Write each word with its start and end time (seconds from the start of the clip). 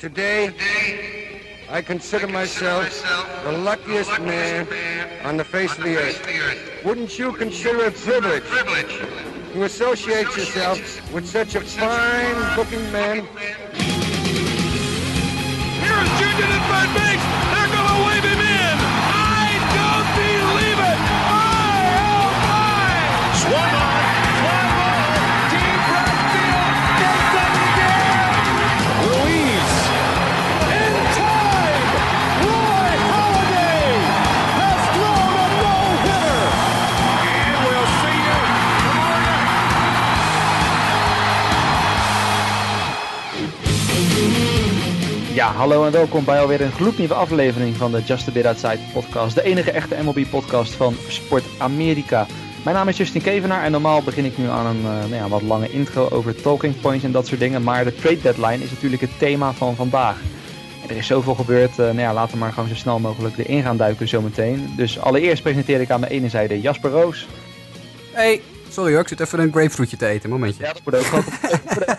Today, 0.00 0.50
I 1.68 1.82
consider 1.82 2.26
myself 2.26 2.88
the 3.44 3.52
luckiest 3.52 4.18
man 4.18 4.66
on 5.24 5.36
the 5.36 5.44
face 5.44 5.76
of 5.76 5.84
the 5.84 5.98
earth. 5.98 6.82
Wouldn't 6.82 7.18
you 7.18 7.34
consider 7.34 7.84
it 7.84 7.88
a 7.88 8.40
privilege 8.40 8.98
to 9.52 9.64
associate 9.64 10.34
yourself 10.38 10.78
with 11.12 11.28
such 11.28 11.54
a 11.54 11.60
fine-looking 11.60 12.90
man? 12.90 13.26
Here's 15.76 16.08
Junior 16.18 16.48
at 16.48 16.62
third 16.70 16.90
base. 16.96 17.29
Hallo 45.56 45.84
en 45.84 45.92
welkom 45.92 46.24
bij 46.24 46.40
alweer 46.40 46.60
een 46.60 46.72
gloednieuwe 46.72 47.14
aflevering 47.14 47.76
van 47.76 47.92
de 47.92 48.02
Just 48.02 48.28
a 48.28 48.30
Bit 48.30 48.46
Outside 48.46 48.78
podcast. 48.92 49.34
De 49.34 49.42
enige 49.42 49.70
echte 49.70 49.96
MLB 50.02 50.30
podcast 50.30 50.72
van 50.72 50.94
Sport 51.08 51.44
Amerika. 51.58 52.26
Mijn 52.64 52.76
naam 52.76 52.88
is 52.88 52.96
Justin 52.96 53.22
Kevenaar 53.22 53.64
en 53.64 53.72
normaal 53.72 54.02
begin 54.02 54.24
ik 54.24 54.38
nu 54.38 54.48
aan 54.48 54.66
een 54.66 54.84
eh, 54.84 54.84
nou 54.84 55.14
ja, 55.14 55.28
wat 55.28 55.42
lange 55.42 55.70
intro 55.70 56.08
over 56.08 56.42
talking 56.42 56.80
points 56.80 57.04
en 57.04 57.12
dat 57.12 57.26
soort 57.26 57.40
dingen. 57.40 57.62
Maar 57.62 57.84
de 57.84 57.94
trade 57.94 58.20
deadline 58.20 58.64
is 58.64 58.70
natuurlijk 58.70 59.02
het 59.02 59.18
thema 59.18 59.52
van 59.52 59.76
vandaag. 59.76 60.16
Er 60.88 60.96
is 60.96 61.06
zoveel 61.06 61.34
gebeurd, 61.34 61.70
eh, 61.70 61.84
nou 61.84 62.00
ja, 62.00 62.12
laten 62.12 62.32
we 62.32 62.38
maar 62.38 62.52
gewoon 62.52 62.68
zo 62.68 62.74
snel 62.74 62.98
mogelijk 62.98 63.38
erin 63.38 63.62
gaan 63.62 63.76
duiken 63.76 64.08
zometeen. 64.08 64.72
Dus 64.76 65.00
allereerst 65.00 65.42
presenteer 65.42 65.80
ik 65.80 65.90
aan 65.90 66.00
mijn 66.00 66.12
ene 66.12 66.28
zijde 66.28 66.60
Jasper 66.60 66.90
Roos. 66.90 67.26
Hey, 68.12 68.40
sorry 68.72 68.92
hoor, 68.92 69.00
ik 69.00 69.08
zit 69.08 69.20
even 69.20 69.38
een 69.38 69.52
grapefruitje 69.52 69.96
te 69.96 70.06
eten. 70.06 70.30
Momentje. 70.30 70.64
Ja, 70.64 70.72
dat 70.72 70.84
moet 70.84 70.94
ook 70.94 71.04
gewoon. 71.04 71.24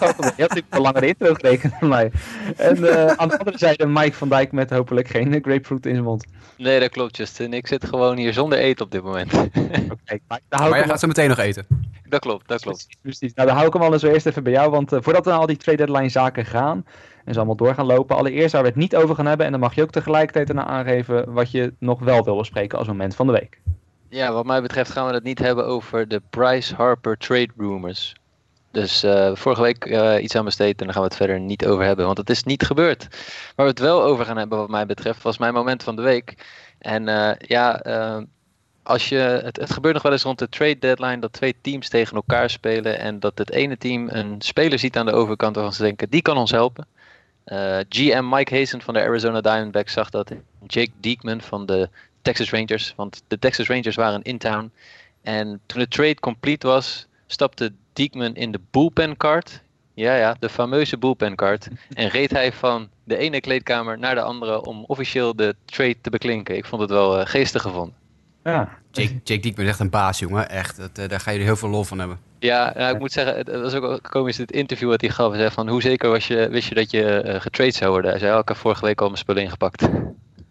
Je 0.01 0.21
had 0.21 0.37
natuurlijk 0.37 0.65
een 0.69 0.81
langere 0.81 1.07
intro 1.07 1.33
gerekend 1.33 1.73
dan 1.79 1.89
mij. 1.89 2.11
En 2.57 2.89
eh, 2.89 3.05
aan 3.05 3.27
de 3.27 3.37
andere 3.39 3.57
zijde 3.57 3.85
Mike 3.85 4.13
van 4.13 4.29
Dijk 4.29 4.51
met 4.51 4.69
hopelijk 4.69 5.07
geen 5.07 5.39
grapefruit 5.41 5.85
in 5.85 5.91
zijn 5.91 6.03
mond. 6.03 6.25
Nee, 6.57 6.79
dat 6.79 6.89
klopt, 6.89 7.17
Justin. 7.17 7.53
Ik 7.53 7.67
zit 7.67 7.85
gewoon 7.85 8.17
hier 8.17 8.33
zonder 8.33 8.57
eten 8.57 8.85
op 8.85 8.91
dit 8.91 9.03
moment. 9.03 9.33
Oké, 9.33 9.47
Mike, 10.07 10.21
daar 10.27 10.59
hou 10.59 10.59
maar 10.59 10.67
ik 10.67 10.69
jij 10.69 10.79
hem 10.79 10.89
gaat 10.89 10.99
zo 10.99 11.07
meteen 11.07 11.29
nog 11.29 11.37
eten. 11.37 11.65
dat 12.09 12.19
klopt, 12.19 12.47
dat 12.47 12.61
klopt. 12.61 12.87
Precies. 13.01 13.33
Nou, 13.33 13.47
dan 13.47 13.57
hou 13.57 13.67
ik 13.67 13.73
hem 13.73 13.81
anders 13.81 14.01
zo 14.01 14.09
eerst 14.09 14.25
even 14.25 14.43
bij 14.43 14.51
jou. 14.51 14.69
Want 14.69 14.91
eh, 14.91 14.99
voordat 15.01 15.23
we 15.25 15.31
naar 15.31 15.39
al 15.39 15.45
die 15.45 15.57
trade 15.57 15.77
deadline 15.77 16.09
zaken 16.09 16.45
gaan. 16.45 16.85
En 17.25 17.33
ze 17.33 17.37
allemaal 17.39 17.55
door 17.55 17.73
gaan 17.73 17.85
lopen. 17.85 18.15
Allereerst 18.15 18.51
waar 18.51 18.61
we 18.61 18.67
het 18.67 18.77
niet 18.77 18.95
over 18.95 19.15
gaan 19.15 19.25
hebben. 19.25 19.45
En 19.45 19.51
dan 19.51 19.61
mag 19.61 19.75
je 19.75 19.81
ook 19.81 19.91
tegelijkertijd 19.91 20.49
erna 20.49 20.65
aangeven 20.65 21.33
wat 21.33 21.51
je 21.51 21.73
nog 21.79 21.99
wel 21.99 22.23
wil 22.23 22.37
bespreken 22.37 22.77
als 22.77 22.87
moment 22.87 23.15
van 23.15 23.27
de 23.27 23.33
week. 23.33 23.59
Ja, 24.11 24.31
wat 24.31 24.45
mij 24.45 24.61
betreft 24.61 24.91
gaan 24.91 25.07
we 25.07 25.13
het 25.13 25.23
niet 25.23 25.39
hebben 25.39 25.65
over 25.65 26.07
de 26.07 26.21
Bryce 26.29 26.75
Harper 26.75 27.17
trade 27.17 27.49
rumors. 27.57 28.15
Dus 28.71 29.03
eh, 29.03 29.35
vorige 29.35 29.61
week 29.61 29.85
eh, 29.85 30.23
iets 30.23 30.35
aan 30.35 30.45
besteed 30.45 30.79
en 30.79 30.85
daar 30.85 30.93
gaan 30.93 31.03
we 31.03 31.07
het 31.07 31.17
verder 31.17 31.39
niet 31.39 31.65
over 31.65 31.83
hebben, 31.83 32.05
want 32.05 32.17
het 32.17 32.29
is 32.29 32.43
niet 32.43 32.63
gebeurd. 32.63 33.07
Waar 33.55 33.65
we 33.65 33.71
het 33.71 33.79
wel 33.79 34.03
over 34.03 34.25
gaan 34.25 34.37
hebben, 34.37 34.57
wat 34.57 34.69
mij 34.69 34.85
betreft, 34.85 35.21
was 35.21 35.37
mijn 35.37 35.53
moment 35.53 35.83
van 35.83 35.95
de 35.95 36.01
week. 36.01 36.35
En 36.79 37.07
eh, 37.07 37.31
ja, 37.37 37.81
als 38.83 39.09
je, 39.09 39.15
het, 39.15 39.57
het 39.57 39.73
gebeurt 39.73 39.93
nog 39.93 40.03
wel 40.03 40.11
eens 40.11 40.23
rond 40.23 40.39
de 40.39 40.49
trade 40.49 40.79
deadline 40.79 41.19
dat 41.19 41.33
twee 41.33 41.55
teams 41.61 41.89
tegen 41.89 42.15
elkaar 42.15 42.49
spelen 42.49 42.99
en 42.99 43.19
dat 43.19 43.37
het 43.37 43.51
ene 43.51 43.77
team 43.77 44.09
een 44.09 44.35
speler 44.41 44.79
ziet 44.79 44.97
aan 44.97 45.05
de 45.05 45.11
overkant 45.11 45.55
waarvan 45.55 45.73
ze 45.73 45.83
denken, 45.83 46.09
die 46.09 46.21
kan 46.21 46.37
ons 46.37 46.51
helpen. 46.51 46.87
GM 47.89 48.29
Mike 48.29 48.55
Hazen 48.55 48.81
van 48.81 48.93
de 48.93 49.01
Arizona 49.01 49.41
Diamondbacks 49.41 49.93
zag 49.93 50.09
dat 50.09 50.31
Jake 50.67 50.91
Diekman 50.99 51.41
van 51.41 51.65
de 51.65 51.89
Texas 52.21 52.51
Rangers, 52.51 52.93
want 52.95 53.23
de 53.27 53.39
Texas 53.39 53.67
Rangers 53.67 53.95
waren 53.95 54.21
in 54.21 54.37
town. 54.37 54.71
En 55.21 55.61
toen 55.65 55.79
de 55.79 55.87
trade 55.87 56.19
complete 56.19 56.67
was, 56.67 57.07
stapte 57.27 57.73
Diekman 57.93 58.35
in 58.35 58.51
de 58.51 58.59
bullpen 58.71 59.17
card. 59.17 59.61
Ja, 59.93 60.15
ja, 60.15 60.35
de 60.39 60.49
fameuze 60.49 60.97
bullpen 60.97 61.35
card. 61.35 61.67
En 61.93 62.07
reed 62.07 62.31
hij 62.31 62.51
van 62.51 62.89
de 63.03 63.17
ene 63.17 63.41
kleedkamer 63.41 63.99
naar 63.99 64.15
de 64.15 64.21
andere 64.21 64.65
om 64.65 64.83
officieel 64.87 65.35
de 65.35 65.55
trade 65.65 66.01
te 66.01 66.09
beklinken. 66.09 66.55
Ik 66.55 66.65
vond 66.65 66.81
het 66.81 66.89
wel 66.91 67.19
eh, 67.19 67.25
geestig 67.25 67.61
gevonden. 67.61 67.95
Ja, 68.43 68.69
Jake, 68.91 69.19
Jake 69.23 69.41
Diekman 69.41 69.65
is 69.65 69.71
echt 69.71 69.79
een 69.79 69.89
baas, 69.89 70.19
jongen. 70.19 70.49
Echt, 70.49 70.77
dat, 70.77 70.97
eh, 70.97 71.07
daar 71.09 71.19
ga 71.19 71.31
je 71.31 71.39
heel 71.39 71.55
veel 71.55 71.69
lol 71.69 71.83
van 71.83 71.99
hebben. 71.99 72.19
Ja, 72.39 72.73
nou, 72.75 72.93
ik 72.93 72.99
moet 72.99 73.11
zeggen, 73.11 73.37
het 73.37 73.47
het 73.47 73.61
was 73.61 73.73
ook 73.73 73.81
wel 73.81 74.01
komisch 74.01 74.37
het 74.37 74.51
interview 74.51 74.89
wat 74.89 75.01
hij 75.01 75.09
gaf. 75.09 75.29
Hij 75.29 75.39
zei 75.39 75.51
van, 75.51 75.69
hoe 75.69 75.81
zeker 75.81 76.09
was 76.09 76.27
je, 76.27 76.49
wist 76.49 76.69
je 76.69 76.75
dat 76.75 76.91
je 76.91 77.21
eh, 77.21 77.41
getrade 77.41 77.71
zou 77.71 77.91
worden? 77.91 78.11
Hij 78.11 78.19
zei, 78.19 78.33
oh, 78.33 78.39
ik 78.39 78.47
heb 78.47 78.57
vorige 78.57 78.85
week 78.85 79.01
al 79.01 79.07
mijn 79.07 79.17
spullen 79.17 79.43
ingepakt. 79.43 79.87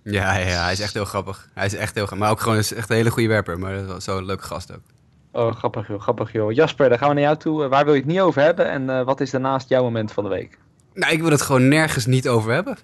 Ja, 0.02 0.36
ja, 0.36 0.46
ja, 0.46 0.62
hij 0.62 0.72
is 0.72 0.80
echt 0.80 0.94
heel 0.94 1.04
grappig. 1.04 1.48
Hij 1.54 1.66
is 1.66 1.74
echt 1.74 1.94
heel 1.94 2.06
grappig. 2.06 2.18
Maar 2.18 2.30
ook 2.30 2.40
gewoon 2.40 2.58
is 2.58 2.72
echt 2.72 2.90
een 2.90 2.96
hele 2.96 3.10
goede 3.10 3.28
werper. 3.28 3.58
Maar 3.58 3.78
zo'n 3.98 4.24
leuke 4.24 4.42
gast 4.42 4.72
ook. 4.72 4.82
oh, 5.32 5.56
grappig 5.56 5.88
joh, 5.88 6.00
grappig 6.00 6.32
joh. 6.32 6.52
Jasper, 6.52 6.88
dan 6.88 6.98
gaan 6.98 7.08
we 7.08 7.14
naar 7.14 7.22
jou 7.22 7.36
toe. 7.36 7.68
Waar 7.68 7.84
wil 7.84 7.94
je 7.94 8.00
het 8.00 8.08
niet 8.08 8.20
over 8.20 8.42
hebben? 8.42 8.70
En 8.70 8.90
eh, 8.90 9.04
wat 9.04 9.20
is 9.20 9.30
daarnaast 9.30 9.68
jouw 9.68 9.82
moment 9.82 10.12
van 10.12 10.24
de 10.24 10.30
week? 10.30 10.58
Nou, 10.94 11.12
ik 11.12 11.20
wil 11.20 11.30
het 11.30 11.42
gewoon 11.42 11.68
nergens 11.68 12.06
niet 12.06 12.28
over 12.28 12.52
hebben. 12.52 12.76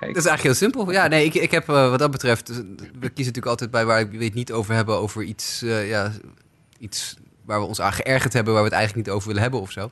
Kijk. 0.00 0.14
Dat 0.14 0.24
is 0.24 0.28
eigenlijk 0.30 0.42
heel 0.42 0.68
simpel. 0.68 0.92
Ja, 0.92 1.06
nee, 1.06 1.24
ik, 1.24 1.34
ik 1.34 1.50
heb 1.50 1.68
eh, 1.68 1.90
wat 1.90 1.98
dat 1.98 2.10
betreft... 2.10 2.46
dus, 2.46 2.56
we 2.56 2.88
kiezen 2.90 3.16
natuurlijk 3.16 3.46
altijd 3.46 3.70
bij 3.70 3.84
waar 3.84 4.00
ik 4.00 4.20
het 4.20 4.34
niet 4.34 4.52
over 4.52 4.74
hebben... 4.74 4.96
over 4.96 5.22
iets, 5.22 5.62
eh, 5.62 5.88
ja, 5.88 6.12
iets 6.78 7.16
waar 7.44 7.60
we 7.60 7.66
ons 7.66 7.80
aan 7.80 7.92
geërgerd 7.92 8.32
hebben... 8.32 8.52
waar 8.52 8.62
we 8.62 8.68
het 8.68 8.78
eigenlijk 8.78 9.06
niet 9.06 9.16
over 9.16 9.28
willen 9.28 9.42
hebben 9.42 9.60
of 9.60 9.70
zo. 9.70 9.90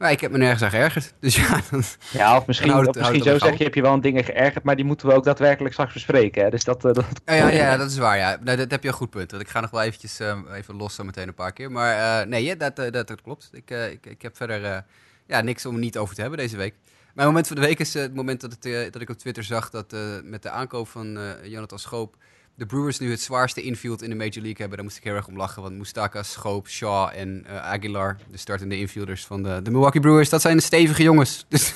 Maar 0.00 0.10
ik 0.10 0.20
heb 0.20 0.30
me 0.30 0.38
nergens 0.38 0.62
aan 0.62 0.70
geërgerd. 0.70 1.12
Dus 1.20 1.36
ja, 1.36 1.60
dan, 1.70 1.82
Ja, 2.10 2.36
of 2.36 2.46
misschien, 2.46 2.74
of 2.74 2.94
misschien 2.94 3.22
zo 3.22 3.38
zeg 3.38 3.58
je, 3.58 3.64
heb 3.64 3.74
je 3.74 3.82
wel 3.82 3.92
een 3.92 4.00
dingen 4.00 4.24
geërgerd, 4.24 4.64
maar 4.64 4.76
die 4.76 4.84
moeten 4.84 5.06
we 5.06 5.14
ook 5.14 5.24
daadwerkelijk 5.24 5.72
straks 5.72 5.92
bespreken. 5.92 6.42
Hè? 6.42 6.50
Dus 6.50 6.64
dat, 6.64 6.84
eh, 6.84 6.92
dat... 6.98 7.04
Ja, 7.24 7.34
ja, 7.34 7.48
ja, 7.48 7.76
dat 7.76 7.90
is 7.90 7.98
waar. 7.98 8.16
Ja. 8.16 8.36
Dat 8.36 8.70
heb 8.70 8.82
je 8.82 8.88
een 8.88 8.94
goed 8.94 9.10
punt. 9.10 9.30
Want 9.30 9.42
ik 9.42 9.48
ga 9.48 9.60
nog 9.60 9.70
wel 9.70 9.82
eventjes 9.82 10.20
eh, 10.20 10.38
even 10.52 10.76
los 10.76 10.94
zo 10.94 11.04
meteen 11.04 11.28
een 11.28 11.34
paar 11.34 11.52
keer. 11.52 11.70
Maar 11.70 12.20
eh, 12.20 12.26
nee, 12.26 12.44
ja, 12.44 12.54
dat, 12.54 12.78
eh, 12.78 12.92
dat, 12.92 13.08
dat 13.08 13.20
klopt. 13.20 13.50
Ik, 13.52 13.70
ik, 13.70 14.06
ik 14.06 14.22
heb 14.22 14.36
verder 14.36 14.84
ja, 15.26 15.40
niks 15.40 15.66
om 15.66 15.78
niet 15.78 15.98
over 15.98 16.14
te 16.14 16.20
hebben 16.20 16.38
deze 16.38 16.56
week. 16.56 16.74
Mijn 17.14 17.26
moment 17.26 17.46
van 17.46 17.56
de 17.56 17.62
week 17.62 17.78
is 17.78 17.94
het 17.94 18.14
moment 18.14 18.40
dat, 18.40 18.56
het, 18.60 18.92
dat 18.92 19.02
ik 19.02 19.10
op 19.10 19.18
Twitter 19.18 19.44
zag 19.44 19.70
dat 19.70 19.94
met 20.22 20.42
de 20.42 20.50
aankoop 20.50 20.88
van 20.88 21.18
Jonathan 21.44 21.78
Schoop 21.78 22.16
de 22.60 22.66
Brewers 22.66 22.98
nu 22.98 23.10
het 23.10 23.20
zwaarste 23.20 23.62
infield 23.62 24.02
in 24.02 24.10
de 24.10 24.16
Major 24.16 24.42
League 24.42 24.56
hebben. 24.56 24.76
Daar 24.76 24.84
moest 24.84 24.96
ik 24.96 25.04
heel 25.04 25.14
erg 25.14 25.26
om 25.26 25.36
lachen. 25.36 25.62
Want 25.62 25.78
Mustaka, 25.78 26.22
Schoop, 26.22 26.68
Shaw 26.68 27.10
en 27.14 27.44
eh, 27.46 27.56
Aguilar, 27.56 28.16
de 28.30 28.36
startende 28.36 28.78
infielders 28.78 29.24
van 29.24 29.42
de, 29.42 29.60
de 29.62 29.70
Milwaukee 29.70 30.00
Brewers, 30.00 30.28
dat 30.28 30.40
zijn 30.40 30.56
de 30.56 30.62
stevige 30.62 31.02
jongens. 31.02 31.44
Dus 31.48 31.74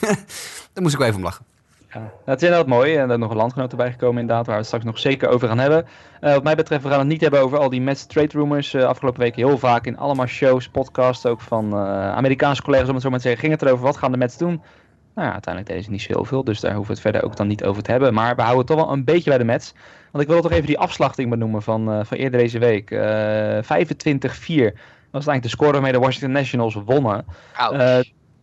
daar 0.73 0.83
moest 0.83 0.93
ik 0.93 0.99
wel 0.99 1.09
even 1.09 1.19
om 1.19 1.25
lachen. 1.25 1.44
Ja, 1.93 2.12
het 2.25 2.43
is 2.43 2.49
inderdaad 2.49 2.69
mooi. 2.69 2.97
En 2.97 3.11
er 3.11 3.19
nog 3.19 3.31
een 3.31 3.37
landgenoot 3.37 3.71
erbij 3.71 3.91
gekomen 3.91 4.21
inderdaad, 4.21 4.44
waar 4.47 4.55
we 4.55 4.61
het 4.61 4.67
straks 4.67 4.84
nog 4.84 4.99
zeker 4.99 5.28
over 5.28 5.49
gaan 5.49 5.59
hebben. 5.59 5.87
Eh, 6.21 6.33
wat 6.33 6.43
mij 6.43 6.55
betreft, 6.55 6.83
we 6.83 6.89
gaan 6.89 6.99
het 6.99 7.09
niet 7.09 7.21
hebben 7.21 7.41
over 7.41 7.59
al 7.59 7.71
die 7.71 7.81
Mets 7.81 8.06
trade 8.06 8.39
rumors. 8.39 8.75
Eh, 8.75 8.84
afgelopen 8.84 9.21
weken 9.21 9.47
heel 9.47 9.59
vaak 9.59 9.87
in 9.87 9.99
allemaal 9.99 10.27
shows, 10.27 10.69
podcasts, 10.69 11.27
ook 11.27 11.41
van 11.41 11.75
Amerikaanse 11.75 12.62
collega's 12.62 12.89
om 12.89 12.94
het 12.94 13.03
zo 13.03 13.11
maar 13.11 13.19
te 13.19 13.28
zeggen. 13.28 13.43
Ging 13.43 13.61
het 13.61 13.62
erover, 13.69 13.84
wat 13.84 13.97
gaan 13.97 14.12
de 14.12 14.19
Mets 14.19 14.39
doen? 14.39 14.62
Nou 15.15 15.27
ja, 15.27 15.33
uiteindelijk 15.33 15.67
deden 15.67 15.84
ze 15.84 15.91
niet 15.91 16.03
zo 16.03 16.12
heel 16.12 16.25
veel, 16.25 16.44
dus 16.44 16.61
daar 16.61 16.75
hoeven 16.75 16.94
we 16.94 17.00
het 17.00 17.11
verder 17.11 17.31
ook 17.31 17.37
dan 17.37 17.47
niet 17.47 17.65
over 17.65 17.83
te 17.83 17.91
hebben. 17.91 18.15
Maar 18.15 18.34
we 18.37 18.43
houden 18.43 18.67
het 18.67 18.77
toch 18.77 18.84
wel 18.84 18.93
een 18.93 19.05
beetje 19.05 19.31
bij 19.31 19.39
de 19.39 19.44
Mets. 19.44 19.75
Want 20.14 20.26
ik 20.26 20.32
wil 20.32 20.42
toch 20.42 20.52
even 20.52 20.66
die 20.66 20.78
afslachting 20.78 21.30
benoemen 21.30 21.62
van, 21.62 21.91
eh, 21.92 22.04
van 22.04 22.16
eerder 22.16 22.41
deze 22.41 22.58
week. 22.58 22.91
Eh 22.91 23.58
25-4 23.62 24.72
was 25.10 25.26
eigenlijk 25.26 25.42
de 25.42 25.48
score 25.48 25.72
waarmee 25.72 25.92
de 25.92 25.98
Washington 25.98 26.32
Nationals 26.32 26.75
wonnen. 26.75 27.25
Eh, 27.72 27.98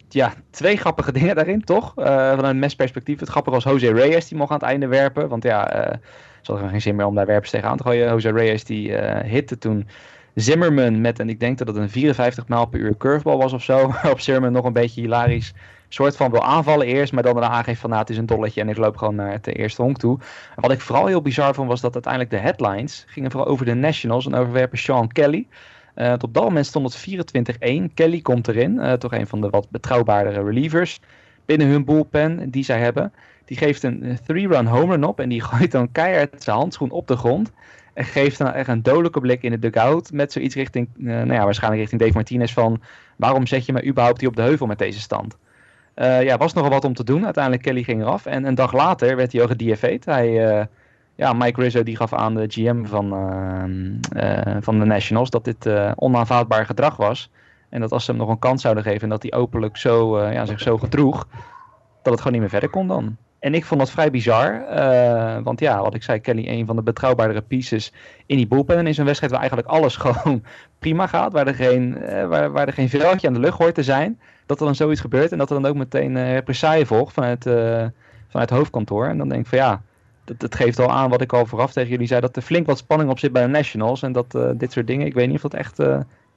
ja, 0.09 0.33
twee 0.49 0.77
grappige 0.77 1.11
dingen 1.19 1.35
daarin, 1.35 1.63
toch? 1.63 1.93
Eh, 1.97 2.05
vanuit 2.05 2.43
een 2.43 2.59
mesperspectief. 2.59 3.19
Het 3.19 3.29
grappige 3.29 3.55
was 3.55 3.63
Jose 3.63 3.93
Reyes, 3.93 4.27
die 4.27 4.37
mocht 4.37 4.51
aan 4.51 4.57
het 4.57 4.67
einde 4.67 4.87
werpen. 4.87 5.29
Want 5.29 5.43
ja, 5.43 5.71
eh 5.71 5.97
ze 6.41 6.51
hadden 6.51 6.69
geen 6.69 6.81
zin 6.81 6.95
meer 6.95 7.05
om 7.05 7.15
daar 7.15 7.25
werpers 7.25 7.51
tegenaan 7.51 7.77
te 7.77 7.83
gooien. 7.83 8.09
Jose 8.09 8.31
Reyes, 8.31 8.63
die 8.63 8.95
eh 8.95 9.29
hitte 9.29 9.57
toen 9.57 9.88
Zimmerman 10.35 11.01
met, 11.01 11.19
en 11.19 11.29
ik 11.29 11.39
denk 11.39 11.57
dat 11.57 11.67
het 11.67 11.75
een 11.75 11.89
54 11.89 12.47
mijl 12.47 12.65
per 12.65 12.79
uur 12.79 12.97
curveball 12.97 13.38
was 13.38 13.53
of 13.53 13.63
zo. 13.63 13.88
Waarop 13.91 14.19
Zimmerman 14.19 14.51
nog 14.51 14.65
een 14.65 14.73
beetje 14.73 15.01
hilarisch 15.01 15.53
soort 15.94 16.16
van 16.16 16.31
wil 16.31 16.44
aanvallen 16.44 16.88
eerst. 16.88 17.13
Maar 17.13 17.24
dan 17.24 17.34
daarna 17.34 17.50
aangeeft 17.50 17.79
van, 17.79 17.90
nou, 17.90 18.02
het 18.02 18.09
is 18.09 18.18
een 18.18 18.25
dolletje 18.25 18.62
en 18.62 18.69
ik 18.69 18.78
loop 18.78 18.97
gewoon 18.97 19.15
naar 19.15 19.31
het 19.31 19.48
eerste 19.48 19.81
honk 19.81 19.98
toe. 19.98 20.19
Wat 20.56 20.71
ik 20.71 20.81
vooral 20.81 21.06
heel 21.06 21.21
bizar 21.21 21.54
vond, 21.54 21.68
was 21.68 21.81
dat 21.81 21.94
uiteindelijk 21.94 22.33
de 22.33 22.39
headlines 22.39 23.06
gingen 23.07 23.31
vooral 23.31 23.50
over 23.50 23.65
de 23.65 23.74
Nationals 23.74 24.25
en 24.25 24.36
over 24.36 24.54
werper 24.54 24.77
Sean 24.77 25.07
Kelly. 25.07 25.48
Want 25.95 26.24
op 26.24 26.33
dat 26.33 26.44
moment 26.44 26.65
stond 26.65 26.94
het 26.94 27.56
24-1. 27.89 27.94
Kelly 27.94 28.21
komt 28.21 28.48
erin. 28.48 28.80
eh, 28.80 28.94
toch 28.94 29.13
een 29.13 29.27
van 29.27 29.42
de 29.42 29.50
wat 29.50 29.69
betrouwbaardere 29.69 30.44
relievers 30.44 31.00
binnen 31.45 31.68
hun 31.68 31.86
bullpen 31.86 32.50
die 32.50 32.63
zij 32.63 32.80
hebben. 32.80 33.13
Die 33.45 33.57
geeft 33.57 33.83
een 33.83 34.18
three-run 34.25 34.65
home 34.65 34.92
run 34.92 35.04
op 35.04 35.19
en 35.19 35.30
die 35.30 35.42
gooit 35.51 35.71
dan 35.71 35.92
keihard 35.92 36.44
zijn 36.44 36.57
handschoen 36.57 36.92
op 36.92 37.07
de 37.07 37.15
grond. 37.15 37.51
En 37.94 38.06
geeft 38.06 38.38
dan 38.38 38.51
echt 38.51 38.68
een 38.68 38.83
dodelijke 38.83 39.19
blik 39.19 39.44
in 39.44 39.51
de 39.51 39.60
dugout 39.60 40.12
met 40.12 40.31
zoiets 40.31 40.56
richting, 40.56 40.88
eh, 40.98 41.04
nou 41.04 41.33
ja, 41.33 41.44
waarschijnlijk 41.44 41.81
richting 41.81 42.01
Dave 42.01 42.13
Martinez 42.13 42.54
van... 42.54 42.81
waarom 43.15 43.48
zet 43.48 43.65
je 43.65 43.74
me 43.74 43.86
überhaupt 43.86 44.19
hier 44.19 44.30
op 44.30 44.36
de 44.36 44.42
heuvel 44.42 44.65
met 44.65 44.77
deze 44.77 45.00
stand? 45.00 45.38
Eh 45.93 46.23
ja, 46.23 46.38
was 46.38 46.53
nogal 46.53 46.69
wat 46.69 46.85
om 46.85 46.93
te 46.93 47.03
doen. 47.03 47.23
Uiteindelijk 47.23 47.63
Kelly 47.63 47.83
ging 47.83 48.01
eraf. 48.01 48.25
En 48.25 48.45
een 48.45 48.55
dag 48.55 48.73
later 48.73 49.15
werd 49.15 49.31
hij 49.31 49.41
al 49.41 49.47
gediefaid. 49.47 50.05
Hij, 50.05 50.49
eh, 50.49 50.65
ja, 51.15 51.33
Mike 51.33 51.61
Rizzo 51.61 51.83
die 51.83 51.95
gaf 51.95 52.13
aan 52.13 52.35
de 52.35 52.45
GM 52.47 52.85
van, 52.85 53.13
eh, 54.13 54.57
van 54.59 54.79
de 54.79 54.85
Nationals 54.85 55.29
dat 55.29 55.45
dit 55.45 55.69
onaanvaardbaar 55.95 56.65
gedrag 56.65 56.95
was. 56.95 57.31
En 57.69 57.81
dat 57.81 57.91
als 57.91 58.05
ze 58.05 58.11
hem 58.11 58.19
nog 58.19 58.29
een 58.29 58.39
kans 58.39 58.61
zouden 58.61 58.83
geven 58.83 59.01
en 59.01 59.09
dat 59.09 59.21
hij 59.21 59.33
openlijk 59.33 59.77
zo, 59.77 60.23
ja, 60.31 60.45
zich 60.45 60.59
zo 60.59 60.77
gedroeg, 60.77 61.27
dat 62.01 62.13
het 62.13 62.17
gewoon 62.17 62.31
niet 62.31 62.41
meer 62.41 62.49
verder 62.49 62.69
kon 62.69 62.88
dan. 62.88 63.17
En 63.39 63.53
ik 63.53 63.65
vond 63.65 63.79
dat 63.79 63.91
vrij 63.91 64.11
bizar. 64.11 64.63
want 65.43 65.59
ja, 65.59 65.81
wat 65.81 65.95
ik 65.95 66.03
zei, 66.03 66.19
Kelly, 66.19 66.47
een 66.47 66.65
van 66.65 66.75
de 66.75 66.83
betrouwbaardere 66.83 67.41
pieces 67.41 67.93
in 68.25 68.38
die 68.38 68.47
bullpen. 68.47 68.77
En 68.77 68.88
in 68.88 68.93
zo'n 68.93 69.05
wedstrijd 69.05 69.31
waar 69.31 69.41
eigenlijk 69.41 69.71
alles 69.71 69.95
gewoon 70.05 70.43
prima 70.79 71.07
gaat. 71.07 71.33
Waar 71.33 71.47
er 71.47 71.55
geen, 71.55 71.97
eh, 71.97 72.27
waar, 72.27 72.51
waar 72.51 72.67
er 72.67 72.73
geen 72.73 72.89
veldje 72.89 73.27
aan 73.27 73.33
de 73.33 73.39
lucht 73.39 73.57
hoort 73.57 73.75
te 73.75 73.83
zijn. 73.83 74.19
Dat 74.51 74.59
er 74.59 74.65
dan 74.65 74.75
zoiets 74.75 75.01
gebeurt. 75.01 75.31
En 75.31 75.38
dat 75.38 75.50
er 75.50 75.62
dan 75.62 75.71
ook 75.71 75.77
meteen 75.77 76.18
eh 76.18 76.33
represaille 76.33 76.86
volgt 76.86 77.13
vanuit, 77.13 77.45
eh, 77.45 77.53
vanuit 78.27 78.50
het 78.50 78.50
hoofdkantoor. 78.50 79.06
En 79.06 79.18
dan 79.18 79.30
denk 79.30 79.42
ik 79.42 79.48
van 79.48 79.57
ja, 79.57 79.81
dat, 80.24 80.39
dat 80.39 80.56
geeft 80.56 80.80
al 80.80 80.92
aan 80.92 81.09
wat 81.09 81.21
ik 81.21 81.33
al 81.33 81.45
vooraf 81.45 81.74
tegen 81.74 81.89
jullie 81.89 82.07
zei. 82.07 82.21
Dat 82.21 82.36
er 82.36 82.42
flink 82.42 82.65
wat 82.65 82.77
spanning 82.77 83.09
op 83.09 83.19
zit 83.19 83.31
bij 83.31 83.42
de 83.42 83.48
Nationals. 83.48 84.01
En 84.01 84.12
dat 84.12 84.36
eh, 84.36 84.50
dit 84.53 84.71
soort 84.71 84.88
dingen, 84.88 85.06
ik 85.06 85.13
weet 85.13 85.27
niet 85.27 85.36
of 85.36 85.42
dat 85.42 85.53
echt 85.53 85.75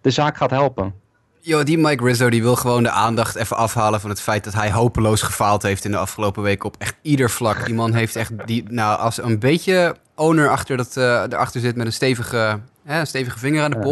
de 0.01 0.11
zaak 0.11 0.37
gaat 0.37 0.51
helpen. 0.51 0.95
Yo, 1.41 1.63
die 1.63 1.79
Mike 1.79 2.05
Rizzo 2.05 2.31
die 2.31 2.43
wil 2.43 2.57
gewoon 2.57 2.83
de 2.83 2.91
aandacht 2.91 3.37
even 3.37 3.57
afhalen 3.57 4.01
van 4.01 4.11
het 4.11 4.21
feit 4.21 4.45
dat 4.45 4.55
hij 4.55 4.73
hopeloos 4.73 5.23
gefaald 5.23 5.63
heeft 5.63 5.85
in 5.85 5.91
de 5.91 5.97
afgelopen 5.97 6.43
weken 6.43 6.67
op 6.67 6.77
echt 6.79 6.95
ieder 7.03 7.31
vlak. 7.31 7.65
Die 7.65 7.75
man 7.75 7.95
heeft 7.95 8.17
echt, 8.17 8.33
die, 8.47 8.65
nou, 8.69 8.99
als 8.99 9.23
een 9.23 9.39
beetje 9.39 9.97
owner 10.15 10.49
achter 10.49 10.77
dat, 10.77 10.97
erachter 10.97 11.61
zit 11.61 11.77
met 11.77 11.87
een 11.87 11.93
stevige, 11.93 12.61
hè, 12.85 13.01
een 13.01 13.07
stevige 13.07 13.39
vinger 13.39 13.63
aan 13.63 13.71
de 13.71 13.77
Ja. 13.77 13.83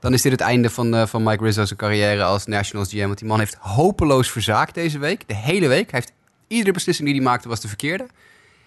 Dan 0.00 0.12
is 0.12 0.22
dit 0.22 0.32
het 0.32 0.40
einde 0.40 0.70
van, 0.70 0.94
eh, 0.94 1.06
van 1.06 1.22
Mike 1.22 1.44
Rizzo's 1.44 1.76
carrière 1.76 2.22
als 2.22 2.46
Nationals 2.46 2.88
GM. 2.88 3.06
Want 3.06 3.18
die 3.18 3.28
man 3.28 3.38
heeft 3.38 3.56
hopeloos 3.60 4.30
verzaakt 4.30 4.74
deze 4.74 4.98
week, 4.98 5.28
de 5.28 5.34
hele 5.34 5.68
week. 5.68 5.90
Hij 5.90 6.00
heeft, 6.00 6.12
iedere 6.46 6.72
beslissing 6.72 7.08
die 7.08 7.16
hij 7.16 7.26
maakte 7.26 7.48
was 7.48 7.60
de 7.60 7.68
verkeerde. 7.68 8.06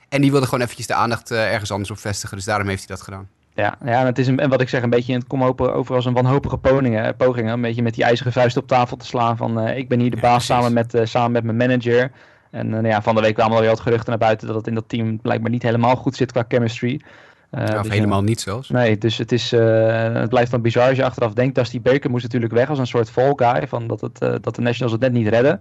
En 0.10 0.22
die 0.22 0.32
wilde 0.32 0.46
gewoon 0.46 0.62
eventjes 0.62 0.88
de 0.88 0.94
aandacht 0.94 1.32
eh, 1.32 1.54
ergens 1.54 1.72
anders 1.72 1.92
op 1.92 1.98
vestigen, 1.98 2.38
dus 2.38 2.46
daarom 2.46 2.68
heeft 2.68 2.88
hij 2.88 2.96
dat 2.96 3.06
gedaan. 3.06 3.30
Ja, 3.54 3.76
ja 3.86 4.00
en 4.00 4.06
het 4.06 4.18
is 4.18 4.28
een, 4.28 4.40
en 4.40 4.50
wat 4.50 4.62
ik 4.62 4.70
zeg, 4.70 4.82
een 4.82 4.90
beetje, 4.90 5.14
het 5.14 5.28
komt 5.28 5.60
over, 5.60 5.96
als 5.96 6.06
een 6.06 6.14
wanhopige 6.14 6.58
poging, 6.58 6.96
hè, 6.96 7.14
poging 7.14 7.48
hè, 7.48 7.54
een 7.54 7.62
beetje 7.62 7.82
met 7.82 7.94
die 7.94 8.04
ijzeren 8.04 8.32
vuist 8.32 8.58
op 8.58 8.68
tafel 8.68 8.98
te 8.98 9.06
slaan 9.06 9.38
van 9.38 9.60
eh, 9.60 9.78
ik 9.78 9.90
ben 9.90 10.00
hier 10.00 10.12
de 10.12 10.18
baas 10.18 10.46
samen 10.46 10.74
met, 10.74 10.94
eh, 10.94 11.06
samen 11.06 11.32
met 11.32 11.44
mijn 11.44 11.58
manager. 11.58 12.12
En 12.52 12.66
eh, 12.66 12.72
nou 12.72 12.88
ja, 12.88 13.02
van 13.02 13.16
de 13.16 13.22
week 13.22 13.34
kwamen 13.34 13.54
alweer 13.54 13.70
wat 13.70 13.80
geruchten 13.80 14.10
naar 14.10 14.18
buiten 14.18 14.48
dat 14.48 14.56
het 14.56 14.68
in 14.68 14.74
dat 14.74 14.90
team 14.90 15.20
blijkbaar 15.22 15.52
niet 15.52 15.64
helemaal 15.64 15.96
goed 15.96 16.16
zit 16.16 16.32
qua 16.32 16.46
chemistry. 16.48 17.02
Eh, 17.52 17.76
of 17.78 17.82
dus, 17.82 17.94
helemaal 17.94 18.24
niet 18.24 18.42
zelfs. 18.42 18.70
Nee, 18.70 18.98
dus 18.98 19.18
het, 19.18 19.32
is, 19.32 19.54
eh, 19.54 20.14
het 20.14 20.30
blijft 20.30 20.52
dan 20.52 20.62
bizar 20.62 20.88
als 20.88 20.98
je 20.98 21.04
achteraf 21.04 21.34
denkt. 21.34 21.56
Dusty 21.56 21.82
Baker 21.82 22.10
moest 22.10 22.24
natuurlijk 22.24 22.54
weg 22.54 22.70
als 22.70 22.80
een 22.80 22.88
soort 22.88 23.10
fall 23.10 23.34
guy. 23.36 23.68
Van 23.68 23.88
dat, 23.88 24.02
het, 24.02 24.22
eh, 24.22 24.36
dat 24.42 24.56
de 24.56 24.62
Nationals 24.62 24.92
het 24.92 25.02
net 25.02 25.12
niet 25.12 25.28
redden. 25.28 25.60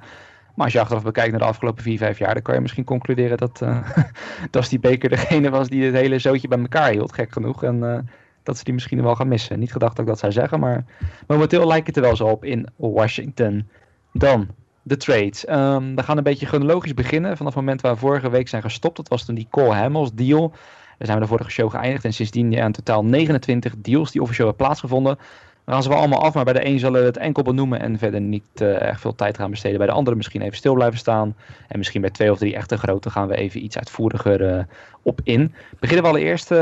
Maar 0.54 0.64
als 0.64 0.72
je 0.72 0.80
achteraf 0.80 1.02
bekijkt 1.02 1.30
naar 1.30 1.40
de 1.40 1.46
afgelopen 1.46 1.82
4, 1.82 1.98
5 1.98 2.18
jaar... 2.18 2.34
dan 2.34 2.42
kan 2.42 2.54
je 2.54 2.60
misschien 2.60 2.84
concluderen 2.84 3.36
dat 3.36 3.62
eh 3.62 3.78
Dusty 4.50 4.80
Baker 4.80 5.08
degene 5.08 5.50
was 5.50 5.68
die 5.68 5.84
het 5.84 5.94
hele 5.94 6.18
zootje 6.18 6.48
bij 6.48 6.58
elkaar 6.58 6.90
hield. 6.90 7.12
Gek 7.12 7.32
genoeg. 7.32 7.62
En 7.62 8.08
dat 8.42 8.58
ze 8.58 8.64
die 8.64 8.74
misschien 8.74 9.02
wel 9.02 9.14
gaan 9.14 9.28
missen. 9.28 9.58
Niet 9.58 9.72
gedacht 9.72 9.96
dat 9.96 10.04
ik 10.04 10.10
dat 10.10 10.18
zou 10.18 10.32
zeggen, 10.32 10.60
maar 10.60 10.84
momenteel 11.26 11.66
lijkt 11.66 11.86
het 11.86 11.96
er 11.96 12.02
wel 12.02 12.16
zo 12.16 12.26
op 12.26 12.44
in 12.44 12.66
Washington. 12.76 13.68
Dan 14.12 14.48
de 14.82 14.96
trades. 14.96 15.44
Ehm, 15.44 15.94
we 15.94 16.02
gaan 16.02 16.16
een 16.16 16.22
beetje 16.22 16.46
chronologisch 16.46 16.94
beginnen. 16.94 17.36
Vanaf 17.36 17.54
het 17.54 17.62
moment 17.62 17.80
waar 17.80 17.92
we 17.92 17.98
vorige 17.98 18.30
week 18.30 18.48
zijn 18.48 18.62
gestopt. 18.62 18.96
Dat 18.96 19.08
was 19.08 19.24
toen 19.24 19.34
die 19.34 19.46
Cole 19.50 19.74
Hamels 19.74 20.14
deal. 20.14 20.52
Daar 21.00 21.08
zijn 21.08 21.20
we 21.20 21.24
de 21.24 21.30
vorige 21.30 21.50
show 21.50 21.70
geëindigd. 21.70 22.04
En 22.04 22.12
sindsdien 22.12 22.50
ja, 22.50 22.64
in 22.64 22.72
totaal 22.72 23.04
29 23.04 23.74
deals 23.76 24.10
die 24.10 24.22
officieel 24.22 24.46
hebben 24.46 24.66
plaatsgevonden. 24.66 25.18
We 25.64 25.72
gaan 25.72 25.82
ze 25.82 25.88
wel 25.88 25.98
allemaal 25.98 26.22
af, 26.22 26.34
maar 26.34 26.44
bij 26.44 26.52
de 26.52 26.66
een 26.66 26.78
zullen 26.78 27.00
we 27.00 27.06
het 27.06 27.16
enkel 27.16 27.42
benoemen 27.42 27.80
en 27.80 27.98
verder 27.98 28.20
niet 28.20 28.42
eh, 28.54 28.82
erg 28.82 29.00
veel 29.00 29.14
tijd 29.14 29.36
gaan 29.36 29.50
besteden. 29.50 29.78
Bij 29.78 29.86
de 29.86 29.92
andere 29.92 30.16
misschien 30.16 30.42
even 30.42 30.56
stil 30.56 30.74
blijven 30.74 30.98
staan. 30.98 31.36
En 31.68 31.78
misschien 31.78 32.00
bij 32.00 32.10
twee 32.10 32.30
of 32.30 32.38
drie 32.38 32.54
echte 32.54 32.76
grote 32.76 33.10
gaan 33.10 33.28
we 33.28 33.36
even 33.36 33.64
iets 33.64 33.78
uitvoeriger 33.78 34.46
eh, 34.46 34.64
op 35.02 35.20
in. 35.24 35.54
Beginnen 35.78 36.04
we 36.04 36.10
allereerst 36.10 36.50
eh, 36.50 36.58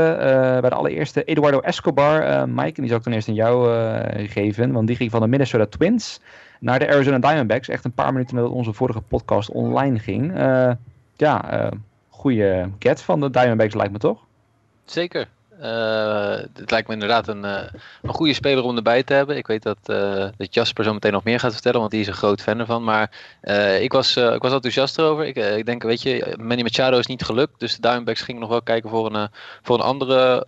bij 0.59 0.69
de 0.69 0.75
allereerste 0.75 1.23
Eduardo 1.23 1.59
Escobar. 1.59 2.49
Mike, 2.49 2.61
en 2.61 2.73
die 2.73 2.87
zal 2.87 2.97
ik 2.97 3.03
dan 3.03 3.13
eerst 3.13 3.27
aan 3.27 3.33
jou 3.33 3.69
geven. 4.27 4.71
Want 4.71 4.87
die 4.87 4.95
ging 4.95 5.11
van 5.11 5.21
de 5.21 5.27
Minnesota 5.27 5.65
Twins 5.65 6.21
naar 6.59 6.79
de 6.79 6.89
Arizona 6.89 7.19
Diamondbacks. 7.19 7.69
Echt 7.69 7.85
een 7.85 7.93
paar 7.93 8.13
minuten 8.13 8.35
nadat 8.35 8.51
onze 8.51 8.73
vorige 8.73 9.01
podcast 9.01 9.49
online 9.49 9.99
ging. 9.99 10.33
Ja, 11.15 11.69
goede 12.09 12.69
get 12.79 13.01
van 13.01 13.19
de 13.19 13.29
Diamondbacks 13.29 13.75
lijkt 13.75 13.91
me 13.91 13.97
toch? 13.97 14.27
Zeker. 14.91 15.27
Eh, 15.59 16.37
het 16.53 16.71
lijkt 16.71 16.87
me 16.87 16.93
inderdaad 16.93 17.27
een, 17.27 17.45
eh, 17.45 17.63
een 18.01 18.13
goede 18.13 18.33
speler 18.33 18.63
om 18.63 18.75
erbij 18.75 19.03
te 19.03 19.13
hebben. 19.13 19.37
Ik 19.37 19.47
weet 19.47 19.63
dat, 19.63 19.77
eh, 19.83 20.25
dat 20.37 20.53
Jasper 20.53 20.83
zo 20.83 20.93
meteen 20.93 21.11
nog 21.11 21.23
meer 21.23 21.39
gaat 21.39 21.53
vertellen, 21.53 21.79
want 21.79 21.91
die 21.91 21.99
is 21.99 22.07
een 22.07 22.13
groot 22.13 22.41
fan 22.41 22.59
ervan. 22.59 22.83
Maar 22.83 23.11
ik, 23.81 23.91
was, 23.91 24.17
ik 24.17 24.41
was 24.41 24.51
enthousiast 24.51 24.97
erover. 24.97 25.25
Ik, 25.25 25.35
ik 25.35 25.65
denk, 25.65 25.83
weet 25.83 26.01
je, 26.01 26.35
Manny 26.39 26.61
Machado 26.61 26.97
is 26.97 27.05
niet 27.05 27.23
gelukt. 27.23 27.59
Dus 27.59 27.75
de 27.75 27.81
Diamondbacks 27.81 28.21
gingen 28.21 28.41
nog 28.41 28.49
wel 28.49 28.61
kijken 28.61 28.89
voor 28.89 29.15
een, 29.15 29.29
voor 29.61 29.75
een 29.75 29.85
andere 29.85 30.45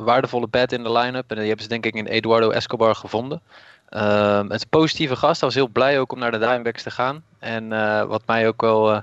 waardevolle 0.00 0.46
bat 0.46 0.72
in 0.72 0.82
de 0.82 0.92
line-up. 0.92 1.30
En 1.30 1.36
die 1.36 1.46
hebben 1.46 1.62
ze 1.62 1.68
denk 1.68 1.86
ik 1.86 1.94
in 1.94 2.06
Eduardo 2.06 2.50
Escobar 2.50 2.94
gevonden. 2.94 3.40
Ehm, 3.88 4.44
het 4.44 4.54
is 4.54 4.62
een 4.62 4.68
positieve 4.68 5.16
gast. 5.16 5.40
Hij 5.40 5.48
was 5.48 5.58
heel 5.58 5.68
blij 5.68 6.00
ook 6.00 6.12
om 6.12 6.18
naar 6.18 6.30
de 6.30 6.38
Diamondbacks 6.38 6.82
te 6.82 6.90
gaan. 6.90 7.24
En 7.38 7.68
wat 8.08 8.22
mij 8.26 8.48
ook 8.48 8.60
wel 8.60 9.02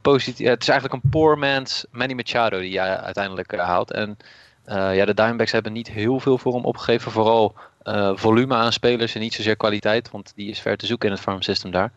positief... 0.00 0.46
het 0.46 0.62
is 0.62 0.68
eigenlijk 0.68 1.02
een 1.02 1.10
poor 1.10 1.38
man's 1.38 1.86
Manny 1.90 2.14
Machado 2.14 2.60
die 2.60 2.78
hij 2.78 2.96
uiteindelijk 2.98 3.52
eh, 3.52 3.60
haalt. 3.60 3.92
En 3.92 4.16
eh, 4.64 4.96
ja, 4.96 5.04
de 5.04 5.14
Diamondbacks 5.14 5.52
hebben 5.52 5.72
niet 5.72 5.90
heel 5.90 6.20
veel 6.20 6.38
voor 6.38 6.54
hem 6.54 6.64
opgegeven. 6.64 7.12
Vooral 7.12 7.54
eh, 7.82 8.10
volume 8.14 8.54
aan 8.54 8.72
spelers 8.72 9.14
en 9.14 9.20
niet 9.20 9.34
zozeer 9.34 9.56
kwaliteit. 9.56 10.10
Want 10.10 10.32
die 10.36 10.50
is 10.50 10.60
ver 10.60 10.76
te 10.76 10.86
zoeken 10.86 11.08
in 11.08 11.14
het 11.14 11.22
farm 11.22 11.42
system 11.42 11.70
daar. 11.70 11.92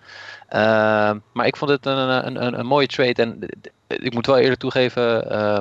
Ehm, 0.48 1.18
maar 1.34 1.46
ik 1.46 1.58
vond 1.58 1.72
het 1.72 1.86
een, 1.86 2.28
een, 2.28 2.60
een, 2.60 2.66
mooie 2.66 2.88
trade. 2.88 3.22
En 3.22 3.40
ik 3.88 4.14
moet 4.14 4.26
wel 4.26 4.38
eerlijk 4.38 4.60
toegeven... 4.60 5.30
eh, 5.32 5.60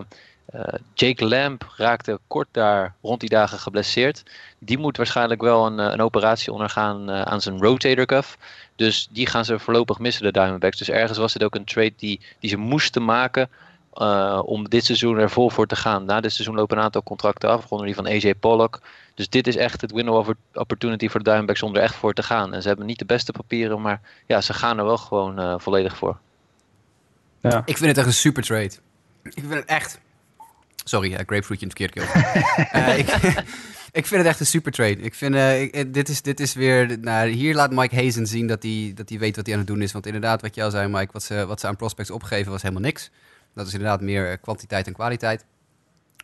eh, 0.52 0.74
Jake 0.94 1.24
Lamb 1.24 1.64
raakte 1.76 2.18
kort 2.26 2.48
daar 2.50 2.94
rond 3.02 3.20
die 3.20 3.28
dagen 3.28 3.58
geblesseerd. 3.58 4.22
Die 4.58 4.78
moet 4.78 4.96
waarschijnlijk 4.96 5.40
wel 5.40 5.66
een, 5.66 5.78
eh, 5.78 6.04
operatie 6.04 6.52
ondergaan 6.52 7.10
eh, 7.10 7.22
aan 7.22 7.40
zijn 7.40 7.58
rotator 7.58 8.06
cuff. 8.06 8.38
Dus 8.76 9.08
die 9.10 9.26
gaan 9.26 9.44
ze 9.44 9.58
voorlopig 9.58 9.98
missen, 9.98 10.22
de 10.22 10.32
Diamondbacks. 10.32 10.78
Dus 10.78 10.88
ergens 10.88 11.18
was 11.18 11.32
het 11.32 11.44
ook 11.44 11.54
een 11.54 11.64
trade 11.64 11.92
die, 11.96 12.20
die 12.38 12.50
ze 12.50 12.56
moesten 12.56 13.04
maken 13.04 13.50
eh, 13.92 14.40
om 14.44 14.68
dit 14.68 14.84
seizoen 14.84 15.18
er 15.18 15.30
vol 15.30 15.50
voor 15.50 15.66
te 15.66 15.76
gaan. 15.76 16.04
Na 16.04 16.20
dit 16.20 16.32
seizoen 16.32 16.54
lopen 16.54 16.76
een 16.76 16.82
aantal 16.82 17.02
contracten 17.02 17.48
af, 17.48 17.60
waaronder 17.60 17.86
die 17.86 17.94
van 17.94 18.06
AJ 18.06 18.34
Pollock. 18.34 18.80
Dus 19.14 19.28
dit 19.28 19.46
is 19.46 19.56
echt 19.56 19.80
het 19.80 19.92
window 19.92 20.16
of 20.16 20.28
opportunity 20.52 21.08
voor 21.08 21.20
de 21.20 21.24
Diamondbacks 21.24 21.62
om 21.62 21.76
er 21.76 21.82
echt 21.82 21.94
voor 21.94 22.14
te 22.14 22.22
gaan. 22.22 22.54
En 22.54 22.62
ze 22.62 22.68
hebben 22.68 22.86
niet 22.86 22.98
de 22.98 23.04
beste 23.04 23.32
papieren, 23.32 23.80
maar 23.80 24.00
ja, 24.26 24.40
ze 24.40 24.54
gaan 24.54 24.78
er 24.78 24.84
wel 24.84 24.98
gewoon 24.98 25.38
eh, 25.38 25.54
volledig 25.58 25.96
voor. 25.96 26.18
Ik 27.64 27.76
vind 27.76 27.88
het 27.88 27.98
echt 27.98 28.06
een 28.06 28.12
super 28.12 28.42
trade. 28.42 28.72
Ik 29.22 29.32
vind 29.32 29.54
het 29.54 29.64
echt. 29.64 30.00
Sorry, 30.84 31.10
grapefruitje 31.10 31.66
in 31.66 31.68
het 31.68 31.78
verkeerde 31.78 31.92
keel. 31.92 32.22
Eh, 32.82 32.98
ik, 32.98 33.44
ik 33.92 34.06
vind 34.06 34.20
het 34.20 34.30
echt 34.30 34.40
een 34.40 34.46
super 34.46 34.72
trade. 34.72 34.96
Ik 34.96 35.14
vind, 35.14 35.34
eh, 35.34 35.80
eh, 35.80 35.86
dit, 35.92 36.08
is, 36.08 36.22
dit 36.22 36.40
is 36.40 36.54
weer. 36.54 36.98
Nou, 37.00 37.28
hier 37.28 37.54
laat 37.54 37.70
Mike 37.70 37.94
Hazen 37.94 38.26
zien 38.26 38.46
dat 38.46 38.62
hij, 38.62 38.92
dat 38.94 39.10
weet 39.10 39.36
wat 39.36 39.44
hij 39.44 39.54
aan 39.54 39.60
het 39.60 39.68
doen 39.68 39.82
is. 39.82 39.92
Want 39.92 40.06
inderdaad, 40.06 40.40
wat 40.40 40.54
je 40.54 40.62
al 40.62 40.70
zei, 40.70 40.88
Mike, 40.88 41.12
wat 41.12 41.22
ze, 41.22 41.46
wat 41.46 41.60
ze 41.60 41.66
aan 41.66 41.76
prospects 41.76 42.10
opgeven 42.10 42.52
was 42.52 42.62
helemaal 42.62 42.82
niks. 42.82 43.10
Dat 43.54 43.66
is 43.66 43.72
inderdaad 43.72 44.00
meer 44.00 44.30
eh, 44.30 44.36
kwantiteit 44.40 44.86
en 44.86 44.92
kwaliteit. 44.92 45.44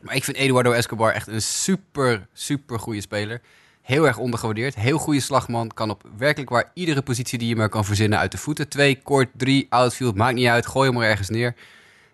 Maar 0.01 0.15
ik 0.15 0.25
vind 0.25 0.37
Eduardo 0.37 0.73
Escobar 0.73 1.13
echt 1.13 1.27
een 1.27 1.43
super, 1.43 2.27
super 2.33 2.79
goede 2.79 3.01
speler. 3.01 3.41
Heel 3.83 4.07
erg 4.07 4.19
ondergewaardeerd. 4.19 4.75
Heel 4.75 4.99
goede 4.99 5.21
slagman. 5.21 5.69
Kan 5.75 5.91
op 5.91 6.03
werkelijk 6.17 6.51
waar 6.51 6.71
iedere 6.75 7.03
positie 7.03 7.39
die 7.39 7.49
je 7.49 7.57
maar 7.57 7.69
kan 7.69 7.85
verzinnen 7.85 8.19
uit 8.19 8.33
de 8.33 8.39
voeten. 8.39 8.69
Twee, 8.69 9.03
kort, 9.03 9.29
drie, 9.37 9.67
outfield. 9.69 10.15
Maakt 10.15 10.35
niet 10.35 10.47
uit. 10.47 10.67
Gooi 10.67 10.91
hem 10.91 11.01
er 11.01 11.09
ergens 11.09 11.29
neer. 11.29 11.55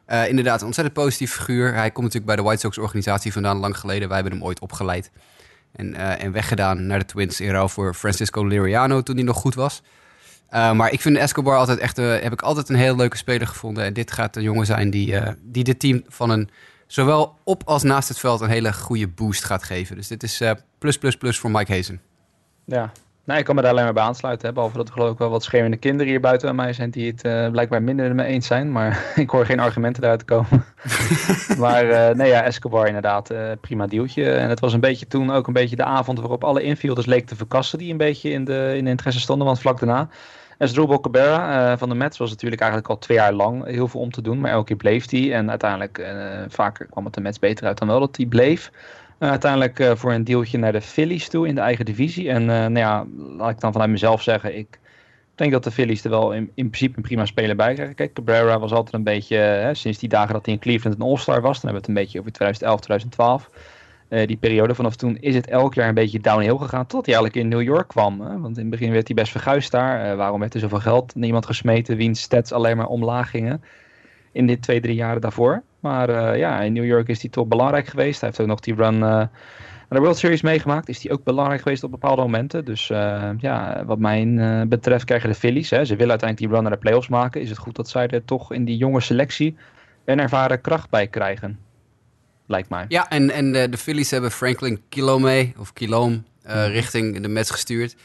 Inderdaad, 0.07 0.61
een 0.61 0.67
ontzettend 0.67 0.97
positief 0.97 1.33
figuur. 1.33 1.75
Hij 1.75 1.91
komt 1.91 2.05
natuurlijk 2.07 2.27
bij 2.27 2.37
de 2.37 2.43
White 2.43 2.61
Sox 2.61 2.79
organisatie 2.79 3.33
vandaan 3.33 3.57
lang 3.57 3.79
geleden. 3.79 4.09
Wij 4.09 4.17
hebben 4.17 4.39
hem 4.39 4.47
ooit 4.47 4.61
opgeleid. 4.61 5.11
En, 5.77 5.95
eh, 5.95 6.25
en 6.25 6.33
weggedaan 6.33 6.87
naar 6.87 6.99
de 6.99 7.05
Twins 7.05 7.41
in 7.41 7.51
ruil 7.51 7.69
voor 7.69 7.95
Francisco 7.95 8.45
Liriano 8.45 9.03
toen 9.03 9.15
hij 9.15 9.25
nog 9.25 9.37
goed 9.37 9.55
was. 9.55 9.83
Eh, 10.49 10.73
maar 10.73 10.93
ik 10.93 11.01
vind 11.01 11.17
Escobar 11.17 11.57
altijd 11.57 11.79
echt, 11.79 11.99
eh, 11.99 12.21
heb 12.21 12.33
ik 12.33 12.43
altijd 12.43 12.69
een 12.69 12.77
heel 12.77 12.97
leuke 12.97 13.17
speler 13.17 13.47
gevonden. 13.47 13.85
En 13.85 13.93
dit 13.93 14.13
gaat 14.13 14.37
een 14.37 14.43
jongen 14.43 14.67
zijn 14.67 14.91
die, 14.91 15.21
die 15.43 15.65
dit 15.65 15.79
team 15.79 16.03
van 16.09 16.31
een, 16.31 16.51
zowel 16.87 17.39
op 17.45 17.63
als 17.65 17.83
naast 17.83 18.09
het 18.09 18.19
veld, 18.19 18.41
een 18.41 18.49
hele 18.49 18.73
goede 18.73 19.09
boost 19.09 19.45
gaat 19.45 19.63
geven. 19.63 19.97
Dus 19.97 20.09
dit 20.09 20.23
is 20.23 20.43
plus, 20.79 20.99
plus, 20.99 21.17
plus 21.17 21.39
voor 21.39 21.51
Mike 21.51 21.73
Hazen. 21.73 22.01
Ja, 22.65 22.93
nee, 23.25 23.39
ik 23.39 23.45
kan 23.45 23.55
me 23.55 23.63
daar 23.63 23.71
alleen 23.71 23.85
maar 23.85 23.93
bij 23.93 24.03
aansluiten. 24.03 24.49
Hè. 24.49 24.55
Behalve 24.55 24.77
dat 24.77 24.89
er 24.89 24.93
geloof 24.93 25.13
ik 25.13 25.19
wel 25.19 25.31
wat 25.31 25.43
schreeuwende 25.43 25.77
kinderen 25.77 26.07
hier 26.07 26.21
buiten 26.21 26.47
bij 26.47 26.65
mij 26.65 26.73
zijn 26.73 26.91
die 26.91 27.11
het 27.11 27.23
eh, 27.23 27.51
blijkbaar 27.51 27.83
minder 27.83 28.07
met 28.07 28.27
me 28.27 28.33
eens 28.33 28.47
zijn. 28.47 28.73
Maar 28.73 29.05
ik 29.15 29.31
hoor 29.31 29.47
geen 29.47 29.61
argumenten 29.61 30.03
daaruit 30.03 30.25
komen. 30.25 30.65
maar 31.59 31.91
eh, 31.91 32.15
nee, 32.15 32.29
ja, 32.29 32.43
Escobar 32.43 32.87
inderdaad, 32.87 33.31
eh, 33.31 33.51
prima 33.61 33.87
dealtje. 33.87 34.33
En 34.33 34.49
het 34.49 34.61
was 34.61 34.73
een 34.73 34.81
beetje 34.81 35.07
toen 35.07 35.31
ook 35.31 35.47
een 35.47 35.53
beetje 35.53 35.77
de 35.77 35.85
avond 35.85 36.19
waarop 36.19 36.45
alle 36.45 36.63
infielders 36.63 37.07
leken 37.07 37.27
te 37.27 37.37
verkassen 37.37 37.79
die 37.79 37.91
een 37.91 37.97
beetje 37.97 38.31
in 38.31 38.45
de, 38.45 38.73
in 38.77 38.85
de 38.85 38.91
interesse 38.91 39.21
stonden. 39.21 39.47
Want 39.47 39.61
vlak 39.61 39.79
daarna, 39.79 40.09
Asdrubal 40.59 41.01
Cabrera 41.01 41.79
van 41.79 41.89
de 41.89 41.95
Mets 41.95 42.19
was 42.19 42.31
natuurlijk 42.31 42.61
eigenlijk 42.61 42.91
al 42.91 42.99
twee 42.99 43.17
jaar 43.17 43.33
lang 43.33 43.67
heel 43.67 43.89
veel 43.89 44.01
om 44.01 44.11
te 44.11 44.23
doen. 44.23 44.41
Maar 44.41 44.51
elke 44.51 44.65
keer 44.65 44.77
bleef 44.77 45.11
hij. 45.11 45.35
En 45.35 45.51
uiteindelijk, 45.51 46.07
vaker 46.49 46.87
kwam 46.87 47.05
het 47.05 47.15
de 47.15 47.21
Mets 47.21 47.39
beter 47.39 47.67
uit 47.67 47.79
dan 47.79 47.89
wel 47.89 48.01
dat 48.01 48.17
hij 48.17 48.27
bleef. 48.27 48.71
Uh, 49.19 49.31
uiteindelijk 49.31 49.79
uh, 49.79 49.95
voor 49.95 50.13
een 50.13 50.25
deeltje 50.25 50.59
naar 50.59 50.73
de 50.73 50.81
Phillies 50.81 51.29
toe 51.29 51.49
in 51.49 51.55
de 51.55 51.61
eigen 51.61 51.85
divisie. 51.85 52.29
En 52.31 52.43
uh, 52.43 52.49
nou 52.49 52.79
ja, 52.79 53.07
laat 53.17 53.51
ik 53.51 53.61
dan 53.61 53.73
vanuit 53.73 53.91
mezelf 53.91 54.23
zeggen, 54.23 54.59
ik 54.59 54.79
denk 55.35 55.53
dat 55.53 55.65
de 55.65 55.71
Phillies 55.71 56.05
er 56.05 56.11
wel 56.11 56.33
in, 56.33 56.51
in 56.55 56.71
principe 56.71 56.97
een 56.97 57.03
prima 57.03 57.25
speler 57.25 57.57
bij 57.57 57.75
krijgen. 57.75 57.95
Kijk, 57.95 58.13
Cabrera 58.13 58.59
was 58.59 58.73
altijd 58.73 58.95
een 58.95 59.03
beetje, 59.03 59.71
sinds 59.73 59.99
die 59.99 60.09
dagen 60.09 60.33
dat 60.33 60.45
hij 60.45 60.55
in 60.55 60.61
Cleveland 60.61 60.97
een 60.97 61.07
All-Star 61.07 61.41
was, 61.41 61.61
dan 61.61 61.71
hebben 61.71 61.73
we 61.73 61.79
het 61.79 61.89
een 61.89 62.05
beetje 62.05 62.19
over 62.19 62.33
2011, 62.33 62.81
2012. 62.81 63.51
Eh, 64.15 64.27
die 64.27 64.37
periode 64.37 64.75
vanaf 64.75 64.97
toen 64.97 65.17
is 65.21 65.35
het 65.35 65.47
elk 65.47 65.75
jaar 65.75 65.89
een 65.89 65.95
beetje 65.95 66.21
downhill 66.21 66.57
gegaan. 66.57 66.87
Tot 66.87 67.07
hij 67.07 67.15
eigenlijk 67.15 67.45
in 67.45 67.51
New 67.51 67.63
York 67.63 67.89
kwam. 67.89 68.21
Hè? 68.21 68.41
Want 68.41 68.57
in 68.57 68.63
het 68.63 68.71
begin 68.71 68.93
werd 68.93 69.07
hij 69.07 69.17
best 69.17 69.31
verguisd 69.31 69.71
daar. 69.71 70.11
Eh, 70.11 70.17
waarom 70.17 70.41
werd 70.41 70.55
er 70.55 70.61
zoveel 70.61 70.81
geld 70.81 71.15
niemand 71.15 71.47
gesmeten? 71.47 71.97
Wiens 71.97 72.21
stats 72.21 72.53
alleen 72.53 72.77
maar 72.77 72.87
omlaag 72.87 73.31
gingen. 73.31 73.63
In 74.33 74.47
dit 74.47 74.63
twee, 74.63 74.81
drie 74.81 74.95
jaren 74.95 75.21
daarvoor. 75.21 75.63
Maar 75.85 76.09
eh, 76.09 76.39
ja, 76.39 76.61
in 76.61 76.73
New 76.73 76.85
York 76.85 77.09
is 77.09 77.21
hij 77.21 77.31
toch 77.31 77.47
belangrijk 77.47 77.87
geweest. 77.87 78.21
Hij 78.21 78.29
heeft 78.29 78.41
ook 78.41 78.47
nog 78.47 78.61
die 78.61 78.75
run 78.75 78.95
eh, 78.95 79.01
naar 79.01 79.29
de 79.89 79.99
World 79.99 80.19
Series 80.19 80.43
meegemaakt. 80.43 80.89
Is 80.89 81.03
hij 81.03 81.13
ook 81.13 81.25
belangrijk 81.25 81.63
geweest 81.63 81.85
op 81.85 81.91
bepaalde 81.91 82.23
momenten. 82.23 82.65
Dus 82.65 82.91
eh, 82.91 83.31
ja, 83.39 83.85
wat 83.87 83.99
mij 83.99 84.27
betreft 84.69 85.05
krijgen 85.05 85.29
de 85.29 85.35
Phillies. 85.35 85.71
Hè, 85.71 85.85
ze 85.85 85.97
willen 85.97 86.11
uiteindelijk 86.11 86.39
die 86.39 86.49
run 86.49 86.63
naar 86.63 86.73
de 86.73 86.79
playoffs 86.79 87.09
maken. 87.09 87.41
Is 87.41 87.49
het 87.49 87.59
goed 87.59 87.77
dat 87.77 87.89
zij 87.89 88.07
er 88.07 88.25
toch 88.25 88.53
in 88.53 88.65
die 88.65 88.77
jonge 88.77 89.01
selectie 89.01 89.57
een 90.05 90.21
ervaren 90.21 90.61
kracht 90.61 90.91
bij 90.91 91.07
krijgen. 91.07 91.59
Lijkt 92.47 92.69
mij. 92.69 92.85
Ja, 92.89 93.09
en, 93.09 93.31
en 93.31 93.55
eh, 93.55 93.71
de 93.71 93.79
Phillies 93.79 94.11
hebben 94.11 94.31
Franklin 94.31 94.81
Kilome, 94.89 95.53
of 95.59 95.73
Kilome, 95.73 96.23
eh, 96.43 96.67
richting 96.69 97.21
de 97.21 97.29
Mets 97.29 97.51
gestuurd. 97.51 97.97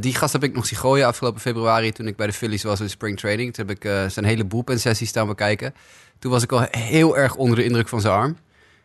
Die 0.00 0.14
gast 0.14 0.32
heb 0.32 0.42
ik 0.42 0.54
nog 0.54 0.66
zien 0.66 0.78
gooien 0.78 1.06
afgelopen 1.06 1.40
februari 1.40 1.92
toen 1.92 2.06
ik 2.06 2.16
bij 2.16 2.26
de 2.26 2.32
Phillies 2.32 2.62
was 2.62 2.80
in 2.80 2.90
spring 2.90 3.18
training. 3.18 3.54
Toen 3.54 3.66
heb 3.66 3.76
ik 3.76 4.10
zijn 4.10 4.24
hele 4.24 4.44
bullpen 4.44 4.80
sessie 4.80 5.06
staan 5.06 5.26
bekijken. 5.26 5.74
Toen 6.18 6.30
was 6.30 6.42
ik 6.42 6.52
al 6.52 6.66
heel 6.70 7.16
erg 7.16 7.34
onder 7.34 7.56
de 7.56 7.64
indruk 7.64 7.88
van 7.88 8.00
zijn 8.00 8.14
arm. 8.14 8.36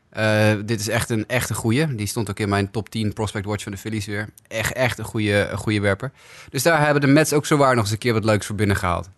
Eh, 0.09 0.51
dit 0.65 0.79
is 0.79 0.87
echt 0.87 1.09
een, 1.09 1.27
echt 1.27 1.49
een 1.49 1.55
goeie. 1.55 1.95
Die 1.95 2.07
stond 2.07 2.29
ook 2.29 2.39
in 2.39 2.49
mijn 2.49 2.71
top 2.71 2.89
10 2.89 3.13
prospect 3.13 3.45
watch 3.45 3.63
van 3.63 3.71
de 3.71 3.77
Phillies 3.77 4.05
weer. 4.05 4.29
Echt, 4.47 4.73
echt 4.73 4.99
een 4.99 5.05
goede, 5.05 5.47
een 5.51 5.57
goede 5.57 5.79
werper. 5.79 6.11
Dus 6.49 6.63
daar 6.63 6.81
hebben 6.81 7.01
de 7.01 7.07
Mets 7.07 7.33
ook 7.33 7.45
zowaar 7.45 7.75
nog 7.75 7.83
eens 7.83 7.91
een 7.91 7.97
keer 7.97 8.13
wat 8.13 8.25
leuks 8.25 8.45
voor 8.45 8.55
binnen 8.55 8.75
gehaald. 8.75 9.09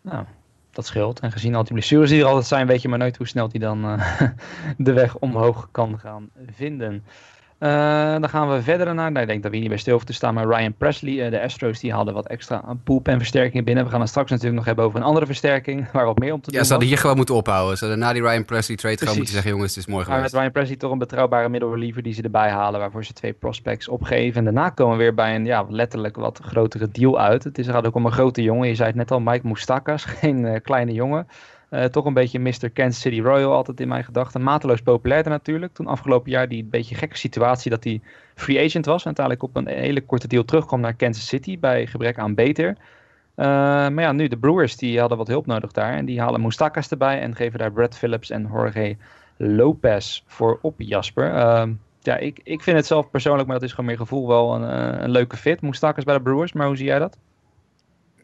Nou, 0.00 0.24
dat 0.70 0.86
scheelt. 0.86 1.20
En 1.20 1.32
gezien 1.32 1.54
al 1.54 1.64
die 1.64 1.72
blessures 1.72 2.10
die 2.10 2.20
er 2.20 2.26
altijd 2.26 2.46
zijn, 2.46 2.66
weet 2.66 2.82
je 2.82 2.88
maar 2.88 2.98
nooit 2.98 3.16
hoe 3.16 3.26
snel 3.26 3.48
hij 3.50 3.60
dan 3.60 3.84
eh, 3.84 4.20
de 4.76 4.92
weg 4.92 5.16
omhoog 5.16 5.68
kan 5.70 5.98
gaan 5.98 6.30
vinden. 6.54 7.04
Eh, 7.60 7.70
dan 8.10 8.28
gaan 8.28 8.50
we 8.50 8.62
verder 8.62 8.94
naar, 8.94 9.10
nou, 9.10 9.22
ik 9.22 9.30
denk 9.30 9.42
dat 9.42 9.50
we 9.50 9.56
hier 9.56 9.60
niet 9.60 9.68
bij 9.68 9.78
stil 9.78 9.92
hoeven 9.92 10.10
te 10.10 10.16
staan, 10.16 10.34
maar 10.34 10.46
Ryan 10.46 10.74
Presley, 10.74 11.24
eh, 11.24 11.30
de 11.30 11.42
Astros, 11.42 11.80
die 11.80 11.92
hadden 11.92 12.14
wat 12.14 12.26
extra 12.26 12.62
bullpen 12.84 13.18
versterkingen 13.18 13.64
binnen. 13.64 13.84
We 13.84 13.90
gaan 13.90 14.00
het 14.00 14.08
straks 14.08 14.30
natuurlijk 14.30 14.56
nog 14.56 14.64
hebben 14.64 14.84
over 14.84 14.98
een 14.98 15.04
andere 15.04 15.26
versterking, 15.26 15.86
waar 15.92 16.04
wat 16.04 16.18
meer 16.18 16.32
om 16.32 16.40
te 16.40 16.50
doen 16.50 16.58
Ja, 16.58 16.64
ze 16.64 16.70
hadden 16.70 16.78
was. 16.78 16.88
hier 16.88 16.98
gewoon 16.98 17.16
moeten 17.16 17.34
ophouden. 17.34 17.78
Ze 17.78 17.84
hadden 17.84 18.02
na 18.02 18.12
die 18.12 18.22
Ryan 18.22 18.44
Presley 18.44 18.76
trade 18.76 18.96
gewoon 18.96 19.14
Precies. 19.14 19.16
moeten 19.16 19.34
zeggen... 19.34 19.50
jongens, 19.50 19.74
het 19.74 19.84
is 19.84 19.90
mooi 19.90 20.04
Maar 20.04 20.08
met 20.08 20.16
geweest. 20.16 20.40
Ryan 20.40 20.52
Presley 20.52 20.76
toch 20.76 20.92
een 20.92 20.98
betrouwbare 20.98 21.48
middelreliever 21.48 22.02
die 22.02 22.12
ze 22.12 22.22
erbij 22.22 22.50
halen, 22.50 22.80
waarvoor 22.80 23.04
ze 23.04 23.12
twee 23.12 23.32
prospects 23.32 23.88
opgeven. 23.88 24.38
En 24.38 24.44
daarna 24.44 24.70
komen 24.70 24.96
we 24.96 25.02
weer 25.02 25.14
bij 25.14 25.34
een 25.34 25.44
ja, 25.44 25.66
letterlijk 25.68 26.16
wat 26.16 26.40
grotere 26.42 26.88
deal 26.92 27.20
uit. 27.20 27.44
Het 27.44 27.58
is, 27.58 27.66
gaat 27.66 27.86
ook 27.86 27.94
om 27.94 28.06
een 28.06 28.12
grote 28.12 28.42
jongen. 28.42 28.68
Je 28.68 28.74
zei 28.74 28.88
het 28.88 28.96
net 28.96 29.10
al, 29.10 29.20
Mike 29.20 29.46
Moustakas, 29.46 30.04
geen 30.20 30.44
eh, 30.46 30.60
kleine 30.62 30.92
jongen. 30.92 31.26
Eh, 31.70 31.84
toch 31.84 32.04
een 32.04 32.14
beetje 32.14 32.38
Mr. 32.38 32.70
Kansas 32.72 33.00
City 33.00 33.20
Royal 33.20 33.52
altijd 33.52 33.80
in 33.80 33.88
mijn 33.88 34.04
gedachten. 34.04 34.42
Mateloos 34.42 34.82
populair 34.82 35.28
natuurlijk. 35.28 35.72
Toen 35.72 35.86
afgelopen 35.86 36.30
jaar 36.30 36.48
die 36.48 36.64
beetje 36.64 36.94
gekke 36.94 37.16
situatie 37.16 37.70
dat 37.70 37.84
hij 37.84 38.00
free 38.34 38.64
agent 38.64 38.86
was. 38.86 39.00
En 39.00 39.06
uiteindelijk 39.06 39.44
op 39.44 39.56
een 39.56 39.66
hele 39.66 40.00
korte 40.00 40.28
deal 40.28 40.44
terugkwam 40.44 40.80
naar 40.80 40.94
Kansas 40.94 41.26
City 41.26 41.58
bij 41.58 41.86
gebrek 41.86 42.18
aan 42.18 42.34
beter. 42.34 42.76
Eh, 43.34 43.46
maar 43.88 44.00
ja, 44.00 44.12
nu 44.12 44.28
de 44.28 44.36
Brewers 44.36 44.76
die 44.76 45.00
hadden 45.00 45.18
wat 45.18 45.28
hulp 45.28 45.46
nodig 45.46 45.72
daar. 45.72 45.92
En 45.92 46.04
die 46.04 46.20
halen 46.20 46.40
Moustakas 46.40 46.88
erbij 46.88 47.20
en 47.20 47.36
geven 47.36 47.58
daar 47.58 47.72
Brad 47.72 47.96
Phillips 47.96 48.30
en 48.30 48.48
Jorge 48.52 48.96
Lopez 49.36 50.22
voor 50.26 50.58
op 50.62 50.74
Jasper. 50.78 51.34
Ehm, 51.34 51.72
ja, 52.00 52.16
ik, 52.16 52.40
ik 52.42 52.62
vind 52.62 52.76
het 52.76 52.86
zelf 52.86 53.10
persoonlijk, 53.10 53.48
maar 53.48 53.58
dat 53.58 53.64
is 53.64 53.70
gewoon 53.70 53.86
meer 53.86 53.96
gevoel, 53.96 54.28
wel 54.28 54.54
een, 54.54 54.70
eh, 54.70 55.02
een 55.02 55.10
leuke 55.10 55.36
fit. 55.36 55.60
Moustakas 55.60 56.04
bij 56.04 56.14
de 56.14 56.22
Brewers, 56.22 56.52
maar 56.52 56.66
hoe 56.66 56.76
zie 56.76 56.86
jij 56.86 56.98
dat? 56.98 57.16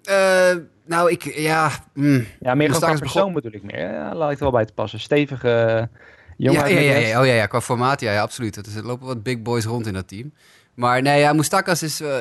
Eh, 0.06 0.56
nou, 0.84 1.10
ik... 1.10 1.22
Ja, 1.22 1.70
mm. 1.94 2.04
Ja, 2.14 2.14
meer 2.14 2.26
gewoon 2.40 2.54
qua 2.54 2.66
Moustakas 2.66 3.00
persoon 3.00 3.32
bedoel 3.32 3.52
ik 3.52 3.62
meer. 3.62 3.92
Ja, 3.92 4.14
laat 4.14 4.30
ik 4.30 4.36
er 4.36 4.42
wel 4.42 4.52
bij 4.52 4.64
te 4.64 4.72
passen. 4.72 5.00
Stevige 5.00 5.50
eh, 5.50 6.00
jongen 6.36 6.72
ja, 6.72 6.80
ja, 6.80 6.96
ja, 6.96 7.20
oh 7.20 7.26
ja, 7.26 7.32
ja, 7.32 7.46
qua 7.46 7.60
formaat, 7.60 8.00
ja, 8.00 8.12
ja 8.12 8.22
absoluut. 8.22 8.56
Er 8.56 8.82
lopen 8.82 9.06
wat 9.06 9.22
big 9.22 9.42
boys 9.42 9.64
rond 9.64 9.86
in 9.86 9.92
dat 9.92 10.08
team. 10.08 10.32
Maar 10.74 11.02
nee, 11.02 11.20
ja, 11.20 11.32
Moustakas 11.32 11.82
is, 11.82 12.00
eh, 12.00 12.16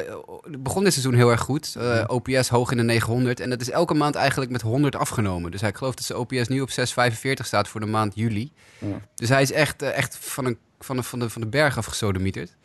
begon 0.60 0.84
dit 0.84 0.94
seizoen 0.94 1.14
heel 1.14 1.32
erg 1.32 1.42
goed. 1.42 1.78
OPS 2.08 2.50
hoog 2.50 2.72
in 2.72 2.78
de 2.78 2.84
900. 2.84 3.40
En 3.40 3.50
dat 3.50 3.62
is 3.62 3.70
elke 3.70 3.94
maand 3.94 4.16
eigenlijk 4.16 4.52
met 4.52 4.62
100 4.62 4.96
afgenomen. 4.96 5.52
Dus 5.52 5.62
hij 5.62 5.74
gelooft 5.74 5.98
dat 5.98 6.06
zijn 6.06 6.20
OPS 6.20 6.48
nu 6.48 6.62
op 6.62 6.70
645 6.70 7.46
staat 7.46 7.68
voor 7.68 7.80
de 7.80 7.86
maand 7.86 8.16
juli. 8.16 8.52
Ja. 8.78 9.00
Dus 9.16 9.30
hij 9.30 9.42
is 9.42 9.52
echt, 9.52 9.82
echt 9.82 10.18
van, 10.18 10.46
een, 10.46 10.58
van, 10.80 10.96
de, 10.96 11.04
van, 11.04 11.20
de, 11.20 11.30
van 11.30 11.42
de 11.42 11.48
berg 11.48 11.78
afgesodemieterd. 11.78 12.56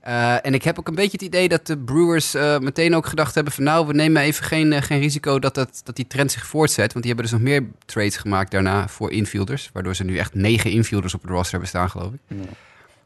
Eh 0.00 0.46
en 0.46 0.54
ik 0.54 0.62
heb 0.64 0.78
ook 0.78 0.88
een 0.88 0.94
beetje 0.94 1.10
het 1.12 1.22
idee 1.22 1.48
dat 1.48 1.66
de 1.66 1.78
Brewers 1.78 2.34
eh, 2.34 2.58
meteen 2.58 2.94
ook 2.94 3.06
gedacht 3.06 3.34
hebben 3.34 3.52
van... 3.52 3.64
nou, 3.64 3.86
we 3.86 3.92
nemen 3.92 4.22
even 4.22 4.44
geen, 4.44 4.72
eh, 4.72 4.82
geen 4.82 5.00
risico 5.00 5.38
dat, 5.38 5.54
dat, 5.54 5.80
dat 5.84 5.96
die 5.96 6.06
trend 6.06 6.32
zich 6.32 6.46
voortzet. 6.46 6.92
Want 6.92 7.04
die 7.04 7.14
hebben 7.14 7.24
dus 7.30 7.32
nog 7.40 7.48
meer 7.50 7.66
trades 7.84 8.16
gemaakt 8.16 8.50
daarna 8.50 8.88
voor 8.88 9.10
infielders. 9.12 9.70
Waardoor 9.72 9.94
ze 9.94 10.04
nu 10.04 10.18
echt 10.18 10.34
negen 10.34 10.70
infielders 10.70 11.14
op 11.14 11.20
het 11.22 11.30
roster 11.30 11.50
hebben 11.50 11.68
staan, 11.68 11.90
geloof 11.90 12.12
ik. 12.12 12.20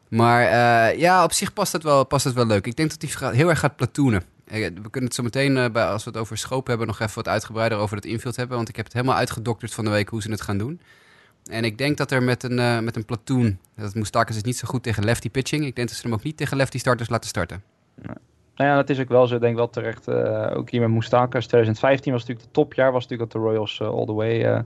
Maar 0.07 0.41
ja, 0.97 1.23
op 1.23 1.33
zich 1.33 1.53
past 1.53 1.71
het, 1.73 1.83
wel, 1.83 2.03
past 2.05 2.25
het 2.25 2.33
wel 2.33 2.45
leuk. 2.45 2.65
Ik 2.67 2.75
denk 2.75 2.89
dat 2.89 3.01
hij 3.01 3.09
gaat- 3.11 3.33
heel 3.33 3.49
erg 3.49 3.59
gaat 3.59 3.75
platoonen. 3.75 4.23
Eh, 4.45 4.61
We 4.65 4.89
kunnen 4.89 5.03
het 5.09 5.13
zo 5.13 5.23
meteen, 5.23 5.71
bij, 5.71 5.85
als 5.85 6.03
we 6.03 6.09
het 6.09 6.19
over 6.19 6.37
Schoop 6.37 6.67
hebben, 6.67 6.87
nog 6.87 6.99
even 6.99 7.15
wat 7.15 7.27
uitgebreider 7.27 7.77
over 7.77 7.95
het 7.95 8.05
infield 8.05 8.35
hebben. 8.35 8.57
Want 8.57 8.69
ik 8.69 8.75
heb 8.75 8.85
het 8.85 8.93
helemaal 8.93 9.15
uitgedokterd 9.15 9.73
van 9.73 9.83
de 9.85 9.91
week 9.91 10.09
hoe 10.09 10.21
ze 10.21 10.31
het 10.31 10.41
gaan 10.41 10.57
doen. 10.57 10.79
En 11.51 11.63
ik 11.63 11.77
denk 11.77 11.97
dat 11.97 12.11
er 12.11 12.23
met 12.23 12.43
een, 12.43 12.59
eh 12.59 12.79
met 12.79 12.95
een 12.95 13.05
platoon, 13.05 13.57
dat 13.75 13.95
is 14.29 14.41
niet 14.43 14.57
zo 14.57 14.67
goed 14.67 14.83
tegen 14.83 15.03
lefty 15.03 15.29
pitching. 15.29 15.65
Ik 15.65 15.75
denk 15.75 15.87
dat 15.87 15.97
ze 15.97 16.03
hem 16.03 16.13
ook 16.13 16.23
niet 16.23 16.37
tegen 16.37 16.57
lefty 16.57 16.77
starters 16.77 17.09
laten 17.09 17.29
starten. 17.29 17.63
Nou 18.55 18.69
ja, 18.69 18.75
dat 18.75 18.89
is 18.89 18.99
ook 18.99 19.09
wel 19.09 19.27
zo. 19.27 19.35
Ik 19.35 19.41
denk 19.41 19.55
wel 19.55 19.69
terecht. 19.69 20.07
eh, 20.07 20.57
ook 20.57 20.69
hier 20.69 20.81
met 20.81 20.89
Moustakas. 20.89 21.45
2015 21.45 22.11
was 22.11 22.21
natuurlijk 22.21 22.47
de 22.47 22.53
topjaar. 22.53 22.91
Was 22.91 23.03
natuurlijk 23.03 23.31
dat 23.31 23.41
de 23.41 23.47
Royals 23.47 23.79
eh, 23.79 23.87
all 23.87 24.05
the 24.05 24.13
way 24.13 24.63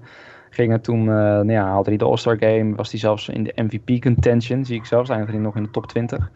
gingen. 0.49 0.81
Toen 0.81 1.03
nou 1.03 1.51
ja, 1.51 1.65
haalde 1.65 1.89
hij 1.89 1.97
de 1.97 2.05
All-Star 2.05 2.37
Game. 2.39 2.75
Was 2.75 2.91
hij 2.91 2.99
zelfs 2.99 3.29
in 3.29 3.43
de 3.43 3.53
MVP 3.55 4.01
contention. 4.01 4.65
Zie 4.65 4.75
ik 4.75 4.85
zelfs. 4.85 5.09
Eindigde 5.09 5.33
hij 5.33 5.41
nog 5.43 5.55
in 5.55 5.63
de 5.63 5.71
top 5.71 5.87
20. 5.87 6.31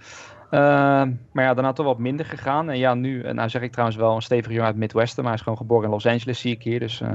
Eh, 0.53 0.59
maar 1.31 1.43
ja, 1.43 1.53
daarna 1.53 1.73
toch 1.73 1.85
wat 1.85 1.97
minder 1.97 2.25
gegaan. 2.25 2.69
En 2.69 2.77
ja, 2.77 2.93
nu, 2.93 3.33
nou 3.33 3.49
zeg 3.49 3.61
ik 3.61 3.71
trouwens 3.71 3.97
wel 3.97 4.15
een 4.15 4.21
stevige 4.21 4.49
jongen 4.49 4.65
uit 4.65 4.73
het 4.73 4.83
Midwesten. 4.83 5.23
Maar 5.23 5.31
hij 5.31 5.33
is 5.33 5.41
gewoon 5.43 5.57
geboren 5.57 5.85
in 5.85 5.89
Los 5.89 6.05
Angeles, 6.05 6.39
zie 6.39 6.51
ik 6.51 6.63
hier. 6.63 6.79
Dus 6.79 7.01
eh 7.01 7.11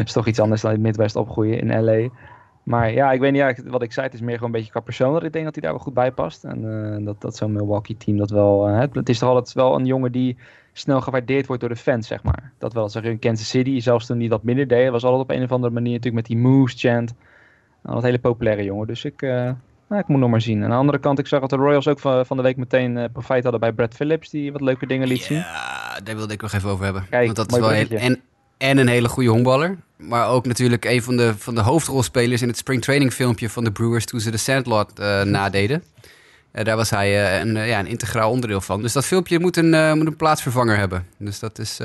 is 0.04 0.12
toch 0.12 0.26
iets 0.26 0.40
anders 0.40 0.60
dan 0.60 0.70
in 0.70 0.76
het 0.76 0.86
Midwest 0.86 1.16
opgroeien 1.16 1.60
in 1.60 1.84
LA. 1.84 2.08
Maar 2.66 2.92
ja, 2.92 3.12
ik 3.12 3.20
weet 3.20 3.32
niet, 3.32 3.40
ja, 3.40 3.54
wat 3.70 3.82
ik 3.82 3.92
zei, 3.92 4.06
het 4.06 4.14
is 4.14 4.20
meer 4.20 4.34
gewoon 4.34 4.46
een 4.48 4.56
beetje 4.56 4.70
qua 4.70 4.80
persoon 4.80 5.12
dat 5.12 5.22
ik 5.22 5.32
denk 5.32 5.44
dat 5.44 5.54
hij 5.54 5.62
daar 5.62 5.72
wel 5.72 5.82
goed 5.82 5.94
bij 5.94 6.12
past. 6.12 6.44
En 6.44 6.92
eh, 6.94 7.04
dat, 7.04 7.20
dat 7.20 7.36
zo'n 7.36 7.52
Milwaukee-team 7.52 8.16
dat 8.16 8.30
wel... 8.30 8.68
eh, 8.68 8.78
het, 8.78 9.08
is 9.08 9.18
toch 9.18 9.28
altijd 9.28 9.52
wel 9.52 9.74
een 9.74 9.86
jongen 9.86 10.12
die 10.12 10.36
snel 10.72 11.00
gewaardeerd 11.00 11.46
wordt 11.46 11.62
door 11.62 11.70
de 11.70 11.76
fans, 11.76 12.06
zeg 12.06 12.22
maar. 12.22 12.52
Dat 12.58 12.72
wel, 12.72 12.88
zeg 12.88 13.02
in 13.02 13.18
Kansas 13.18 13.48
City, 13.48 13.80
zelfs 13.80 14.06
toen 14.06 14.18
hij 14.18 14.28
dat 14.28 14.42
minder 14.42 14.68
deed, 14.68 14.90
was 14.90 15.04
altijd 15.04 15.22
op 15.22 15.30
een 15.30 15.42
of 15.42 15.52
andere 15.52 15.72
manier 15.72 15.92
natuurlijk 15.92 16.14
met 16.14 16.26
die 16.26 16.36
moose 16.38 16.76
chant. 16.78 17.14
Een 17.82 18.04
hele 18.04 18.18
populaire 18.18 18.64
jongen, 18.64 18.86
dus 18.86 19.04
ik, 19.04 19.22
eh, 19.22 19.50
nou, 19.88 20.02
ik 20.02 20.08
moet 20.08 20.20
nog 20.20 20.30
maar 20.30 20.40
zien. 20.40 20.62
Aan 20.62 20.70
de 20.70 20.76
andere 20.76 20.98
kant, 20.98 21.18
ik 21.18 21.26
zag 21.26 21.40
dat 21.40 21.50
de 21.50 21.56
Royals 21.56 21.88
ook 21.88 21.98
van, 21.98 22.26
van 22.26 22.36
de 22.36 22.42
week 22.42 22.56
meteen 22.56 23.08
profijt 23.12 23.42
hadden 23.42 23.60
bij 23.60 23.72
Brad 23.72 23.94
Phillips, 23.94 24.30
die 24.30 24.52
wat 24.52 24.60
leuke 24.60 24.86
dingen 24.86 25.08
liet 25.08 25.22
zien. 25.22 25.38
Ja, 25.38 26.00
daar 26.04 26.16
wilde 26.16 26.32
ik 26.32 26.42
nog 26.42 26.52
even 26.52 26.70
over 26.70 26.84
hebben. 26.84 27.06
Kijk, 27.10 27.24
Want 27.24 27.36
dat 27.36 27.52
is 27.52 27.58
wel 27.58 27.68
heel, 27.68 27.86
bruggetje. 27.86 28.14
en, 28.14 28.22
en 28.58 28.78
een 28.78 28.88
hele 28.88 29.08
goede 29.08 29.28
honkballer. 29.30 29.76
Maar 29.96 30.28
ook 30.28 30.46
natuurlijk 30.46 30.84
een 30.84 31.02
van 31.02 31.16
de, 31.16 31.34
van 31.38 31.54
de 31.54 31.60
hoofdrolspelers 31.60 32.42
in 32.42 32.48
het 32.48 32.56
spring 32.56 32.82
training 32.82 33.12
filmpje 33.12 33.50
van 33.50 33.64
de 33.64 33.72
Brewers 33.72 34.04
toen 34.04 34.20
ze 34.20 34.30
de 34.30 34.36
Sandlot 34.36 34.98
eh, 34.98 35.22
nadeden. 35.22 35.82
Eh, 36.50 36.64
daar 36.64 36.76
was 36.76 36.90
hij 36.90 37.24
eh, 37.32 37.38
een, 37.40 37.66
ja, 37.66 37.78
een 37.78 37.86
integraal 37.86 38.30
onderdeel 38.30 38.60
van. 38.60 38.82
Dus 38.82 38.92
dat 38.92 39.04
filmpje 39.04 39.38
moet 39.40 39.56
een, 39.56 39.96
moet 39.98 40.06
een 40.06 40.16
plaatsvervanger 40.16 40.76
hebben. 40.76 41.06
Dus 41.18 41.38
dat 41.38 41.58
is... 41.58 41.78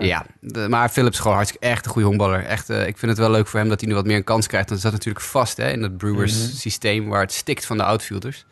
ja, 0.00 0.26
de- 0.40 0.66
maar 0.68 0.88
Phillips 0.88 1.14
is 1.16 1.20
gewoon 1.20 1.36
hartstikke 1.36 1.66
echt 1.66 1.84
een 1.86 1.90
goede 1.92 2.06
honkballer. 2.08 2.44
Echt, 2.44 2.68
ik 2.70 2.98
vind 2.98 3.10
het 3.10 3.18
wel 3.18 3.30
leuk 3.30 3.46
voor 3.46 3.60
hem 3.60 3.68
dat 3.68 3.80
hij 3.80 3.88
nu 3.88 3.94
wat 3.94 4.06
meer 4.06 4.16
een 4.16 4.24
kans 4.24 4.46
krijgt. 4.46 4.68
Want 4.68 4.80
zat 4.80 4.92
natuurlijk 4.92 5.24
vast 5.24 5.56
hè, 5.56 5.70
in 5.70 5.82
het 5.82 5.96
Brewers 5.98 6.32
Mhm. 6.46 6.54
systeem 6.56 7.08
waar 7.08 7.20
het 7.20 7.32
stikt 7.32 7.66
van 7.66 7.76
de 7.76 7.82
outfielders. 7.84 8.44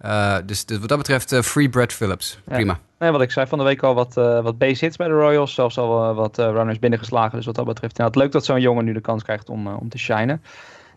Eh, 0.00 0.36
dus, 0.46 0.64
dus 0.64 0.78
wat 0.78 0.88
dat 0.88 0.98
betreft, 0.98 1.32
eh, 1.32 1.40
free 1.40 1.68
Brad 1.68 1.92
Phillips. 1.92 2.40
Ja. 2.46 2.54
Prima. 2.54 2.78
Nee, 2.98 3.10
wat 3.10 3.22
ik 3.22 3.30
zei 3.30 3.46
van 3.46 3.58
de 3.58 3.64
week 3.64 3.82
al 3.82 3.94
wat, 3.94 4.16
eh, 4.16 4.42
wat 4.42 4.58
base 4.58 4.84
hits 4.84 4.96
bij 4.96 5.08
de 5.08 5.14
Royals. 5.14 5.54
Zelfs 5.54 5.78
al 5.78 6.14
wat 6.14 6.38
runners 6.38 6.78
binnengeslagen. 6.78 7.36
Dus 7.36 7.46
wat 7.46 7.54
dat 7.54 7.64
betreft. 7.64 7.98
Het 7.98 8.14
leuk 8.14 8.32
dat 8.32 8.44
zo'n 8.44 8.60
jongen 8.60 8.84
nu 8.84 8.92
de 8.92 9.00
kans 9.00 9.22
krijgt 9.22 9.48
om, 9.48 9.66
om 9.66 9.88
te 9.88 9.98
shinen. 9.98 10.42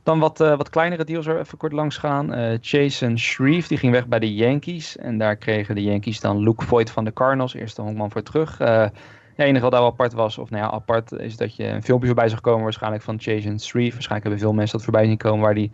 Dan 0.03 0.19
wat, 0.19 0.37
wat 0.37 0.69
kleinere 0.69 1.03
deals 1.03 1.25
er 1.25 1.39
even 1.39 1.57
kort 1.57 1.71
langs 1.71 1.97
gaan. 1.97 2.57
Jason 2.61 3.19
Shreve 3.19 3.67
die 3.67 3.77
ging 3.77 3.91
weg 3.91 4.07
bij 4.07 4.19
de 4.19 4.33
Yankees. 4.33 4.97
En 4.97 5.17
daar 5.17 5.35
kregen 5.35 5.75
de 5.75 5.83
Yankees 5.83 6.19
dan 6.19 6.43
Luke 6.43 6.65
Voigt 6.65 6.89
van 6.89 7.03
de 7.03 7.13
Cardinals. 7.13 7.53
Eerste 7.53 7.81
honkman 7.81 8.11
voor 8.11 8.23
terug. 8.23 8.57
Het 8.57 8.91
enige 9.35 9.61
wat 9.61 9.71
daar 9.71 9.81
wel 9.81 9.89
apart 9.89 10.13
was, 10.13 10.37
of 10.37 10.49
nou 10.49 10.63
ja, 10.63 10.71
apart, 10.71 11.11
is 11.11 11.37
dat 11.37 11.55
je 11.55 11.67
een 11.67 11.83
filmpje 11.83 12.07
voorbij 12.07 12.29
zag 12.29 12.41
komen 12.41 12.63
waarschijnlijk 12.63 13.03
van 13.03 13.15
Jason 13.15 13.59
Shreve. 13.59 13.93
Waarschijnlijk 13.93 14.23
hebben 14.23 14.39
veel 14.39 14.53
mensen 14.53 14.77
dat 14.77 14.85
voorbij 14.85 15.05
zien 15.05 15.17
komen 15.17 15.41
waar 15.41 15.53
die 15.53 15.71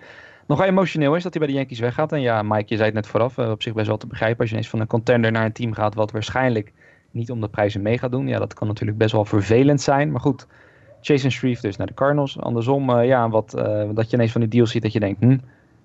nog 0.50 0.64
emotioneel 0.64 1.16
is 1.16 1.24
dat 1.24 1.34
hij 1.34 1.42
bij 1.42 1.52
de 1.52 1.58
Yankees 1.58 1.80
weggaat. 1.80 2.12
En 2.12 2.22
ja, 2.22 2.42
Mike, 2.44 2.66
je 2.66 2.76
zei 2.76 2.84
het 2.86 2.94
net 2.94 3.08
vooraf, 3.08 3.38
eh, 3.38 3.50
op 3.50 3.62
zich 3.62 3.74
best 3.74 3.88
wel 3.88 3.98
te 3.98 4.08
begrijpen. 4.08 4.40
Als 4.40 4.50
je 4.50 4.56
ineens 4.56 4.70
van 4.70 4.80
een 4.80 4.88
contender 4.88 5.32
naar 5.32 5.46
een 5.46 5.52
team 5.52 5.74
gaat 5.74 5.96
wat 5.96 6.12
waarschijnlijk 6.12 6.74
niet 7.12 7.32
om 7.32 7.42
de 7.42 7.50
prijzen 7.50 7.82
mee 7.82 7.98
gaat 7.98 8.12
doen. 8.12 8.28
Ja, 8.28 8.40
dat 8.40 8.54
kan 8.54 8.68
natuurlijk 8.68 8.98
best 8.98 9.12
wel 9.12 9.26
vervelend 9.26 9.82
zijn. 9.82 10.12
Maar 10.12 10.22
goed, 10.22 10.48
Jason 11.02 11.32
Shreve 11.32 11.62
dus 11.62 11.78
naar 11.78 11.88
de 11.88 11.94
Cardinals. 11.94 12.40
Andersom, 12.40 12.90
eh, 12.90 13.08
ja, 13.08 13.30
wat, 13.30 13.54
eh, 13.54 13.90
dat 13.94 14.10
je 14.10 14.16
ineens 14.16 14.32
van 14.32 14.42
die 14.42 14.50
deals 14.50 14.72
ziet 14.72 14.82
dat 14.82 14.94
je 14.94 15.00
denkt, 15.00 15.20
hm, 15.20 15.38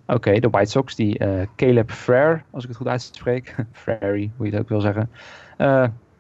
oké, 0.07 0.41
de 0.41 0.51
White 0.51 0.71
Sox, 0.71 0.95
die 0.95 1.21
Caleb 1.57 1.91
Frere, 1.91 2.43
als 2.51 2.63
ik 2.63 2.69
het 2.69 2.79
goed 2.79 2.89
uitspreek, 2.89 3.55
Frary, 3.73 4.31
hoe 4.37 4.47
je 4.47 4.53
het 4.53 4.61
ook 4.61 4.69
wil 4.69 4.81
zeggen. 4.81 5.11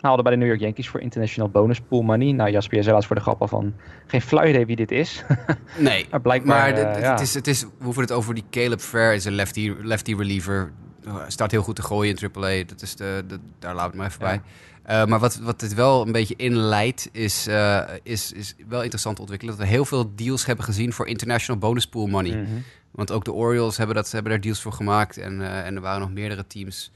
Eh, 0.05 0.11
haalde 0.11 0.23
bij 0.23 0.33
de 0.33 0.39
New 0.39 0.49
York 0.49 0.61
Yankees 0.61 0.89
voor 0.89 1.01
international 1.01 1.49
bonus 1.49 1.81
pool 1.81 2.03
money. 2.03 2.33
Nou, 2.33 2.51
Jasper, 2.51 2.83
zei 2.83 2.93
laatst 2.93 3.07
voor 3.07 3.17
de 3.17 3.23
grap 3.23 3.41
al 3.41 3.49
van 3.49 3.75
geen 4.07 4.23
flauw 4.23 4.47
idee 4.47 4.67
wie 4.67 4.77
dit 4.77 4.91
is. 4.91 5.23
Nee, 5.79 6.07
maar 6.11 6.21
blijkbaar, 6.21 6.75
maar 6.75 6.95
eh, 6.95 7.01
ja. 7.01 7.11
het 7.11 7.21
is, 7.21 7.35
het 7.35 7.47
is, 7.47 7.63
we 7.63 7.69
hoeven 7.85 8.03
het 8.03 8.13
over 8.13 8.35
die 8.35 8.45
Caleb 8.51 8.81
Fair, 8.81 9.15
is 9.15 9.25
een 9.25 9.33
lefty, 9.33 9.73
lefty 9.83 10.15
reliever. 10.15 10.73
Uh, 11.07 11.17
Staat 11.29 11.51
heel 11.51 11.63
goed 11.63 11.77
te 11.77 11.83
gooien 11.83 12.17
in 12.17 12.31
AAA, 12.33 12.65
dat 12.67 12.83
is 12.83 12.97
de, 12.97 13.25
de, 13.29 13.39
daar 13.59 13.75
laat 13.75 13.87
het 13.87 13.95
maar 13.95 14.07
even 14.07 14.27
Ja. 14.27 14.27
bij. 14.27 14.41
Eh, 14.83 15.07
maar 15.07 15.19
wat, 15.19 15.37
wat 15.37 15.61
dit 15.61 15.75
wel 15.75 16.07
een 16.07 16.13
beetje 16.13 16.37
inleidt, 16.37 17.09
is, 17.13 17.47
eh, 17.47 17.81
is, 18.03 18.33
is 18.33 18.55
wel 18.69 18.81
interessant 18.83 19.15
te 19.15 19.21
ontwikkelen. 19.21 19.57
Dat 19.57 19.67
we 19.67 19.71
heel 19.73 19.85
veel 19.85 20.13
deals 20.15 20.47
hebben 20.47 20.65
gezien 20.65 20.93
voor 20.93 21.07
international 21.07 21.61
bonus 21.61 21.87
pool 21.87 22.07
money. 22.07 22.31
Mhm. 22.43 22.51
Want 22.91 23.11
ook 23.13 23.25
de 23.25 23.33
Orioles 23.33 23.77
hebben, 23.77 23.97
dat, 23.97 24.11
hebben 24.11 24.33
daar 24.33 24.41
deals 24.41 24.61
voor 24.61 24.73
gemaakt. 24.73 25.19
En, 25.19 25.41
eh, 25.41 25.67
en 25.67 25.75
er 25.75 25.81
waren 25.81 26.01
nog 26.01 26.13
meerdere 26.13 26.47
teams 26.47 26.93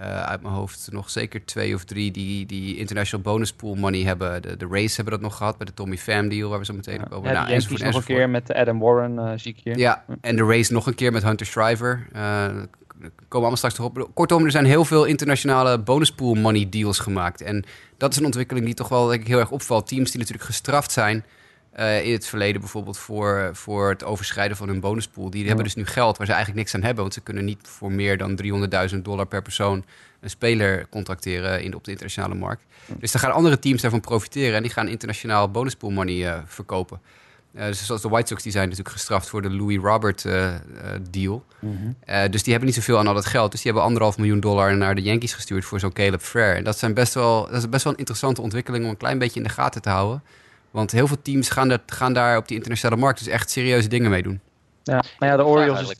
eh, 0.00 0.22
uit 0.22 0.42
mijn 0.42 0.54
hoofd. 0.54 0.88
Nog 0.92 1.10
zeker 1.10 1.44
twee 1.44 1.74
of 1.74 1.84
drie 1.84 2.10
die, 2.10 2.46
die 2.46 2.76
international 2.76 3.24
bonus 3.24 3.52
pool 3.52 3.74
money 3.74 4.02
hebben. 4.02 4.42
De, 4.42 4.56
de 4.56 4.66
Rays 4.70 4.96
hebben 4.96 5.14
dat 5.14 5.22
nog 5.22 5.36
gehad 5.36 5.56
bij 5.56 5.66
de 5.66 5.74
Tommy 5.74 5.98
Pham 5.98 6.28
deal, 6.28 6.50
waar 6.50 6.58
we 6.58 6.64
zo 6.64 6.74
meteen 6.74 6.94
Ja, 6.94 7.02
op 7.02 7.10
komen. 7.10 7.32
ja, 7.32 7.40
Nou, 7.40 7.52
enzovoort, 7.52 7.82
nog 7.82 7.94
een 7.94 8.02
keer 8.02 8.30
met 8.30 8.52
Adam 8.52 8.78
Warren, 8.78 9.18
eh, 9.18 9.32
zie 9.36 9.52
ik 9.52 9.60
hier. 9.64 9.78
Ja, 9.78 10.04
en 10.20 10.36
de 10.36 10.44
race 10.44 10.72
nog 10.72 10.86
een 10.86 10.94
keer 10.94 11.12
met 11.12 11.22
Hunter 11.22 11.46
Shriver. 11.46 12.06
Daar 12.12 12.50
komen 12.50 12.68
we 13.28 13.36
allemaal 13.36 13.56
straks 13.56 13.78
nog 13.78 13.86
op. 13.86 14.10
Kortom, 14.14 14.44
er 14.44 14.50
zijn 14.50 14.64
heel 14.64 14.84
veel 14.84 15.04
internationale 15.04 15.78
bonus 15.78 16.12
pool 16.12 16.34
money 16.34 16.66
deals 16.70 16.98
gemaakt. 16.98 17.40
En 17.40 17.64
dat 17.96 18.12
is 18.12 18.18
een 18.18 18.24
ontwikkeling 18.24 18.66
die 18.66 18.74
toch 18.74 18.88
wel 18.88 19.06
denk 19.06 19.20
ik, 19.20 19.26
heel 19.26 19.38
erg 19.38 19.50
opvalt. 19.50 19.86
Teams 19.86 20.10
die 20.10 20.20
natuurlijk 20.20 20.46
gestraft 20.46 20.92
zijn 20.92 21.24
eh, 21.80 22.04
in 22.04 22.12
het 22.12 22.26
verleden 22.26 22.60
bijvoorbeeld 22.60 22.98
voor, 22.98 23.50
voor 23.52 23.88
het 23.88 24.04
overschrijden 24.04 24.56
van 24.56 24.68
hun 24.68 24.80
bonuspool. 24.80 25.30
Die 25.30 25.46
hebben 25.46 25.64
dus 25.64 25.74
nu 25.74 25.86
geld 25.86 26.16
waar 26.16 26.26
ze 26.26 26.32
eigenlijk 26.32 26.62
niks 26.62 26.74
aan 26.74 26.82
hebben. 26.82 27.02
Want 27.02 27.14
ze 27.14 27.20
kunnen 27.20 27.44
niet 27.44 27.58
voor 27.62 27.92
meer 27.92 28.18
dan 28.18 28.40
300.000 28.94 28.98
dollar 29.02 29.26
per 29.26 29.42
persoon 29.42 29.84
een 30.20 30.30
speler 30.30 30.88
contracteren 30.88 31.62
in, 31.62 31.74
op 31.74 31.84
de 31.84 31.90
internationale 31.90 32.34
markt. 32.34 32.62
Dus 32.98 33.12
daar 33.12 33.22
gaan 33.22 33.32
andere 33.32 33.58
teams 33.58 33.82
daarvan 33.82 34.00
profiteren. 34.00 34.56
En 34.56 34.62
die 34.62 34.70
gaan 34.70 34.88
internationaal 34.88 35.50
bonuspool 35.50 35.90
money 35.90 36.28
eh, 36.28 36.40
verkopen. 36.46 37.00
Eh, 37.54 37.66
dus 37.66 37.86
zoals 37.86 38.02
de 38.02 38.08
White 38.08 38.26
Sox, 38.26 38.42
die 38.42 38.52
zijn 38.52 38.68
natuurlijk 38.68 38.96
gestraft 38.96 39.28
voor 39.28 39.42
de 39.42 39.50
Louis 39.50 39.78
Robert 39.78 40.26
deal. 41.10 41.44
Mhm. 41.58 42.30
Dus 42.30 42.42
die 42.42 42.52
hebben 42.52 42.64
niet 42.64 42.74
zoveel 42.74 42.98
aan 42.98 43.06
al 43.06 43.14
dat 43.14 43.26
geld. 43.26 43.50
Dus 43.50 43.62
die 43.62 43.70
hebben 43.70 43.88
anderhalf 43.88 44.18
miljoen 44.18 44.40
dollar 44.40 44.76
naar 44.76 44.94
de 44.94 45.02
Yankees 45.02 45.34
gestuurd 45.34 45.64
voor 45.64 45.80
zo'n 45.80 45.92
Caleb 45.92 46.20
Fair. 46.20 46.56
En 46.56 46.64
dat, 46.64 46.78
zijn 46.78 46.94
best 46.94 47.14
wel, 47.14 47.46
dat 47.46 47.56
is 47.56 47.68
best 47.68 47.84
wel 47.84 47.92
een 47.92 47.98
interessante 47.98 48.40
ontwikkeling 48.40 48.84
om 48.84 48.90
een 48.90 48.96
klein 48.96 49.18
beetje 49.18 49.40
in 49.40 49.46
de 49.46 49.52
gaten 49.52 49.82
te 49.82 49.88
houden. 49.88 50.22
Want 50.70 50.90
heel 50.90 51.06
veel 51.06 51.22
teams 51.22 51.48
gaan, 51.48 51.68
dat, 51.68 51.80
gaan 51.86 52.12
daar 52.12 52.36
op 52.36 52.48
die 52.48 52.56
internationale 52.56 53.00
markt 53.00 53.18
dus 53.18 53.28
echt 53.28 53.50
serieuze 53.50 53.88
dingen 53.88 54.10
mee 54.10 54.22
doen. 54.22 54.40
Ja, 54.82 55.02
nou 55.18 55.32
ja, 55.32 55.36
de 55.36 55.44
Orioles 55.44 55.90
is... 55.90 55.98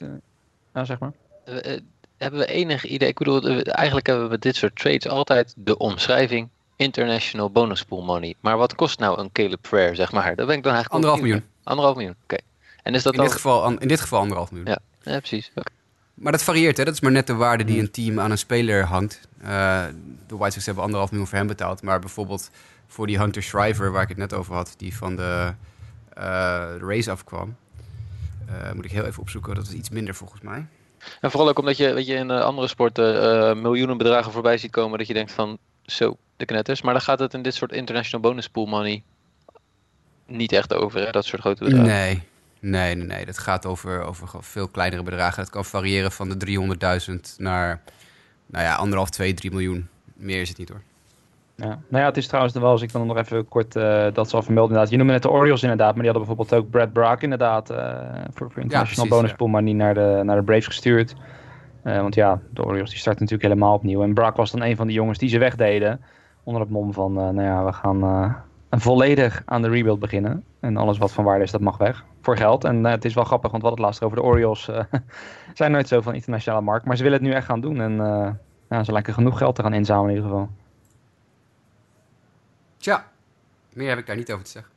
nou, 0.72 0.86
zeg 0.86 0.98
maar. 0.98 1.12
Eh, 1.44 1.78
hebben 2.16 2.40
we 2.40 2.46
enig 2.46 2.84
idee? 2.84 3.08
Ik 3.08 3.18
bedoel, 3.18 3.62
eigenlijk 3.62 4.06
hebben 4.06 4.24
we 4.24 4.30
met 4.30 4.42
dit 4.42 4.56
soort 4.56 4.76
trades 4.76 5.08
altijd 5.08 5.54
de 5.56 5.76
omschrijving 5.78 6.48
International 6.76 7.50
Bonus 7.50 7.84
Pool 7.84 8.02
Money. 8.02 8.34
Maar 8.40 8.56
wat 8.56 8.74
kost 8.74 8.98
nou 8.98 9.20
een 9.20 9.32
Caleb 9.32 9.66
Frere, 9.66 9.94
zeg 9.94 10.12
maar? 10.12 10.36
Daar 10.36 10.46
ben 10.46 10.56
ik 10.56 10.62
dan 10.62 10.72
eigenlijk 10.74 11.04
Anderhalf 11.04 11.32
naar. 11.32 11.42
Anderhalf 11.62 11.96
miljoen, 11.96 12.16
oké. 12.22 12.36
En 12.82 12.94
is 12.94 13.02
dat 13.02 13.12
In 13.12 13.18
dan... 13.18 13.26
dit, 13.28 13.36
geval, 13.36 13.64
an- 13.64 13.80
in 13.80 13.88
dit 13.88 14.00
geval 14.00 14.20
anderhalf 14.20 14.50
miljoen. 14.50 14.68
Ja, 14.68 14.78
ja 15.12 15.18
precies. 15.18 15.50
Oké. 15.54 15.70
Maar 16.14 16.32
dat 16.32 16.42
varieert, 16.42 16.76
hè? 16.76 16.84
dat 16.84 16.94
is 16.94 17.00
maar 17.00 17.12
net 17.12 17.26
de 17.26 17.34
waarde 17.34 17.64
die 17.64 17.80
een 17.80 17.90
team 17.90 18.20
aan 18.20 18.30
een 18.30 18.38
speler 18.38 18.84
hangt. 18.84 19.20
Eh, 19.42 19.84
de 20.26 20.36
White 20.36 20.52
Sox 20.52 20.66
hebben 20.66 20.84
anderhalf 20.84 21.10
miljoen 21.10 21.28
voor 21.28 21.38
hem 21.38 21.46
betaald. 21.46 21.82
Maar 21.82 21.98
bijvoorbeeld 21.98 22.50
voor 22.90 23.06
die 23.06 23.18
Hunter 23.18 23.42
Shriver, 23.42 23.92
waar 23.92 24.02
ik 24.02 24.08
het 24.08 24.16
net 24.16 24.32
over 24.32 24.54
had, 24.54 24.74
die 24.76 24.96
van 24.96 25.16
de, 25.16 25.54
eh, 26.12 26.72
de 26.72 26.86
Rays 26.86 27.08
afkwam. 27.08 27.56
eh, 28.46 28.72
moet 28.72 28.84
ik 28.84 28.90
heel 28.90 29.04
even 29.04 29.22
opzoeken, 29.22 29.54
dat 29.54 29.66
is 29.66 29.72
iets 29.72 29.90
minder 29.90 30.14
volgens 30.14 30.40
mij. 30.40 30.66
En 31.20 31.30
vooral 31.30 31.48
ook 31.48 31.58
omdat 31.58 31.76
je, 31.76 31.92
weet 31.92 32.06
je 32.06 32.14
in 32.14 32.30
eh, 32.30 32.40
andere 32.40 32.68
sporten 32.68 33.60
miljoenen 33.62 33.96
bedragen 33.96 34.32
voorbij 34.32 34.58
ziet 34.58 34.70
komen 34.70 34.98
dat 34.98 35.06
je 35.06 35.14
denkt 35.14 35.32
van 35.32 35.58
zo, 35.82 36.16
de 36.36 36.44
knetters. 36.44 36.82
Maar 36.82 36.92
dan 36.92 37.02
gaat 37.02 37.18
het 37.18 37.34
in 37.34 37.42
dit 37.42 37.54
soort 37.54 37.72
international 37.72 38.30
bonus 38.30 38.48
pool 38.48 38.66
money 38.66 39.02
niet 40.26 40.52
echt 40.52 40.74
over, 40.74 41.00
hè? 41.00 41.10
dat 41.10 41.24
soort 41.24 41.40
grote 41.40 41.64
bedragen. 41.64 41.86
Nee, 41.86 42.22
nee, 42.60 42.94
nee, 42.94 43.06
nee. 43.06 43.26
Dat 43.26 43.38
gaat 43.38 43.66
over, 43.66 44.02
over 44.02 44.28
veel 44.40 44.68
kleinere 44.68 45.02
bedragen. 45.02 45.42
Dat 45.42 45.52
kan 45.52 45.64
variëren 45.64 46.12
van 46.12 46.28
de 46.28 46.36
300.000 47.08 47.36
naar, 47.36 47.82
nou 48.46 48.64
ja, 48.64 48.74
anderhalf, 48.74 49.10
twee, 49.10 49.34
drie 49.34 49.50
miljoen. 49.50 49.88
Meer 50.14 50.40
is 50.40 50.48
het 50.48 50.58
niet 50.58 50.68
hoor. 50.68 50.82
Ja. 51.60 51.66
Nou 51.66 52.02
ja, 52.02 52.04
het 52.04 52.16
is 52.16 52.26
trouwens 52.26 52.54
wel, 52.54 52.70
als 52.70 52.82
ik 52.82 52.92
dan 52.92 53.06
nog 53.06 53.16
even 53.16 53.48
kort 53.48 53.76
eh, 53.76 54.06
dat 54.12 54.30
zal 54.30 54.42
vermelden 54.42 54.70
inderdaad. 54.70 54.90
Je 54.90 54.96
noemde 54.96 55.12
net 55.12 55.22
de 55.22 55.30
Orioles 55.30 55.62
inderdaad, 55.62 55.94
maar 55.94 56.04
die 56.04 56.12
hadden 56.12 56.26
bijvoorbeeld 56.26 56.62
ook 56.62 56.70
Brad 56.70 56.92
Brock 56.92 57.22
inderdaad 57.22 57.70
eh, 57.70 57.98
voor, 58.34 58.50
voor 58.50 58.62
international 58.62 59.26
ja. 59.26 59.34
pool 59.34 59.48
money 59.48 59.72
naar 59.72 59.94
de, 59.94 60.20
naar 60.24 60.36
de 60.36 60.42
Braves 60.42 60.66
gestuurd. 60.66 61.14
Eh, 61.82 62.00
want 62.00 62.14
ja, 62.14 62.40
de 62.50 62.64
Orioles 62.64 62.90
die 62.90 62.98
starten 62.98 63.22
natuurlijk 63.22 63.48
helemaal 63.48 63.74
opnieuw. 63.74 64.02
En 64.02 64.14
Brock 64.14 64.36
was 64.36 64.50
dan 64.50 64.62
een 64.62 64.76
van 64.76 64.86
die 64.86 64.96
jongens 64.96 65.18
die 65.18 65.28
ze 65.28 65.38
wegdeden. 65.38 66.00
Onder 66.44 66.62
het 66.62 66.70
mom 66.70 66.92
van, 66.92 67.12
nou 67.12 67.42
ja, 67.42 67.64
we 67.64 67.72
gaan 67.72 68.36
volledig 68.70 69.42
aan 69.44 69.62
de 69.62 69.68
rebuild 69.68 69.98
beginnen. 69.98 70.44
En 70.60 70.76
alles 70.76 70.98
wat 70.98 71.12
van 71.12 71.24
waarde 71.24 71.44
is, 71.44 71.50
dat 71.50 71.60
mag 71.60 71.76
weg. 71.76 72.04
Voor 72.20 72.36
geld. 72.36 72.64
En 72.64 72.84
het 72.84 73.04
is 73.04 73.14
wel 73.14 73.24
grappig, 73.24 73.50
want 73.50 73.62
we 73.62 73.68
hadden 73.68 73.84
het 73.84 73.94
laatst 73.94 74.02
over 74.02 74.16
de 74.16 74.32
Orioles. 74.32 74.70
zijn 75.54 75.72
nooit 75.72 75.88
zo 75.88 76.00
van 76.00 76.14
internationale 76.14 76.62
markt. 76.62 76.84
Maar 76.86 76.96
ze 76.96 77.02
willen 77.02 77.18
het 77.18 77.26
nu 77.26 77.34
echt 77.34 77.46
gaan 77.46 77.60
doen. 77.60 77.80
En 77.80 77.92
ja, 78.68 78.84
ze 78.84 78.92
lijken 78.92 79.14
genoeg 79.14 79.38
geld 79.38 79.54
te 79.54 79.62
gaan 79.62 79.72
inzamelen 79.72 80.10
in 80.10 80.16
ieder 80.16 80.30
geval. 80.30 80.48
Tja, 82.80 83.04
meer 83.72 83.88
heb 83.88 83.98
ik 83.98 84.06
daar 84.06 84.16
niet 84.16 84.32
over 84.32 84.44
te 84.44 84.50
zeggen. 84.50 84.72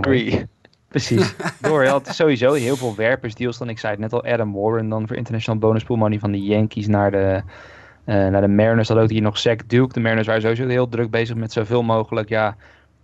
Agree. 0.00 0.46
Precies. 0.88 1.34
Door, 1.60 1.82
is 1.82 2.16
sowieso 2.16 2.52
heel 2.52 2.76
veel 2.76 2.94
werpersdeals 2.94 3.58
dan. 3.58 3.68
Ik 3.68 3.78
zei 3.78 3.92
het 3.92 4.00
net 4.00 4.12
al, 4.12 4.24
Adam 4.24 4.52
Warren 4.52 4.88
dan 4.88 5.06
voor 5.06 5.16
international 5.16 5.60
bonus 5.60 5.84
pool 5.84 5.96
money 5.96 6.18
van 6.18 6.32
de 6.32 6.42
Yankees 6.42 6.86
naar 6.86 7.10
de, 7.10 7.42
eh, 8.04 8.14
naar 8.14 8.40
de 8.40 8.48
Mariners. 8.48 8.88
Dan 8.88 8.98
ook 8.98 9.10
hier 9.10 9.22
nog 9.22 9.38
Zach 9.38 9.66
Duke. 9.66 9.92
De 9.92 10.00
Mariners 10.00 10.26
waren 10.26 10.42
sowieso 10.42 10.66
heel 10.66 10.88
druk 10.88 11.10
bezig 11.10 11.36
met 11.36 11.52
zoveel 11.52 11.82
mogelijk 11.82 12.28
ja, 12.28 12.56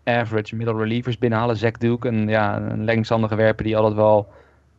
average 0.04 0.56
middle 0.56 0.76
relievers 0.76 1.18
binnenhalen. 1.18 1.56
Zach 1.56 1.72
Duke, 1.72 2.08
een, 2.08 2.28
ja, 2.28 2.56
een 2.56 2.84
linkshandige 2.84 3.34
werper 3.34 3.64
die 3.64 3.76
altijd 3.76 3.94
wel 3.94 4.28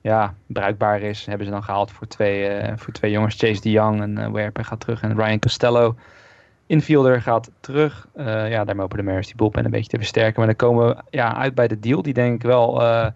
ja, 0.01 0.33
bruikbaar 0.47 1.01
is. 1.01 1.25
Hebben 1.25 1.45
ze 1.45 1.51
dan 1.51 1.63
gehaald 1.63 1.91
voor 1.91 2.07
twee, 2.07 2.47
eh, 2.47 2.73
voor 2.77 2.93
twee 2.93 3.11
jongens. 3.11 3.35
Chase 3.35 3.61
de 3.61 3.71
Young, 3.71 4.01
een 4.01 4.17
eh, 4.17 4.31
werper, 4.31 4.65
gaat 4.65 4.79
terug. 4.79 5.01
En 5.01 5.15
Ryan 5.15 5.39
Costello, 5.39 5.95
infielder, 6.71 7.21
gaat 7.21 7.51
terug. 7.59 8.07
Eh, 8.13 8.25
ja, 8.25 8.63
daarmee 8.63 8.81
hopen 8.81 8.97
de 8.97 9.03
Mariners 9.03 9.27
die 9.27 9.35
bullpen 9.35 9.65
een 9.65 9.71
beetje 9.71 9.89
te 9.89 9.97
versterken. 9.97 10.33
Maar 10.35 10.45
dan 10.45 10.55
komen 10.55 10.87
we 10.87 11.03
ja, 11.09 11.35
uit 11.35 11.55
bij 11.55 11.67
de 11.67 11.79
deal. 11.79 12.01
Die 12.01 12.13
denk 12.13 12.35
ik 12.35 12.41
wel 12.41 12.81
eh, 12.81 13.07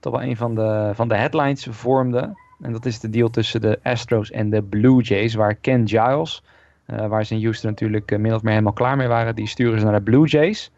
toch 0.00 0.12
wel 0.12 0.22
een 0.22 0.36
van 0.36 0.54
de, 0.54 0.90
van 0.94 1.08
de 1.08 1.16
headlines 1.16 1.66
vormde. 1.70 2.36
En 2.60 2.72
dat 2.72 2.86
is 2.86 3.00
de 3.00 3.10
deal 3.10 3.30
tussen 3.30 3.60
de 3.60 3.78
Astros 3.82 4.30
en 4.30 4.50
de 4.50 4.62
Blue 4.62 5.02
Jays. 5.02 5.34
Waar 5.34 5.54
Ken 5.54 5.88
Giles, 5.88 6.42
eh, 6.86 7.06
waar 7.06 7.24
ze 7.24 7.34
in 7.34 7.42
Houston 7.42 7.70
natuurlijk 7.70 8.18
min 8.18 8.34
of 8.34 8.42
meer 8.42 8.52
helemaal 8.52 8.72
klaar 8.72 8.96
mee 8.96 9.08
waren. 9.08 9.34
Die 9.34 9.48
sturen 9.48 9.78
ze 9.78 9.84
naar 9.84 9.94
de 9.94 10.10
Blue 10.10 10.26
Jays. 10.26 10.70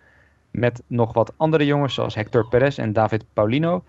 Met 0.50 0.82
nog 0.86 1.12
wat 1.12 1.32
andere 1.36 1.66
jongens 1.66 1.94
zoals 1.94 2.14
Hector 2.14 2.48
Perez 2.48 2.78
en 2.78 2.92
David 2.92 3.24
Paulino. 3.32 3.84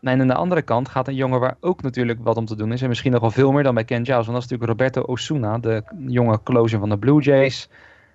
En 0.00 0.20
aan 0.20 0.26
de 0.26 0.34
andere 0.34 0.62
kant 0.62 0.88
gaat 0.88 1.08
een 1.08 1.14
jongen 1.14 1.40
waar 1.40 1.56
ook 1.60 1.82
natuurlijk 1.82 2.18
wat 2.22 2.36
om 2.36 2.46
te 2.46 2.56
doen 2.56 2.72
is. 2.72 2.82
En 2.82 2.88
misschien 2.88 3.12
nog 3.12 3.20
wel 3.20 3.30
veel 3.30 3.52
meer 3.52 3.62
dan 3.62 3.74
bij 3.74 3.84
Ken 3.84 4.04
Giles. 4.04 4.26
Want 4.26 4.32
dat 4.38 4.44
is 4.44 4.50
natuurlijk 4.50 4.70
Roberto 4.70 5.02
Osuna, 5.02 5.58
de 5.58 5.82
jonge 6.06 6.42
closer 6.42 6.78
van 6.78 6.88
de 6.88 6.98
Blue 6.98 7.22
Jays. 7.22 7.68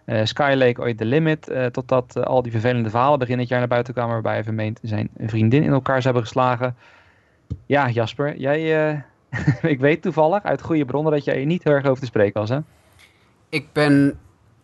Eh 0.06 0.26
Sky 0.26 0.54
Lake 0.58 0.82
ooit 0.82 0.98
de 0.98 1.06
limit. 1.06 1.50
eh, 1.50 1.65
totdat 1.65 2.15
eh, 2.15 2.24
al 2.24 2.41
die 2.41 2.52
vervelende 2.52 2.89
verhalen 2.89 3.20
begin 3.20 3.38
dit 3.38 3.48
jaar 3.48 3.60
naar 3.60 3.67
buiten 3.67 3.94
kwamen. 3.94 4.13
Waarbij 4.13 4.34
hij 4.34 4.44
vermeend 4.44 4.80
zijn 4.82 5.10
vriendin 5.17 5.63
in 5.63 5.72
elkaar 5.72 6.02
zou 6.02 6.04
hebben 6.04 6.24
geslagen. 6.24 6.76
Ja, 7.65 7.89
Jasper, 7.89 8.38
jij, 8.38 9.06
ik 9.62 9.80
weet 9.80 10.02
toevallig 10.02 10.44
uit 10.44 10.62
goede 10.62 10.86
bronnen 10.86 11.12
dat 11.12 11.24
jij 11.24 11.46
niet 11.46 11.63
heel 11.63 11.74
erg 11.74 11.86
over 11.86 12.00
te 12.00 12.06
spreken 12.06 12.39
was, 12.39 12.50
hè? 12.50 12.60
Ik 13.50 13.74
ben 13.74 14.20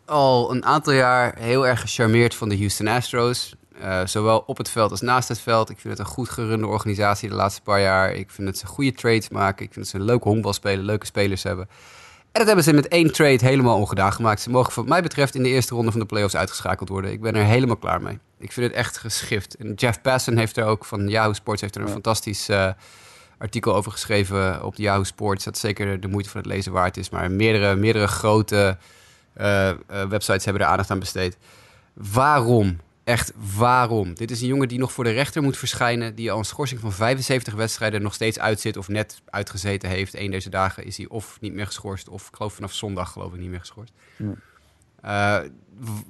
al 0.06 0.51
een 0.51 0.65
aantal 0.65 0.93
jaar 0.93 1.36
heel 1.39 1.67
erg 1.67 1.82
gecharmeerd 1.82 2.36
van 2.36 2.49
de 2.49 2.58
Houston 2.58 2.88
Astros. 2.88 3.56
Eh, 3.82 4.06
zowel 4.06 4.44
op 4.46 4.58
het 4.58 4.70
veld 4.70 4.92
als 4.92 5.02
naast 5.02 5.28
het 5.28 5.40
veld. 5.40 5.70
Ik 5.70 5.80
vind 5.80 5.98
het 5.98 6.08
een 6.08 6.13
goed 6.13 6.30
gerunde 6.30 6.68
organisatie 6.68 7.30
de 7.30 7.36
laatste 7.36 7.62
paar 7.62 7.82
jaar. 7.82 8.13
Ik 8.13 8.32
vind 8.32 8.48
dat 8.48 8.58
ze 8.58 8.66
goede 8.66 8.92
trades 8.92 9.30
maken. 9.30 9.66
Ik 9.66 9.74
vind 9.74 9.86
dat 9.86 9.88
ze 9.88 10.00
een 10.00 10.06
leuke 10.06 10.28
honkbal 10.28 10.54
spelen, 10.54 10.86
leuke 10.86 11.06
spelers 11.06 11.44
hebben. 11.44 11.68
En 12.32 12.44
dat 12.44 12.46
hebben 12.46 12.63
ze 12.63 12.74
met 12.74 12.88
één 12.88 13.12
trade 13.12 13.46
helemaal 13.46 13.78
ongedaan 13.78 14.13
gemaakt. 14.13 14.42
Ze 14.42 14.50
mogen 14.50 14.76
wat 14.76 14.88
mij 14.88 15.02
betreft 15.02 15.36
in 15.36 15.44
de 15.44 15.50
eerste 15.50 15.76
ronde 15.76 15.92
van 15.92 16.00
de 16.00 16.06
playoffs 16.06 16.36
uitgeschakeld 16.36 16.90
worden. 16.90 17.12
Ik 17.12 17.22
ben 17.22 17.36
er 17.36 17.44
helemaal 17.44 17.78
klaar 17.78 18.02
mee. 18.02 18.20
Ik 18.40 18.52
vind 18.52 18.66
het 18.66 18.76
echt 18.76 18.98
geschift. 18.98 19.56
En 19.56 19.74
Jeff 19.74 20.02
Passan 20.02 20.38
heeft 20.38 20.58
er 20.58 20.66
ook 20.66 20.86
van 20.86 21.10
Yahoo 21.10 21.34
Sports 21.34 21.62
heeft 21.62 21.76
er 21.76 21.82
een 21.82 21.90
fantastisch 21.90 22.50
eh, 22.50 22.72
artikel 23.38 23.76
over 23.76 23.92
geschreven 23.92 24.63
op 24.63 24.76
de 24.76 24.82
Yahoo 24.82 25.04
Sports. 25.04 25.44
Dat 25.44 25.58
zeker 25.58 26.00
de 26.00 26.08
moeite 26.08 26.30
van 26.30 26.42
het 26.42 26.50
lezen 26.50 26.72
waard 26.72 26.98
is. 26.98 27.10
Maar 27.10 27.32
meerdere, 27.32 27.76
meerdere 27.76 28.08
grote 28.08 28.78
eh, 29.34 29.72
websites 30.10 30.46
hebben 30.46 30.63
er 30.63 30.68
aandacht 30.68 30.92
aan 30.92 31.00
besteed. 31.00 31.38
Waarom? 31.94 32.78
Echt 33.08 33.34
waarom? 33.56 34.13
Dit 34.13 34.32
is 34.32 34.41
een 34.41 34.48
jongen 34.48 34.67
die 34.67 34.80
nog 34.80 34.91
voor 34.91 35.04
de 35.04 35.10
rechter 35.10 35.43
moet 35.43 35.58
verschijnen. 35.58 36.15
Die 36.15 36.32
al 36.32 36.38
een 36.38 36.46
schorsing 36.46 36.80
van 36.80 36.91
75 36.91 37.54
wedstrijden 37.54 38.02
nog 38.02 38.13
steeds 38.13 38.39
uitzit. 38.39 38.78
Of 38.78 38.88
net 38.88 39.22
uitgezeten 39.26 39.89
heeft. 39.89 40.13
Eén 40.13 40.32
deze 40.32 40.50
dagen 40.50 40.86
is 40.86 40.98
hij 40.98 41.08
of 41.08 41.38
niet 41.41 41.54
meer 41.54 41.65
geschorst. 41.65 42.10
Of 42.10 42.28
ik 42.28 42.36
geloof 42.36 42.54
vanaf 42.54 42.74
zondag 42.74 43.12
geloof 43.12 43.34
ik 43.34 43.39
niet 43.39 43.50
meer 43.50 43.60
geschorst. 43.60 43.93
Eh, 45.02 45.39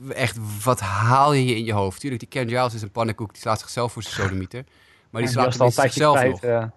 echt, 0.09 0.37
wat 0.63 0.79
haal 0.79 1.33
je 1.33 1.45
je 1.45 1.55
in 1.55 1.65
je 1.65 1.73
hoofd? 1.73 1.99
Tuurlijk, 1.99 2.21
die 2.21 2.29
Ken 2.29 2.49
Giles 2.49 2.73
is 2.73 2.81
een 2.81 2.91
pannenkoek. 2.91 3.31
Die 3.31 3.41
slaat 3.41 3.59
zichzelf 3.59 3.91
voor 3.91 4.03
zijn 4.03 4.15
sodemieter. 4.15 4.63
Maar 5.09 5.21
die 5.21 5.31
slaat 5.31 5.57
tijdje 5.57 5.71
zichzelf 5.71 6.23
nog. 6.23 6.69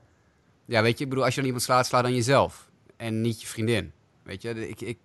Ja, 0.64 0.82
weet 0.82 0.98
je, 0.98 1.04
ik 1.04 1.10
bedoel, 1.10 1.24
als 1.24 1.34
je 1.34 1.40
dan 1.40 1.48
iemand 1.48 1.64
slaat, 1.64 1.86
sla 1.86 2.02
dan 2.02 2.14
jezelf. 2.14 2.70
En 2.96 3.20
niet 3.20 3.40
je 3.40 3.46
vriendin. 3.46 3.92
Weet 4.22 4.42
je, 4.42 4.68
ik, 4.68 4.80
ik, 4.80 4.98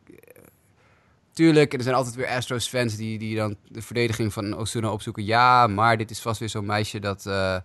tuurlijk, 1.36 1.74
er 1.74 1.84
zijn 1.84 1.96
altijd 1.96 2.16
weer 2.16 2.28
Astros-fans 2.28 2.96
die, 2.96 3.18
die 3.20 3.36
dan 3.36 3.56
de 3.68 3.82
verdediging 3.82 4.34
van 4.34 4.58
Osuna 4.58 4.92
opzoeken. 4.92 5.26
Ja, 5.26 5.68
maar 5.68 5.98
dit 5.98 6.12
is 6.12 6.20
vast 6.20 6.40
weer 6.40 6.50
zo'n 6.50 6.66
meisje 6.66 7.00
dat, 7.00 7.26
eh, 7.26 7.58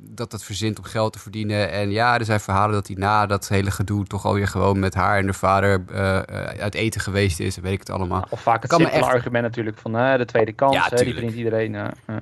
dat 0.00 0.30
dat 0.30 0.44
verzint 0.44 0.78
om 0.78 0.84
geld 0.84 1.12
te 1.12 1.18
verdienen. 1.18 1.70
En 1.70 1.90
ja, 1.90 2.18
er 2.18 2.24
zijn 2.24 2.40
verhalen 2.40 2.74
dat 2.74 2.86
hij 2.86 2.96
na 2.96 3.26
dat 3.26 3.48
hele 3.48 3.70
gedoe 3.70 4.04
toch 4.04 4.24
alweer 4.24 4.48
gewoon 4.48 4.78
met 4.78 4.94
haar 4.94 5.18
en 5.18 5.24
haar 5.24 5.34
vader 5.34 5.82
eh, 5.92 6.18
uit 6.60 6.74
eten 6.74 7.00
geweest 7.00 7.40
is. 7.40 7.56
En 7.56 7.62
weet 7.62 7.72
ik 7.72 7.78
het 7.78 7.90
allemaal. 7.90 8.26
Of 8.30 8.40
vaak 8.42 8.62
het 8.62 8.70
Kan 8.70 8.80
simpele 8.80 9.02
echt- 9.04 9.14
argument 9.14 9.44
natuurlijk 9.44 9.78
van 9.78 9.92
de 9.92 10.22
tweede 10.26 10.52
kans, 10.52 10.74
Ja, 10.74 10.86
hè, 10.90 10.96
die 11.04 11.12
verdient 11.12 11.34
iedereen. 11.34 11.74
eh, 11.74 11.84
eh. 12.06 12.16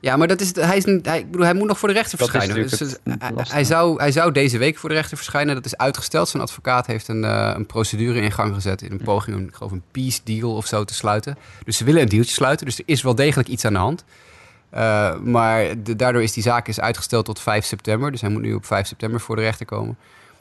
Ja, 0.00 0.16
maar 0.16 0.28
dat 0.28 0.40
is, 0.40 0.46
het- 0.48 0.56
hij, 0.56 0.76
is 0.76 0.84
niet, 0.84 1.06
hij, 1.06 1.18
ik 1.18 1.30
bedoel, 1.30 1.44
hij 1.46 1.54
moet 1.54 1.68
nog 1.68 1.78
voor 1.78 1.88
de 1.88 1.94
rechter 1.94 2.18
Dat 2.18 2.30
verschijnen. 2.30 2.68
Dus, 2.68 2.78
het 2.80 3.00
hij- 3.52 3.64
zou, 3.64 3.98
hij 4.00 4.12
zou 4.12 4.32
deze 4.32 4.58
week 4.58 4.78
voor 4.78 4.88
de 4.88 4.94
rechter 4.94 5.16
verschijnen. 5.16 5.54
Dat 5.54 5.64
is 5.64 5.76
uitgesteld. 5.76 6.28
Zijn 6.28 6.42
advocaat 6.42 6.86
heeft 6.86 7.08
een, 7.08 7.22
een 7.56 7.66
procedure 7.66 8.20
in 8.20 8.32
gang 8.32 8.54
gezet... 8.54 8.82
in 8.82 8.92
een 8.92 9.02
poging 9.02 9.36
om, 9.36 9.42
ik 9.42 9.54
geloof, 9.54 9.72
een 9.72 9.82
peace 9.90 10.20
deal 10.24 10.54
of 10.56 10.66
zo 10.66 10.84
te 10.84 10.94
sluiten. 10.94 11.38
Dus 11.64 11.76
ze 11.76 11.84
willen 11.84 12.02
een 12.02 12.08
dealtje 12.08 12.32
sluiten. 12.34 12.66
Dus 12.66 12.78
er 12.78 12.84
is 12.86 13.02
wel 13.02 13.14
degelijk 13.14 13.48
iets 13.48 13.64
aan 13.64 13.72
de 13.72 13.78
hand. 13.78 14.04
Eh, 14.70 15.18
maar 15.18 15.64
daardoor 15.96 16.22
is 16.22 16.32
die 16.32 16.42
zaak 16.42 16.68
is 16.68 16.80
uitgesteld 16.80 17.24
tot 17.24 17.40
5 17.40 17.64
september. 17.64 18.10
Dus 18.10 18.20
hij 18.20 18.30
moet 18.30 18.42
nu 18.42 18.54
op 18.54 18.66
5 18.66 18.86
september 18.86 19.20
voor 19.20 19.36
de 19.36 19.42
rechter 19.42 19.66
komen. 19.66 19.96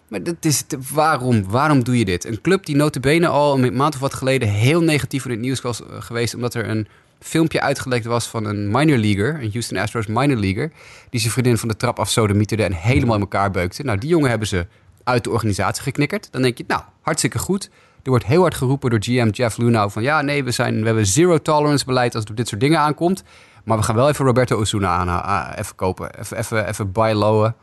Maar 0.07 0.23
dat 0.23 0.35
is 0.39 0.63
waarom? 0.93 1.49
Waarom 1.49 1.83
doe 1.83 1.97
je 1.97 2.05
dit? 2.05 2.25
Een 2.25 2.41
club 2.41 2.65
die 2.65 2.75
notabene 2.75 3.27
al 3.27 3.59
een 3.59 3.75
maand 3.75 3.93
of 3.93 3.99
wat 3.99 4.13
geleden... 4.13 4.49
heel 4.49 4.81
negatief 4.81 5.25
in 5.25 5.31
het 5.31 5.39
nieuws 5.39 5.61
was 5.61 5.81
eh, 5.81 5.87
geweest... 5.99 6.35
omdat 6.35 6.53
er 6.53 6.69
een 6.69 6.87
filmpje 7.19 7.61
uitgelekt 7.61 8.05
was 8.05 8.27
van 8.27 8.45
een 8.45 8.71
minor 8.71 8.97
leaguer... 8.97 9.43
een 9.43 9.49
Houston 9.51 9.77
Astros 9.77 10.07
minor 10.07 10.37
leaguer... 10.37 10.71
die 11.09 11.19
zijn 11.19 11.31
vriendin 11.31 11.57
van 11.57 11.67
de 11.67 11.77
trap 11.77 11.99
af 11.99 12.09
sodemieterde... 12.09 12.63
en 12.63 12.73
helemaal 12.73 13.15
in 13.15 13.21
elkaar 13.21 13.51
beukte. 13.51 13.83
Nou, 13.83 13.97
die 13.97 14.09
jongen 14.09 14.29
hebben 14.29 14.47
ze 14.47 14.67
uit 15.03 15.23
de 15.23 15.29
organisatie 15.29 15.83
geknikkerd. 15.83 16.27
Dan 16.31 16.41
denk 16.41 16.57
je, 16.57 16.63
nou, 16.67 16.81
hartstikke 17.01 17.39
goed. 17.39 17.69
Er 18.03 18.09
wordt 18.09 18.25
heel 18.25 18.41
hard 18.41 18.55
geroepen 18.55 18.89
door 18.89 19.03
GM 19.03 19.29
Jeff 19.31 19.57
Lunau 19.57 19.91
van... 19.91 20.03
ja, 20.03 20.21
nee, 20.21 20.43
we, 20.43 20.51
zijn, 20.51 20.79
we 20.79 20.85
hebben 20.85 21.05
zero 21.05 21.37
tolerance 21.37 21.85
beleid 21.85 22.13
als 22.13 22.21
het 22.21 22.31
op 22.31 22.37
dit 22.37 22.47
soort 22.47 22.61
dingen 22.61 22.79
aankomt... 22.79 23.23
maar 23.67 23.77
we 23.77 23.83
gaan 23.83 23.95
wel 23.95 24.09
even 24.09 24.25
Roberto 24.25 24.59
Osuna 24.59 24.87
aan, 24.89 25.23
ah, 25.23 25.51
even 25.57 25.75
kopen. 25.75 26.19
Even, 26.19 26.37
even, 26.37 26.67
even 26.67 26.91
buy 26.91 27.11
lowen 27.13 27.55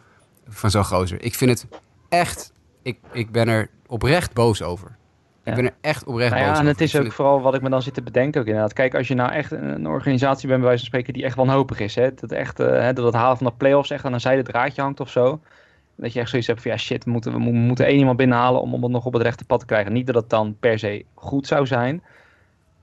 van 0.48 0.70
zo'n 0.70 0.84
gozer. 0.84 1.22
Ik 1.22 1.34
vind 1.34 1.50
het 1.50 1.66
echt... 2.08 2.52
Ik, 2.82 2.98
ik 3.12 3.30
ben 3.30 3.48
er 3.48 3.70
oprecht 3.86 4.32
boos 4.32 4.62
over. 4.62 4.96
Ja. 5.42 5.50
Ik 5.50 5.56
ben 5.56 5.64
er 5.66 5.74
echt 5.80 6.04
oprecht 6.04 6.30
Nou 6.30 6.42
ja, 6.42 6.48
boos 6.48 6.58
en 6.58 6.64
over. 6.66 6.78
het 6.80 6.88
is 6.88 6.96
ook 6.96 7.12
vooral 7.12 7.40
wat 7.40 7.54
ik 7.54 7.62
me 7.62 7.68
dan 7.70 7.82
zit 7.82 7.94
te 7.94 8.02
bedenken 8.02 8.40
ook 8.40 8.46
inderdaad. 8.46 8.72
Kijk, 8.72 8.94
als 8.94 9.08
je 9.08 9.14
nou 9.14 9.32
echt 9.32 9.50
een 9.50 9.86
organisatie 9.86 10.48
bent 10.48 10.58
bij 10.60 10.68
wijze 10.68 10.84
van 10.84 10.92
spreken 10.92 11.12
die 11.12 11.24
echt 11.24 11.36
wanhopig 11.36 11.80
is. 11.80 11.94
Hè, 11.94 12.14
dat, 12.14 12.32
echt, 12.32 12.60
eh, 12.60 12.66
hè, 12.66 12.92
dat 12.92 13.04
het 13.04 13.14
halen 13.14 13.36
van 13.36 13.46
de 13.46 13.52
playoffs 13.56 13.90
echt 13.90 14.04
aan 14.04 14.12
een 14.12 14.20
zijde 14.20 14.42
draadje 14.42 14.82
hangt 14.82 15.00
of 15.00 15.10
zo. 15.10 15.40
Dat 15.96 16.12
je 16.12 16.20
echt 16.20 16.30
zoiets 16.30 16.48
hebt 16.48 16.62
van 16.62 16.70
ja 16.70 16.76
shit, 16.76 17.04
we 17.04 17.10
moeten, 17.10 17.32
we 17.32 17.38
mo- 17.38 17.50
moeten 17.52 17.86
één 17.86 17.98
iemand 17.98 18.16
binnenhalen 18.16 18.60
om, 18.60 18.74
om 18.74 18.82
het 18.82 18.92
nog 18.92 19.04
op 19.04 19.12
het 19.12 19.22
rechte 19.22 19.44
pad 19.44 19.60
te 19.60 19.66
krijgen. 19.66 19.92
Niet 19.92 20.06
dat 20.06 20.14
het 20.14 20.30
dan 20.30 20.56
per 20.60 20.78
se 20.78 21.04
goed 21.14 21.46
zou 21.46 21.66
zijn. 21.66 22.02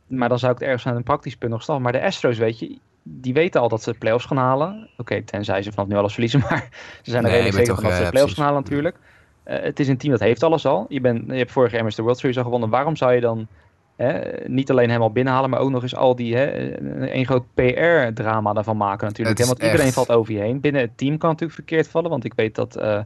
Maar 0.07 0.29
dan 0.29 0.39
zou 0.39 0.51
ik 0.51 0.57
het 0.60 0.67
ergens 0.67 0.88
aan 0.88 0.95
een 0.95 1.03
praktisch 1.03 1.36
punt 1.36 1.51
nog 1.51 1.62
staan. 1.62 1.81
Maar 1.81 1.91
de 1.91 2.01
Astros, 2.03 2.38
weet 2.38 2.60
je, 2.60 2.77
die 3.03 3.33
weten 3.33 3.61
al 3.61 3.69
dat 3.69 3.83
ze 3.83 3.91
de 3.91 3.97
playoffs 3.97 4.25
gaan 4.25 4.37
halen. 4.37 4.89
Oké, 4.97 5.21
tenzij 5.23 5.61
ze 5.61 5.71
vanaf 5.71 5.89
nu 5.89 5.95
alles 5.95 6.11
verliezen. 6.11 6.39
Maar 6.49 6.69
ze 7.01 7.11
zijn 7.11 7.25
er 7.25 7.31
redelijk 7.31 7.55
zeker 7.55 7.75
van 7.75 7.83
dat 7.83 7.93
ze 7.93 8.03
de 8.03 8.09
playoffs 8.09 8.33
precies. 8.33 8.35
gaan 8.35 8.45
halen 8.45 8.61
natuurlijk. 8.61 8.95
Eh, 9.43 9.63
het 9.63 9.79
is 9.79 9.87
een 9.87 9.97
team 9.97 10.11
dat 10.11 10.21
heeft 10.21 10.43
alles 10.43 10.65
al. 10.65 10.85
Je, 10.89 11.01
bent, 11.01 11.23
je 11.27 11.33
hebt 11.33 11.51
vorig 11.51 11.71
jaar 11.71 11.89
de 11.95 12.01
World 12.01 12.17
Series 12.17 12.37
al 12.37 12.43
gewonnen. 12.43 12.69
Waarom 12.69 12.95
zou 12.95 13.13
je 13.13 13.21
dan 13.21 13.47
hè, 13.95 14.21
niet 14.47 14.69
alleen 14.69 14.89
hem 14.89 15.01
al 15.01 15.11
binnenhalen, 15.11 15.49
maar 15.49 15.59
ook 15.59 15.69
nog 15.69 15.81
eens 15.81 15.95
al 15.95 16.15
die 16.15 16.35
hè, 16.35 16.77
een 17.13 17.25
groot 17.25 17.45
PR-drama 17.53 18.53
daarvan 18.53 18.77
maken 18.77 19.07
natuurlijk. 19.07 19.37
Hè? 19.37 19.45
Want 19.45 19.63
iedereen 19.63 19.91
valt 19.91 20.11
over 20.11 20.33
je 20.33 20.39
heen. 20.39 20.59
Binnen 20.59 20.81
het 20.81 20.97
team 20.97 21.17
kan 21.17 21.29
het 21.29 21.39
natuurlijk 21.39 21.67
verkeerd 21.67 21.87
vallen, 21.87 22.09
want 22.09 22.25
ik 22.25 22.33
weet 22.33 22.55
dat... 22.55 22.75
eh, 22.75 22.99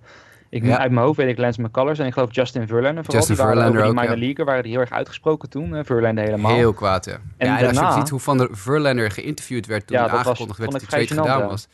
ik, 0.50 0.66
Ja. 0.66 0.78
Uit 0.78 0.92
mijn 0.92 1.06
hoofd 1.06 1.18
weet 1.18 1.28
ik 1.30 1.38
Lance 1.38 1.62
McCullers 1.62 2.00
en 2.00 2.06
ik 2.06 2.14
geloof 2.14 2.36
Justin 2.36 2.68
Verlander. 2.68 3.04
Vooral 3.04 3.16
Justin 3.20 3.36
die 3.36 3.44
waren 3.46 3.58
Verlander 3.62 3.82
over 3.82 3.94
die 3.94 4.02
ook, 4.02 4.08
minor 4.10 4.20
ja. 4.22 4.26
leaguer 4.26 4.46
waren 4.46 4.64
die 4.64 4.72
heel 4.72 4.82
erg 4.82 4.92
uitgesproken 4.92 5.50
toen. 5.50 5.72
hè, 5.72 5.84
Verlander 5.86 6.24
helemaal. 6.24 6.54
Heel 6.56 6.74
kwaad, 6.74 7.06
ja. 7.06 7.12
En, 7.12 7.20
ja, 7.38 7.46
en 7.46 7.50
als 7.52 7.60
je 7.76 7.82
daarna- 7.82 7.92
ziet 8.00 8.10
hoe 8.10 8.20
Van 8.20 8.38
der 8.38 8.48
Verlander 8.52 9.12
geïnterviewd 9.12 9.66
werd 9.66 9.88
toen 9.88 9.98
hij 9.98 10.06
dat 10.08 10.16
was- 10.16 10.26
aangekondigd 10.28 10.60
werd 10.60 10.72
dat 10.72 10.80
trade 10.90 11.06
vrij 11.06 11.18
gedaan 11.18 11.48
was. 11.48 11.68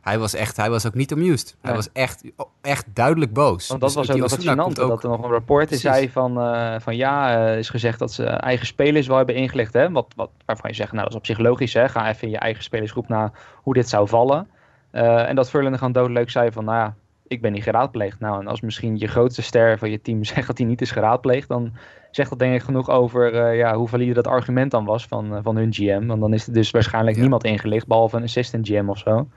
Hij 0.00 0.18
was, 0.18 0.34
echt, 0.34 0.56
hij 0.56 0.70
was 0.70 0.86
ook 0.86 0.94
niet 0.94 1.12
amused. 1.12 1.48
Hij 1.60 1.70
Nee. 1.72 1.74
was 1.74 1.88
echt, 1.92 2.24
echt 2.60 2.86
duidelijk 2.94 3.32
boos. 3.32 3.68
Want 3.68 3.80
dat 3.80 3.88
Dus 3.88 3.98
was 3.98 4.06
die 4.16 4.22
ook 4.24 4.30
het 4.30 4.40
gênante, 4.42 4.82
ook- 4.82 4.88
dat 4.88 5.02
er 5.02 5.08
nog 5.08 5.22
een 5.24 5.30
reporter 5.30 5.66
Precies. 5.66 5.84
zei 5.84 6.10
van, 6.10 6.40
eh, 6.40 6.74
van 6.80 6.96
ja, 6.96 7.46
eh, 7.46 7.58
is 7.58 7.68
gezegd 7.70 7.98
dat 7.98 8.12
ze 8.12 8.24
eigen 8.24 8.66
spelers 8.66 9.06
wel 9.06 9.16
hebben 9.16 9.34
ingelicht. 9.34 9.72
Hè? 9.72 9.90
Wat, 9.90 10.06
wat, 10.16 10.30
waarvan 10.46 10.70
je 10.70 10.76
zegt, 10.76 10.90
nou 10.92 11.02
dat 11.02 11.12
is 11.12 11.18
op 11.18 11.26
zich 11.26 11.38
logisch, 11.38 11.74
hè? 11.74 11.88
ga 11.88 12.08
even 12.08 12.22
in 12.22 12.30
je 12.30 12.38
eigen 12.38 12.62
spelersgroep 12.62 13.08
naar 13.08 13.30
hoe 13.54 13.74
dit 13.74 13.88
zou 13.88 14.08
vallen. 14.08 14.48
Eh, 14.90 15.28
en 15.28 15.34
dat 15.36 15.50
Verlander 15.50 15.78
gewoon 15.78 15.92
doodleuk 15.92 16.30
zei 16.30 16.52
van, 16.52 16.64
nou 16.64 16.76
ja, 16.78 16.94
ik 17.28 17.40
ben 17.40 17.52
niet 17.52 17.62
geraadpleegd. 17.62 18.20
Nou, 18.20 18.40
en 18.40 18.46
als 18.46 18.60
misschien 18.60 18.98
je 18.98 19.06
grootste 19.06 19.42
ster 19.42 19.78
van 19.78 19.90
je 19.90 20.00
team 20.02 20.24
zegt 20.34 20.46
dat 20.46 20.58
hij 20.58 20.66
niet 20.66 20.80
is 20.80 20.90
geraadpleegd, 20.90 21.48
dan 21.48 21.72
zegt 22.10 22.30
dat 22.30 22.38
denk 22.38 22.54
ik 22.54 22.62
genoeg 22.62 22.90
over 22.90 23.34
eh, 23.34 23.56
ja, 23.56 23.74
hoe 23.74 23.88
valide 23.88 24.12
dat 24.14 24.26
argument 24.26 24.70
dan 24.70 24.84
was 24.84 25.06
van, 25.06 25.34
eh, 25.34 25.38
van 25.42 25.56
hun 25.56 25.72
GM. 25.74 26.06
Want 26.06 26.20
dan 26.20 26.32
is 26.34 26.46
er 26.46 26.52
dus 26.52 26.70
waarschijnlijk 26.70 27.14
Ja. 27.14 27.20
niemand 27.20 27.44
ingelicht, 27.44 27.86
behalve 27.86 28.16
een 28.16 28.22
assistant 28.22 28.66
GM 28.68 28.88
of 28.88 28.98
zo. 28.98 29.28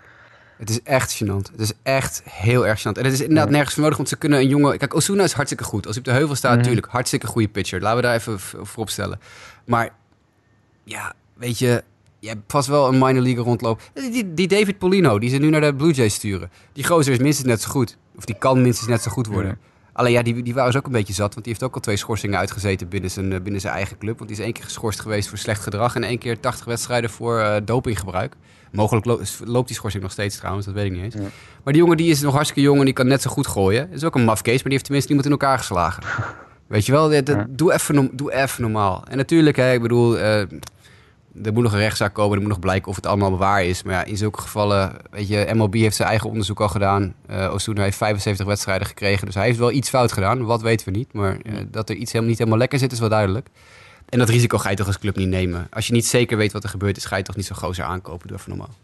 Het 0.57 0.69
is 0.69 0.81
echt 0.83 1.23
gênant. 1.23 1.51
Het 1.51 1.59
is 1.59 1.73
echt 1.83 2.21
heel 2.29 2.67
erg 2.67 2.79
gênant. 2.79 2.97
En 2.97 3.03
het 3.03 3.13
is 3.13 3.21
inderdaad 3.21 3.45
Ja. 3.45 3.51
nergens 3.51 3.73
voor 3.73 3.81
nodig, 3.83 3.97
want 3.97 4.09
ze 4.09 4.17
kunnen 4.17 4.39
een 4.39 4.47
jongen... 4.47 4.77
Kijk, 4.77 4.93
Osuna 4.93 5.23
is 5.23 5.33
hartstikke 5.33 5.63
goed. 5.63 5.85
Als 5.87 5.95
hij 5.95 6.03
op 6.05 6.11
de 6.11 6.17
heuvel 6.17 6.35
staat, 6.35 6.51
Mhm. 6.51 6.59
natuurlijk, 6.59 6.87
hartstikke 6.87 7.27
goede 7.27 7.47
pitcher. 7.47 7.81
Laten 7.81 7.95
we 7.97 8.03
daar 8.03 8.15
even 8.15 8.39
v- 8.39 8.53
voorop 8.61 8.89
stellen. 8.89 9.19
Maar, 9.65 9.89
ja, 10.83 11.13
weet 11.33 11.59
je... 11.59 11.83
Je 12.21 12.27
hebt 12.27 12.41
vast 12.47 12.67
wel 12.67 12.87
een 12.87 12.97
minor 12.99 13.21
league 13.21 13.43
rondlopen. 13.43 13.83
Die, 13.93 14.33
die 14.33 14.47
David 14.47 14.77
Polino, 14.77 15.19
die 15.19 15.29
ze 15.29 15.37
nu 15.37 15.49
naar 15.49 15.61
de 15.61 15.75
Blue 15.75 15.91
Jays 15.93 16.13
sturen. 16.13 16.49
Die 16.73 16.83
gozer 16.85 17.13
is 17.13 17.19
minstens 17.19 17.47
net 17.47 17.61
zo 17.61 17.69
goed. 17.69 17.97
Of 18.17 18.25
die 18.25 18.35
kan 18.37 18.61
minstens 18.61 18.89
net 18.89 19.01
zo 19.01 19.11
goed 19.11 19.27
worden. 19.27 19.57
Alleen 19.93 20.11
ja, 20.11 20.21
die, 20.21 20.43
die 20.43 20.53
waren 20.53 20.75
ook 20.75 20.85
een 20.85 20.91
beetje 20.91 21.13
zat. 21.13 21.33
Want 21.33 21.45
die 21.45 21.53
heeft 21.53 21.63
ook 21.65 21.75
al 21.75 21.81
twee 21.81 21.97
schorsingen 21.97 22.39
uitgezeten 22.39 22.87
binnen 22.87 23.11
zijn, 23.11 23.33
eh, 23.33 23.41
binnen 23.41 23.61
zijn 23.61 23.73
eigen 23.73 23.97
club. 23.97 24.17
Want 24.17 24.29
die 24.29 24.37
is 24.39 24.43
één 24.45 24.53
keer 24.53 24.63
geschorst 24.63 24.99
geweest 24.99 25.29
voor 25.29 25.37
slecht 25.37 25.61
gedrag. 25.63 25.95
En 25.95 26.03
één 26.03 26.17
keer 26.17 26.39
80 26.39 26.65
wedstrijden 26.65 27.09
voor 27.09 27.39
eh, 27.39 27.55
dopinggebruik. 27.65 28.35
Mogelijk 28.71 29.05
lo- 29.05 29.21
loopt 29.45 29.67
die 29.67 29.75
schorsing 29.75 30.03
nog 30.03 30.11
steeds 30.11 30.37
trouwens, 30.37 30.65
dat 30.65 30.75
weet 30.75 30.85
ik 30.85 30.91
niet 30.91 31.03
eens. 31.03 31.13
Ja. 31.13 31.19
Maar 31.63 31.73
die 31.73 31.81
jongen 31.81 31.97
die 31.97 32.09
is 32.09 32.21
nog 32.21 32.33
hartstikke 32.33 32.61
jong 32.61 32.79
en 32.79 32.85
die 32.85 32.93
kan 32.93 33.07
net 33.07 33.21
zo 33.21 33.29
goed 33.29 33.47
gooien. 33.47 33.87
Dat 33.87 33.97
is 33.97 34.03
ook 34.03 34.15
een 34.15 34.23
maf 34.23 34.41
case, 34.41 34.53
maar 34.55 34.63
die 34.63 34.71
heeft 34.71 34.83
tenminste 34.83 35.09
iemand 35.09 35.27
in 35.27 35.33
elkaar 35.39 35.57
geslagen. 35.57 36.03
Weet 36.67 36.85
je 36.85 36.91
wel, 36.91 37.09
dat, 37.09 37.25
dat- 37.25 37.35
Ja. 37.35 37.45
doe, 37.49 37.73
even, 37.73 38.09
doe 38.13 38.33
even 38.33 38.61
normaal. 38.61 39.03
En 39.07 39.17
natuurlijk, 39.17 39.55
hè, 39.57 39.73
ik 39.73 39.81
bedoel, 39.81 40.17
eh, 40.19 40.43
er 41.43 41.53
moet 41.53 41.63
nog 41.63 41.73
een 41.73 41.79
rechtszaak 41.79 42.13
komen. 42.13 42.33
Er 42.35 42.39
moet 42.39 42.49
nog 42.49 42.59
blijken 42.59 42.87
of 42.87 42.95
het 42.95 43.05
allemaal 43.05 43.37
waar 43.37 43.63
is. 43.63 43.83
Maar 43.83 43.93
ja, 43.93 44.03
in 44.03 44.17
zulke 44.17 44.41
gevallen, 44.41 44.93
weet 45.11 45.27
je, 45.27 45.51
MLB 45.53 45.73
heeft 45.73 45.95
zijn 45.95 46.09
eigen 46.09 46.29
onderzoek 46.29 46.61
al 46.61 46.69
gedaan. 46.69 47.13
Eh 47.27 47.53
Osuna 47.53 47.83
heeft 47.83 47.97
75 47.97 48.45
wedstrijden 48.45 48.87
gekregen. 48.87 49.25
Dus 49.25 49.35
hij 49.35 49.45
heeft 49.45 49.57
wel 49.57 49.71
iets 49.71 49.89
fout 49.89 50.11
gedaan. 50.11 50.45
Wat 50.45 50.61
weten 50.61 50.91
we 50.91 50.97
niet. 50.97 51.13
Maar 51.13 51.37
eh, 51.43 51.53
dat 51.67 51.89
er 51.89 51.95
iets 51.95 52.11
helemaal 52.11 52.29
niet 52.29 52.37
helemaal 52.39 52.59
lekker 52.59 52.79
zit, 52.79 52.91
is 52.91 52.99
wel 52.99 53.09
duidelijk. 53.09 53.47
En 54.09 54.19
dat 54.19 54.29
risico 54.29 54.57
ga 54.57 54.69
je 54.69 54.75
toch 54.75 54.87
als 54.87 54.99
club 54.99 55.15
niet 55.15 55.27
nemen. 55.27 55.67
Als 55.69 55.87
je 55.87 55.93
niet 55.93 56.05
zeker 56.05 56.37
weet 56.37 56.51
wat 56.51 56.63
er 56.63 56.69
gebeurd 56.69 56.97
is, 56.97 57.05
ga 57.05 57.15
je 57.15 57.23
toch 57.23 57.35
niet 57.35 57.45
zo'n 57.45 57.55
gozer 57.55 57.85
aankopen. 57.85 58.27
Doe 58.27 58.37
even 58.37 58.49
normaal. 58.49 58.75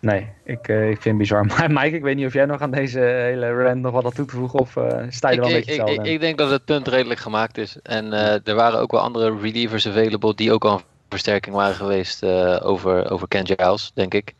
Nee, 0.00 0.28
ik, 0.44 0.68
eh, 0.68 0.90
ik 0.90 1.02
vind 1.02 1.04
het 1.04 1.16
bizar. 1.16 1.46
Maar 1.58 1.70
Mike, 1.70 1.96
ik 1.96 2.02
weet 2.02 2.16
niet 2.16 2.26
of 2.26 2.32
jij 2.32 2.44
nog 2.44 2.60
aan 2.60 2.70
deze 2.70 3.00
hele 3.00 3.52
rant 3.52 3.80
nog 3.80 3.92
wat 3.92 4.02
had 4.02 4.14
toe 4.14 4.26
te 4.26 4.36
voegen 4.36 4.58
of 4.58 4.76
eh 4.76 5.06
sta 5.08 5.30
je 5.30 5.36
er 5.36 5.42
wel 5.42 5.50
een 5.50 5.56
ik, 5.56 5.66
beetje 5.66 5.92
ik, 5.92 6.00
ik, 6.00 6.06
ik 6.06 6.20
denk 6.20 6.38
dat 6.38 6.50
het 6.50 6.64
punt 6.64 6.88
redelijk 6.88 7.20
gemaakt 7.20 7.58
is. 7.58 7.76
En 7.82 8.12
eh, 8.12 8.38
er 8.44 8.54
waren 8.54 8.80
ook 8.80 8.90
wel 8.90 9.00
andere 9.00 9.38
relievers 9.40 9.88
available 9.88 10.34
die 10.34 10.52
ook 10.52 10.64
al 10.64 10.82
versterking 11.08 11.54
waren 11.54 11.74
geweest 11.74 12.22
eh, 12.22 12.56
over, 12.62 13.10
over 13.10 13.28
Ken 13.28 13.46
Giles, 13.46 13.90
denk 13.94 14.14
ik. 14.14 14.34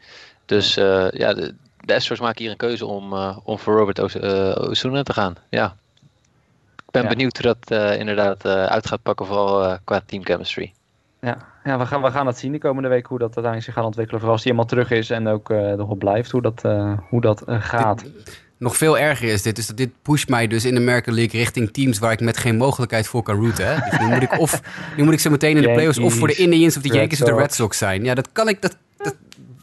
Dus 0.47 0.77
eh, 0.77 1.11
ja, 1.11 1.35
de, 1.35 1.55
de 1.81 1.95
Astros 1.95 2.21
maken 2.21 2.43
hier 2.43 2.51
een 2.51 2.57
keuze 2.57 2.87
om, 2.87 3.13
eh, 3.13 3.37
om 3.45 3.59
voor 3.59 3.77
Robert 3.79 3.99
Osuna 4.69 5.03
te 5.03 5.13
gaan. 5.13 5.35
Ja. 5.51 5.75
Ik 6.77 6.91
ben 6.95 7.03
Ja. 7.03 7.09
benieuwd 7.09 7.39
hoe 7.39 7.55
dat 7.55 7.71
eh, 7.81 7.99
inderdaad 7.99 8.45
eh, 8.45 8.65
uit 8.65 8.87
gaat 8.87 9.03
pakken, 9.03 9.27
vooral 9.27 9.65
eh, 9.65 9.77
qua 9.85 10.01
team 10.07 10.25
chemistry. 10.25 10.73
Ja, 11.21 11.37
ja 11.65 11.79
we, 11.79 11.87
gaan, 11.87 12.03
we 12.03 12.11
gaan 12.11 12.27
het 12.27 12.39
zien 12.39 12.53
de 12.53 12.59
komende 12.59 12.89
week 12.89 13.07
hoe 13.07 13.19
dat 13.19 13.27
uiteindelijk 13.27 13.65
zich 13.65 13.75
gaat 13.75 13.85
ontwikkelen. 13.85 14.21
Vooral 14.21 14.37
als 14.37 14.45
hij 14.47 14.55
helemaal 14.57 14.71
terug 14.85 14.99
is 14.99 15.11
en 15.11 15.29
ook 15.29 15.51
eh 15.51 15.73
nog 15.73 15.89
op 15.89 15.99
blijft, 15.99 16.31
hoe 16.31 16.43
dat, 16.43 16.65
eh, 16.65 16.93
hoe 17.09 17.21
dat 17.21 17.43
gaat. 17.47 18.05
Nog 18.59 18.77
veel 18.77 18.99
erger 18.99 19.29
is 19.29 19.43
dit, 19.43 19.67
dat 19.67 19.77
dit 19.77 19.91
pusht 20.03 20.29
mij 20.29 20.47
dus 20.47 20.65
in 20.65 20.75
de 20.75 20.81
American 20.81 21.15
League 21.15 21.41
richting 21.41 21.73
teams 21.73 21.99
waar 21.99 22.13
ik 22.13 22.21
met 22.21 22.37
geen 22.37 22.57
mogelijkheid 22.57 23.07
voor 23.07 23.23
kan 23.23 23.45
rooten. 23.45 23.67
Hè? 23.69 23.91
Dus 23.91 23.99
nu 23.99 24.07
moet 24.07 24.23
ik 24.23 24.39
of 24.39 24.61
nu 24.97 25.05
moet 25.05 25.13
ik 25.13 25.21
zo 25.21 25.31
meteen 25.31 25.57
in 25.57 25.63
de 25.63 25.73
playoffs 25.73 25.99
of 25.99 26.15
voor 26.15 26.29
de 26.29 26.35
Indians 26.35 26.77
of 26.77 26.83
de 26.83 26.89
Yankees 26.89 27.23
of 27.23 27.29
de 27.29 27.35
Red 27.35 27.55
Sox. 27.55 27.79
Zijn. 27.79 28.05
Ja, 28.05 28.15
dat 28.15 28.29
kan 28.33 28.49
ik. 28.49 28.63
Dat, 28.63 28.77
dat, 28.97 29.15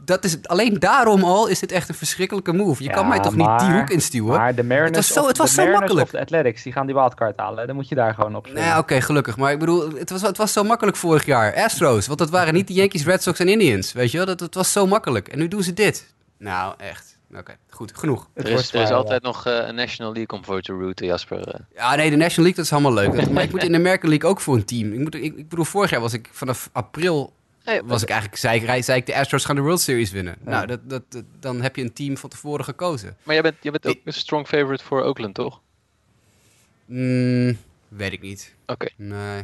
dat 0.05 0.23
is 0.23 0.37
alleen 0.43 0.79
daarom 0.79 1.23
al 1.23 1.47
is 1.47 1.59
dit 1.59 1.71
echt 1.71 1.89
een 1.89 1.95
verschrikkelijke 1.95 2.53
move. 2.53 2.83
Je 2.83 2.89
kan 2.89 3.07
mij 3.07 3.19
toch 3.19 3.35
niet 3.35 3.59
die 3.59 3.69
hoek 3.69 3.89
instuwen? 3.89 4.37
Maar 4.37 4.55
de 4.55 4.63
Mariners, 4.63 4.97
Het 5.07 5.15
was 5.15 5.23
zo- 5.23 5.27
het 5.27 5.37
was 5.37 5.55
de 5.55 5.61
zo 5.61 5.69
makkelijk. 5.71 6.11
de 6.11 6.19
Athletics, 6.19 6.63
die 6.63 6.73
gaan 6.73 6.85
die 6.85 6.95
wildcard 6.95 7.37
halen. 7.39 7.67
Dan 7.67 7.75
moet 7.75 7.89
je 7.89 7.95
daar 7.95 8.13
gewoon 8.13 8.35
op 8.35 8.45
Nou 8.47 8.59
ja, 8.59 8.77
oké, 8.79 9.01
gelukkig. 9.01 9.37
Maar 9.37 9.51
ik 9.51 9.59
bedoel, 9.59 9.89
het 9.97 10.09
was, 10.09 10.21
het 10.21 10.37
was 10.37 10.53
zo 10.53 10.63
makkelijk 10.63 10.97
vorig 10.97 11.25
jaar. 11.25 11.55
Astros, 11.55 12.07
want 12.07 12.19
dat 12.19 12.29
waren 12.29 12.53
niet 12.53 12.67
de 12.67 12.73
Yankees, 12.73 13.05
Red 13.05 13.23
Sox 13.23 13.39
en 13.39 13.47
Indians. 13.47 13.93
Weet 13.93 14.11
je 14.11 14.17
wel, 14.17 14.25
dat, 14.25 14.39
het 14.39 14.55
was 14.55 14.71
zo 14.71 14.87
makkelijk. 14.87 15.27
En 15.27 15.37
nu 15.39 15.47
doen 15.47 15.63
ze 15.63 15.73
dit. 15.73 16.13
Nou, 16.37 16.73
echt. 16.77 17.14
Oké, 17.33 17.55
goed, 17.69 17.97
genoeg. 17.97 18.29
Het 18.33 18.47
Er 18.47 18.53
is, 18.53 18.73
er 18.73 18.93
altijd 18.93 19.21
nog 19.23 19.45
eh, 19.45 19.67
een 19.67 19.75
National 19.75 20.13
League 20.13 20.37
om 20.39 20.45
voor 20.45 20.61
te 20.61 20.73
rooten, 20.73 21.05
Jasper. 21.05 21.47
eh. 21.47 21.59
Ja, 21.75 21.95
nee, 21.95 22.09
de 22.09 22.15
National 22.15 22.43
League, 22.43 22.55
dat 22.55 22.65
is 22.65 22.71
allemaal 22.71 22.93
leuk. 22.93 23.15
Dat- 23.21 23.29
maar 23.33 23.43
ik 23.43 23.51
moet 23.51 23.63
in 23.63 23.71
de 23.71 23.77
American 23.77 24.09
League 24.09 24.29
ook 24.29 24.39
voor 24.39 24.55
een 24.55 24.65
team. 24.65 24.93
Ik, 24.93 24.99
moet, 24.99 25.15
ik, 25.15 25.23
ik 25.37 25.49
bedoel, 25.49 25.65
vorig 25.65 25.89
jaar 25.89 26.01
was 26.01 26.13
ik 26.13 26.29
vanaf 26.31 26.69
april... 26.71 27.33
Hey, 27.63 27.83
Was 27.83 28.01
ik 28.01 28.09
eigenlijk, 28.09 28.39
zei 28.39 28.61
ik, 28.61 28.83
zei 28.83 28.99
ik, 28.99 29.05
de 29.05 29.15
Astros 29.15 29.45
gaan 29.45 29.55
de 29.55 29.61
World 29.61 29.81
Series 29.81 30.11
winnen. 30.11 30.35
Nou, 30.41 30.65
dat, 30.67 30.89
dat, 30.89 31.03
dat- 31.09 31.23
dan 31.39 31.61
heb 31.61 31.75
je 31.75 31.81
een 31.81 31.93
team 31.93 32.17
van 32.17 32.29
tevoren 32.29 32.65
gekozen. 32.65 33.17
Maar 33.23 33.33
jij 33.33 33.43
bent, 33.43 33.55
jij 33.61 33.71
bent 33.71 33.87
ook 33.87 33.97
een 34.03 34.13
strong 34.13 34.47
favorite 34.47 34.83
voor 34.83 35.03
Oakland, 35.03 35.33
toch? 35.35 35.61
Mm, 36.85 37.57
weet 37.87 38.11
ik 38.11 38.21
niet. 38.21 38.55
Oké. 38.65 38.87
Nee. 38.95 39.43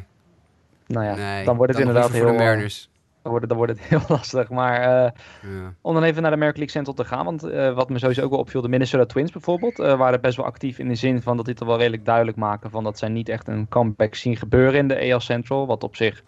nou 0.87 1.05
ja, 1.05 1.15
nee, 1.15 1.45
dan 1.45 1.55
wordt 1.57 1.71
het 1.71 1.81
inderdaad 1.81 2.11
heel, 2.11 2.21
voor 2.21 2.31
de 2.31 2.37
eh, 2.37 2.43
Mariners. 2.43 2.89
Dan 3.21 3.31
wordt 3.31 3.39
het, 3.41 3.49
dan 3.49 3.57
wordt 3.57 3.71
het 3.71 3.89
heel 3.89 4.15
lastig. 4.15 4.49
Maar 4.49 4.81
eh, 4.81 5.11
Ja. 5.51 5.73
om 5.81 5.93
dan 5.93 6.03
even 6.03 6.21
naar 6.21 6.31
de 6.31 6.37
American 6.37 6.63
League 6.63 6.83
Central 6.83 6.95
te 6.95 7.05
gaan. 7.05 7.25
Want 7.25 7.43
eh, 7.43 7.73
wat 7.73 7.89
me 7.89 7.99
sowieso 7.99 8.23
ook 8.23 8.29
wel 8.29 8.39
opviel, 8.39 8.61
de 8.61 8.69
Minnesota 8.69 9.05
Twins 9.05 9.31
bijvoorbeeld, 9.31 9.79
eh, 9.79 9.97
waren 9.97 10.21
best 10.21 10.37
wel 10.37 10.45
actief 10.45 10.79
in 10.79 10.87
de 10.87 10.95
zin 10.95 11.21
van 11.21 11.37
dat 11.37 11.45
dit 11.45 11.59
er 11.59 11.65
wel 11.65 11.77
redelijk 11.77 12.05
duidelijk 12.05 12.37
maken 12.37 12.69
van 12.69 12.83
dat 12.83 12.97
zij 12.97 13.09
niet 13.09 13.29
echt 13.29 13.47
een 13.47 13.67
comeback 13.69 14.15
zien 14.15 14.35
gebeuren 14.37 14.79
in 14.79 14.87
de 14.87 15.11
AL 15.11 15.19
Central. 15.19 15.67
Wat 15.67 15.83
op 15.83 15.95
zich 15.95 16.23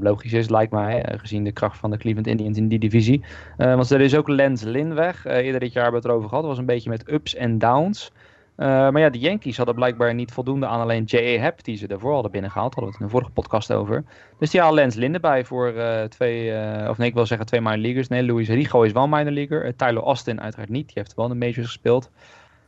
logisch 0.00 0.32
is, 0.32 0.48
lijkt 0.48 0.72
mij, 0.72 1.04
gezien 1.16 1.44
de 1.44 1.52
kracht 1.52 1.78
van 1.78 1.90
de 1.90 1.96
Cleveland 1.96 2.26
Indians 2.26 2.58
in 2.58 2.68
die 2.68 2.78
divisie. 2.78 3.24
Want 3.56 3.90
er 3.90 4.00
is 4.00 4.16
ook 4.16 4.28
Lens 4.28 4.62
Lynn 4.62 4.94
weg. 4.94 5.24
Eerder 5.24 5.60
dit 5.60 5.72
jaar 5.72 5.82
hebben 5.82 6.02
we 6.02 6.06
het 6.08 6.14
erover 6.16 6.28
gehad. 6.28 6.42
Het 6.44 6.52
was 6.52 6.60
een 6.60 6.66
beetje 6.74 6.90
met 6.90 7.10
ups 7.12 7.34
en 7.34 7.58
downs. 7.58 8.12
Eh, 8.56 8.66
maar 8.68 8.98
ja, 9.00 9.10
de 9.10 9.18
Yankees 9.18 9.56
hadden 9.56 9.74
blijkbaar 9.74 10.14
niet 10.14 10.32
voldoende 10.32 10.66
aan 10.66 10.80
alleen 10.80 11.04
J.A. 11.04 11.40
Happ, 11.40 11.64
die 11.64 11.76
ze 11.76 11.86
daarvoor 11.86 12.12
hadden 12.12 12.30
binnengehaald. 12.30 12.74
Hadden 12.74 12.92
we 12.92 12.98
het 12.98 13.00
in 13.00 13.06
de 13.06 13.12
vorige 13.12 13.30
podcast 13.40 13.72
over. 13.72 14.04
Dus 14.38 14.50
die 14.50 14.60
halen 14.60 14.74
Lens 14.74 14.94
Lynn 14.94 15.14
erbij 15.14 15.44
voor 15.44 15.68
eh, 15.72 16.04
twee, 16.04 16.52
eh, 16.52 16.88
of 16.88 16.98
nee, 16.98 17.08
ik 17.08 17.14
wil 17.14 17.26
zeggen 17.26 17.46
twee 17.46 17.60
minor 17.60 17.78
leaguers. 17.78 18.08
Nee, 18.08 18.24
Luis 18.24 18.48
Rigo 18.48 18.82
is 18.82 18.92
wel 18.92 19.08
minor 19.08 19.32
leaguer. 19.32 19.76
Tyler 19.76 20.02
Austin 20.02 20.40
uiteraard 20.40 20.68
niet. 20.70 20.84
Die 20.86 20.94
heeft 20.96 21.14
wel 21.14 21.24
in 21.32 21.38
de 21.38 21.46
majors 21.46 21.66
gespeeld. 21.66 22.10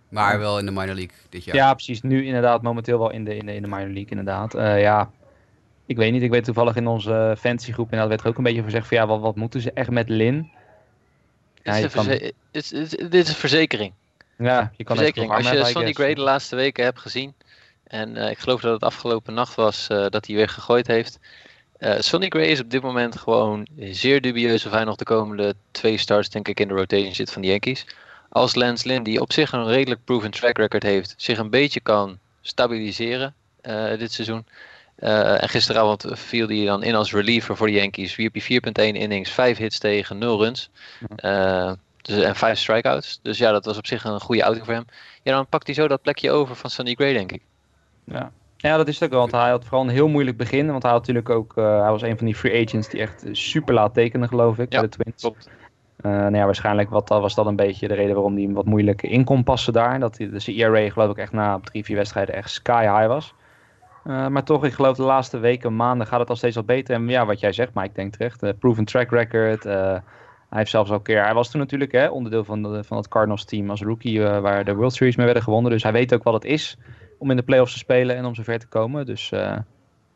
Maar 0.08 0.38
wel 0.38 0.58
in 0.58 0.64
de 0.64 0.70
minor 0.72 0.94
league 0.94 1.16
dit 1.28 1.44
jaar. 1.44 1.56
Ja, 1.56 1.74
precies. 1.74 2.02
Nu 2.02 2.24
inderdaad 2.26 2.62
momenteel 2.62 2.98
wel 2.98 3.10
in 3.10 3.24
de, 3.24 3.36
in 3.36 3.46
de, 3.46 3.54
in 3.54 3.62
de 3.62 3.68
minor 3.68 3.86
league 3.86 4.10
inderdaad. 4.10 4.54
Eh, 4.54 4.80
ja, 4.80 5.10
ik 5.86 5.96
weet 5.96 6.12
niet. 6.12 6.22
Ik 6.22 6.30
weet 6.30 6.44
toevallig 6.44 6.76
in 6.76 6.86
onze 6.86 7.34
fantasygroep 7.38 7.84
inderdaad 7.84 8.08
werd 8.08 8.20
er 8.22 8.28
ook 8.28 8.36
een 8.36 8.42
beetje 8.42 8.58
over 8.58 8.70
gezegd 8.70 8.88
van 8.88 8.96
ja, 8.96 9.06
wat, 9.06 9.20
wat 9.20 9.36
moeten 9.36 9.60
ze 9.60 9.72
echt 9.72 9.90
met 9.90 10.08
Lin? 10.08 10.50
Ja, 11.62 11.72
Dit 11.72 11.74
is 11.74 11.78
je 11.78 11.84
een 11.84 11.90
kan- 11.90 12.04
verze- 12.04 12.32
dit 12.50 12.72
is- 12.72 12.90
dit 13.10 13.14
is 13.14 13.28
een 13.28 13.34
verzekering. 13.34 13.92
Ja, 14.38 14.72
je 14.76 14.84
kan 14.84 14.96
verzekering. 14.96 15.32
Als 15.32 15.50
je 15.50 15.64
Sonny. 15.64 15.92
Gray 15.92 16.14
de 16.14 16.20
laatste 16.20 16.56
weken 16.56 16.84
hebt 16.84 16.98
gezien. 16.98 17.34
En 17.84 18.16
eh, 18.16 18.30
ik 18.30 18.38
geloof 18.38 18.60
dat 18.60 18.72
het 18.72 18.82
afgelopen 18.82 19.34
nacht 19.34 19.54
was 19.54 19.88
eh, 19.88 20.06
dat 20.08 20.26
hij 20.26 20.36
weer 20.36 20.48
gegooid 20.48 20.86
heeft. 20.86 21.18
Eh 21.78 21.98
Sonny 21.98 22.28
Gray 22.28 22.46
is 22.46 22.60
op 22.60 22.70
dit 22.70 22.82
moment 22.82 23.16
gewoon 23.16 23.66
zeer 23.78 24.20
dubieus 24.20 24.66
of 24.66 24.72
hij 24.72 24.84
nog 24.84 24.96
de 24.96 25.04
komende 25.04 25.54
twee 25.70 25.98
starts 25.98 26.28
denk 26.28 26.48
ik 26.48 26.60
in 26.60 26.68
de 26.68 26.74
rotation 26.74 27.14
zit 27.14 27.32
van 27.32 27.42
de 27.42 27.48
Yankees. 27.48 27.86
Als 28.28 28.54
Lance 28.54 28.88
Lynn, 28.88 29.02
die 29.02 29.20
op 29.20 29.32
zich 29.32 29.52
een 29.52 29.66
redelijk 29.66 30.04
proven 30.04 30.30
track 30.30 30.56
record 30.56 30.82
heeft, 30.82 31.14
zich 31.16 31.38
een 31.38 31.50
beetje 31.50 31.80
kan 31.80 32.18
stabiliseren 32.40 33.34
dit 33.98 34.12
seizoen. 34.12 34.46
En 34.96 35.48
gisteravond 35.48 36.04
viel 36.10 36.48
hij 36.48 36.64
dan 36.64 36.82
in 36.82 36.94
als 36.94 37.12
reliever 37.12 37.56
voor 37.56 37.66
de 37.66 37.72
Yankees. 37.72 38.16
Wierp 38.16 38.34
hij 38.34 38.60
4.1 38.92 38.96
innings, 38.96 39.30
5 39.30 39.58
hits 39.58 39.78
tegen, 39.78 40.18
0 40.18 40.38
runs. 40.38 40.70
Dus, 42.02 42.22
en 42.22 42.36
5 42.36 42.58
strikeouts. 42.58 43.20
Dus 43.22 43.38
ja, 43.38 43.52
dat 43.52 43.64
was 43.64 43.78
op 43.78 43.86
zich 43.86 44.04
een 44.04 44.20
goede 44.20 44.44
outing 44.44 44.64
voor 44.64 44.74
hem. 44.74 44.84
Ja, 45.22 45.34
dan 45.34 45.46
pakt 45.46 45.66
hij 45.66 45.74
zo 45.74 45.88
dat 45.88 46.02
plekje 46.02 46.30
over 46.30 46.56
van 46.56 46.70
Sonny 46.70 46.94
Gray, 46.94 47.12
denk 47.12 47.32
ik. 47.32 47.42
Ja. 48.04 48.30
ja, 48.56 48.76
dat 48.76 48.88
is 48.88 48.94
het 48.94 49.04
ook 49.04 49.10
wel. 49.10 49.20
Want 49.20 49.32
hij 49.32 49.50
had 49.50 49.64
vooral 49.64 49.82
een 49.82 49.88
heel 49.88 50.08
moeilijk 50.08 50.36
begin. 50.36 50.70
Want 50.70 50.82
hij 50.82 50.92
had 50.92 51.00
natuurlijk 51.00 51.30
ook, 51.30 51.56
eh, 51.56 51.80
hij 51.80 51.90
was 51.90 52.02
een 52.02 52.16
van 52.16 52.26
die 52.26 52.34
free 52.34 52.66
agents 52.66 52.88
die 52.88 53.00
echt 53.00 53.24
super 53.32 53.74
laat 53.74 53.94
tekenen, 53.94 54.28
geloof 54.28 54.58
ik, 54.58 54.72
Ja, 54.72 54.80
bij 54.80 54.88
de 54.88 54.96
Twins. 54.96 55.22
Klopt. 55.22 55.50
Eh, 55.96 56.10
nou 56.10 56.36
ja, 56.36 56.44
waarschijnlijk 56.44 56.90
wat, 56.90 57.08
was 57.08 57.34
dat 57.34 57.46
een 57.46 57.56
beetje 57.56 57.88
de 57.88 57.94
reden 57.94 58.14
waarom 58.14 58.36
hij 58.36 58.48
wat 58.48 58.64
moeilijk 58.64 59.02
in 59.02 59.24
kon 59.24 59.44
passen 59.44 59.72
daar. 59.72 60.00
Dat 60.00 60.18
hij, 60.18 60.30
dus 60.30 60.44
de 60.44 60.54
ERA 60.54 60.90
geloof 60.90 61.10
ik 61.10 61.16
echt 61.16 61.32
na 61.32 61.60
drie, 61.62 61.84
vier 61.84 61.96
wedstrijden 61.96 62.34
echt 62.34 62.50
sky 62.50 62.82
high 62.82 63.06
was. 63.06 63.34
Eh, 64.04 64.26
maar 64.26 64.44
toch, 64.44 64.64
ik 64.64 64.72
geloof 64.72 64.96
de 64.96 65.02
laatste 65.02 65.38
weken, 65.38 65.76
maanden 65.76 66.06
gaat 66.06 66.20
het 66.20 66.30
al 66.30 66.36
steeds 66.36 66.56
wat 66.56 66.66
beter. 66.66 66.94
En 66.94 67.08
ja, 67.08 67.26
wat 67.26 67.40
jij 67.40 67.52
zegt, 67.52 67.72
maar 67.72 67.84
ik 67.84 67.94
denk 67.94 68.12
terecht. 68.12 68.58
proven 68.58 68.84
track 68.84 69.10
record. 69.10 69.66
Hij 70.48 70.58
heeft 70.58 70.70
zelfs 70.70 70.90
al 70.90 70.96
een 70.96 71.02
keer, 71.02 71.24
hij 71.24 71.34
was 71.34 71.50
toen 71.50 71.60
natuurlijk 71.60 71.92
hè, 71.92 72.06
onderdeel 72.06 72.44
van, 72.44 72.62
de, 72.62 72.84
van 72.84 72.96
het 72.96 73.08
Cardinals 73.08 73.44
team 73.44 73.70
als 73.70 73.82
rookie 73.82 74.24
eh, 74.24 74.40
waar 74.40 74.64
de 74.64 74.74
World 74.74 74.92
Series 74.92 75.16
mee 75.16 75.24
werden 75.24 75.42
gewonnen. 75.42 75.70
Dus 75.70 75.82
hij 75.82 75.92
weet 75.92 76.14
ook 76.14 76.22
wat 76.22 76.34
het 76.34 76.44
is 76.44 76.76
om 77.18 77.30
in 77.30 77.36
de 77.36 77.42
playoffs 77.42 77.72
te 77.72 77.78
spelen 77.78 78.16
en 78.16 78.24
om 78.24 78.34
zover 78.34 78.58
te 78.58 78.66
komen. 78.66 79.06
Dus 79.06 79.32
eh, 79.32 79.56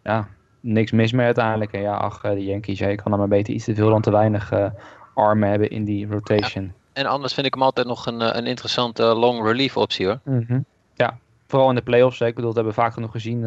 ja, 0.03 0.29
niks 0.61 0.91
mis 0.91 1.13
mee 1.13 1.27
uiteindelijk. 1.27 1.73
En 1.73 1.81
ja, 1.81 1.95
ach, 1.95 2.25
eh, 2.25 2.31
de 2.31 2.45
Yankees, 2.45 2.79
je 2.79 2.95
kan 2.95 3.13
er 3.13 3.19
maar 3.19 3.29
beter 3.29 3.55
iets 3.55 3.65
te 3.65 3.75
veel 3.75 3.89
dan 3.89 4.01
te 4.01 4.11
weinig 4.11 4.53
armen 5.15 5.49
hebben 5.49 5.71
in 5.71 5.85
die 5.85 6.07
rotation. 6.07 6.73
En 6.93 7.07
anders 7.07 7.35
vind 7.35 7.47
ik 7.47 7.55
hem 7.55 7.63
altijd 7.63 7.87
nog 7.87 8.07
een, 8.07 8.37
een 8.37 8.47
interessante 8.47 9.05
long 9.05 9.45
relief 9.45 9.77
optie 9.77 10.07
hoor. 10.07 10.21
Mhm. 10.25 10.61
Ja, 10.95 11.19
vooral 11.47 11.69
in 11.69 11.75
de 11.75 11.83
playoffs. 11.83 12.19
Hè. 12.19 12.27
Ik 12.27 12.35
bedoel, 12.35 12.53
dat 12.53 12.65
hebben 12.65 12.75
we 12.75 12.81
vaak 12.81 12.93
genoeg 12.93 13.11
gezien 13.11 13.45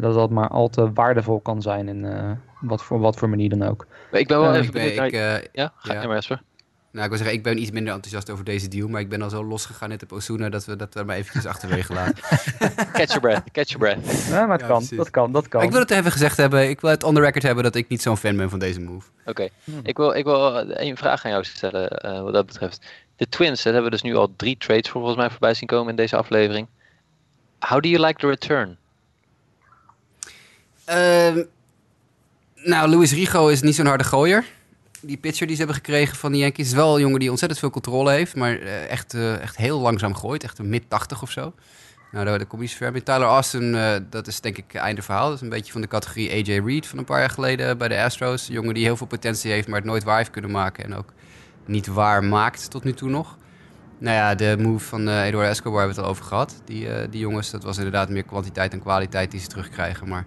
dat 0.00 0.14
dat 0.14 0.30
maar 0.30 0.48
al 0.48 0.68
te 0.68 0.92
waardevol 0.92 1.40
kan 1.40 1.62
zijn 1.62 1.88
in 1.88 2.04
eh, 2.04 2.30
wat, 2.60 2.82
voor, 2.82 3.00
wat 3.00 3.16
voor 3.16 3.28
manier 3.28 3.48
dan 3.48 3.62
ook. 3.62 3.86
Ik 4.12 4.26
ben 4.28 4.40
wel 4.40 4.52
Eh, 4.52 4.54
even 4.54 4.66
Ik, 4.66 4.72
ben, 4.72 4.82
benieuwd 4.82 5.06
ik, 5.06 5.12
eh, 5.12 5.48
Ja, 5.52 5.72
ga 5.76 5.92
ja. 5.94 6.00
ja. 6.02 6.06
maar 6.08 6.16
Esper. 6.16 6.42
nou, 6.90 7.02
ik 7.04 7.08
wil 7.08 7.18
zeggen, 7.18 7.36
ik 7.36 7.42
ben 7.42 7.60
iets 7.60 7.70
minder 7.70 7.92
enthousiast 7.94 8.30
over 8.30 8.44
deze 8.44 8.68
deal. 8.68 8.88
Maar 8.88 9.00
ik 9.00 9.08
ben 9.08 9.22
al 9.22 9.30
zo 9.30 9.44
losgegaan 9.44 9.88
net 9.88 10.02
op 10.02 10.12
Osuna 10.12 10.48
dat 10.48 10.64
we 10.64 10.76
dat 10.76 10.94
we 10.94 11.02
maar 11.04 11.16
eventjes 11.16 11.46
achterwege 11.46 11.92
laten. 11.92 12.14
Catch 12.98 13.06
your 13.14 13.20
breath, 13.20 13.50
catch 13.52 13.70
your 13.72 13.78
breath. 14.00 14.26
Ja, 14.28 14.46
maar 14.46 14.50
het 14.58 14.60
Ja, 14.60 14.66
kan, 14.66 14.76
precies. 14.76 14.96
dat 14.96 15.10
kan, 15.10 15.32
dat 15.32 15.48
kan. 15.48 15.58
Maar 15.58 15.66
ik 15.68 15.72
wil 15.74 15.80
het 15.82 15.90
even 15.90 16.12
gezegd 16.12 16.36
hebben. 16.36 16.68
Ik 16.68 16.80
wil 16.80 16.90
het 16.90 17.02
on 17.02 17.14
the 17.14 17.20
record 17.20 17.42
hebben 17.42 17.64
dat 17.64 17.74
ik 17.74 17.88
niet 17.88 18.02
zo'n 18.02 18.16
fan 18.16 18.36
ben 18.36 18.50
van 18.50 18.58
deze 18.58 18.80
move. 18.80 19.08
Oké, 19.26 19.48
Hmm. 19.64 19.80
ik, 19.82 19.96
wil, 19.96 20.12
ik 20.14 20.24
wil 20.24 20.70
één 20.70 20.96
vraag 20.96 21.24
aan 21.24 21.30
jou 21.30 21.44
stellen 21.44 21.88
eh, 21.90 22.20
wat 22.22 22.32
dat 22.32 22.46
betreft. 22.46 22.86
De 23.16 23.28
Twins, 23.28 23.62
dat 23.62 23.72
hebben 23.72 23.90
we 23.90 23.96
dus 23.96 24.02
nu 24.10 24.14
al 24.16 24.32
drie 24.36 24.56
trades 24.58 24.88
voor 24.90 25.00
volgens 25.00 25.16
mij 25.20 25.30
voorbij 25.30 25.54
zien 25.54 25.68
komen 25.68 25.90
in 25.90 25.96
deze 25.96 26.16
aflevering. 26.16 26.66
How 27.58 27.80
do 27.82 27.88
you 27.88 28.06
like 28.06 28.20
the 28.20 28.26
return? 28.26 28.76
Ehm, 30.84 31.42
nou, 32.54 32.88
Luis 32.88 33.12
Rigo 33.12 33.48
is 33.48 33.62
niet 33.62 33.74
zo'n 33.74 33.86
harde 33.86 34.04
gooier. 34.04 34.44
Die 35.00 35.16
pitcher 35.16 35.46
die 35.46 35.56
ze 35.56 35.62
hebben 35.62 35.80
gekregen 35.80 36.16
van 36.16 36.32
de 36.32 36.38
Yankees 36.38 36.66
is 36.66 36.72
wel 36.72 36.94
een 36.94 37.00
jongen 37.00 37.20
die 37.20 37.30
ontzettend 37.30 37.60
veel 37.60 37.70
controle 37.70 38.10
heeft. 38.10 38.36
Maar 38.36 38.58
eh, 38.58 38.90
echt, 38.90 39.14
eh, 39.14 39.40
echt 39.40 39.56
heel 39.56 39.80
langzaam 39.80 40.14
gooit. 40.14 40.42
Echt 40.44 40.58
een 40.58 40.68
mid-80 40.68 41.22
of 41.22 41.30
zo. 41.30 41.52
Nou, 42.12 42.24
daar, 42.24 42.46
kom 42.46 42.62
je 42.62 42.68
ver. 42.68 43.02
Tyler 43.02 43.22
Austin, 43.22 43.74
eh, 43.74 43.94
dat 44.10 44.26
is 44.26 44.40
denk 44.40 44.58
ik 44.58 44.74
einde 44.74 45.02
verhaal. 45.02 45.26
Dat 45.26 45.34
is 45.36 45.40
een 45.40 45.48
beetje 45.48 45.72
van 45.72 45.80
de 45.80 45.86
categorie 45.86 46.30
AJ 46.30 46.60
Reed 46.64 46.86
van 46.86 46.98
een 46.98 47.04
paar 47.04 47.20
jaar 47.20 47.30
geleden 47.30 47.78
bij 47.78 47.88
de 47.88 48.02
Astros. 48.02 48.48
Een 48.48 48.54
jongen 48.54 48.74
die 48.74 48.84
heel 48.84 48.96
veel 48.96 49.06
potentie 49.06 49.50
heeft, 49.50 49.68
maar 49.68 49.78
het 49.78 49.88
nooit 49.88 50.04
waar 50.04 50.16
heeft 50.16 50.30
kunnen 50.30 50.50
maken. 50.50 50.84
En 50.84 50.94
ook 50.94 51.12
niet 51.66 51.86
waar 51.86 52.24
maakt 52.24 52.70
tot 52.70 52.84
nu 52.84 52.92
toe 52.92 53.08
nog. 53.10 53.36
Nou 53.98 54.16
ja, 54.16 54.34
de 54.34 54.56
move 54.58 54.84
van 54.84 55.08
eh 55.08 55.24
Eduardo 55.26 55.50
Escobar 55.50 55.78
hebben 55.78 55.96
we 55.96 56.00
het 56.00 56.10
al 56.10 56.16
over 56.16 56.24
gehad. 56.24 56.62
Die, 56.64 57.08
die 57.08 57.20
jongens, 57.20 57.50
dat 57.50 57.62
was 57.62 57.76
inderdaad 57.76 58.08
meer 58.08 58.22
kwantiteit 58.22 58.70
dan 58.70 58.80
kwaliteit 58.80 59.30
die 59.30 59.40
ze 59.40 59.46
terugkrijgen. 59.46 60.08
Maar 60.08 60.26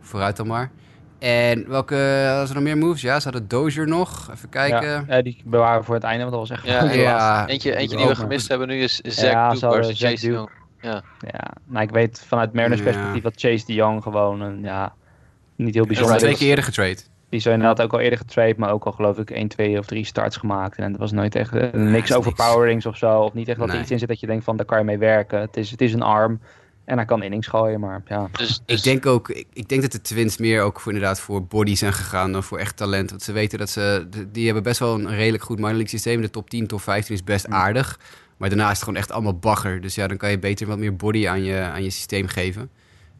vooruit 0.00 0.36
dan 0.36 0.46
maar. 0.46 0.70
En 1.18 1.68
welke, 1.68 2.24
hadden 2.26 2.46
ze 2.46 2.54
nog 2.54 2.62
meer 2.62 2.78
moves? 2.78 3.00
Ja, 3.02 3.20
ze 3.20 3.24
hadden 3.28 3.48
Dozier 3.48 3.88
nog. 3.88 4.28
Even 4.32 4.48
kijken. 4.48 4.88
Ja, 4.88 5.04
eh, 5.06 5.22
die 5.22 5.42
bewaren 5.44 5.78
we 5.78 5.84
voor 5.84 5.94
het 5.94 6.04
einde, 6.04 6.24
want 6.24 6.30
dat 6.30 6.48
was 6.48 6.50
echt 6.58 6.66
Ja, 6.66 6.80
de 6.92 6.98
ja. 6.98 7.46
Eentje, 7.48 7.76
eentje 7.76 7.96
die 7.96 8.06
we 8.06 8.14
gemist 8.14 8.48
hebben 8.48 8.68
nu 8.68 8.82
is 8.82 8.96
Zach 8.96 9.30
Ja, 9.30 9.50
Duke 9.70 9.82
Chase 9.94 10.26
Duke. 10.26 10.26
Young. 10.32 10.48
Ja. 10.80 11.02
Ja, 11.20 11.50
nou 11.66 11.84
ik 11.84 11.90
weet 11.90 12.24
vanuit 12.26 12.52
Mariners 12.52 12.80
Ja. 12.80 12.86
perspectief 12.86 13.22
dat 13.22 13.32
Chase 13.36 13.66
de 13.66 13.74
Jong 13.74 14.02
gewoon 14.02 14.40
een, 14.40 14.62
ja, 14.62 14.92
niet 15.56 15.74
heel 15.74 15.84
zijn 15.84 15.86
bijzonder 15.86 16.16
twee 16.18 16.32
is. 16.32 16.38
keer 16.38 16.48
eerder 16.48 16.64
getrade. 16.64 16.96
Die 17.28 17.38
is 17.38 17.46
inderdaad 17.46 17.82
ook 17.82 17.92
al 17.92 18.00
eerder 18.00 18.18
getrade, 18.18 18.54
maar 18.56 18.70
ook 18.72 18.84
al 18.84 18.92
geloof 18.92 19.18
ik 19.18 19.30
1, 19.30 19.48
2 19.48 19.78
of 19.78 19.86
3 19.86 20.04
starts 20.04 20.36
gemaakt. 20.36 20.76
En 20.78 20.90
het 20.90 20.96
was 21.00 21.12
nooit 21.12 21.34
echt 21.34 21.54
eh, 21.54 21.72
niks 21.72 22.14
overpowerings 22.14 22.86
of 22.86 22.96
zo. 22.96 23.20
Of 23.20 23.32
niet 23.34 23.48
echt 23.48 23.58
dat 23.58 23.68
er 23.68 23.80
iets 23.80 23.90
in 23.90 23.98
zit 23.98 24.08
dat 24.08 24.20
je 24.20 24.26
denkt 24.26 24.44
van 24.44 24.56
daar 24.56 24.66
kan 24.66 24.78
je 24.78 24.84
mee 24.84 24.98
werken. 24.98 25.40
Het 25.40 25.56
is, 25.56 25.70
het 25.70 25.80
is 25.80 25.92
een 25.92 26.02
arm 26.02 26.40
en 26.90 26.96
hij 26.96 27.04
kan 27.04 27.22
innings 27.22 27.46
gooien, 27.46 27.80
maar 27.80 28.02
ja. 28.06 28.28
Dus, 28.32 28.60
dus 28.66 28.78
Ik 28.78 28.82
denk 28.84 29.06
ook, 29.06 29.28
ik, 29.28 29.46
ik 29.52 29.68
denk 29.68 29.82
dat 29.82 29.92
de 29.92 30.00
Twins 30.00 30.36
meer 30.36 30.62
ook 30.62 30.80
voor, 30.80 30.92
inderdaad 30.92 31.20
voor 31.20 31.44
body 31.44 31.74
zijn 31.74 31.92
gegaan 31.92 32.32
dan 32.32 32.42
voor 32.42 32.58
echt 32.58 32.76
talent. 32.76 33.10
Want 33.10 33.22
ze 33.22 33.32
weten 33.32 33.58
dat 33.58 33.70
ze, 33.70 34.08
die 34.32 34.44
hebben 34.44 34.62
best 34.62 34.78
wel 34.78 34.94
een 34.94 35.14
redelijk 35.14 35.42
goed 35.42 35.56
minor 35.56 35.70
league 35.70 35.88
systeem. 35.88 36.20
De 36.20 36.30
top 36.30 36.50
10, 36.50 36.66
top 36.66 36.80
15 36.80 37.14
is 37.14 37.24
best 37.24 37.48
aardig. 37.48 37.98
Maar 38.36 38.48
daarna 38.48 38.64
is 38.64 38.70
het 38.70 38.82
gewoon 38.82 38.98
echt 38.98 39.12
allemaal 39.12 39.38
bagger. 39.38 39.80
Dus 39.80 39.94
ja, 39.94 40.06
dan 40.06 40.16
kan 40.16 40.30
je 40.30 40.38
beter 40.38 40.66
wat 40.66 40.78
meer 40.78 40.96
body 40.96 41.28
aan 41.28 41.42
je, 41.42 41.60
aan 41.60 41.82
je 41.82 41.90
systeem 41.90 42.26
geven. 42.26 42.70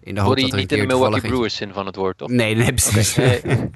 In 0.00 0.14
de 0.14 0.20
hoop 0.20 0.28
Body 0.28 0.40
dat 0.40 0.50
er 0.50 0.56
een 0.56 0.60
niet 0.60 0.72
in 0.72 0.80
de 0.80 0.86
Milwaukee 0.86 1.20
Brewers 1.20 1.56
zin 1.56 1.72
van 1.72 1.86
het 1.86 1.96
woord, 1.96 2.18
toch? 2.18 2.28
Nee, 2.28 2.54
nee, 2.54 2.72
precies. 2.72 3.16
Nee. 3.16 3.40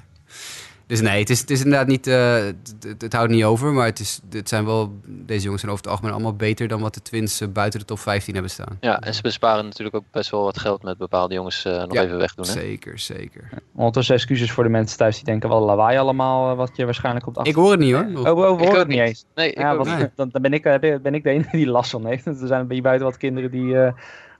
Dus 0.87 1.01
nee, 1.01 1.19
het 1.19 1.29
is, 1.29 1.39
het 1.39 1.49
is 1.49 1.63
inderdaad 1.63 1.87
niet, 1.87 2.07
eh, 2.07 2.33
het, 2.33 2.75
het- 2.87 3.01
het 3.01 3.13
houdt 3.13 3.31
niet 3.31 3.43
over. 3.43 3.73
Maar 3.73 3.85
het, 3.85 3.99
is, 3.99 4.19
het 4.29 4.49
zijn 4.49 4.65
wel, 4.65 4.93
deze 5.05 5.43
jongens 5.43 5.61
zijn 5.61 5.73
over 5.73 5.83
het 5.83 5.93
algemeen 5.93 6.13
allemaal 6.13 6.35
beter 6.35 6.67
dan 6.67 6.81
wat 6.81 6.93
de 6.93 7.01
Twins 7.01 7.41
eh, 7.41 7.47
buiten 7.47 7.79
de 7.79 7.85
top 7.85 7.99
15 7.99 8.33
hebben 8.33 8.51
staan. 8.51 8.77
Ja, 8.79 8.99
en 8.99 9.13
ze 9.13 9.21
besparen 9.21 9.63
natuurlijk 9.65 9.95
ook 9.95 10.03
best 10.11 10.29
wel 10.31 10.43
wat 10.43 10.59
geld 10.59 10.83
met 10.83 10.97
bepaalde 10.97 11.33
jongens 11.33 11.65
eh, 11.65 11.77
nog 11.77 11.93
Ja, 11.93 12.03
even 12.03 12.17
wegdoen. 12.17 12.45
Hè? 12.45 12.51
Zeker, 12.51 12.99
zeker. 12.99 13.49
Ondertussen 13.75 14.15
excuses 14.15 14.51
voor 14.51 14.63
de 14.63 14.69
mensen 14.69 14.97
thuis 14.97 15.15
die 15.15 15.25
denken, 15.25 15.49
wat 15.49 15.59
een 15.59 15.65
lawaai 15.65 15.97
allemaal, 15.97 16.55
wat 16.55 16.71
je 16.75 16.85
waarschijnlijk 16.85 17.27
op 17.27 17.33
de 17.33 17.43
Ik 17.43 17.55
hoor 17.55 17.71
het 17.71 17.79
niet 17.79 17.93
hoor. 17.93 18.05
Oh, 18.13 18.17
oh, 18.17 18.23
we 18.23 18.29
horen 18.29 18.67
ook 18.67 18.75
het 18.75 18.87
niet 18.87 18.99
eens. 18.99 19.25
Nee, 19.35 19.51
ik 19.51 19.57
ja, 19.57 19.75
want 19.75 19.89
dan, 20.15 20.29
dan 20.31 20.41
ben, 20.41 20.53
ik, 20.53 20.61
ben 21.01 21.13
ik 21.15 21.23
de 21.23 21.29
enige 21.29 21.57
die 21.57 21.67
last 21.67 21.91
van 21.91 22.05
heeft. 22.05 22.25
Er 22.25 22.35
zijn 22.47 22.65
hier 22.69 22.81
buiten 22.81 23.07
wat 23.07 23.17
kinderen 23.17 23.51
die 23.51 23.77
eh 23.79 23.93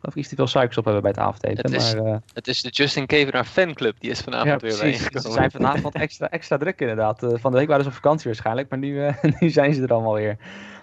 geloof 0.05 0.15
ik 0.15 0.15
iets 0.15 0.29
te 0.29 0.35
veel 0.35 0.47
suikers 0.47 0.77
op 0.77 0.83
hebben 0.83 1.01
bij 1.01 1.11
het 1.11 1.19
avondeten. 1.19 1.71
Het 1.71 1.81
is- 1.81 1.95
maar, 1.95 2.05
eh, 2.05 2.17
Het 2.33 2.47
is 2.47 2.61
de 2.61 2.69
Justin 2.69 3.05
Kevenaar 3.05 3.45
fanclub, 3.45 3.95
die 3.99 4.09
is 4.11 4.21
vanavond 4.21 4.61
ja, 4.61 4.67
weer 4.67 4.77
precies. 4.77 5.21
Ze 5.23 5.31
zijn 5.31 5.51
vanavond 5.51 5.95
extra, 5.95 6.29
extra 6.29 6.57
druk 6.57 6.79
inderdaad. 6.81 7.23
Eh, 7.23 7.29
van 7.35 7.51
de 7.51 7.57
week 7.57 7.67
waren 7.67 7.83
ze 7.83 7.89
op 7.89 7.95
vakantie 7.95 8.25
waarschijnlijk, 8.25 8.69
maar 8.69 8.79
nu, 8.79 9.05
eh, 9.05 9.13
nu 9.39 9.49
zijn 9.49 9.73
ze 9.73 9.83
er 9.83 9.93
allemaal 9.93 10.13
weer. 10.13 10.37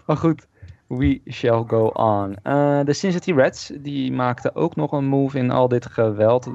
Maar 0.07 0.17
goed, 0.17 0.47
we 0.87 1.21
shall 1.31 1.65
go 1.67 1.87
on. 1.87 2.37
De 2.85 2.93
Cincinnati 2.93 3.35
Reds, 3.35 3.73
die 3.81 4.13
maakten 4.13 4.55
ook 4.55 4.77
nog 4.77 4.93
een 4.93 5.05
move 5.05 5.39
in 5.39 5.51
al 5.51 5.69
dit 5.69 5.87
geweld. 5.87 6.51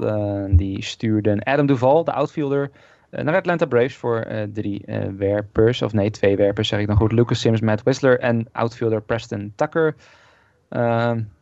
Die 0.49 0.83
stuurden 0.83 1.43
Adam 1.43 1.65
Duval, 1.65 2.03
de 2.03 2.11
outfielder, 2.13 2.71
naar 3.09 3.35
Atlanta 3.35 3.65
Braves 3.65 3.95
voor 3.95 4.27
drie 4.53 4.85
werpers. 5.17 5.81
Of 5.81 5.93
nee, 5.93 6.09
twee 6.09 6.35
werpers 6.35 6.67
zeg 6.67 6.79
ik 6.79 6.87
dan 6.87 6.95
goed. 6.97 7.11
Lucas 7.11 7.39
Sims, 7.39 7.61
Matt 7.61 7.83
Whistler 7.83 8.19
en 8.19 8.47
outfielder 8.51 9.01
Preston 9.01 9.53
Tucker. 9.55 9.95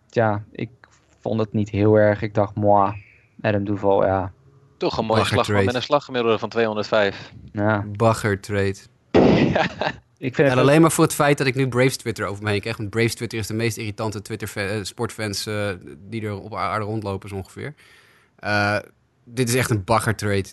Ja, 0.10 0.44
ik 0.52 0.70
vond 1.26 1.40
het 1.40 1.54
niet 1.54 1.70
heel 1.70 1.96
erg. 1.96 2.22
Ik 2.22 2.34
dacht, 2.34 2.56
moi, 2.56 3.04
Adam 3.42 3.64
Duval, 3.64 4.06
ja, 4.06 4.32
Toch 4.78 4.98
een 4.98 5.06
mooie 5.06 5.26
slag 5.26 5.48
met 5.48 5.76
een 5.76 5.82
slaggemiddelde 5.82 6.40
van 6.40 6.50
205. 6.50 7.32
Ja, 7.52 7.86
Bagger 7.88 8.40
trade. 8.40 8.76
ik 10.18 10.36
vind 10.36 10.38
En 10.38 10.50
het 10.50 10.58
alleen 10.58 10.82
maar 10.82 10.92
voor 10.92 11.04
het 11.04 11.14
feit 11.14 11.38
dat 11.38 11.48
ik 11.48 11.56
nu 11.56 11.68
Braves 11.68 11.98
Twitter 11.98 12.26
over 12.26 12.44
me 12.44 12.50
heen 12.50 12.62
krijg. 12.62 12.78
Want 12.78 12.90
Braves 12.90 13.16
Twitter 13.16 13.40
is 13.40 13.48
de 13.48 13.54
meest 13.54 13.78
irritante 13.78 14.22
Twitter 14.22 14.52
eh, 14.56 14.84
sportfans 14.84 15.46
eh, 15.46 15.70
die 16.10 16.26
er 16.26 16.40
op 16.40 16.56
aarde 16.56 16.86
rondlopen 16.86 17.30
zo 17.30 17.36
ongeveer. 17.36 17.74
Eh, 18.36 18.78
dit 19.24 19.50
is 19.50 19.56
echt 19.56 19.70
een 19.70 19.84
bagger 19.84 20.16
trade. 20.16 20.46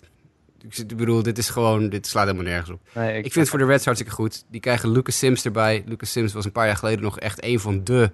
Ik 0.61 0.77
ik 0.77 0.97
bedoel, 0.97 1.23
dit 1.23 1.37
is 1.37 1.49
gewoon, 1.49 1.89
dit 1.89 2.07
slaat 2.07 2.25
helemaal 2.25 2.45
nergens 2.45 2.69
op. 2.69 2.79
nee, 2.93 3.17
Ik 3.17 3.23
vind 3.23 3.35
het 3.35 3.49
voor 3.49 3.59
de 3.59 3.65
Reds 3.65 3.85
hartstikke 3.85 4.15
goed. 4.15 4.43
Die 4.49 4.61
krijgen 4.61 4.91
Lucas 4.91 5.17
Sims 5.17 5.45
erbij. 5.45 5.83
Lucas 5.85 6.11
Sims 6.11 6.33
was 6.33 6.45
een 6.45 6.51
paar 6.51 6.65
jaar 6.65 6.77
geleden 6.77 7.03
nog 7.03 7.19
echt 7.19 7.43
een 7.43 7.59
van 7.59 7.83
de 7.83 8.11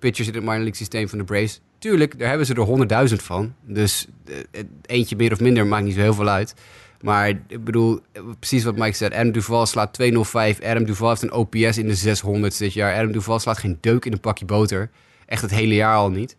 pitchers 0.00 0.28
in 0.28 0.34
het 0.34 0.44
minor 0.44 0.74
systeem 0.74 1.08
van 1.08 1.18
de 1.18 1.24
Braves. 1.24 1.60
Tuurlijk, 1.78 2.18
daar 2.18 2.28
hebben 2.28 2.46
ze 2.46 2.54
er 2.54 2.60
honderdduizend 2.60 3.22
van. 3.22 3.54
Dus 3.66 4.06
eh, 4.24 4.34
het- 4.50 4.66
eentje 4.86 5.16
meer 5.16 5.32
of 5.32 5.40
minder 5.40 5.66
maakt 5.66 5.84
niet 5.84 5.94
zo 5.94 6.00
heel 6.00 6.14
veel 6.14 6.28
uit. 6.28 6.54
Maar 7.00 7.28
ik 7.28 7.64
bedoel, 7.64 8.00
eh, 8.12 8.22
precies 8.38 8.64
wat 8.64 8.76
Mike 8.76 8.96
zei. 8.96 9.14
Adam 9.14 9.32
Duval 9.32 9.66
slaat 9.66 9.92
205. 9.92 10.60
Adam 10.62 10.84
Duval 10.84 11.08
heeft 11.08 11.22
een 11.22 11.32
OPS 11.32 11.78
in 11.78 11.86
de 11.86 11.94
600 11.94 12.58
dit 12.58 12.72
jaar. 12.72 12.94
Adam 12.98 13.12
Duval 13.12 13.38
slaat 13.38 13.58
geen 13.58 13.78
deuk 13.80 14.04
in 14.04 14.12
een 14.12 14.20
pakje 14.20 14.44
boter. 14.44 14.90
Echt 15.26 15.42
het 15.42 15.50
hele 15.50 15.74
jaar 15.74 15.96
al 15.96 16.10
niet. 16.10 16.36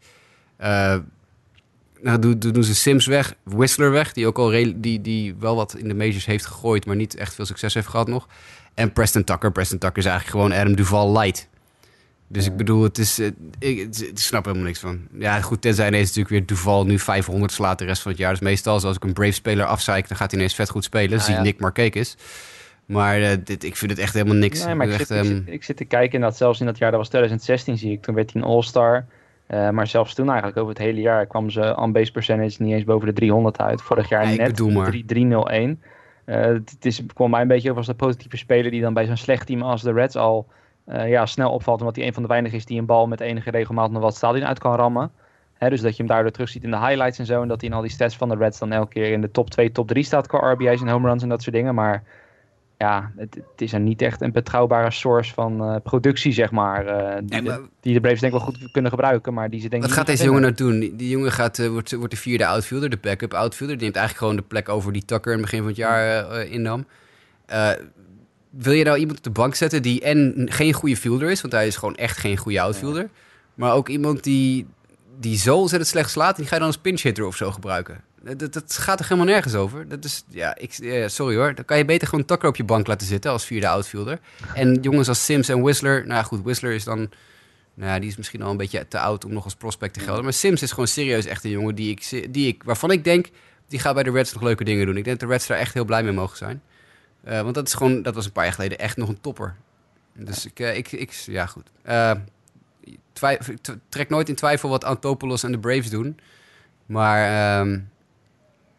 Eh, 0.58 0.98
nou, 2.02 2.20
doen, 2.20 2.40
doen 2.40 2.64
ze 2.64 2.76
Sims 2.76 3.06
weg, 3.06 3.34
Whistler 3.44 3.92
weg, 3.92 4.14
die 4.14 4.28
ook 4.28 4.38
al 4.38 4.50
die, 4.76 5.02
die 5.02 5.36
wel 5.40 5.56
wat 5.56 5.76
in 5.78 5.88
de 5.88 5.94
majors 5.94 6.26
heeft 6.26 6.46
gegooid, 6.46 6.86
maar 6.86 6.96
niet 6.96 7.16
echt 7.16 7.34
veel 7.36 7.46
succes 7.46 7.74
heeft 7.74 7.88
gehad 7.88 8.08
nog. 8.08 8.28
En 8.74 8.94
Preston 8.94 9.24
Tucker. 9.24 9.52
Preston 9.52 9.78
Tucker 9.78 9.98
is 9.98 10.06
eigenlijk 10.06 10.38
gewoon 10.38 10.60
Adam 10.60 10.76
Duval 10.76 11.12
light. 11.20 11.50
Dus 12.32 12.46
ik 12.46 12.56
bedoel, 12.56 12.84
het 12.84 12.98
is, 12.98 13.20
ik, 13.20 13.34
ik 13.60 14.12
snap 14.14 14.46
helemaal 14.46 14.66
niks 14.66 14.80
van. 14.80 15.08
Ja, 15.14 15.42
goed, 15.42 15.62
tenzij 15.62 15.88
ineens 15.88 16.08
natuurlijk 16.08 16.30
weer 16.30 16.46
Duval 16.46 16.86
nu 16.86 17.00
500 17.00 17.52
slaat 17.52 17.80
de 17.80 17.86
rest 17.86 18.02
van 18.02 18.12
het 18.12 18.20
jaar. 18.20 18.32
Dus 18.32 18.40
meestal, 18.40 18.74
als 18.74 18.96
ik 18.96 19.04
een 19.04 19.14
Brave-speler 19.14 19.66
afzeik, 19.66 20.08
dan 20.08 20.18
gaat 20.18 20.32
hij 20.32 20.40
ineens 20.40 20.56
vet 20.56 20.70
goed 20.70 20.84
spelen. 20.84 21.20
Ah, 21.20 21.24
zie 21.24 21.34
ja. 21.34 21.42
Nick 21.42 21.60
Markakis. 21.60 22.18
Maar 22.86 23.22
eh, 23.22 23.38
dit, 23.44 23.64
ik 23.64 23.76
vind 23.76 23.92
het 23.92 24.00
echt 24.00 24.14
helemaal 24.14 24.36
niks. 24.36 24.66
Nee, 24.66 24.76
maar 24.76 24.88
ik 24.88 24.94
echt, 24.94 25.08
zit, 25.08 25.18
ik, 25.18 25.24
ehm, 25.24 25.36
zit, 25.36 25.54
ik 25.54 25.64
zit 25.64 25.78
te 25.78 25.86
kijken 25.86 26.16
en 26.16 26.22
dat 26.22 26.38
zelfs 26.38 26.60
in 26.60 26.66
dat 26.66 26.78
jaar, 26.78 26.92
dat 26.92 27.00
was 27.00 27.10
2016 27.10 27.78
zie 27.78 27.92
ik, 27.92 28.02
toen 28.02 28.16
werd 28.16 28.34
hij 28.34 28.42
een 28.42 28.48
All-Star. 28.48 29.06
Eh, 29.48 29.70
maar 29.70 29.88
zelfs 29.88 30.14
toen 30.14 30.28
eigenlijk 30.28 30.58
over 30.58 30.74
het 30.74 30.82
hele 30.82 31.02
jaar 31.02 31.26
kwam 31.26 31.50
ze 31.50 31.78
on-base 31.78 32.12
percentage 32.12 32.64
niet 32.64 32.74
eens 32.74 32.84
boven 32.84 33.08
de 33.08 33.14
300 33.14 33.60
uit. 33.60 33.82
Vorig 33.82 34.10
jaar 34.10 34.30
Ja, 34.30 34.36
net 34.36 34.48
bedoel 34.48 34.72
maar. 34.72 34.90
3 34.90 35.06
301. 35.06 35.82
Eh, 36.26 36.42
het 36.42 36.86
is, 36.86 37.04
kwam 37.14 37.30
mij 37.30 37.42
een 37.42 37.48
beetje 37.48 37.68
over 37.70 37.78
als 37.78 37.88
de 37.88 38.06
positieve 38.06 38.38
speler 38.38 38.72
die 38.72 38.82
dan 38.82 38.94
bij 38.94 39.06
zo'n 39.06 39.18
slecht 39.18 39.48
team 39.48 39.62
als 39.62 39.82
de 39.82 39.94
Reds 39.94 40.16
al 40.16 40.48
eh, 40.86 41.10
ja, 41.10 41.26
snel 41.26 41.52
opvalt. 41.52 41.80
Omdat 41.80 41.96
hij 41.96 42.06
een 42.06 42.14
van 42.14 42.22
de 42.24 42.30
weinigen 42.30 42.58
is 42.58 42.66
die 42.66 42.80
een 42.80 42.86
bal 42.86 43.08
met 43.08 43.20
enige 43.20 43.52
regelmaat 43.52 43.92
nog 43.92 44.02
wat 44.02 44.16
stadion 44.16 44.46
uit 44.46 44.60
kan 44.60 44.76
rammen. 44.76 45.12
Dus 45.60 45.82
dat 45.82 45.92
je 45.92 45.98
hem 45.98 46.08
daardoor 46.08 46.32
terug 46.32 46.50
ziet 46.50 46.64
in 46.64 46.72
de 46.72 46.78
highlights 46.80 47.20
en 47.20 47.26
zo. 47.26 47.42
En 47.42 47.48
dat 47.48 47.62
hij 47.62 47.70
in 47.70 47.76
al 47.76 47.82
die 47.82 47.92
stats 47.92 48.18
van 48.18 48.30
de 48.30 48.36
Reds 48.36 48.60
dan 48.60 48.72
elke 48.72 48.94
keer 48.94 49.12
in 49.12 49.22
de 49.22 49.32
top 49.32 49.50
2, 49.50 49.72
top 49.72 49.88
3 49.88 50.04
staat 50.04 50.28
qua 50.28 50.52
RBI's 50.52 50.82
en 50.82 50.88
home 50.88 51.08
runs 51.08 51.24
en 51.24 51.30
dat 51.30 51.42
soort 51.42 51.56
dingen. 51.56 51.76
Maar 51.76 52.04
ja, 52.78 53.12
het, 53.18 53.36
het 53.36 53.62
is 53.62 53.74
er 53.74 53.80
niet 53.80 54.02
echt 54.02 54.22
een 54.22 54.32
betrouwbare 54.32 54.92
source 54.92 55.34
van 55.34 55.64
eh, 55.64 55.76
productie, 55.84 56.32
zeg 56.32 56.52
maar. 56.52 56.86
eh, 56.86 57.16
die, 57.24 57.30
Nee, 57.30 57.42
maar- 57.50 57.58
de, 57.62 57.70
die 57.80 57.94
de 57.94 58.00
Braves 58.00 58.20
denk 58.20 58.34
ik 58.34 58.40
wel 58.40 58.48
goed 58.48 58.72
kunnen 58.72 58.92
gebruiken, 58.92 59.34
maar 59.34 59.50
die 59.50 59.60
ze 59.60 59.70
denk 59.70 59.82
Wat 59.82 59.92
gaat 59.92 60.06
deze 60.06 60.24
jongen 60.24 60.42
nou 60.42 60.54
doen? 60.54 60.80
Die, 60.80 61.10
jongen 61.10 61.32
gaat, 61.32 61.68
wordt, 61.68 61.92
wordt 61.96 62.12
de 62.14 62.20
vierde 62.20 62.46
outfielder, 62.46 62.90
de 62.90 62.98
backup 63.02 63.34
outfielder. 63.34 63.76
Die 63.78 63.84
neemt 63.86 63.98
eigenlijk 63.98 64.26
gewoon 64.28 64.42
de 64.42 64.48
plek 64.54 64.70
over 64.70 64.94
die 64.94 65.06
Tucker 65.06 65.32
in 65.34 65.38
het 65.38 65.46
begin 65.50 65.60
van 65.60 65.68
het 65.68 65.78
jaar 65.78 66.36
innam. 66.46 66.86
Wil 68.52 68.74
je 68.74 68.84
nou 68.84 68.98
iemand 68.98 69.18
op 69.18 69.24
de 69.24 69.30
bank 69.30 69.56
zetten 69.56 69.82
die 69.82 70.02
en 70.02 70.48
geen 70.50 70.74
goede 70.74 70.98
fielder 70.98 71.32
is, 71.32 71.42
want 71.42 71.54
hij 71.54 71.68
is 71.68 71.76
gewoon 71.76 71.96
echt 71.96 72.18
geen 72.18 72.38
goede 72.38 72.62
outfielder. 72.62 73.10
Maar 73.56 73.74
ook 73.74 73.90
iemand 73.90 74.24
die, 74.24 74.68
die 75.20 75.38
zo 75.38 75.58
ontzettend 75.58 75.92
slecht 75.92 76.10
slaat, 76.10 76.36
die 76.36 76.46
ga 76.46 76.54
je 76.54 76.60
dan 76.60 76.70
als 76.70 76.78
pinch 76.78 77.02
hitter 77.02 77.26
of 77.26 77.36
zo 77.36 77.52
gebruiken. 77.52 78.04
Dat, 78.38 78.54
dat, 78.54 78.78
gaat 78.78 79.00
er 79.00 79.06
helemaal 79.06 79.34
nergens 79.34 79.56
over. 79.56 79.88
Dat 79.88 80.04
is, 80.04 80.24
ja, 80.28 80.58
ik, 80.58 80.74
eh, 80.74 81.08
sorry 81.08 81.36
hoor. 81.36 81.56
Dan 81.56 81.66
kan 81.66 81.78
je 81.78 81.86
beter 81.86 82.08
gewoon 82.08 82.26
Tucker 82.26 82.50
op 82.50 82.56
je 82.56 82.64
bank 82.64 82.88
laten 82.88 83.08
zitten 83.08 83.32
als 83.32 83.46
vierde 83.46 83.68
outfielder. 83.68 84.20
En 84.54 84.80
jongens 84.82 85.08
als 85.08 85.26
Sims 85.26 85.50
en 85.50 85.62
Whistler, 85.62 86.08
nou 86.08 86.24
goed, 86.24 86.42
Whistler 86.44 86.72
is 86.72 86.84
dan 86.84 87.10
nou 87.74 87.92
ja, 87.92 88.00
die 88.00 88.10
is 88.10 88.18
misschien 88.18 88.42
al 88.42 88.52
een 88.52 88.58
beetje 88.58 88.88
te 88.88 89.00
oud 89.00 89.26
om 89.26 89.34
nog 89.34 89.44
als 89.44 89.56
prospect 89.56 89.94
te 89.94 90.00
gelden. 90.00 90.24
Maar 90.24 90.34
Sims 90.34 90.62
is 90.62 90.70
gewoon 90.70 90.88
serieus 90.88 91.26
echt 91.26 91.44
een 91.44 91.50
jongen 91.50 91.76
die 91.76 91.90
ik, 91.90 92.28
die 92.34 92.48
ik, 92.48 92.64
waarvan 92.64 92.92
ik 92.92 93.04
denk, 93.04 93.30
die 93.68 93.80
gaat 93.80 93.94
bij 93.94 94.04
de 94.04 94.12
Reds 94.12 94.34
nog 94.34 94.44
leuke 94.44 94.64
dingen 94.64 94.86
doen. 94.86 94.98
Ik 94.98 95.04
denk 95.04 95.20
dat 95.20 95.30
de 95.30 95.36
Reds 95.36 95.48
daar 95.48 95.58
echt 95.58 95.74
heel 95.74 95.86
blij 95.86 96.04
mee 96.04 96.14
mogen 96.14 96.38
zijn. 96.38 96.62
Eh, 97.24 97.42
want 97.42 97.56
dat 97.56 97.68
is 97.68 97.74
gewoon, 97.74 98.02
dat 98.02 98.16
was 98.16 98.26
een 98.26 98.32
paar 98.32 98.44
jaar 98.44 98.54
geleden 98.54 98.80
echt 98.80 98.98
nog 98.98 99.10
een 99.10 99.22
topper. 99.22 99.56
Dus 100.14 100.46
ik, 100.46 100.60
eh, 100.60 100.78
ik, 100.78 100.92
ik 100.92 101.12
ja 101.12 101.46
goed. 101.46 101.70
Eh, 101.82 102.12
trek 103.90 104.10
nooit 104.10 104.30
in 104.30 104.36
twijfel 104.36 104.70
wat 104.70 104.84
Antopoulos 104.84 105.44
en 105.44 105.52
de 105.52 105.60
Braves 105.60 105.90
doen. 105.90 106.20
Maar, 106.86 107.60
ehm, 107.60 107.80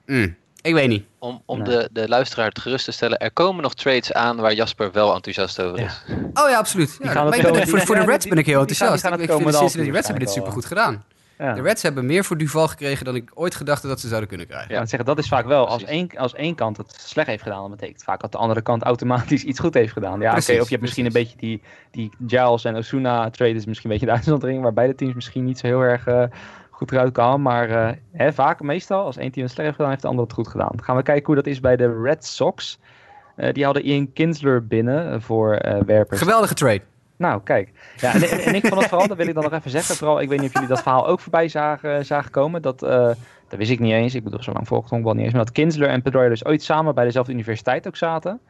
mm, 0.07 0.37
ik 0.63 0.75
weet 0.75 0.89
niet. 0.89 1.05
Om, 1.19 1.43
om 1.45 1.59
Nee. 1.63 1.67
de, 1.79 1.89
de 1.93 2.09
luisteraar 2.09 2.51
gerust 2.61 2.85
te 2.85 2.93
stellen, 2.93 3.19
er 3.19 3.31
komen 3.33 3.63
nog 3.63 3.75
trades 3.75 4.13
aan 4.13 4.37
waar 4.37 4.55
Jasper 4.55 4.93
wel 4.93 5.15
enthousiast 5.15 5.61
over 5.61 5.79
Ja. 5.81 5.87
is. 5.87 6.03
Oh 6.35 6.51
ja, 6.51 6.59
absoluut. 6.59 6.99
Ja, 7.03 7.33
ik 7.35 7.43
ben 7.43 7.55
er- 7.55 7.69
voor, 7.69 7.81
voor 7.81 7.95
de 7.95 8.01
ja, 8.01 8.07
Reds 8.07 8.27
ben 8.27 8.39
ik 8.39 8.47
heel 8.47 8.67
die 8.67 8.77
gaan- 8.77 8.87
die 8.87 8.97
enthousiast. 8.97 9.03
gaan 9.03 9.13
Ik, 9.13 9.19
het 9.21 9.29
ik 9.31 9.37
vind 9.37 9.51
de 9.51 9.57
Cincinnati 9.59 9.91
Reds 9.93 10.07
hebben 10.09 10.25
dit 10.25 10.35
super 10.35 10.53
goed 10.53 10.65
gedaan. 10.65 11.05
Ja. 11.43 11.53
De 11.53 11.63
Reds 11.63 11.83
hebben 11.83 12.07
meer 12.07 12.25
voor 12.25 12.37
Duval 12.37 12.69
gekregen 12.69 13.05
dan 13.05 13.15
ik 13.15 13.31
ooit 13.35 13.55
gedacht 13.55 13.83
had 13.83 13.91
dat 13.91 14.01
ze 14.01 14.09
zouden 14.09 14.29
kunnen 14.29 14.47
krijgen. 14.47 14.71
Ja, 14.71 14.77
want 14.77 14.89
zeggen, 14.89 15.09
dat 15.09 15.19
is 15.19 15.29
vaak 15.29 15.47
wel, 15.47 15.69
als 15.69 15.85
één, 15.85 16.11
als 16.17 16.35
één 16.35 16.55
kant 16.55 16.77
het 16.77 16.95
slecht 16.99 17.27
heeft 17.27 17.43
gedaan, 17.43 17.61
dan 17.61 17.71
betekent 17.71 18.03
vaak 18.03 18.21
dat 18.21 18.33
de 18.33 18.39
andere 18.39 18.63
kant 18.63 18.83
automatisch 18.83 19.45
iets 19.45 19.59
goed 19.59 19.75
heeft 19.75 19.93
gedaan. 19.93 20.21
Ja, 20.21 20.31
oké, 20.31 20.37
of 20.37 20.47
je 20.47 20.69
hebt 20.69 20.81
misschien 20.81 21.07
een 21.07 21.13
beetje 21.13 21.37
die, 21.37 21.63
die 21.91 22.11
Giles 22.27 22.65
en 22.65 22.77
Osuna 22.77 23.31
trade 23.31 23.55
is 23.55 23.67
misschien 23.67 23.91
een 23.91 23.99
beetje 23.99 24.13
de 24.13 24.19
uitzondering, 24.19 24.63
waar 24.63 24.73
beide 24.73 24.95
teams 24.95 25.15
misschien 25.15 25.45
niet 25.45 25.59
zo 25.59 25.67
heel 25.67 25.81
erg 25.81 26.07
eh, 26.07 26.25
goed 26.71 26.93
eruit 26.93 27.13
kwamen. 27.13 27.43
Maar 27.43 27.71
eh, 27.71 27.97
hè, 28.13 28.33
vaak, 28.33 28.61
meestal, 28.61 29.05
als 29.05 29.17
één 29.17 29.31
team 29.31 29.47
het 29.47 29.55
slecht 29.55 29.67
heeft 29.67 29.77
gedaan, 29.77 29.91
heeft 29.91 30.03
de 30.03 30.09
ander 30.09 30.25
het 30.25 30.35
goed 30.35 30.49
gedaan. 30.49 30.71
Dan 30.71 30.85
gaan 30.85 30.97
we 30.97 31.03
kijken 31.03 31.27
hoe 31.27 31.35
dat 31.35 31.47
is 31.47 31.61
bij 31.61 31.77
de 31.77 32.01
Red 32.03 32.25
Sox. 32.25 32.79
Eh, 33.37 33.53
die 33.53 33.65
hadden 33.65 33.83
Ian 33.83 34.13
Kinsler 34.13 34.67
binnen 34.67 35.23
voor 35.23 35.55
eh, 35.55 35.81
werpers. 35.87 36.21
Geweldige 36.21 36.55
trade. 36.55 36.81
Nou, 37.23 37.41
kijk. 37.43 37.73
Ja, 37.97 38.15
en, 38.15 38.23
en 38.23 38.55
ik 38.55 38.67
vond 38.67 38.81
het 38.81 38.89
vooral, 38.89 39.09
dat 39.09 39.17
wil 39.17 39.27
ik 39.27 39.35
dan 39.35 39.43
nog 39.43 39.53
even 39.53 39.71
zeggen. 39.71 39.97
Vooral, 39.97 40.21
ik 40.21 40.29
weet 40.29 40.39
niet 40.39 40.49
of 40.49 40.53
jullie 40.53 40.69
dat 40.69 40.83
verhaal 40.83 41.07
ook 41.07 41.21
voorbij 41.21 41.49
zagen, 41.49 42.05
zagen 42.07 42.31
komen. 42.31 42.63
Dat, 42.63 42.83
eh, 42.83 43.11
dat 43.49 43.59
wist 43.59 43.71
ik 43.71 43.79
niet 43.79 43.93
eens. 43.93 44.15
Ik 44.15 44.25
bedoel, 44.25 44.43
zo 44.43 44.53
lang 44.53 44.67
volgde 44.67 44.97
ik 44.97 45.05
wel 45.05 45.13
niet 45.13 45.25
eens. 45.25 45.33
Maar 45.33 45.45
dat 45.45 45.53
Kinsler 45.53 45.89
en 45.89 46.03
Pedroia 46.03 46.29
dus 46.29 46.45
ooit 46.45 46.63
samen 46.63 46.95
bij 46.95 47.05
dezelfde 47.05 47.33
universiteit 47.33 47.87
ook 47.87 47.97
zaten. 47.97 48.41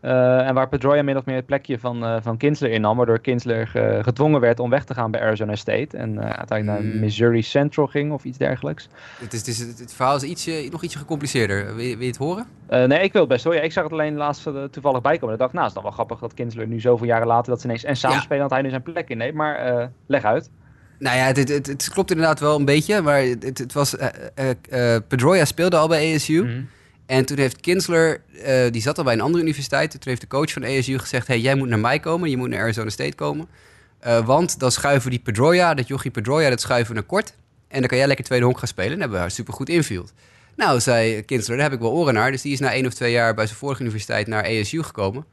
Eh, 0.00 0.46
en 0.46 0.54
waar 0.54 0.68
Pedroia 0.68 1.02
min 1.02 1.16
of 1.16 1.24
meer 1.24 1.36
het 1.36 1.46
plekje 1.46 1.78
van, 1.78 2.04
eh, 2.04 2.16
van 2.22 2.36
Kinsler 2.36 2.70
innam. 2.70 2.96
Waardoor 2.96 3.18
Kinsler 3.18 3.66
ge- 3.66 3.98
gedwongen 4.02 4.40
werd 4.40 4.60
om 4.60 4.70
weg 4.70 4.84
te 4.84 4.94
gaan 4.94 5.10
bij 5.10 5.20
Arizona 5.20 5.56
State. 5.56 5.96
En 5.96 6.18
eh, 6.18 6.30
uiteindelijk 6.30 6.82
naar 6.82 6.90
Hmm. 6.92 7.00
Missouri 7.00 7.42
Central 7.42 7.86
ging 7.86 8.12
of 8.12 8.24
iets 8.24 8.38
dergelijks. 8.38 8.88
Het, 9.20 9.32
is, 9.32 9.38
het, 9.38 9.48
is, 9.48 9.58
het 9.80 9.94
verhaal 9.94 10.16
is 10.16 10.22
ietsje, 10.22 10.68
nog 10.70 10.82
ietsje 10.82 10.98
gecompliceerder. 10.98 11.74
Wil 11.74 11.84
je, 11.84 11.90
wil 11.94 12.00
je 12.02 12.06
het 12.06 12.16
horen? 12.16 12.46
Eh, 12.66 12.84
nee, 12.84 13.00
ik 13.00 13.12
wil 13.12 13.20
het 13.20 13.30
best 13.30 13.44
hoor. 13.44 13.54
Ja, 13.54 13.60
ik 13.60 13.72
zag 13.72 13.82
het 13.84 13.92
alleen 13.92 14.16
laatst 14.16 14.46
eh, 14.46 14.64
toevallig 14.64 15.00
bijkomen. 15.00 15.34
Ik 15.34 15.40
dacht, 15.40 15.52
nou, 15.52 15.64
het 15.66 15.76
is 15.76 15.82
dan 15.82 15.82
wel 15.90 15.92
grappig 15.98 16.18
dat 16.18 16.34
Kinsler 16.34 16.66
nu 16.66 16.80
zoveel 16.80 17.06
jaren 17.06 17.26
later 17.26 17.50
dat 17.50 17.60
ze 17.60 17.66
ineens 17.66 17.84
en 17.84 17.96
samenspelen, 17.96 18.42
dat 18.42 18.50
hij 18.50 18.62
nu 18.62 18.68
zijn 18.70 18.82
plek 18.82 19.08
inneemt. 19.08 19.34
Maar 19.34 19.54
eh, 19.56 19.86
leg 20.06 20.24
uit. 20.24 20.50
Nou 20.98 21.16
ja, 21.16 21.24
het, 21.24 21.48
het, 21.48 21.88
klopt 21.92 22.10
inderdaad 22.10 22.40
wel 22.40 22.58
een 22.58 22.64
beetje. 22.64 23.02
Maar 23.02 23.20
het, 23.22 23.58
het 23.58 23.72
was... 23.72 23.96
eh 23.96 24.08
eh, 24.34 24.94
eh, 24.94 25.02
Pedroia 25.08 25.44
speelde 25.44 25.76
al 25.76 25.88
bij 25.88 26.14
ASU. 26.14 26.42
Mhm. 26.44 26.60
En 27.08 27.24
toen 27.24 27.38
heeft 27.38 27.60
Kinsler... 27.60 28.20
eh, 28.42 28.70
die 28.70 28.82
zat 28.82 28.98
al 28.98 29.04
bij 29.04 29.12
een 29.12 29.20
andere 29.20 29.42
universiteit. 29.42 29.90
Toen 29.90 30.00
heeft 30.04 30.20
de 30.20 30.26
coach 30.26 30.52
van 30.52 30.64
ASU 30.64 30.98
gezegd... 30.98 31.26
hey, 31.26 31.40
jij 31.40 31.54
moet 31.54 31.68
naar 31.68 31.78
mij 31.78 32.00
komen. 32.00 32.30
Je 32.30 32.36
moet 32.36 32.48
naar 32.48 32.60
Arizona 32.60 32.90
State 32.90 33.14
komen. 33.14 33.48
Eh, 33.98 34.26
want 34.26 34.58
dan 34.58 34.72
schuiven 34.72 35.10
die 35.10 35.18
Pedroia, 35.18 35.74
dat 35.74 35.88
jochie 35.88 36.10
Pedroia... 36.10 36.50
dat 36.50 36.60
schuiven 36.60 36.94
naar 36.94 37.04
kort. 37.04 37.34
En 37.68 37.78
dan 37.78 37.88
kan 37.88 37.98
jij 37.98 38.06
lekker 38.06 38.24
tweede 38.24 38.44
honk 38.44 38.58
gaan 38.58 38.68
spelen. 38.68 38.92
En 38.92 38.98
hebben 38.98 39.16
we 39.16 39.22
haar 39.22 39.30
supergoed 39.30 39.68
infield. 39.68 40.12
Nou, 40.56 40.80
zei 40.80 41.22
Kinsler, 41.22 41.56
daar 41.56 41.66
heb 41.66 41.74
ik 41.74 41.80
wel 41.80 41.92
oren 41.92 42.14
naar. 42.14 42.30
Dus 42.30 42.42
die 42.42 42.52
is 42.52 42.60
na 42.60 42.72
één 42.72 42.86
of 42.86 42.94
twee 42.94 43.12
jaar 43.12 43.34
bij 43.34 43.46
zijn 43.46 43.58
vorige 43.58 43.80
universiteit 43.80 44.26
naar 44.26 44.44
ASU 44.44 44.82
gekomen. 44.82 45.24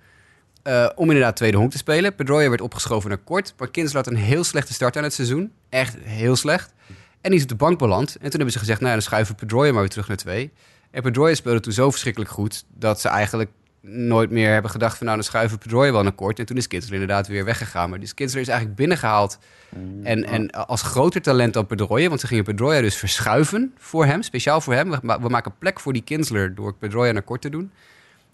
eh, 0.64 0.90
om 0.96 1.08
inderdaad 1.08 1.36
tweede 1.36 1.58
honk 1.58 1.72
te 1.72 1.78
spelen. 1.78 2.16
Pedroia 2.16 2.50
werd 2.50 2.62
opgeschoven 2.62 3.10
naar 3.10 3.18
kort. 3.18 3.54
Maar 3.58 3.72
Kinsler 3.72 4.04
had 4.04 4.08
een 4.14 4.20
heel 4.20 4.44
slechte 4.44 4.74
start 4.74 4.98
aan 4.98 5.04
het 5.04 5.14
seizoen. 5.14 5.52
Echt 5.70 5.96
heel 6.04 6.36
slecht. 6.36 6.74
En 7.22 7.30
die 7.30 7.36
is 7.36 7.44
op 7.44 7.50
de 7.50 7.56
bank 7.56 7.80
beland. 7.80 8.10
En 8.10 8.22
toen 8.22 8.30
hebben 8.30 8.52
ze 8.52 8.60
gezegd, 8.60 8.80
nou 8.80 8.90
ja, 8.92 8.98
dan 8.98 9.06
schuiven 9.08 9.36
we 9.36 9.40
Pedroia 9.40 9.72
maar 9.72 9.82
weer 9.82 9.90
terug 9.90 10.08
naar 10.08 10.18
twee. 10.18 10.52
En 10.96 11.02
Pedroia 11.02 11.36
speelde 11.36 11.60
toen 11.60 11.74
zo 11.74 11.90
verschrikkelijk 11.90 12.32
goed... 12.32 12.66
dat 12.74 13.02
ze 13.02 13.10
eigenlijk 13.10 13.50
nooit 13.82 14.30
meer 14.30 14.52
hebben 14.52 14.72
gedacht 14.72 14.98
van... 14.98 15.06
nou, 15.06 15.18
dan 15.18 15.28
schuiven 15.28 15.58
Pedroia 15.58 15.92
wel 15.92 16.04
naar 16.04 16.12
kort. 16.12 16.40
En 16.40 16.46
toen 16.46 16.58
is 16.58 16.68
Kinsler 16.68 16.94
inderdaad 16.94 17.28
weer 17.28 17.46
weggegaan. 17.46 17.90
Maar 17.90 18.00
dus 18.00 18.14
Kinsler 18.14 18.42
is 18.42 18.48
eigenlijk 18.48 18.78
binnengehaald... 18.78 19.38
En, 20.04 20.24
en 20.24 20.52
als 20.52 20.82
groter 20.82 21.22
talent 21.22 21.54
dan 21.54 21.68
Pedroia, 21.68 22.08
want 22.08 22.20
ze 22.20 22.28
gingen 22.28 22.44
Pedroia 22.44 22.82
dus 22.82 22.96
verschuiven 22.96 23.74
voor 23.78 24.06
hem, 24.06 24.22
speciaal 24.22 24.62
voor 24.62 24.74
hem. 24.74 24.90
We, 24.90 25.00
we 25.22 25.30
maken 25.30 25.58
plek 25.58 25.80
voor 25.80 25.94
die 25.94 26.02
Kinsler 26.02 26.56
door 26.56 26.74
Pedroia 26.74 27.12
naar 27.12 27.22
kort 27.22 27.42
te 27.42 27.50
doen. 27.50 27.72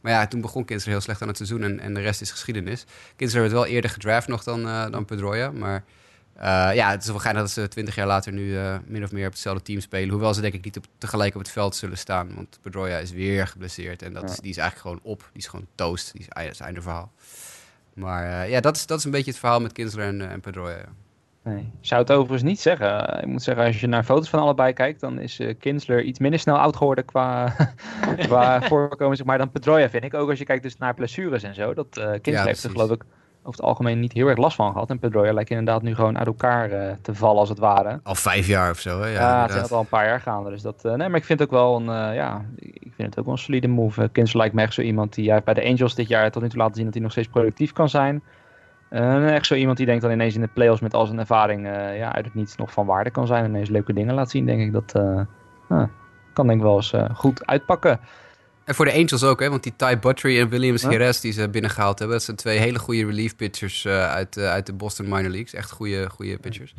Maar 0.02 0.12
ja, 0.12 0.28
toen 0.28 0.41
begon 0.41 0.65
Kinsler 0.65 0.93
heel 0.93 1.01
slecht 1.01 1.22
aan 1.22 1.28
het 1.28 1.38
seizoen 1.38 1.64
en, 1.64 1.80
en 1.80 1.93
de 1.93 2.01
rest 2.01 2.22
is 2.22 2.32
geschiedenis. 2.32 2.86
Kinsler 3.16 3.41
werd 3.41 3.53
wel 3.53 3.66
eerder 3.66 3.89
gedraft 3.89 4.28
nog 4.28 4.43
dan, 4.43 4.68
eh, 4.68 4.91
dan 4.91 5.05
Pedroia, 5.05 5.51
maar 5.51 5.84
ja, 6.49 6.89
het 6.89 7.01
is 7.01 7.07
wel 7.07 7.19
geinig 7.19 7.41
dat 7.41 7.51
ze 7.51 7.67
twintig 7.67 7.95
jaar 7.95 8.07
later 8.07 8.31
nu 8.31 8.57
eh, 8.57 8.77
min 8.85 9.03
of 9.03 9.11
meer 9.11 9.25
op 9.25 9.31
hetzelfde 9.31 9.63
team 9.63 9.79
spelen. 9.79 10.09
Hoewel 10.09 10.33
ze 10.33 10.41
denk 10.41 10.53
ik 10.53 10.63
niet 10.63 10.77
op, 10.77 10.85
tegelijk 10.97 11.35
op 11.35 11.41
het 11.41 11.51
veld 11.51 11.75
zullen 11.75 11.97
staan, 11.97 12.35
want 12.35 12.59
Pedroia 12.61 12.97
is 12.97 13.11
weer 13.11 13.47
geblesseerd 13.47 14.01
en 14.01 14.13
dat 14.13 14.23
is, 14.23 14.39
die 14.39 14.49
is 14.49 14.57
eigenlijk 14.57 14.87
gewoon 14.87 15.13
op. 15.13 15.19
Die 15.19 15.41
is 15.41 15.47
gewoon 15.47 15.67
toast, 15.75 16.11
die 16.11 16.21
is, 16.21 16.27
dat 16.27 16.51
is 16.51 16.59
einde 16.59 16.81
verhaal. 16.81 17.11
Maar 17.93 18.41
eh, 18.41 18.49
ja, 18.49 18.59
dat 18.59 18.75
is, 18.75 18.85
dat 18.85 18.97
is 18.97 19.05
een 19.05 19.11
beetje 19.11 19.31
het 19.31 19.39
verhaal 19.39 19.61
met 19.61 19.71
Kinsler 19.71 20.07
en, 20.07 20.21
eh, 20.21 20.31
en 20.31 20.39
Pedroia. 20.39 20.77
ja. 20.77 20.93
Nee. 21.43 21.59
Ik 21.59 21.87
zou 21.87 22.01
het 22.01 22.11
overigens 22.11 22.43
niet 22.43 22.59
zeggen. 22.59 23.19
Ik 23.21 23.25
moet 23.25 23.43
zeggen, 23.43 23.65
als 23.65 23.79
je 23.79 23.87
naar 23.87 24.03
foto's 24.03 24.29
van 24.29 24.39
allebei 24.39 24.73
kijkt, 24.73 24.99
dan 24.99 25.19
is 25.19 25.39
uh, 25.39 25.53
Kinsler 25.59 26.03
iets 26.03 26.19
minder 26.19 26.39
snel 26.39 26.57
oud 26.57 26.75
geworden 26.75 27.05
qua, 27.05 27.55
qua 28.27 28.61
voorkomen, 28.61 29.17
zeg 29.17 29.25
maar, 29.25 29.37
dan 29.37 29.51
Pedroia, 29.51 29.89
vind 29.89 30.03
ik. 30.03 30.13
Ook 30.13 30.29
als 30.29 30.39
je 30.39 30.45
kijkt 30.45 30.63
dus 30.63 30.77
naar 30.77 30.93
blessures 30.93 31.43
en 31.43 31.55
zo. 31.55 31.73
Dat 31.73 31.97
uh, 31.97 32.11
Kinsler 32.11 32.33
ja, 32.33 32.45
heeft 32.45 32.63
er 32.63 32.69
geloof 32.69 32.91
ik 32.91 33.03
over 33.43 33.59
het 33.59 33.61
algemeen 33.61 33.99
niet 33.99 34.13
heel 34.13 34.27
erg 34.27 34.37
last 34.37 34.55
van 34.55 34.71
gehad. 34.71 34.89
En 34.89 34.99
Pedroia 34.99 35.33
lijkt 35.33 35.49
inderdaad 35.49 35.81
nu 35.81 35.95
gewoon 35.95 36.17
uit 36.17 36.27
elkaar 36.27 36.71
uh, 36.71 36.91
te 37.01 37.15
vallen, 37.15 37.39
als 37.39 37.49
het 37.49 37.59
ware. 37.59 37.99
Al 38.03 38.15
vijf 38.15 38.47
jaar 38.47 38.71
of 38.71 38.79
zo, 38.79 39.01
hè? 39.01 39.07
Ja, 39.07 39.19
ja 39.19 39.53
het 39.53 39.65
is 39.65 39.71
al 39.71 39.79
een 39.79 39.87
paar 39.87 40.05
jaar 40.05 40.19
gaande. 40.19 40.49
Dus 40.49 40.61
dat, 40.61 40.83
nee, 40.83 40.97
maar 40.97 41.15
ik 41.15 41.25
vind 41.25 41.39
het 41.39 41.47
ook 41.47 41.55
wel 41.55 41.75
een, 41.75 42.13
ja, 42.13 42.45
ik 42.55 42.91
vind 42.95 43.09
het 43.09 43.19
ook 43.19 43.25
wel 43.25 43.33
een 43.33 43.39
solide 43.39 43.67
move. 43.67 44.09
Kinsler 44.11 44.41
lijkt 44.41 44.55
me 44.55 44.61
echt 44.61 44.73
zo 44.73 44.81
iemand 44.81 45.13
die 45.13 45.41
bij 45.43 45.53
de 45.53 45.65
Angels 45.65 45.95
dit 45.95 46.07
jaar 46.07 46.31
tot 46.31 46.41
nu 46.41 46.49
toe 46.49 46.57
laten 46.57 46.75
zien 46.75 46.85
dat 46.85 46.93
hij 46.93 47.03
nog 47.03 47.11
steeds 47.11 47.27
productief 47.27 47.73
kan 47.73 47.89
zijn. 47.89 48.23
Echt 48.89 49.45
zo 49.45 49.55
iemand 49.55 49.77
die 49.77 49.85
denkt 49.85 50.01
dan 50.01 50.11
ineens 50.11 50.35
in 50.35 50.41
de 50.41 50.47
playoffs 50.47 50.81
met 50.81 50.93
al 50.93 51.05
zijn 51.05 51.19
ervaring 51.19 51.67
ja, 51.95 52.13
uit 52.13 52.25
het 52.25 52.33
niets 52.33 52.55
nog 52.55 52.71
van 52.71 52.85
waarde 52.85 53.09
kan 53.09 53.27
zijn. 53.27 53.43
En 53.43 53.49
ineens 53.49 53.69
leuke 53.69 53.93
dingen 53.93 54.13
laat 54.13 54.29
zien, 54.29 54.45
denk 54.45 54.61
ik. 54.61 54.71
Dat 54.71 54.91
kan 56.33 56.47
denk 56.47 56.59
ik 56.59 56.65
wel 56.65 56.75
eens 56.75 56.93
goed 57.13 57.45
uitpakken. 57.45 57.99
En 58.72 58.78
voor 58.78 58.86
de 58.86 58.93
Angels 58.93 59.24
ook, 59.24 59.39
hè? 59.39 59.49
want 59.49 59.63
die 59.63 59.74
Ty 59.76 59.99
Buttrey 59.99 60.39
en 60.39 60.49
Williams 60.49 60.82
Jerez 60.82 61.19
die 61.19 61.32
ze 61.32 61.49
binnengehaald 61.49 61.99
hebben. 61.99 62.17
Dat 62.17 62.26
zijn 62.26 62.38
twee 62.38 62.57
hele 62.57 62.80
goede 62.80 63.05
relief 63.05 63.36
pitchers 63.36 63.88
uit, 63.88 64.38
uit 64.38 64.65
de 64.65 64.74
Boston 64.74 65.05
minor 65.05 65.30
leagues. 65.30 65.53
Echt 65.53 65.72
goede, 65.72 66.09
goede 66.09 66.38
pitchers. 66.38 66.74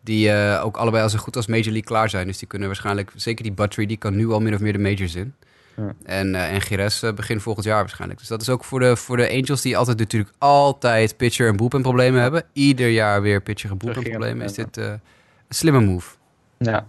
Die 0.00 0.32
ook 0.60 0.76
allebei 0.76 1.02
al 1.02 1.08
zo 1.08 1.18
goed 1.18 1.36
als 1.36 1.46
Major 1.46 1.64
League 1.64 1.82
klaar 1.82 2.10
zijn. 2.10 2.26
Dus 2.26 2.38
die 2.38 2.48
kunnen 2.48 2.68
waarschijnlijk, 2.68 3.12
zeker 3.14 3.42
die 3.42 3.52
Buttrey, 3.52 3.86
die 3.86 3.96
kan 3.96 4.16
nu 4.16 4.30
al 4.30 4.40
min 4.40 4.54
of 4.54 4.60
meer 4.60 4.72
de 4.72 4.78
majors 4.78 5.14
in. 5.14 5.34
Ja. 5.76 5.94
En, 6.04 6.34
uh, 6.34 6.52
en 6.52 6.60
Gires 6.60 7.02
uh, 7.02 7.12
begin 7.12 7.40
volgend 7.40 7.64
jaar 7.66 7.80
waarschijnlijk. 7.80 8.20
Dus 8.20 8.28
dat 8.28 8.40
is 8.40 8.48
ook 8.48 8.64
voor 8.64 8.80
de, 8.80 8.96
voor 8.96 9.16
de 9.16 9.30
Angels 9.30 9.62
die 9.62 9.76
altijd 9.76 9.98
natuurlijk 9.98 10.34
altijd 10.38 11.16
pitcher 11.16 11.48
en 11.48 11.56
bullpen 11.56 11.82
problemen 11.82 12.20
hebben. 12.20 12.42
Ieder 12.52 12.88
jaar 12.88 13.22
weer 13.22 13.42
pitcher 13.42 13.70
en 13.70 13.78
bullpen 13.78 14.02
problemen. 14.02 14.44
Is 14.44 14.52
dit 14.52 14.76
een 14.76 15.00
slimme 15.48 15.80
move. 15.80 16.16
Ja. 16.58 16.86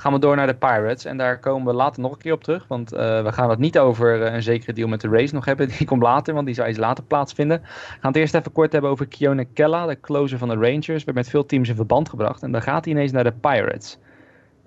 Gaan 0.00 0.12
we 0.12 0.18
door 0.18 0.36
naar 0.36 0.46
de 0.46 0.54
Pirates. 0.54 1.04
En 1.04 1.16
daar 1.16 1.38
komen 1.38 1.66
we 1.66 1.72
later 1.72 2.02
nog 2.02 2.12
een 2.12 2.18
keer 2.18 2.32
op 2.32 2.44
terug. 2.44 2.64
Want 2.68 2.90
we 2.90 3.28
gaan 3.30 3.50
het 3.50 3.58
niet 3.58 3.78
over 3.78 4.22
een 4.22 4.42
zekere 4.42 4.72
deal 4.72 4.88
met 4.88 5.00
de 5.00 5.08
Rays 5.08 5.32
nog 5.32 5.44
hebben. 5.44 5.68
Die 5.78 5.86
komt 5.86 6.02
later, 6.02 6.34
want 6.34 6.46
die 6.46 6.54
zou 6.54 6.68
iets 6.68 6.78
later 6.78 7.04
plaatsvinden. 7.04 7.60
We 7.60 7.68
gaan 8.00 8.12
het 8.12 8.16
eerst 8.16 8.34
even 8.34 8.52
kort 8.52 8.72
hebben 8.72 8.90
over 8.90 9.06
Keone 9.06 9.44
Kella, 9.44 9.86
de 9.86 10.00
closer 10.00 10.38
van 10.38 10.48
de 10.48 10.54
Rangers. 10.54 11.04
Werd 11.04 11.14
met 11.14 11.28
veel 11.28 11.46
teams 11.46 11.68
in 11.68 11.74
verband 11.74 12.08
gebracht. 12.08 12.42
En 12.42 12.52
dan 12.52 12.62
gaat 12.62 12.84
hij 12.84 12.94
ineens 12.94 13.12
naar 13.12 13.24
de 13.24 13.32
Pirates. 13.32 13.98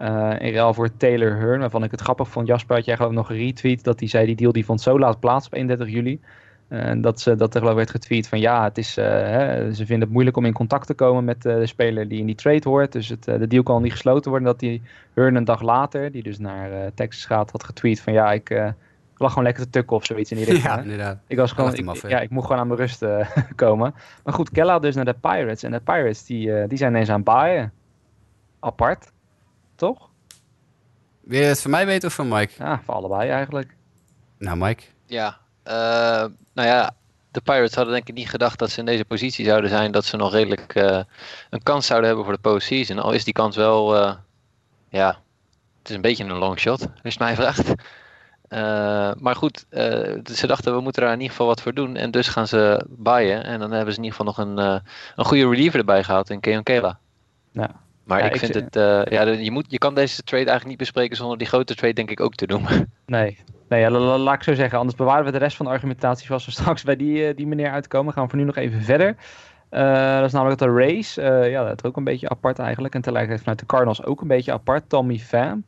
Uh, 0.02 0.32
in 0.40 0.54
ruil 0.54 0.74
voor 0.74 0.98
Taylor 0.98 1.38
Hearn, 1.38 1.60
waarvan 1.60 1.84
ik 1.84 1.92
het 1.92 2.02
grappig 2.02 2.28
vond. 2.28 2.48
Jasper 2.48 2.76
had 2.76 2.86
jij 2.86 2.96
ik 2.96 3.12
nog 3.12 3.30
een 3.30 3.38
retweet 3.38 3.84
dat 3.84 4.00
hij 4.00 4.10
zei 4.10 4.26
die 4.26 4.36
deal 4.36 4.52
die 4.52 4.66
vond 4.66 4.82
zo 4.82 5.00
laat 5.00 5.20
plaats 5.20 5.46
op 5.46 5.54
31 5.54 5.90
juli. 5.90 6.20
Uh, 6.72 6.92
dat, 6.98 7.20
ze, 7.20 7.36
dat 7.36 7.54
er 7.54 7.60
geloof 7.60 7.74
ik 7.74 7.78
werd 7.78 7.92
getweet 7.92 8.28
van 8.28 8.40
ja, 8.40 8.64
het 8.64 8.78
is, 8.78 8.98
uh, 8.98 9.06
hè, 9.06 9.74
ze 9.74 9.86
vinden 9.86 10.04
het 10.04 10.12
moeilijk 10.12 10.38
om 10.38 10.46
in 10.46 10.54
contact 10.54 10.88
te 10.88 10.94
komen 10.94 11.24
met 11.24 11.42
de 11.42 11.66
speler 11.66 12.08
die 12.08 12.20
in 12.20 12.26
die 12.26 12.36
trade 12.36 12.70
hoort. 12.70 12.92
Dus 12.92 13.10
het, 13.10 13.24
de 13.24 13.48
deal 13.48 13.64
kan 13.64 13.82
niet 13.82 13.92
gesloten 13.92 14.30
worden. 14.30 14.48
Dat 14.48 14.60
die 14.60 14.82
Hearn 15.14 15.36
een 15.36 15.44
dag 15.44 15.62
later, 15.62 16.12
die 16.12 16.24
dus 16.24 16.40
naar 16.40 16.94
Texas 16.94 17.26
gaat, 17.26 17.52
had 17.52 17.64
getweet 17.64 18.02
van 18.02 18.14
ja, 18.14 18.32
ik, 18.32 18.50
ik 18.50 19.20
lag 19.20 19.30
gewoon 19.30 19.44
lekker 19.44 19.64
te 19.64 19.70
tukken 19.70 19.96
of 19.96 20.06
zoiets 20.06 20.32
in 20.32 20.38
ieder 20.38 20.56
geval. 20.60 20.76
Ja, 20.76 20.82
inderdaad. 20.82 21.18
Ik 21.28 21.38
was 21.38 21.52
gewoon, 21.52 21.74
ik, 21.74 22.10
ja, 22.10 22.20
ik 22.20 22.30
mocht 22.30 22.46
gewoon 22.46 22.62
aan 22.62 22.68
mijn 22.68 22.80
rust 22.80 23.06
komen. 23.56 23.94
Maar 24.24 24.34
goed, 24.34 24.52
Kella 24.52 24.80
dus 24.80 24.96
naar 24.96 25.06
de 25.06 25.16
Pirates. 25.22 25.64
En 25.64 25.72
de 25.72 25.80
Pirates 25.80 26.26
die, 26.26 26.68
die 26.68 26.78
zijn 26.78 26.92
ineens 26.92 27.10
aan 27.10 27.16
het 27.16 27.24
baaien. 27.24 27.74
Apart, 28.60 29.12
toch? 29.76 30.10
Wil 31.22 31.40
je 31.40 31.46
het 31.46 31.62
van 31.62 31.72
mij 31.72 31.86
weten 31.86 32.08
of 32.08 32.14
van 32.14 32.28
Mike? 32.28 32.54
Ja, 32.58 32.82
voor 32.84 32.94
allebei 32.94 33.30
eigenlijk. 33.30 33.76
Nou, 34.38 34.58
Mike? 34.58 34.84
Ja, 35.06 35.41
nou 35.64 36.68
ja, 36.68 36.94
de 37.32 37.42
Pirates 37.42 37.76
hadden 37.76 37.94
denk 37.94 38.08
ik 38.08 38.16
niet 38.16 38.30
gedacht 38.30 38.60
dat 38.60 38.70
ze 38.70 38.80
in 38.80 38.86
deze 38.86 39.06
positie 39.06 39.46
zouden 39.46 39.70
zijn. 39.70 39.92
Dat 39.92 40.06
ze 40.06 40.18
nog 40.18 40.32
redelijk 40.32 40.76
uh, 40.76 41.00
een 41.50 41.64
kans 41.64 41.86
zouden 41.86 42.08
hebben 42.08 42.26
voor 42.26 42.36
de 42.36 42.50
postseason. 42.50 43.00
Al 43.00 43.12
is 43.12 43.24
die 43.24 43.34
kans 43.34 43.56
wel, 43.56 43.96
uh, 43.96 44.14
ja, 44.90 45.08
het 45.80 45.90
is 45.90 45.96
een 45.96 46.02
beetje 46.02 46.24
een 46.24 46.38
long 46.38 46.60
shot, 46.60 46.88
als 47.04 47.14
je 47.14 47.24
mij 47.24 47.36
vraagt. 47.36 47.74
maar 49.22 49.36
goed, 49.36 49.66
ze 50.24 50.48
dachten 50.48 50.76
we 50.76 50.82
moeten 50.82 51.02
daar 51.02 51.12
in 51.12 51.20
ieder 51.20 51.32
geval 51.32 51.48
wat 51.48 51.62
voor 51.62 51.74
doen. 51.74 51.96
En 51.96 52.12
dus 52.12 52.28
gaan 52.28 52.48
ze 52.48 52.86
baaien. 52.90 53.44
En 53.44 53.60
dan 53.60 53.72
hebben 53.72 53.94
ze 53.94 54.00
in 54.00 54.06
ieder 54.06 54.20
geval 54.20 54.34
nog 54.34 54.58
een, 54.58 54.82
een 55.16 55.26
goede 55.26 55.50
reliever 55.50 55.80
erbij 55.80 56.04
gehaald 56.04 56.30
in 56.30 56.40
Keon 56.40 56.64
Kela. 56.64 57.00
Ja. 57.52 57.72
Maar 58.04 58.26
ik, 58.26 58.34
ik 58.34 58.40
vind 58.40 58.54
het, 58.54 58.74
ja, 59.10 59.22
je, 59.22 59.52
moet, 59.52 59.66
je 59.70 59.78
kan 59.78 59.96
deze 59.96 60.24
trade 60.24 60.38
eigenlijk 60.38 60.68
niet 60.68 60.78
bespreken 60.78 61.18
zonder 61.18 61.38
die 61.38 61.48
grote 61.48 61.76
trade 61.76 61.94
denk 61.94 62.12
ik 62.12 62.20
ook 62.20 62.36
te 62.36 62.48
doen. 62.48 62.68
Nee, 63.06 63.38
nee 63.72 63.82
ja, 63.82 63.90
laat 63.90 64.36
ik 64.36 64.44
zo 64.44 64.54
zeggen. 64.54 64.78
Anders 64.78 64.98
bewaren 64.98 65.26
we 65.26 65.32
de 65.32 65.38
rest 65.38 65.56
van 65.56 65.66
de 65.66 65.72
argumentatie 65.72 66.26
zoals 66.26 66.46
we 66.46 66.52
straks 66.62 66.84
bij 66.84 66.96
die, 66.96 67.28
uh, 67.28 67.36
die 67.36 67.48
meneer 67.48 67.72
uitkomen. 67.72 68.14
Gaan 68.14 68.24
we 68.24 68.30
voor 68.30 68.40
nu 68.40 68.46
nog 68.46 68.56
even 68.56 68.82
verder. 68.82 69.16
Uh, 69.72 70.16
dat 70.16 70.26
is 70.26 70.32
namelijk 70.32 70.60
de 70.60 70.74
race, 70.74 71.22
ja, 71.50 71.64
dat 71.64 71.84
is 71.84 71.90
ook 71.90 71.98
een 71.98 72.04
beetje 72.04 72.30
apart 72.30 72.60
eigenlijk. 72.60 72.96
En 72.96 73.02
tegelijkertijd 73.02 73.42
vanuit 73.42 73.60
de 73.60 73.66
Cardinals 73.66 74.04
ook 74.04 74.22
een 74.22 74.28
beetje 74.28 74.52
apart. 74.52 74.90
Tommy 74.90 75.18
Pham, 75.18 75.64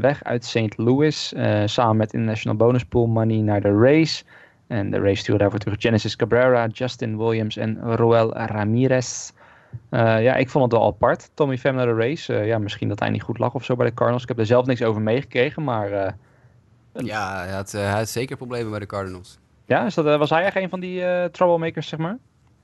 weg 0.00 0.24
uit 0.24 0.44
St. 0.44 0.76
Louis, 0.76 1.34
samen 1.64 1.96
met 1.96 2.12
International 2.12 2.58
Bonus 2.58 2.84
Pool 2.84 3.06
Money 3.06 3.36
naar 3.36 3.60
de 3.60 3.78
race. 3.78 4.24
En 4.66 4.90
de 4.90 5.00
race 5.00 5.16
stuurde 5.16 5.40
daarvoor 5.40 5.58
terug 5.58 5.80
Genesis 5.80 6.16
Cabrera, 6.16 6.66
Justin 6.66 7.18
Williams 7.18 7.56
en 7.56 7.78
Roel 7.82 8.32
Ramirez. 8.34 9.30
Ja, 9.90 10.34
ik 10.34 10.48
vond 10.48 10.64
het 10.64 10.72
wel 10.72 10.86
apart. 10.86 11.30
Tommy 11.34 11.58
Pham 11.58 11.74
naar 11.74 11.86
de 11.86 11.94
race. 11.94 12.34
Ja, 12.34 12.58
misschien 12.58 12.88
dat 12.88 13.00
hij 13.00 13.10
niet 13.10 13.22
goed 13.22 13.38
lag 13.38 13.54
of 13.54 13.64
zo 13.64 13.76
bij 13.76 13.86
de 13.86 13.94
Cardinals. 13.94 14.22
Ik 14.22 14.28
heb 14.28 14.38
er 14.38 14.46
zelf 14.46 14.66
niks 14.66 14.82
over 14.82 15.02
meegekregen, 15.02 15.64
maar... 15.64 16.16
Ja, 17.04 17.38
hij 17.38 17.52
had, 17.52 17.72
hij 17.72 17.90
had, 17.90 18.08
zeker 18.08 18.36
problemen 18.36 18.70
bij 18.70 18.78
de 18.78 18.86
Cardinals. 18.86 19.38
Ja, 19.66 19.86
is 19.86 19.94
dat, 19.94 20.18
was 20.18 20.30
hij 20.30 20.44
echt 20.44 20.56
een 20.56 20.68
van 20.68 20.80
die 20.80 21.30
troublemakers, 21.30 21.88
zeg 21.88 21.98
maar? 21.98 22.18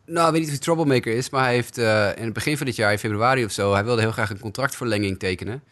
Nou, 0.06 0.26
ik 0.26 0.32
weet 0.32 0.40
niet 0.40 0.44
of 0.44 0.48
hij 0.48 0.58
troublemaker 0.58 1.16
is, 1.16 1.30
maar 1.30 1.44
hij 1.44 1.54
heeft 1.54 1.78
in 2.16 2.24
het 2.24 2.32
begin 2.32 2.56
van 2.56 2.66
dit 2.66 2.76
jaar, 2.76 2.92
in 2.92 2.98
februari 2.98 3.44
of 3.44 3.50
zo, 3.50 3.72
hij 3.72 3.84
wilde 3.84 4.00
heel 4.00 4.12
graag 4.12 4.30
een 4.30 4.40
contractverlenging 4.40 5.18
tekenen. 5.18 5.62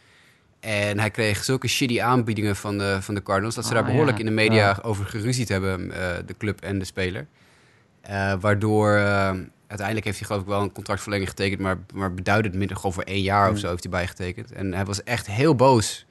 En 0.59 0.99
hij 0.99 1.11
kreeg 1.11 1.43
zulke 1.43 1.67
shitty 1.67 2.01
aanbiedingen 2.01 2.55
van 2.55 2.77
de, 2.77 2.97
van 3.01 3.15
de 3.15 3.23
Cardinals, 3.23 3.55
dat 3.55 3.65
ze 3.65 3.73
daar 3.73 3.83
ah, 3.83 3.89
behoorlijk 3.89 4.19
in 4.19 4.25
de 4.25 4.31
media 4.31 4.55
ja. 4.55 4.79
over 4.81 5.05
geruzied 5.05 5.49
hebben, 5.49 5.89
de 6.25 6.35
club 6.37 6.61
en 6.61 6.79
de 6.79 6.85
speler. 6.85 7.27
waardoor 8.39 8.97
uiteindelijk 9.73 10.05
heeft 10.05 10.17
hij 10.17 10.27
geloof 10.27 10.41
ik 10.41 10.47
wel 10.47 10.61
een 10.61 10.71
contractverlenging 10.71 11.29
getekend, 11.29 11.61
maar, 11.61 11.77
maar 11.93 12.13
beduidend 12.13 12.55
minder 12.55 12.75
gewoon 12.75 12.93
voor 12.93 13.03
één 13.03 13.21
jaar 13.21 13.51
of 13.51 13.57
zo 13.57 13.69
heeft 13.69 13.83
hij 13.83 13.91
bijgetekend. 13.91 14.51
En 14.51 14.73
hij 14.73 14.85
was 14.85 15.03
echt 15.03 15.27
heel 15.27 15.55
boos 15.55 16.05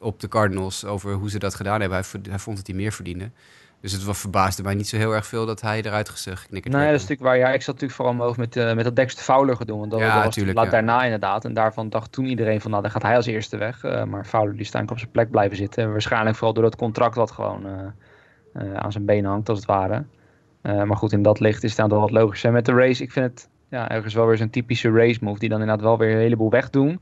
op 0.00 0.20
de 0.20 0.28
Cardinals 0.28 0.84
over 0.84 1.12
hoe 1.12 1.30
ze 1.30 1.38
dat 1.38 1.54
gedaan 1.54 1.80
hebben. 1.80 1.98
Hij, 1.98 2.20
hij 2.28 2.38
vond 2.38 2.56
dat 2.56 2.66
hij 2.66 2.76
meer 2.76 2.92
verdiende. 2.92 3.30
Dus 3.80 3.92
het 3.92 4.04
was 4.04 4.18
verbaasde 4.18 4.62
mij 4.62 4.74
niet 4.74 4.88
zo 4.88 4.96
heel 4.96 5.14
erg 5.14 5.26
veel 5.26 5.46
dat 5.46 5.60
hij 5.60 5.82
eruit 5.82 6.08
werd. 6.70 6.82
Nee, 6.82 6.92
dat 6.92 6.94
is 6.94 7.08
natuurlijk 7.08 7.20
waar. 7.20 7.36
Ja, 7.48 7.52
ik 7.52 7.62
zat 7.62 7.74
natuurlijk 7.74 7.92
vooral 7.92 8.14
omhoog 8.14 8.36
met, 8.36 8.56
uh, 8.56 8.74
met 8.74 8.84
dat 8.84 8.96
Dexter 8.96 9.24
Fowler 9.24 9.56
gedoe. 9.56 9.78
Want 9.78 9.90
dat, 9.90 10.00
ja, 10.00 10.14
dat 10.14 10.24
was 10.24 10.34
tuurlijk, 10.34 10.56
laat 10.56 10.70
daarna 10.70 11.04
inderdaad. 11.04 11.44
En 11.44 11.54
daarvan 11.54 11.88
dacht 11.88 12.12
toen 12.12 12.24
iedereen 12.24 12.60
van, 12.60 12.70
nou, 12.70 12.82
dan 12.82 12.90
gaat 12.90 13.02
hij 13.02 13.16
als 13.16 13.26
eerste 13.26 13.56
weg. 13.56 13.84
Uh, 13.84 14.04
maar 14.04 14.24
Fowler 14.24 14.56
die 14.56 14.66
staan 14.66 14.90
op 14.90 14.98
zijn 14.98 15.10
plek 15.10 15.30
blijven 15.30 15.56
zitten. 15.56 15.90
waarschijnlijk 15.90 16.36
vooral 16.36 16.54
door 16.54 16.62
dat 16.62 16.76
contract 16.76 17.14
wat 17.14 17.30
gewoon 17.30 17.66
uh, 17.66 18.74
aan 18.74 18.92
zijn 18.92 19.04
benen 19.04 19.30
hangt, 19.30 19.48
als 19.48 19.58
het 19.58 19.66
ware. 19.66 20.04
Maar 20.62 20.96
goed, 20.96 21.12
in 21.12 21.22
dat 21.22 21.40
licht 21.40 21.62
is 21.62 21.76
het 21.76 21.90
dan 21.90 22.00
wat 22.00 22.10
logischer. 22.10 22.48
En 22.48 22.54
met 22.54 22.64
de 22.64 22.72
race, 22.72 23.02
ik 23.02 23.12
vind 23.12 23.26
het 23.26 23.48
ja, 23.68 23.88
ergens 23.88 24.14
wel 24.14 24.26
weer 24.26 24.36
zo'n 24.36 24.50
typische 24.50 24.90
race 24.90 25.18
move. 25.22 25.38
Die 25.38 25.48
dan 25.48 25.60
inderdaad 25.60 25.84
wel 25.84 25.98
weer 25.98 26.12
een 26.12 26.18
heleboel 26.18 26.50
wegdoen. 26.50 27.00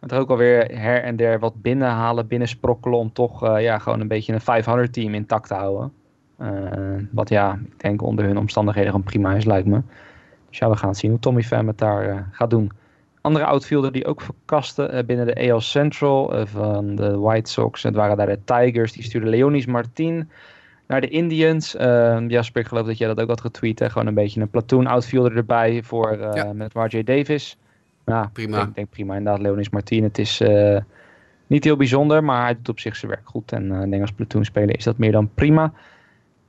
Maar 0.00 0.10
er 0.10 0.18
ook 0.18 0.30
alweer 0.30 0.78
her 0.78 1.02
en 1.02 1.16
der 1.16 1.38
wat 1.38 1.62
binnenhalen, 1.62 2.26
binnensprokkelen. 2.26 2.98
Om 2.98 3.12
toch 3.12 3.44
uh, 3.44 3.62
ja, 3.62 3.78
gewoon 3.78 4.00
een 4.00 4.08
beetje 4.08 4.32
een 4.32 4.40
500 4.40 4.92
team 4.92 5.14
intact 5.14 5.48
te 5.48 5.54
houden. 5.54 5.92
Uh, 6.40 7.02
wat 7.10 7.28
ja, 7.28 7.58
ik 7.64 7.80
denk 7.80 8.02
onder 8.02 8.24
hun 8.24 8.38
omstandigheden 8.38 8.90
gewoon 8.90 9.06
prima 9.06 9.34
is, 9.34 9.44
lijkt 9.44 9.66
me. 9.66 9.80
Dus 10.48 10.58
ja, 10.58 10.70
we 10.70 10.76
gaan 10.76 10.94
zien 10.94 11.10
hoe 11.10 11.20
Tommy 11.20 11.42
Pham 11.42 11.66
het 11.66 11.78
daar 11.78 12.28
gaat 12.32 12.50
doen. 12.50 12.70
Andere 13.20 13.44
outfielder 13.44 13.92
die 13.92 14.06
ook 14.06 14.20
verkasten 14.20 15.06
binnen 15.06 15.26
de 15.26 15.50
AL 15.50 15.60
Central 15.60 16.46
van 16.46 16.94
de 16.94 17.18
White 17.18 17.50
Sox. 17.50 17.82
Het 17.82 17.94
waren 17.94 18.16
daar 18.16 18.26
de 18.26 18.38
Tigers. 18.44 18.92
Die 18.92 19.02
stuurde 19.02 19.28
Leonis 19.28 19.66
Martin 19.66 20.30
naar 20.86 21.00
de 21.00 21.08
Indians. 21.08 21.74
Uh, 21.74 22.28
Jasper, 22.28 22.60
ik 22.60 22.68
geloof 22.68 22.86
dat 22.86 22.98
jij 22.98 23.08
dat 23.08 23.20
ook 23.20 23.28
had 23.28 23.40
getweet. 23.40 23.78
Hè? 23.78 23.90
Gewoon 23.90 24.06
een 24.06 24.14
beetje 24.14 24.40
een 24.40 24.50
platoon 24.50 24.86
outfielder 24.86 25.36
erbij 25.36 25.82
voor, 25.82 26.18
ja. 26.34 26.52
met 26.52 26.74
RJ 26.74 27.02
Davis. 27.02 27.58
Nou, 28.10 28.28
prima. 28.28 28.62
Ik 28.62 28.74
denk, 28.74 28.90
prima 28.90 29.16
inderdaad. 29.16 29.42
Leonis 29.42 29.70
Martin. 29.70 30.02
Het 30.02 30.18
is 30.18 30.40
uh, 30.40 30.78
niet 31.46 31.64
heel 31.64 31.76
bijzonder, 31.76 32.24
maar 32.24 32.42
hij 32.42 32.54
doet 32.54 32.68
op 32.68 32.80
zich 32.80 32.96
zijn 32.96 33.10
werk 33.10 33.28
goed. 33.28 33.52
En 33.52 33.72
uh, 33.72 33.82
ik 33.82 33.90
denk 33.90 34.02
als 34.02 34.12
platoon 34.12 34.44
speler 34.44 34.76
is 34.76 34.84
dat 34.84 34.98
meer 34.98 35.12
dan 35.12 35.30
prima. 35.34 35.72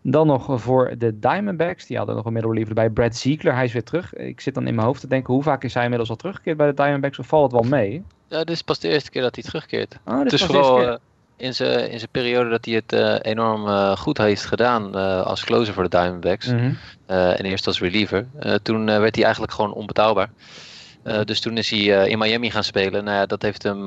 Dan 0.02 0.28
nog 0.28 0.62
voor 0.62 0.94
de 0.98 1.20
Diamondbacks. 1.20 1.86
Die 1.86 1.98
hadden 1.98 2.16
nog 2.16 2.26
een 2.26 2.34
middeliever 2.34 2.74
bij. 2.74 2.90
Brad 2.90 3.16
Ziegler, 3.16 3.54
hij 3.54 3.66
is 3.66 3.74
weer 3.74 3.84
terug. 3.84 4.14
Ik 4.14 4.42
zit 4.42 4.54
dan 4.54 4.68
in 4.68 4.76
mijn 4.76 4.88
hoofd 4.88 5.02
te 5.02 5.08
denken, 5.08 5.34
hoe 5.34 5.44
vaak 5.44 5.64
is 5.64 5.74
hij 5.74 5.84
inmiddels 5.84 6.10
al 6.10 6.16
teruggekeerd 6.16 6.58
bij 6.58 6.68
de 6.68 6.74
Diamondbacks? 6.74 7.20
Of 7.20 7.28
valt 7.28 7.52
het 7.52 7.62
wel 7.62 7.70
mee? 7.70 8.04
Ja, 8.28 8.38
dit 8.38 8.50
is 8.50 8.62
pas 8.62 8.80
de 8.80 8.88
eerste 8.88 9.10
keer 9.10 9.22
dat 9.22 9.36
hij 9.36 9.44
terugkeert. 9.44 10.00
Oh, 10.06 10.24
dit 10.24 10.34
is 10.34 10.44
vooral 10.44 11.00
in 11.38 11.54
zijn, 11.54 11.92
in 11.92 11.98
zijn 11.98 12.12
periode 12.12 12.50
dat 12.50 12.66
hij 12.66 12.74
het 12.74 12.94
uh, 12.94 13.16
enorm 13.22 13.68
uh, 13.68 13.98
goed 13.98 14.18
heeft 14.18 14.46
gedaan 14.46 14.96
uh, 14.96 15.22
als 15.22 15.44
closer 15.44 15.74
voor 15.74 15.84
de 15.84 15.90
Diamondbacks. 15.90 16.48
Mm 16.48 16.58
-hmm. 16.58 16.78
en 17.06 17.46
eerst 17.46 17.68
als 17.68 17.80
reliever. 17.80 18.26
toen 18.62 18.86
werd 18.86 19.16
hij 19.16 19.24
eigenlijk 19.24 19.54
gewoon 19.54 19.74
onbetaalbaar. 19.74 20.30
Dus 21.04 21.40
toen 21.40 21.58
is 21.58 21.70
hij 21.70 22.10
in 22.10 22.18
Miami 22.18 22.52
gaan 22.52 22.64
spelen. 22.64 23.04
Nou 23.04 23.18
ja, 23.18 23.26
dat 23.26 23.42
heeft 23.42 23.64
hem 23.64 23.86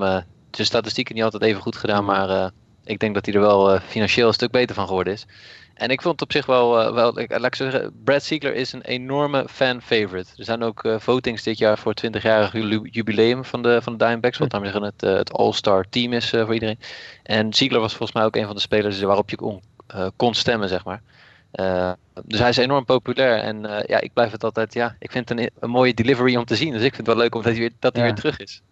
zijn 0.51 0.67
statistieken 0.67 1.15
niet 1.15 1.25
altijd 1.25 1.43
even 1.43 1.63
goed 1.63 1.77
gedaan. 1.77 2.05
Maar 2.05 2.51
ik 2.85 2.99
denk 2.99 3.15
dat 3.15 3.27
hij 3.27 3.35
er 3.35 3.41
wel 3.41 3.79
financieel 3.79 4.27
een 4.29 4.35
stuk 4.35 4.51
beter 4.51 4.75
van 4.75 4.87
geworden 4.87 5.13
is. 5.13 5.27
En 5.75 5.91
ik 5.91 6.03
vond 6.03 6.21
het 6.21 6.23
op 6.23 6.33
zich 6.33 6.47
wel, 6.47 6.81
eh, 6.81 6.93
wel 6.93 7.19
ik, 7.19 7.31
laat 7.31 7.45
ik 7.45 7.55
zeggen, 7.55 7.93
Brad 8.05 8.23
Ziegler 8.23 8.55
is 8.55 8.73
een 8.73 8.83
enorme 8.83 9.47
fan-favorite. 9.49 10.31
Er 10.37 10.45
zijn 10.45 10.63
ook 10.63 10.85
eh, 10.85 10.99
votings 10.99 11.43
dit 11.43 11.59
jaar 11.59 11.79
voor 11.79 11.93
het 11.95 12.17
20-jarig 12.17 12.53
ju- 12.53 12.89
jubileum 12.91 13.45
van 13.45 13.63
de, 13.63 13.83
van 13.83 13.93
de 13.93 13.99
Diamondbacks. 13.99 14.39
Wat 14.39 14.51
daarmee 14.51 14.71
zeggen 14.71 14.91
het, 14.91 15.03
eh, 15.03 15.15
het 15.15 15.33
all-star 15.33 15.85
team 15.91 16.13
is 16.13 16.33
eh, 16.33 16.45
voor 16.45 16.55
iedereen. 16.55 16.79
En 17.23 17.55
Ziegler 17.55 17.81
was 17.81 17.95
volgens 17.95 18.13
mij 18.19 18.25
ook 18.27 18.37
een 18.37 18.47
van 18.47 18.55
de 18.55 18.61
spelers 18.61 19.01
waarop 19.01 19.31
je 19.31 19.37
kon, 19.37 19.61
eh, 19.87 20.07
kon 20.17 20.35
stemmen, 20.35 20.69
zeg 20.69 20.85
maar. 20.85 21.03
Eh, 22.15 22.23
dus 22.27 22.39
hij 22.39 22.49
is 22.49 22.57
enorm 22.57 22.85
populair. 22.85 23.39
En 23.39 23.67
eh, 23.67 23.85
ja, 23.87 24.01
ik 24.01 24.13
blijf 24.13 24.31
het 24.31 24.45
altijd, 24.45 24.75
ja, 24.75 24.97
ik 24.99 25.11
vind 25.11 25.29
het 25.29 25.39
een, 25.39 25.51
een 25.59 25.71
mooie 25.71 25.95
delivery 25.95 26.37
om 26.37 26.45
te 26.45 26.57
zien. 26.57 26.73
Dus 26.73 26.83
ik 26.83 26.95
vind 26.95 27.07
het 27.07 27.17
wel 27.17 27.17
leuk 27.17 27.35
omdat 27.35 27.51
hij 27.51 27.61
weer, 27.61 27.73
dat 27.79 27.93
hij 27.97 28.03
Ja. 28.03 28.09
weer 28.09 28.19
terug 28.19 28.39
is. 28.39 28.63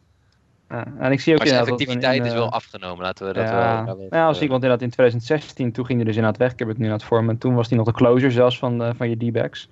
Ja, 0.73 0.87
en 0.99 1.13
ik 1.13 1.21
zie 1.21 1.33
ook 1.33 1.39
Maar 1.39 1.49
zijn 1.49 1.61
effectiviteit 1.61 2.17
in, 2.19 2.25
is 2.25 2.33
eh, 2.33 2.39
wel 2.39 2.51
afgenomen, 2.51 3.05
laten 3.05 3.27
we 3.27 3.33
dat 3.33 3.49
ja, 3.49 3.51
wel... 3.51 3.61
daar 3.61 3.85
wel 3.85 4.01
even, 4.01 4.19
als 4.19 4.41
ik, 4.41 4.49
want 4.49 4.63
inderdaad 4.63 4.83
in 4.83 4.91
2016, 4.91 5.73
toen 5.73 5.87
ging 5.87 5.99
hij 5.99 6.07
dus 6.07 6.17
inderdaad 6.17 6.41
weg. 6.41 6.53
Ik 6.53 6.59
heb 6.59 6.69
het 6.69 6.79
nu 6.79 6.87
aan 6.87 6.93
het 6.93 7.05
vormen. 7.05 7.31
En 7.31 7.39
toen 7.39 7.55
was 7.55 7.69
hij 7.69 7.77
nog 7.77 7.87
de 7.87 7.93
closer 7.93 8.33
zelfs 8.33 8.59
van, 8.59 8.83
eh, 8.83 8.91
van 8.97 9.09
je 9.11 9.17
D-backs. 9.17 9.69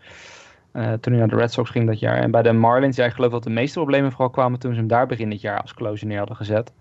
Eh, 0.73 0.93
toen 0.93 1.13
hij 1.13 1.17
naar 1.21 1.29
de 1.29 1.37
Red 1.37 1.53
Sox 1.53 1.71
ging 1.71 1.87
dat 1.87 1.99
jaar. 1.99 2.17
En 2.17 2.31
bij 2.31 2.43
de 2.43 2.53
Marlins, 2.53 2.97
ja, 2.97 3.05
ik 3.05 3.13
geloof 3.13 3.31
dat 3.31 3.43
de 3.43 3.51
meeste 3.51 3.79
problemen 3.79 4.11
vooral 4.11 4.31
kwamen 4.31 4.59
toen 4.59 4.73
ze 4.73 4.79
hem 4.79 4.89
daar 4.89 5.07
begin 5.07 5.31
dit 5.31 5.41
jaar 5.41 5.61
als 5.61 5.75
closer 5.75 6.07
neer 6.07 6.19
hadden 6.19 6.37
gezet. 6.37 6.73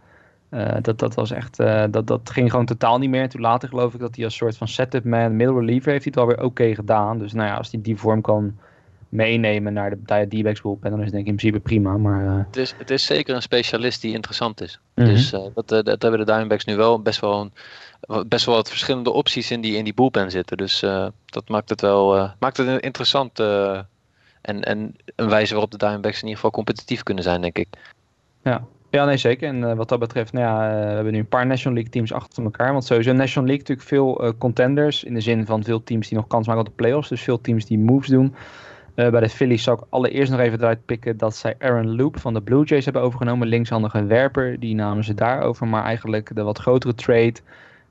Eh, 0.50 0.76
dat, 0.82 1.00
dat 1.00 1.14
was 1.14 1.32
echt, 1.32 1.60
eh, 1.60 1.84
dat, 1.92 2.08
dat 2.08 2.30
ging 2.30 2.50
gewoon 2.50 2.66
totaal 2.66 2.98
niet 2.98 3.10
meer. 3.10 3.22
En 3.22 3.30
toen 3.30 3.42
later 3.42 3.70
geloof 3.70 3.94
ik 3.94 4.00
dat 4.00 4.16
hij 4.16 4.26
als 4.26 4.36
soort 4.36 4.58
van 4.58 4.68
setup 4.68 5.04
man, 5.04 5.36
middle 5.36 5.60
reliever 5.60 5.92
heeft 5.92 6.04
hij 6.04 6.14
het 6.16 6.26
wel 6.26 6.36
weer 6.36 6.46
oké 6.46 6.76
gedaan. 6.76 7.18
Dus 7.18 7.34
nou 7.34 7.48
ja, 7.48 7.56
als 7.56 7.72
hij 7.72 7.82
die 7.82 7.98
vorm 7.98 8.22
kan 8.22 8.58
meenemen 9.10 9.74
naar 9.74 9.90
de, 9.90 10.26
D-backs 10.28 10.62
bullpen, 10.62 10.90
dan 10.90 11.00
is 11.00 11.06
het 11.06 11.14
denk 11.14 11.26
ik 11.26 11.32
in 11.32 11.36
principe 11.36 11.64
prima. 11.64 11.98
Maar 11.98 12.26
eh, 12.26 12.46
Het 12.46 12.58
is, 12.58 12.74
het 12.78 12.90
is 12.90 13.06
zeker 13.06 13.36
een 13.36 13.42
specialist 13.42 14.02
die 14.02 14.14
interessant 14.14 14.62
is. 14.62 14.80
Mhm. 14.96 15.08
Dus 15.08 15.30
dat, 15.30 15.68
dat 15.68 16.02
hebben 16.02 16.20
de 16.20 16.26
Diamondbacks 16.26 16.66
nu 16.66 16.76
wel 16.76 17.02
best 17.02 17.20
wel, 17.20 17.52
een, 18.08 18.28
best 18.28 18.46
wel 18.46 18.56
wat 18.56 18.70
verschillende 18.70 19.12
opties 19.12 19.52
in 19.52 19.62
die, 19.62 19.76
in 19.76 19.84
die 19.84 19.94
bullpen 19.94 20.32
zitten. 20.32 20.58
Dus 20.58 20.80
dat 21.26 21.50
maakt 21.50 21.70
het 21.70 21.82
wel 21.82 22.32
maakt 22.40 22.58
het 22.58 22.68
een 22.68 22.80
interessant 22.80 23.40
en, 23.40 24.64
en 24.64 24.96
een 25.16 25.30
wijze 25.30 25.52
waarop 25.52 25.72
de 25.72 25.78
Diamondbacks 25.78 26.18
in 26.18 26.22
ieder 26.22 26.36
geval 26.36 26.52
competitief 26.52 27.04
kunnen 27.04 27.24
zijn, 27.24 27.42
denk 27.42 27.58
ik. 27.58 27.68
Ja, 28.44 28.64
nee, 28.92 29.18
zeker. 29.18 29.48
En 29.48 29.70
eh, 29.70 29.76
wat 29.76 29.90
dat 29.90 30.00
betreft, 30.00 30.34
nou 30.34 30.46
ja, 30.46 30.72
eh, 30.72 30.88
we 30.88 30.94
hebben 30.94 31.14
nu 31.14 31.20
een 31.20 31.28
paar 31.28 31.46
National 31.46 31.74
League 31.74 31.92
teams 31.92 32.14
achter 32.14 32.44
elkaar. 32.44 32.72
Want 32.72 32.84
sowieso 32.84 33.14
National 33.14 33.48
League 33.48 33.68
natuurlijk 33.68 33.88
veel 33.88 34.24
eh, 34.24 34.32
contenders. 34.38 35.04
In 35.04 35.14
de 35.14 35.22
zin 35.22 35.46
van 35.46 35.64
veel 35.64 35.84
teams 35.84 36.08
die 36.08 36.18
nog 36.18 36.28
kans 36.28 36.48
maken 36.48 36.62
op 36.62 36.68
de 36.68 36.76
playoffs. 36.76 37.10
Dus 37.10 37.22
veel 37.22 37.42
teams 37.42 37.66
die 37.66 37.80
moves 37.80 38.08
doen. 38.08 38.36
Bij 38.96 39.20
de 39.20 39.30
Phillies 39.30 39.64
zou 39.64 39.78
ik 39.78 39.86
allereerst 39.90 40.32
nog 40.32 40.40
even 40.40 40.60
eruit 40.60 40.86
pikken 40.86 41.18
dat 41.18 41.36
zij 41.36 41.56
Aaron 41.60 41.96
Loop 41.96 42.20
van 42.20 42.34
de 42.34 42.42
Blue 42.42 42.64
Jays 42.64 42.84
hebben 42.84 43.02
overgenomen. 43.02 43.48
Linkshandige 43.48 44.06
werper, 44.06 44.60
die 44.60 44.76
namen 44.76 45.04
ze 45.04 45.14
daarover. 45.14 45.68
Maar 45.68 45.84
eigenlijk 45.84 46.36
de 46.36 46.44
wat 46.44 46.60
grotere 46.60 46.96
trade, 46.96 47.36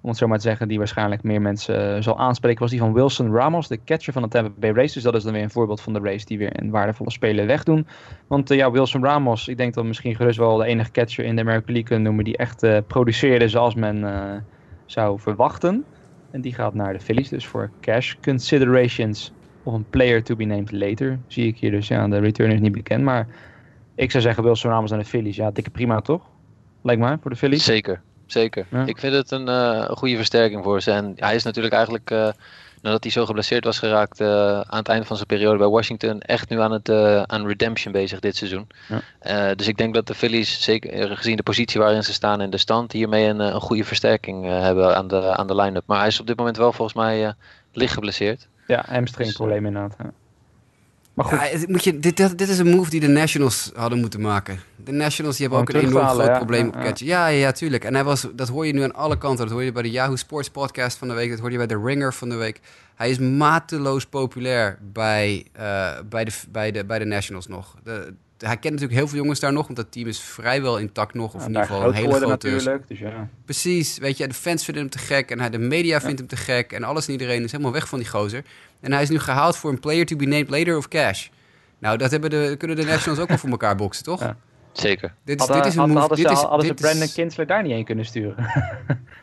om 0.00 0.08
het 0.08 0.18
zo 0.18 0.26
maar 0.26 0.38
te 0.38 0.42
zeggen, 0.42 0.68
die 0.68 0.78
waarschijnlijk 0.78 1.22
meer 1.22 1.40
mensen 1.40 1.96
eh, 1.96 2.02
zal 2.02 2.18
aanspreken, 2.18 2.60
was 2.60 2.70
die 2.70 2.78
van 2.78 2.92
Wilson 2.92 3.34
Ramos, 3.34 3.68
de 3.68 3.84
catcher 3.84 4.12
van 4.12 4.22
de 4.22 4.28
Tampa 4.28 4.50
Bay 4.58 4.70
Rays. 4.70 4.92
Dus 4.92 5.02
dat 5.02 5.14
is 5.14 5.22
dan 5.22 5.32
weer 5.32 5.42
een 5.42 5.50
voorbeeld 5.50 5.80
van 5.80 5.92
de 5.92 5.98
Rays 5.98 6.24
die 6.24 6.38
weer 6.38 6.60
een 6.60 6.70
waardevolle 6.70 7.10
speler 7.10 7.46
wegdoen. 7.46 7.86
Want 8.26 8.50
eh, 8.50 8.56
ja, 8.56 8.70
Wilson 8.70 9.04
Ramos, 9.04 9.48
ik 9.48 9.56
denk 9.56 9.74
dat 9.74 9.84
misschien 9.84 10.16
gerust 10.16 10.38
wel 10.38 10.56
de 10.56 10.64
enige 10.64 10.90
catcher 10.90 11.24
in 11.24 11.36
de 11.36 11.42
American 11.42 11.72
League 11.72 11.88
kunnen 11.88 12.04
noemen 12.04 12.24
die 12.24 12.36
echt 12.36 12.62
eh, 12.62 12.78
produceerde 12.86 13.48
zoals 13.48 13.74
men 13.74 14.44
zou 14.86 15.20
verwachten. 15.20 15.84
En 16.30 16.40
die 16.40 16.54
gaat 16.54 16.74
naar 16.74 16.92
de 16.92 17.00
Phillies, 17.00 17.28
dus 17.28 17.46
voor 17.46 17.70
cash 17.80 18.14
considerations 18.22 19.32
of 19.62 19.74
een 19.74 19.88
player 19.90 20.22
to 20.22 20.36
be 20.36 20.44
named 20.44 20.72
later. 20.72 21.18
Zie 21.26 21.46
ik 21.46 21.58
hier 21.58 21.70
dus, 21.70 21.88
ja, 21.88 22.08
de 22.08 22.18
return 22.18 22.50
is 22.50 22.60
niet 22.60 22.72
bekend. 22.72 23.04
Maar 23.04 23.26
ik 23.94 24.10
zou 24.10 24.22
zeggen 24.22 24.42
Wilson 24.42 24.70
Ramos 24.70 24.90
naar 24.90 24.98
de 24.98 25.04
Phillies. 25.04 25.36
Ja, 25.36 25.50
dikke 25.50 25.70
prima 25.70 26.00
toch? 26.00 26.22
Lijkt 26.82 27.00
mij, 27.00 27.16
voor 27.20 27.30
de 27.30 27.36
Phillies. 27.36 27.64
Zeker, 27.64 28.02
zeker. 28.32 28.66
Ja. 28.70 28.86
Ik 28.86 28.98
vind 28.98 29.14
het 29.14 29.30
een, 29.30 29.46
een 29.46 29.96
goede 29.96 30.16
versterking 30.16 30.64
voor 30.64 30.80
ze. 30.80 30.90
En 30.90 31.12
hij 31.16 31.34
is 31.34 31.42
natuurlijk 31.42 31.74
eigenlijk, 31.74 32.10
eh, 32.10 32.28
nadat 32.82 33.02
hij 33.02 33.12
zo 33.12 33.26
geblesseerd 33.26 33.64
was 33.64 33.78
geraakt 33.78 34.20
eh, 34.20 34.60
aan 34.60 34.78
het 34.78 34.88
einde 34.88 35.06
van 35.06 35.16
zijn 35.16 35.28
periode 35.28 35.58
bij 35.58 35.68
Washington, 35.68 36.20
echt 36.20 36.48
nu 36.48 36.60
aan, 36.60 36.72
het, 36.72 36.90
aan 37.30 37.46
redemption 37.46 37.92
bezig 37.92 38.20
dit 38.20 38.36
seizoen. 38.36 38.66
Ja. 39.22 39.54
Dus 39.54 39.68
ik 39.68 39.76
denk 39.76 39.94
dat 39.94 40.06
de 40.06 40.14
Phillies, 40.14 40.62
zeker 40.62 41.16
gezien 41.16 41.36
de 41.36 41.42
positie 41.42 41.80
waarin 41.80 42.04
ze 42.04 42.12
staan 42.12 42.40
in 42.40 42.50
de 42.50 42.58
stand, 42.58 42.92
hiermee 42.92 43.28
een, 43.28 43.40
een 43.40 43.60
goede 43.60 43.84
versterking 43.84 44.44
hebben 44.44 44.96
aan 44.96 45.08
de, 45.08 45.36
aan 45.36 45.46
de 45.46 45.56
line-up. 45.56 45.82
Maar 45.86 45.98
hij 45.98 46.08
is 46.08 46.20
op 46.20 46.26
dit 46.26 46.36
moment 46.36 46.56
wel 46.56 46.72
volgens 46.72 46.96
mij 46.96 47.34
licht 47.72 47.92
geblesseerd. 47.92 48.48
Ja, 48.66 48.84
hamstring 48.88 49.32
probleem 49.32 49.66
inderdaad. 49.66 49.96
Ja. 49.98 50.10
Maar 51.18 51.26
goed, 51.26 51.60
Ja, 51.60 51.66
moet 51.68 51.84
je, 51.84 51.98
dit, 51.98 52.16
dit, 52.16 52.38
dit 52.38 52.48
is 52.48 52.58
een 52.58 52.70
move 52.70 52.90
die 52.90 53.00
de 53.00 53.08
Nationals 53.08 53.70
hadden 53.74 54.00
moeten 54.00 54.20
maken. 54.20 54.60
De 54.76 54.92
Nationals 54.92 55.36
die 55.36 55.46
hebben 55.46 55.64
ook 55.64 55.74
een 55.74 55.88
enorm 55.88 56.06
groot 56.06 56.26
ja. 56.26 56.36
probleem 56.36 56.62
Ja, 56.62 56.68
op 56.68 56.74
ja. 56.74 56.82
catchen. 56.82 57.06
Ja, 57.06 57.26
ja, 57.26 57.38
ja, 57.38 57.52
tuurlijk. 57.52 57.84
En 57.84 57.94
hij 57.94 58.04
was, 58.04 58.26
dat 58.34 58.48
hoor 58.48 58.66
je 58.66 58.72
nu 58.72 58.82
aan 58.82 58.94
alle 58.94 59.18
kanten. 59.18 59.44
Dat 59.44 59.54
hoor 59.54 59.62
je 59.62 59.72
bij 59.72 59.82
de 59.82 59.90
Yahoo 59.90 60.16
Sports 60.16 60.50
podcast 60.50 60.98
van 60.98 61.08
de 61.08 61.14
week. 61.14 61.30
Dat 61.30 61.38
hoor 61.38 61.50
je 61.50 61.56
bij 61.56 61.66
de 61.66 61.80
Ringer 61.84 62.14
van 62.14 62.28
de 62.28 62.34
week. 62.34 62.60
Hij 62.94 63.10
is 63.10 63.18
mateloos 63.18 64.06
populair 64.06 64.78
bij, 64.92 65.46
eh, 65.52 65.90
bij, 66.08 66.24
de, 66.24 66.32
bij, 66.48 66.70
de, 66.70 66.84
bij 66.84 66.98
de 66.98 67.04
Nationals 67.04 67.46
nog. 67.46 67.74
De, 67.84 68.14
hij 68.38 68.56
kent 68.56 68.72
natuurlijk 68.72 68.92
heel 68.92 69.08
veel 69.08 69.18
jongens 69.18 69.40
daar 69.40 69.52
nog, 69.52 69.64
want 69.64 69.76
dat 69.76 69.92
team 69.92 70.08
is 70.08 70.20
vrijwel 70.20 70.78
intact 70.78 71.14
nog. 71.14 71.34
Of 71.34 71.40
ja, 71.40 71.46
in 71.46 71.52
ieder 71.52 71.66
geval 71.66 71.88
een 71.88 71.94
hele 71.94 72.08
grote... 72.08 72.26
natuurlijk. 72.26 72.88
Dus 72.88 72.98
ja. 72.98 73.28
Precies, 73.44 73.98
weet 73.98 74.16
je, 74.16 74.28
de 74.28 74.34
fans 74.34 74.64
vinden 74.64 74.82
hem 74.82 74.92
te 74.92 74.98
gek 74.98 75.30
en 75.30 75.40
hij, 75.40 75.50
de 75.50 75.58
media 75.58 76.00
vindt 76.00 76.18
hem 76.18 76.28
te 76.28 76.36
gek 76.36 76.72
en 76.72 76.84
alles 76.84 77.06
en 77.06 77.12
iedereen 77.12 77.44
is 77.44 77.52
helemaal 77.52 77.72
weg 77.72 77.88
van 77.88 77.98
die 77.98 78.08
gozer. 78.08 78.44
En 78.80 78.92
hij 78.92 79.02
is 79.02 79.08
nu 79.08 79.18
gehaald 79.18 79.56
voor 79.56 79.70
een 79.70 79.80
player 79.80 80.06
to 80.06 80.16
be 80.16 80.24
named 80.24 80.50
later 80.50 80.76
of 80.76 80.88
cash. 80.88 81.28
Nou, 81.78 81.98
dat 81.98 82.10
hebben 82.10 82.30
de, 82.30 82.54
kunnen 82.58 82.76
de 82.76 82.84
Nationals 82.84 83.20
ook 83.20 83.28
wel 83.28 83.38
voor 83.38 83.50
elkaar 83.50 83.76
boksen, 83.76 84.04
toch? 84.04 84.20
Ja. 84.20 84.36
Zeker. 84.80 85.14
Dit, 85.24 85.40
is, 85.40 85.46
Hadden, 85.46 85.56
dit 85.56 85.66
is 85.66 85.72
een 85.72 85.78
hadden, 85.78 85.96
move. 85.96 86.08
hadden 86.08 86.16
dit 86.26 86.26
ze, 86.26 86.32
is, 86.32 86.48
hadden 86.48 86.66
ze 86.66 86.72
dit 86.74 86.84
is- 86.84 86.90
Brandon 86.90 87.12
Kinsler 87.14 87.46
daar 87.46 87.62
niet 87.62 87.72
heen 87.72 87.84
kunnen 87.84 88.04
sturen? 88.04 88.34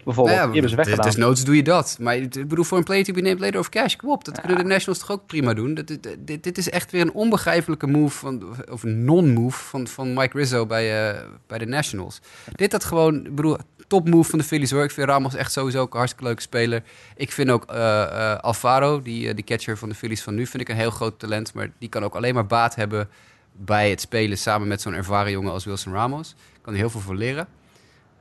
Bijvoorbeeld, 0.06 0.38
Nou 0.38 0.51
die 0.51 0.60
hebben 0.62 0.70
ze 0.70 0.76
weggedaan. 0.76 1.06
Desnoods 1.06 1.43
doe 1.43 1.56
je 1.56 1.64
dat. 1.64 1.97
Maar 1.99 2.16
ik 2.16 2.47
bedoel, 2.47 2.64
voor 2.64 2.78
een 2.78 2.84
player 2.84 3.03
to 3.03 3.14
be 3.14 3.22
named 3.22 3.39
later 3.39 3.60
of 3.60 3.70
cash, 3.70 3.95
kom 3.95 4.10
op. 4.10 4.24
Dat 4.26 4.39
kunnen 4.39 4.58
de 4.58 4.64
Nationals 4.64 4.99
toch 4.99 5.12
ook 5.12 5.26
prima 5.26 5.53
doen. 5.53 5.74
Dat, 5.74 5.88
dit, 5.88 6.16
dit, 6.20 6.43
dit 6.43 6.58
is 6.58 6.70
echt 6.70 6.91
weer 6.91 7.01
een 7.01 7.14
onbegrijpelijke 7.14 7.88
move, 7.88 8.18
van, 8.18 8.43
of 8.72 8.84
een 8.84 9.06
non-move 9.06 9.64
van, 9.64 9.88
van 9.88 10.14
Mike 10.14 10.38
Rizzo 10.38 10.66
bij, 10.66 11.10
eh, 11.10 11.22
bij 11.47 11.58
de 11.58 11.66
Nationals. 11.66 12.20
Dit 12.56 12.72
had 12.72 12.84
gewoon, 12.84 13.26
ik 13.26 13.36
bedoel, 13.36 13.58
top 13.88 14.10
move 14.10 14.30
van 14.30 14.39
de 14.39 14.45
Phillies 14.45 14.72
hoor. 14.72 14.84
Ik 14.84 14.91
vind 14.91 15.08
Ramos 15.10 15.36
echt 15.36 15.51
sowieso 15.51 15.80
ook 15.82 15.91
een 15.91 15.97
hartstikke 15.97 16.26
leuke 16.28 16.41
speler. 16.41 16.82
Ik 17.16 17.32
vind 17.32 17.49
ook 17.49 17.66
eh, 17.66 18.01
eh, 18.03 18.39
Alvaro, 18.39 19.01
die, 19.01 19.28
eh, 19.30 19.36
die 19.36 19.43
catcher 19.43 19.78
van 19.78 19.89
de 19.89 19.95
Phillies 19.95 20.24
van 20.24 20.36
nu, 20.36 20.45
vind 20.45 20.62
ik 20.64 20.70
een 20.70 20.76
heel 20.76 20.91
groot 20.91 21.20
talent. 21.20 21.53
Maar 21.53 21.70
die 21.80 21.89
kan 21.89 22.03
ook 22.03 22.16
alleen 22.16 22.34
maar 22.34 22.45
baat 22.47 22.76
hebben 22.76 23.10
bij 23.58 23.89
het 23.89 24.01
spelen 24.01 24.38
samen 24.38 24.68
met 24.68 24.82
zo'n 24.82 24.93
ervaren 24.93 25.32
jongen 25.32 25.51
als 25.51 25.66
Wilson 25.66 25.93
Ramos. 25.93 26.36
Kan 26.62 26.74
er 26.74 26.80
heel 26.80 26.89
veel 26.89 27.01
van 27.01 27.18
leren. 27.18 27.47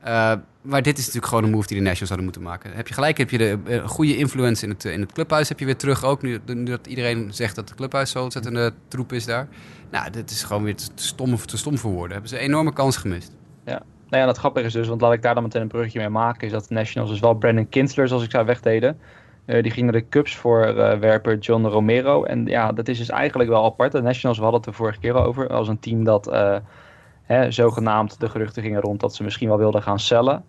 Uh, 0.07 0.33
maar 0.61 0.81
dit 0.81 0.97
is 0.97 1.05
natuurlijk 1.05 1.27
gewoon 1.27 1.43
een 1.43 1.49
move 1.49 1.67
die 1.67 1.77
de 1.77 1.83
Nationals 1.83 2.09
hadden 2.09 2.23
moeten 2.23 2.41
maken. 2.41 2.71
Heb 2.73 2.87
je 2.87 2.93
gelijk, 2.93 3.17
heb 3.17 3.29
je 3.29 3.37
de 3.37 3.57
uh, 3.67 3.87
goede 3.87 4.17
influence 4.17 4.63
in 4.63 4.69
het, 4.69 4.85
in 4.85 5.01
het 5.01 5.11
clubhuis 5.11 5.49
heb 5.49 5.59
je 5.59 5.65
weer 5.65 5.77
terug 5.77 6.03
ook. 6.03 6.21
Nu, 6.21 6.39
dat 6.63 6.87
iedereen 6.87 7.33
zegt 7.33 7.55
dat 7.55 7.69
het 7.69 7.77
clubhuis 7.77 8.11
zo 8.11 8.23
ontzettende 8.23 8.73
troep 8.87 9.13
is 9.13 9.25
daar. 9.25 9.47
Nou, 9.91 10.11
dit 10.11 10.31
is 10.31 10.43
gewoon 10.43 10.63
weer 10.63 10.75
te 10.75 10.91
stom, 10.95 11.37
te 11.37 11.57
stom 11.57 11.77
voor 11.77 11.91
woorden. 11.91 12.11
Hebben 12.11 12.29
ze 12.29 12.35
een 12.35 12.43
enorme 12.43 12.73
kans 12.73 12.97
gemist. 12.97 13.31
Ja. 13.65 13.81
Nou 14.09 14.21
ja, 14.21 14.25
dat 14.25 14.37
grappige 14.37 14.65
is 14.65 14.73
dus, 14.73 14.87
want 14.87 15.01
laat 15.01 15.13
ik 15.13 15.21
daar 15.21 15.33
dan 15.33 15.43
meteen 15.43 15.61
een 15.61 15.67
bruggetje 15.67 15.99
mee 15.99 16.09
maken, 16.09 16.47
is 16.47 16.51
dat 16.53 16.67
de 16.67 16.73
Nationals 16.73 17.11
dus 17.11 17.19
wel 17.19 17.33
Brandon 17.33 17.69
Kinsler, 17.69 18.07
zoals 18.07 18.23
ik 18.23 18.31
zei, 18.31 18.45
wegdeden. 18.45 18.97
Uh, 19.45 19.63
die 19.63 19.71
ging 19.71 19.91
naar 19.91 20.01
de 20.01 20.09
Cubs 20.09 20.35
voor 20.35 20.67
uh, 20.67 20.93
werper 20.93 21.37
John 21.37 21.65
Romero. 21.65 22.23
En 22.23 22.45
ja, 22.45 22.71
dat 22.71 22.87
is 22.87 22.97
dus 22.97 23.09
eigenlijk 23.09 23.49
wel 23.49 23.65
apart. 23.65 23.91
De 23.91 24.01
Nationals, 24.01 24.39
hadden 24.39 24.59
het 24.59 24.69
er 24.69 24.73
vorige 24.73 24.99
keer 24.99 25.13
over, 25.13 25.49
als 25.49 25.67
een 25.67 25.79
team 25.79 26.03
dat 26.03 26.27
uh, 26.27 26.55
hè, 27.21 27.51
zogenaamd 27.51 28.19
de 28.19 28.29
geruchten 28.29 28.63
gingen 28.63 28.81
rond 28.81 28.99
dat 28.99 29.15
ze 29.15 29.23
misschien 29.23 29.47
wel 29.47 29.57
wilden 29.57 29.81
gaan 29.81 29.99
cellen. 29.99 30.43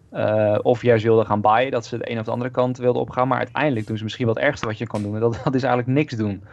Of 0.62 0.82
juist 0.82 1.05
wilden 1.05 1.26
gaan 1.26 1.40
buyen, 1.40 1.70
dat 1.70 1.86
ze 1.86 1.99
de 1.99 2.11
een 2.11 2.18
of 2.18 2.24
de 2.24 2.30
andere 2.30 2.51
kant 2.51 2.78
wilden 2.78 3.03
opgaan. 3.03 3.28
Maar 3.28 3.38
uiteindelijk 3.38 3.86
doen 3.86 3.97
ze 3.97 4.05
misschien 4.05 4.26
wat 4.26 4.38
ergste 4.38 4.66
wat 4.66 4.78
je 4.78 4.86
kan 4.86 5.03
doen. 5.03 5.14
En 5.14 5.20
dat, 5.20 5.40
dat 5.44 5.55
is 5.55 5.62
eigenlijk 5.62 5.99
niks 5.99 6.14
doen. 6.14 6.44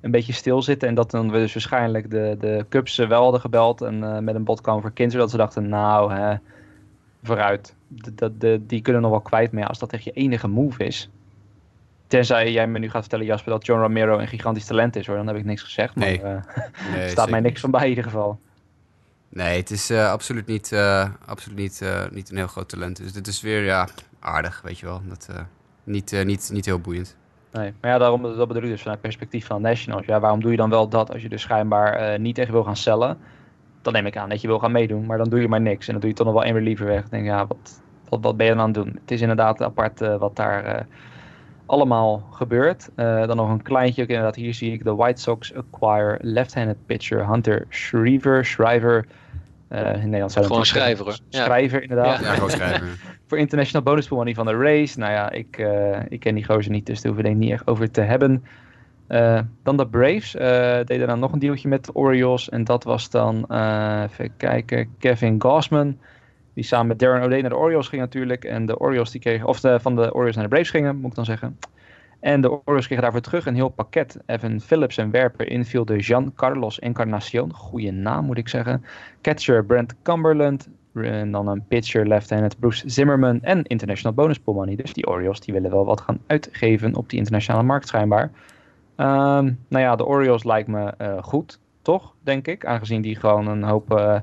Een 0.00 0.10
beetje 0.10 0.32
stilzitten 0.32 0.88
en 0.88 0.94
dat 0.94 1.10
dan 1.10 1.30
we 1.30 1.38
dus 1.38 1.52
waarschijnlijk 1.52 2.10
de, 2.10 2.36
de 2.40 2.66
Cubs 2.68 2.96
wel 2.96 3.22
hadden 3.22 3.40
gebeld 3.40 3.80
en 3.80 4.24
met 4.24 4.34
een 4.34 4.44
bod 4.44 4.60
kwam 4.60 4.80
voor 4.80 4.92
Kinsler. 4.92 5.20
Dat 5.20 5.30
ze 5.30 5.36
dachten, 5.36 5.68
nou, 5.68 6.12
hè, 6.12 6.34
vooruit. 7.22 7.74
De, 7.88 8.14
de, 8.14 8.36
de, 8.38 8.60
die 8.66 8.82
kunnen 8.82 9.02
nog 9.02 9.10
wel 9.10 9.20
kwijt, 9.20 9.50
ja, 9.52 9.64
als 9.64 9.78
dat 9.78 9.92
echt 9.92 10.04
je 10.04 10.10
enige 10.10 10.48
move 10.48 10.84
is. 10.84 11.10
Tenzij 12.06 12.52
jij 12.52 12.66
me 12.66 12.78
nu 12.78 12.90
gaat 12.90 13.00
vertellen, 13.00 13.26
Jasper, 13.26 13.52
dat 13.52 13.66
John 13.66 13.80
Romero 13.80 14.18
een 14.18 14.28
gigantisch 14.28 14.66
talent 14.66 14.96
is 14.96 15.06
hoor, 15.06 15.16
dan 15.16 15.26
heb 15.26 15.36
ik 15.36 15.44
niks 15.44 15.62
gezegd. 15.62 15.94
Maar 15.94 16.06
nee. 16.06 16.20
uh, 16.20 16.42
nee, 16.92 17.08
staat 17.08 17.30
mij 17.30 17.40
niks 17.40 17.60
van 17.60 17.70
bij 17.70 17.82
in 17.82 17.88
ieder 17.88 18.04
geval. 18.04 18.38
Nee, 19.28 19.56
het 19.56 19.70
is 19.70 19.90
uh, 19.90 20.10
absoluut, 20.10 20.46
niet, 20.46 20.72
uh, 20.72 21.08
absoluut 21.26 21.58
niet, 21.58 21.82
niet 22.10 22.30
een 22.30 22.36
heel 22.36 22.46
groot 22.46 22.68
talent. 22.68 22.96
Dus 22.96 23.12
dit 23.12 23.26
is 23.26 23.40
weer 23.40 23.64
ja, 23.64 23.88
aardig, 24.26 24.60
weet 24.62 24.78
je 24.78 24.86
wel. 24.86 25.00
Dat, 25.08 25.28
eh, 25.30 25.40
niet, 25.84 26.22
niet, 26.24 26.50
niet 26.52 26.64
heel 26.64 26.80
boeiend. 26.80 27.16
Nee, 27.52 27.72
maar 27.80 27.90
ja, 27.90 27.98
daarom, 27.98 28.22
dat 28.22 28.48
bedoel 28.48 28.62
ik 28.62 28.68
dus 28.68 28.82
vanuit 28.82 29.00
perspectief 29.00 29.46
van 29.46 29.62
Nationals. 29.62 30.06
Ja, 30.06 30.20
waarom 30.20 30.40
doe 30.40 30.50
je 30.50 30.56
dan 30.56 30.70
wel 30.70 30.88
dat 30.88 31.12
als 31.12 31.22
je 31.22 31.28
dus 31.28 31.42
schijnbaar 31.42 31.92
eh, 31.92 32.18
niet 32.18 32.34
tegen 32.34 32.52
wil 32.52 32.64
gaan 32.64 32.76
cellen? 32.76 33.18
Dan 33.82 33.92
neem 33.92 34.06
ik 34.06 34.16
aan 34.16 34.28
dat 34.28 34.40
je 34.40 34.48
wil 34.48 34.58
gaan 34.58 34.72
meedoen, 34.72 35.06
maar 35.06 35.18
dan 35.18 35.28
doe 35.28 35.40
je 35.40 35.48
maar 35.48 35.60
niks. 35.60 35.86
En 35.86 35.92
dan 35.92 36.00
doe 36.00 36.10
je 36.10 36.16
toch 36.16 36.26
nog 36.26 36.34
wel 36.34 36.44
één 36.44 36.54
reliever 36.54 36.86
weg. 36.86 37.00
Dan 37.00 37.10
denk 37.10 37.24
ik, 37.24 37.30
ja, 37.30 37.46
wat, 37.46 37.82
wat, 38.08 38.20
wat 38.22 38.36
ben 38.36 38.46
je 38.46 38.52
dan 38.52 38.60
aan 38.60 38.72
het 38.72 38.74
doen? 38.74 38.98
Het 39.00 39.10
is 39.10 39.20
inderdaad 39.20 39.62
apart 39.62 39.98
wat 40.18 40.36
daar 40.36 40.86
allemaal 41.66 42.22
gebeurt. 42.30 42.88
Uh, 42.96 43.26
dan 43.26 43.36
nog 43.36 43.50
een 43.50 43.62
kleintje, 43.62 44.02
ook 44.02 44.08
inderdaad, 44.08 44.36
hier 44.36 44.54
zie 44.54 44.72
ik 44.72 44.84
de 44.84 44.94
White 44.94 45.20
Sox 45.20 45.54
acquire 45.54 46.18
left-handed 46.20 46.86
pitcher 46.86 47.28
Hunter 47.28 47.66
Shriver. 47.70 48.44
Shriver, 48.44 49.06
uh, 49.70 49.92
in 49.92 50.04
Nederland 50.04 50.32
zou 50.32 50.46
Gewoon 50.46 50.66
schrijver 50.66 51.04
hoor. 51.04 51.18
Schrijver, 51.28 51.82
inderdaad. 51.82 52.20
Ja, 52.20 52.34
gewoon 52.34 52.50
schrijver. 52.50 52.88
voor 53.26 53.38
International 53.38 53.82
Bonus 53.82 54.08
Money 54.08 54.34
van 54.34 54.46
de 54.46 54.56
race. 54.56 54.98
Nou 54.98 55.12
ja, 55.12 55.30
ik, 55.30 55.58
uh, 55.58 55.98
ik 56.08 56.20
ken 56.20 56.34
die 56.34 56.44
gozer 56.44 56.72
niet, 56.72 56.86
dus 56.86 57.00
daar 57.00 57.12
hoeven 57.12 57.22
we 57.22 57.30
denk 57.30 57.42
ik 57.42 57.48
niet 57.48 57.58
echt 57.58 57.66
over 57.66 57.90
te 57.90 58.00
hebben. 58.00 58.44
Uh, 59.08 59.40
dan 59.62 59.76
de 59.76 59.86
Braves 59.86 60.34
uh, 60.34 60.40
deden 60.84 61.06
dan 61.06 61.18
nog 61.18 61.32
een 61.32 61.38
dealtje 61.38 61.68
met 61.68 61.84
de 61.84 61.94
Orioles. 61.94 62.48
En 62.48 62.64
dat 62.64 62.84
was 62.84 63.10
dan, 63.10 63.36
even 64.02 64.36
kijken, 64.36 64.94
Kevin 64.98 65.42
Gossman. 65.42 65.98
Die 66.56 66.64
samen 66.64 66.86
met 66.86 66.98
Darren 66.98 67.22
O'Day 67.22 67.40
naar 67.40 67.50
de 67.50 67.56
Orioles 67.56 67.88
ging 67.88 68.00
natuurlijk. 68.00 68.44
En 68.44 68.66
de 68.66 68.78
Orioles 68.78 69.10
die 69.10 69.20
kregen, 69.20 69.46
of 69.46 69.60
de, 69.60 69.80
van 69.80 69.96
de 69.96 70.14
Orioles 70.14 70.34
naar 70.34 70.44
de 70.44 70.50
Braves 70.50 70.70
gingen, 70.70 70.96
moet 70.96 71.10
ik 71.10 71.16
dan 71.16 71.24
zeggen. 71.24 71.58
En 72.20 72.40
de 72.40 72.50
Orioles 72.50 72.86
kregen 72.86 73.04
daarvoor 73.04 73.20
terug 73.20 73.46
een 73.46 73.54
heel 73.54 73.68
pakket. 73.68 74.20
Evan 74.26 74.60
Phillips 74.60 74.96
en 74.96 75.10
werper 75.10 75.48
infielder 75.48 75.98
Jean 75.98 76.32
Carlos 76.34 76.78
Encarnacion. 76.78 77.52
Goeie 77.52 77.92
naam 77.92 78.24
moet 78.24 78.38
ik 78.38 78.48
zeggen. 78.48 78.84
Catcher 79.20 79.64
Brent 79.64 79.94
Cumberland. 80.02 80.68
En 80.94 81.30
dan 81.30 81.48
een 81.48 81.64
pitcher 81.68 82.08
left-handed 82.08 82.58
Bruce 82.58 82.88
Zimmerman. 82.88 83.42
En 83.42 83.62
international 83.62 84.16
bonus 84.16 84.40
money. 84.44 84.76
Dus 84.76 84.92
die 84.92 85.06
Orioles 85.06 85.40
die 85.40 85.54
willen 85.54 85.70
wel 85.70 85.84
wat 85.84 86.00
gaan 86.00 86.18
uitgeven 86.26 86.94
op 86.94 87.08
die 87.08 87.18
internationale 87.18 87.64
markt 87.64 87.88
schijnbaar. 87.88 88.30
Um, 88.96 89.58
nou 89.68 89.84
ja, 89.84 89.96
de 89.96 90.06
Orioles 90.06 90.44
lijkt 90.44 90.68
me 90.68 90.94
uh, 90.98 91.22
goed, 91.22 91.58
toch? 91.82 92.14
Denk 92.22 92.46
ik. 92.46 92.66
Aangezien 92.66 93.02
die 93.02 93.16
gewoon 93.16 93.46
een 93.46 93.62
hoop 93.62 93.92
uh, 93.92 94.20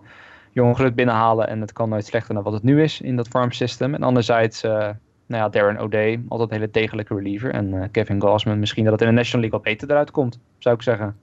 jonge 0.53 0.73
grut 0.73 0.95
binnenhalen. 0.95 1.47
En 1.47 1.61
het 1.61 1.73
kan 1.73 1.89
nooit 1.89 2.05
slechter 2.05 2.33
dan 2.33 2.43
wat 2.43 2.53
het 2.53 2.63
nu 2.63 2.83
is 2.83 3.01
in 3.01 3.15
dat 3.15 3.27
farm 3.27 3.51
system. 3.51 3.93
En 3.93 4.03
anderzijds... 4.03 4.63
Uh, 4.63 4.89
nou 5.25 5.43
ja, 5.43 5.49
Darren 5.49 5.79
O'Day, 5.79 6.23
altijd 6.27 6.51
een 6.51 6.57
hele 6.57 6.71
degelijke 6.71 7.15
reliever. 7.15 7.51
En 7.51 7.73
uh, 7.73 7.83
Kevin 7.91 8.21
Gausman, 8.21 8.59
misschien 8.59 8.83
dat 8.83 8.93
het 8.93 9.01
in 9.01 9.07
de 9.07 9.13
National 9.13 9.41
League 9.41 9.59
wat 9.59 9.69
beter 9.69 9.89
eruit 9.91 10.11
komt, 10.11 10.39
zou 10.57 10.75
ik 10.75 10.81
zeggen. 10.81 11.15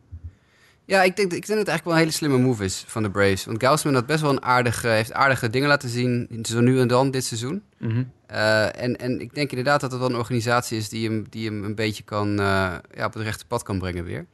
Ja, 0.84 1.02
ik 1.02 1.16
denk, 1.16 1.32
ik 1.32 1.46
denk 1.46 1.46
dat 1.46 1.58
het 1.58 1.68
eigenlijk 1.68 1.84
wel 1.84 1.92
een 1.92 2.00
hele 2.00 2.12
slimme 2.12 2.38
move 2.38 2.64
is 2.64 2.84
van 2.86 3.02
de 3.02 3.10
Braves. 3.10 3.44
Want 3.44 3.62
Gausman 3.62 3.94
had 3.94 4.06
best 4.06 4.20
wel 4.20 4.30
een 4.30 4.42
aardige, 4.42 4.88
heeft 4.88 5.12
aardige 5.12 5.50
dingen 5.50 5.68
laten 5.68 5.88
zien, 5.88 6.28
zo 6.42 6.60
nu 6.60 6.80
en 6.80 6.88
dan 6.88 7.10
dit 7.10 7.24
seizoen. 7.24 7.62
Mm 7.78 7.90
-hmm. 7.90 8.10
uh, 8.30 8.82
en, 8.82 8.96
en 8.96 9.20
ik 9.20 9.34
denk 9.34 9.50
inderdaad 9.50 9.80
dat 9.80 9.90
het 9.90 10.00
wel 10.00 10.10
een 10.10 10.16
organisatie 10.16 10.78
is 10.78 10.88
die 10.88 11.08
hem, 11.08 11.26
die 11.28 11.46
hem 11.46 11.64
een 11.64 11.74
beetje 11.74 12.02
kan, 12.02 12.36
ja, 12.36 13.04
op 13.04 13.14
het 13.14 13.22
rechte 13.22 13.46
pad 13.46 13.62
kan 13.62 13.78
brengen 13.78 14.04
weer. 14.04 14.26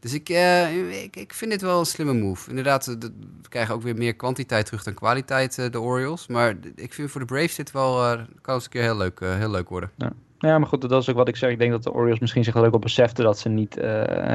Dus 0.00 0.14
ik, 0.14 0.28
uh, 0.28 1.02
ik, 1.02 1.16
ik 1.16 1.34
vind 1.34 1.50
dit 1.50 1.60
wel 1.60 1.78
een 1.78 1.86
slimme 1.86 2.12
move. 2.14 2.50
Inderdaad, 2.50 2.86
we 2.86 3.48
krijgen 3.48 3.74
ook 3.74 3.82
weer 3.82 3.96
meer 3.96 4.14
kwantiteit 4.14 4.66
terug 4.66 4.82
dan 4.82 4.94
kwaliteit, 4.94 5.58
uh, 5.58 5.70
de 5.70 5.80
Orioles. 5.80 6.26
Maar 6.26 6.54
ik 6.74 6.92
vind 6.92 7.10
voor 7.10 7.20
de 7.20 7.26
Braves 7.26 7.54
dit 7.54 7.70
wel, 7.70 8.12
uh, 8.12 8.20
kan 8.40 8.54
eens 8.54 8.64
een 8.64 8.70
keer 8.70 8.82
heel 8.82 8.96
leuk, 8.96 9.20
heel 9.20 9.50
leuk 9.50 9.68
worden. 9.68 9.90
Ja. 9.96 10.12
ja, 10.38 10.58
maar 10.58 10.68
goed, 10.68 10.88
dat 10.88 11.02
is 11.02 11.08
ook 11.10 11.16
wat 11.16 11.28
ik 11.28 11.36
zeg. 11.36 11.50
Ik 11.50 11.58
denk 11.58 11.70
dat 11.70 11.82
de 11.82 11.92
Orioles 11.92 12.18
misschien 12.18 12.44
zich 12.44 12.56
ook 12.56 12.72
al 12.72 12.78
beseften 12.78 13.24
dat 13.24 13.38
ze 13.38 13.48
niet, 13.48 13.74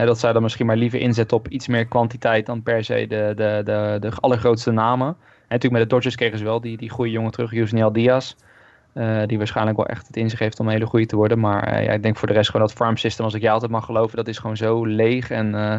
dat 0.06 0.20
zij 0.20 0.34
dan 0.34 0.42
misschien 0.42 0.66
maar 0.66 0.78
liever 0.78 1.00
inzetten 1.00 1.38
op 1.38 1.48
iets 1.48 1.68
meer 1.68 1.86
kwantiteit 1.86 2.46
dan 2.46 2.64
per 2.64 2.84
se 2.84 3.06
de, 3.08 3.34
de, 3.36 3.62
de, 3.64 3.98
de 4.00 4.12
allergrootste 4.20 4.72
namen. 4.72 5.08
En 5.08 5.60
natuurlijk 5.60 5.82
met 5.82 5.82
de 5.82 5.96
Dodgers 5.96 6.16
kregen 6.16 6.38
ze 6.38 6.44
wel 6.44 6.62
die, 6.62 6.78
die 6.78 6.90
goede 6.90 7.12
jongen 7.12 7.32
terug, 7.32 7.52
Yusniel 7.52 7.92
Diaz. 7.92 8.36
Uh, 8.94 9.22
die 9.26 9.38
waarschijnlijk 9.38 9.78
wel 9.78 9.86
echt 9.86 10.08
het 10.08 10.16
in 10.16 10.30
zich 10.30 10.40
heeft 10.40 10.60
om 10.60 10.66
een 10.66 10.72
hele 10.72 10.86
goede 10.86 11.06
te 11.06 11.16
worden. 11.16 11.40
Maar 11.40 11.74
uh, 11.74 11.86
ja, 11.86 11.92
ik 11.92 12.04
denk 12.04 12.18
voor 12.18 12.28
de 12.28 12.34
rest 12.34 12.50
gewoon 12.50 12.68
dat 12.68 12.76
farm 12.76 12.98
system, 12.98 13.26
als 13.26 13.34
ik 13.34 13.42
jou 13.42 13.54
altijd 13.54 13.72
mag 13.72 13.86
geloven, 13.86 14.18
dat 14.18 14.28
is 14.28 14.38
gewoon 14.38 14.58
zo 14.58 14.86
leeg. 14.86 15.30
En 15.30 15.48
uh, 15.54 15.76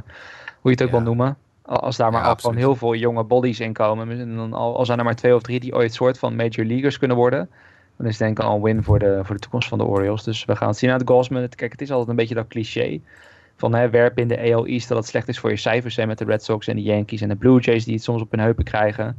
hoe 0.60 0.70
je 0.70 0.70
het 0.70 0.82
ook 0.82 0.88
ja. 0.88 0.94
wil 0.94 1.04
noemen. 1.04 1.36
Als 1.62 1.96
daar 1.96 2.12
maar 2.12 2.22
ja, 2.22 2.28
al 2.28 2.34
gewoon 2.34 2.56
heel 2.56 2.76
veel 2.76 2.94
jonge 2.94 3.24
bodies 3.24 3.60
in 3.60 3.72
komen. 3.72 4.10
En 4.10 4.36
dan 4.36 4.52
al, 4.52 4.76
al 4.76 4.84
zijn 4.84 4.98
er 4.98 5.04
maar 5.04 5.14
twee 5.14 5.34
of 5.34 5.42
drie 5.42 5.60
die 5.60 5.74
ooit 5.74 5.94
soort 5.94 6.18
van 6.18 6.36
major 6.36 6.64
leaguers 6.64 6.98
kunnen 6.98 7.16
worden. 7.16 7.48
Dan 7.96 8.06
is 8.06 8.12
het 8.12 8.20
denk 8.20 8.38
ik 8.38 8.44
al 8.44 8.56
een 8.56 8.62
win 8.62 8.82
voor 8.82 8.98
de, 8.98 9.20
voor 9.22 9.34
de 9.34 9.40
toekomst 9.40 9.68
van 9.68 9.78
de 9.78 9.84
Orioles. 9.84 10.22
Dus 10.22 10.44
we 10.44 10.56
gaan 10.56 10.68
het 10.68 10.78
zien 10.78 10.90
uit 10.90 11.02
Gosman. 11.04 11.48
Kijk, 11.48 11.72
het 11.72 11.80
is 11.80 11.90
altijd 11.90 12.08
een 12.08 12.16
beetje 12.16 12.34
dat 12.34 12.48
cliché. 12.48 13.00
Van 13.56 13.74
hè, 13.74 13.90
werpen 13.90 14.22
in 14.22 14.28
de 14.28 14.54
AL 14.54 14.66
East 14.66 14.88
dat 14.88 14.98
het 14.98 15.06
slecht 15.06 15.28
is 15.28 15.38
voor 15.38 15.50
je 15.50 15.56
cijfers. 15.56 15.96
Hè, 15.96 16.06
met 16.06 16.18
de 16.18 16.24
Red 16.24 16.44
Sox 16.44 16.68
en 16.68 16.76
de 16.76 16.82
Yankees 16.82 17.20
en 17.20 17.28
de 17.28 17.36
Blue 17.36 17.60
Jays 17.60 17.84
die 17.84 17.94
het 17.94 18.02
soms 18.02 18.22
op 18.22 18.30
hun 18.30 18.40
heupen 18.40 18.64
krijgen. 18.64 19.18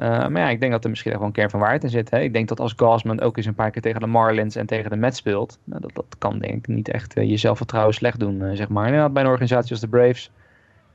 Uh, 0.00 0.06
maar 0.06 0.42
ja, 0.42 0.48
ik 0.48 0.60
denk 0.60 0.72
dat 0.72 0.84
er 0.84 0.90
misschien 0.90 1.12
wel 1.12 1.22
een 1.22 1.32
kern 1.32 1.50
van 1.50 1.60
waarheid 1.60 1.84
in 1.84 1.90
zit. 1.90 2.10
Hè? 2.10 2.20
Ik 2.20 2.32
denk 2.32 2.48
dat 2.48 2.60
als 2.60 2.74
Gosman 2.76 3.20
ook 3.20 3.36
eens 3.36 3.46
een 3.46 3.54
paar 3.54 3.70
keer 3.70 3.82
tegen 3.82 4.00
de 4.00 4.06
Marlins 4.06 4.56
en 4.56 4.66
tegen 4.66 4.90
de 4.90 4.96
Mets 4.96 5.18
speelt, 5.18 5.58
nou, 5.64 5.80
dat, 5.80 5.94
dat 5.94 6.16
kan 6.18 6.38
denk 6.38 6.54
ik 6.54 6.66
niet 6.66 6.88
echt 6.88 7.16
uh, 7.16 7.30
je 7.30 7.36
zelfvertrouwen 7.36 7.94
slecht 7.94 8.18
doen, 8.18 8.40
uh, 8.40 8.50
zeg 8.52 8.68
maar. 8.68 8.92
En 8.92 9.12
bij 9.12 9.22
een 9.22 9.28
organisatie 9.28 9.70
als 9.70 9.80
de 9.80 9.88
Braves, 9.88 10.30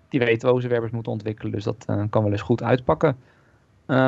die 0.10 0.20
weten 0.20 0.50
hoe 0.50 0.62
ze 0.62 0.68
werpers 0.68 0.92
moeten 0.92 1.12
ontwikkelen, 1.12 1.52
dus 1.52 1.64
dat 1.64 1.86
kan 2.10 2.24
wel 2.24 2.32
eens 2.32 2.42
goed 2.42 2.64
uitpakken. 2.64 3.18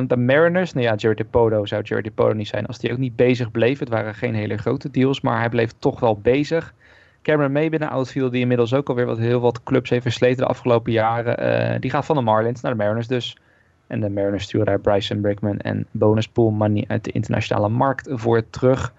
de 0.07 0.17
Mariners, 0.17 0.73
nou 0.73 0.85
ja, 0.85 0.95
Jared 0.95 1.17
DePoto 1.17 1.65
zou 1.65 1.81
Jared 1.83 2.03
DePoto 2.03 2.33
niet 2.33 2.47
zijn 2.47 2.65
als 2.65 2.77
hij 2.81 2.91
ook 2.91 2.97
niet 2.97 3.15
bezig 3.15 3.51
bleef. 3.51 3.79
Het 3.79 3.89
waren 3.89 4.15
geen 4.15 4.35
hele 4.35 4.57
grote 4.57 4.91
deals, 4.91 5.21
maar 5.21 5.39
hij 5.39 5.49
bleef 5.49 5.71
toch 5.79 5.99
wel 5.99 6.19
bezig. 6.19 6.73
Cameron 7.21 7.51
May 7.51 7.69
binnen 7.69 7.89
outfield, 7.89 8.31
die 8.31 8.41
inmiddels 8.41 8.73
ook 8.73 8.89
alweer 8.89 9.05
wat, 9.05 9.17
heel 9.17 9.39
wat 9.39 9.63
clubs 9.63 9.89
heeft 9.89 10.01
versleten 10.01 10.37
de 10.37 10.49
afgelopen 10.49 10.91
jaren, 10.91 11.81
die 11.81 11.91
gaat 11.91 12.05
van 12.05 12.15
de 12.15 12.21
Marlins 12.21 12.61
naar 12.61 12.71
de 12.71 12.77
Mariners 12.77 13.07
dus. 13.07 13.37
En 13.87 13.99
de 13.99 14.09
Mariners 14.09 14.43
sturen 14.43 14.65
daar 14.65 14.79
Bryson 14.79 15.21
Brickman 15.21 15.59
en 15.59 15.85
bonus 15.91 16.27
pool 16.27 16.49
money 16.49 16.85
uit 16.87 17.03
de 17.03 17.11
internationale 17.11 17.69
markt 17.69 18.07
voor 18.11 18.49
terug. 18.49 18.93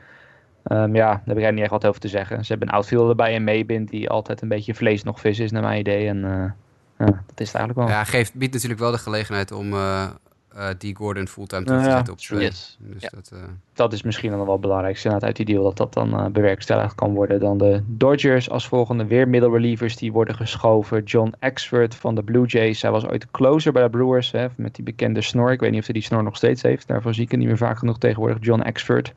Um, 0.73 0.95
ja, 0.95 1.11
daar 1.11 1.37
heb 1.37 1.39
ik 1.39 1.53
niet 1.53 1.61
echt 1.61 1.71
wat 1.71 1.87
over 1.87 2.01
te 2.01 2.09
zeggen. 2.09 2.45
Ze 2.45 2.51
hebben 2.51 2.69
een 2.69 2.75
outfielder 2.75 3.09
erbij 3.11 3.35
en 3.35 3.45
Maybin 3.45 3.85
die 3.85 4.11
altijd 4.11 4.43
een 4.43 4.49
beetje 4.49 4.75
vlees 4.75 5.03
nog 5.03 5.21
vis 5.21 5.39
is 5.39 5.51
naar 5.51 5.63
mijn 5.63 5.81
idee. 5.81 6.09
En 6.09 6.17
uh, 6.17 6.51
ja, 6.99 7.23
dat 7.27 7.41
is 7.41 7.47
het 7.53 7.55
eigenlijk 7.55 7.75
wel. 7.75 7.89
Ja, 7.89 8.05
geeft, 8.05 8.35
biedt 8.35 8.53
natuurlijk 8.53 8.81
wel 8.81 8.91
de 8.91 8.99
gelegenheid 8.99 9.53
om 9.53 9.73
uh, 9.73 10.09
uh, 10.57 10.69
die 10.79 10.97
Gordon 10.97 11.29
fulltime 11.29 11.65
terug 11.65 11.83
te 11.83 11.91
zetten 11.91 12.13
op. 12.13 12.19
Yes. 12.19 12.79
Dus 12.81 13.03
ja. 13.03 13.09
dat, 13.11 13.33
dat 13.73 13.93
is 13.93 14.03
misschien 14.03 14.31
dan 14.31 14.39
wel 14.39 14.53
het 14.53 14.61
belangrijkste 14.61 15.21
uit 15.21 15.37
die 15.37 15.45
deal. 15.45 15.63
Dat 15.63 15.77
dat 15.77 15.93
dan 15.93 16.33
bewerkstelligd 16.33 16.95
kan 16.95 17.15
worden. 17.15 17.41
Dan 17.41 17.59
de 17.59 17.83
Dodgers 17.87 18.51
als 18.51 18.69
volgende 18.69 19.07
weer 19.07 19.29
middle 19.29 19.51
relievers 19.51 19.97
die 19.97 20.13
worden 20.13 20.35
geschoven. 20.35 21.03
John 21.03 21.35
Axford 21.39 21.95
van 21.95 22.15
de 22.15 22.23
Blue 22.23 22.47
Jays. 22.47 22.83
Hij 22.83 22.91
was 22.91 23.07
ooit 23.07 23.21
de 23.21 23.29
closer 23.31 23.73
bij 23.73 23.83
de 23.83 23.91
Brewers. 23.91 24.31
Hè, 24.31 24.47
met 24.57 24.75
die 24.75 24.85
bekende 24.85 25.23
snor. 25.23 25.53
Ik 25.53 25.61
weet 25.61 25.71
niet 25.71 25.81
of 25.81 25.87
hij 25.87 25.95
die 25.95 26.03
snor 26.03 26.23
nog 26.23 26.37
steeds 26.37 26.63
heeft. 26.63 26.87
Daarvoor 26.87 27.15
zie 27.15 27.25
ik 27.25 27.31
hem 27.31 27.39
niet 27.39 27.49
meer 27.49 27.57
vaak 27.57 27.79
genoeg 27.79 27.99
tegenwoordig. 27.99 28.39
John 28.41 28.61
Axford. 28.61 29.15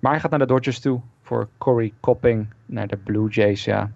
Maar 0.00 0.12
hij 0.12 0.20
gaat 0.20 0.30
naar 0.30 0.38
de 0.38 0.46
Dodgers 0.46 0.80
toe. 0.80 1.00
Voor 1.22 1.48
Corey 1.58 1.92
Copping 2.00 2.46
naar 2.66 2.86
de 2.86 2.96
Blue 2.96 3.28
Jays. 3.28 3.64
Ja, 3.64 3.90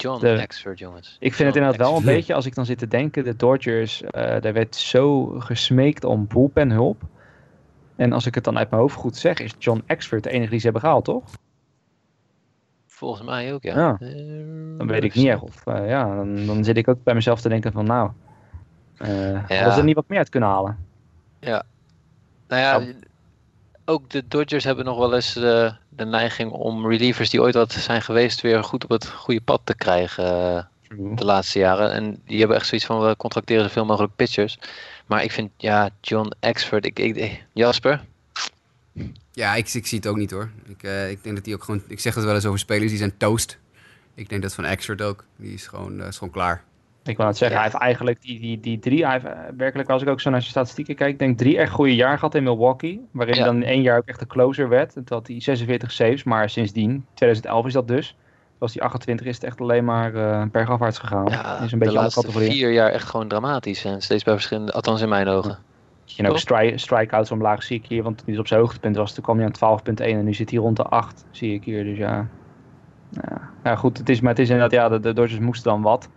John 0.00 0.20
de, 0.20 0.40
Axford, 0.42 0.78
jongens. 0.78 1.16
Ik 1.20 1.34
vind 1.34 1.36
John 1.36 1.46
het 1.46 1.56
inderdaad 1.56 1.88
wel 1.88 1.96
een 1.96 2.04
beetje, 2.16 2.34
als 2.34 2.46
ik 2.46 2.54
dan 2.54 2.66
zit 2.66 2.78
te 2.78 2.88
denken, 2.88 3.24
de 3.24 3.36
Dodgers, 3.36 4.02
uh, 4.02 4.10
daar 4.12 4.52
werd 4.52 4.76
zo 4.76 5.26
gesmeekt 5.26 6.04
om 6.04 6.26
bullpenhulp. 6.26 7.02
En 7.96 8.12
als 8.12 8.26
ik 8.26 8.34
het 8.34 8.44
dan 8.44 8.58
uit 8.58 8.70
mijn 8.70 8.82
hoofd 8.82 8.94
goed 8.94 9.16
zeg, 9.16 9.38
is 9.38 9.54
John 9.58 9.82
Axford 9.86 10.22
de 10.22 10.30
enige 10.30 10.50
die 10.50 10.58
ze 10.58 10.64
hebben 10.64 10.82
gehaald, 10.82 11.04
toch? 11.04 11.24
Volgens 12.86 13.22
mij 13.26 13.54
ook, 13.54 13.62
ja. 13.62 13.78
Ja. 13.78 13.96
Eh, 14.00 14.78
Dan 14.78 14.86
weet 14.86 15.04
ik 15.04 15.14
niet 15.14 15.26
echt. 15.26 15.42
Of, 15.42 15.66
uh, 15.66 15.88
ja, 15.88 16.14
dan, 16.16 16.46
dan, 16.46 16.64
zit 16.64 16.76
ik 16.76 16.88
ook 16.88 17.02
bij 17.02 17.14
mezelf 17.14 17.40
te 17.40 17.48
denken 17.48 17.72
van, 17.72 17.84
nou, 17.84 18.10
uh, 19.02 19.32
Ja. 19.32 19.40
hadden 19.40 19.72
ze 19.72 19.78
er 19.78 19.84
niet 19.84 19.94
wat 19.94 20.08
meer 20.08 20.18
uit 20.18 20.28
kunnen 20.28 20.48
halen. 20.48 20.78
Nou 21.40 21.62
ja, 22.48 22.78
Ja. 22.78 22.82
ook 23.84 24.10
de 24.10 24.24
Dodgers 24.28 24.64
hebben 24.64 24.84
nog 24.84 24.98
wel 24.98 25.14
eens 25.14 25.32
de, 25.32 25.74
de 25.96 26.04
neiging 26.04 26.50
om 26.50 26.86
relievers 26.88 27.30
die 27.30 27.40
ooit 27.40 27.54
wat 27.54 27.72
zijn 27.72 28.02
geweest 28.02 28.40
weer 28.40 28.64
goed 28.64 28.84
op 28.84 28.90
het 28.90 29.08
goede 29.08 29.40
pad 29.40 29.60
te 29.64 29.74
krijgen 29.74 30.68
de 30.88 31.24
laatste 31.24 31.58
jaren. 31.58 31.92
En 31.92 32.22
die 32.26 32.38
hebben 32.38 32.56
echt 32.56 32.66
zoiets 32.66 32.86
van 32.86 33.00
we 33.00 33.16
contracteren 33.16 33.62
zoveel 33.62 33.84
mogelijk 33.84 34.16
pitchers. 34.16 34.58
Maar 35.06 35.22
ik 35.22 35.32
vind, 35.32 35.50
ja, 35.56 35.90
John 36.00 36.32
Axford, 36.40 36.84
ik, 36.84 36.98
ik, 36.98 37.44
Jasper, 37.52 38.04
Ja, 39.32 39.54
ik, 39.54 39.74
ik 39.74 39.86
zie 39.86 39.98
het 39.98 40.06
ook 40.06 40.16
niet 40.16 40.30
hoor. 40.30 40.50
Ik, 40.66 40.82
eh, 40.82 41.10
ik 41.10 41.22
denk 41.22 41.34
dat 41.34 41.44
die 41.44 41.54
ook 41.54 41.64
gewoon. 41.64 41.82
Ik 41.88 42.00
zeg 42.00 42.14
het 42.14 42.24
wel 42.24 42.34
eens 42.34 42.46
over 42.46 42.58
spelers 42.58 42.88
die 42.88 42.98
zijn 42.98 43.16
toast. 43.16 43.58
Ik 44.14 44.28
denk 44.28 44.42
dat 44.42 44.54
van 44.54 44.64
Exert 44.64 45.02
ook. 45.02 45.24
Die 45.36 45.54
is 45.54 45.66
gewoon, 45.66 46.00
eh, 46.00 46.06
is 46.06 46.18
gewoon 46.18 46.32
klaar. 46.32 46.64
Ik 47.08 47.16
wil 47.16 47.26
het 47.26 47.36
zeggen, 47.36 47.56
Ja. 47.56 47.62
hij 47.62 47.70
heeft 47.72 47.82
eigenlijk 47.82 48.20
die, 48.22 48.40
die, 48.40 48.60
die 48.60 48.78
drie, 48.78 49.04
hij 49.04 49.12
heeft 49.12 49.24
eh, 49.24 49.32
werkelijk, 49.56 49.90
als 49.90 50.02
ik 50.02 50.08
ook 50.08 50.20
zo 50.20 50.30
naar 50.30 50.40
zijn 50.40 50.50
statistieken 50.52 50.94
kijk, 50.94 51.10
ik 51.12 51.18
denk 51.18 51.38
drie 51.38 51.58
echt 51.58 51.72
goede 51.72 51.94
jaar 51.94 52.18
gehad 52.18 52.34
in 52.34 52.42
Milwaukee. 52.42 53.06
Waarin 53.10 53.34
Ja. 53.34 53.40
hij 53.42 53.50
dan 53.50 53.62
in 53.62 53.68
één 53.68 53.82
jaar 53.82 53.98
ook 53.98 54.06
echt 54.06 54.18
de 54.18 54.26
closer 54.26 54.68
werd. 54.68 54.92
Toen 54.92 55.04
had 55.08 55.26
hij 55.26 55.40
46 55.40 55.92
saves, 55.92 56.24
maar 56.24 56.50
sindsdien, 56.50 57.06
2011 57.14 57.66
is 57.66 57.72
dat 57.72 57.88
dus. 57.88 58.16
Was 58.58 58.74
hij 58.74 58.82
28 58.82 59.26
is 59.26 59.34
het 59.34 59.44
echt 59.44 59.60
alleen 59.60 59.84
maar 59.84 60.14
eh 60.14 60.42
bergafwaarts 60.52 60.98
gegaan. 60.98 61.26
ja, 61.30 61.54
is 61.56 61.60
een 61.60 61.78
de 61.78 61.84
beetje 61.84 61.98
alle 61.98 62.10
laatste 62.14 62.30
vier 62.32 62.72
jaar 62.72 62.90
echt 62.90 63.08
gewoon 63.08 63.28
dramatisch. 63.28 63.84
En 63.84 64.02
steeds 64.02 64.24
bij 64.24 64.32
verschillende, 64.34 64.72
althans 64.72 65.00
in 65.00 65.08
mijn 65.08 65.28
ogen. 65.28 65.58
En 66.16 66.24
ook 66.24 66.30
Toch? 66.30 66.40
stri 66.40 66.78
strikeouts 66.78 67.30
omlaag 67.30 67.62
zie 67.62 67.78
ik 67.78 67.86
hier, 67.86 68.02
want 68.02 68.18
toen 68.18 68.26
hij 68.30 68.38
op 68.38 68.46
zijn 68.46 68.60
hoogtepunt 68.60 68.96
was, 68.96 69.12
toen 69.14 69.22
kwam 69.24 69.36
hij 69.38 69.46
aan 69.60 69.80
12.1 69.80 69.94
en 70.04 70.24
nu 70.24 70.34
zit 70.34 70.50
hij 70.50 70.58
rond 70.58 70.76
de 70.76 70.82
8, 70.82 71.24
zie 71.30 71.54
ik 71.54 71.64
hier. 71.64 71.84
Dus 71.84 71.96
ja, 71.98 72.28
ja, 73.10 73.40
ja 73.64 73.76
goed, 73.76 73.98
het 73.98 74.08
is, 74.08 74.20
maar 74.20 74.30
het 74.30 74.38
is 74.38 74.48
inderdaad, 74.50 74.72
ja, 74.72 74.88
de, 74.88 75.00
de 75.00 75.12
Dodgers 75.12 75.40
moesten 75.40 75.70
dan 75.70 75.82
wat. 75.82 76.08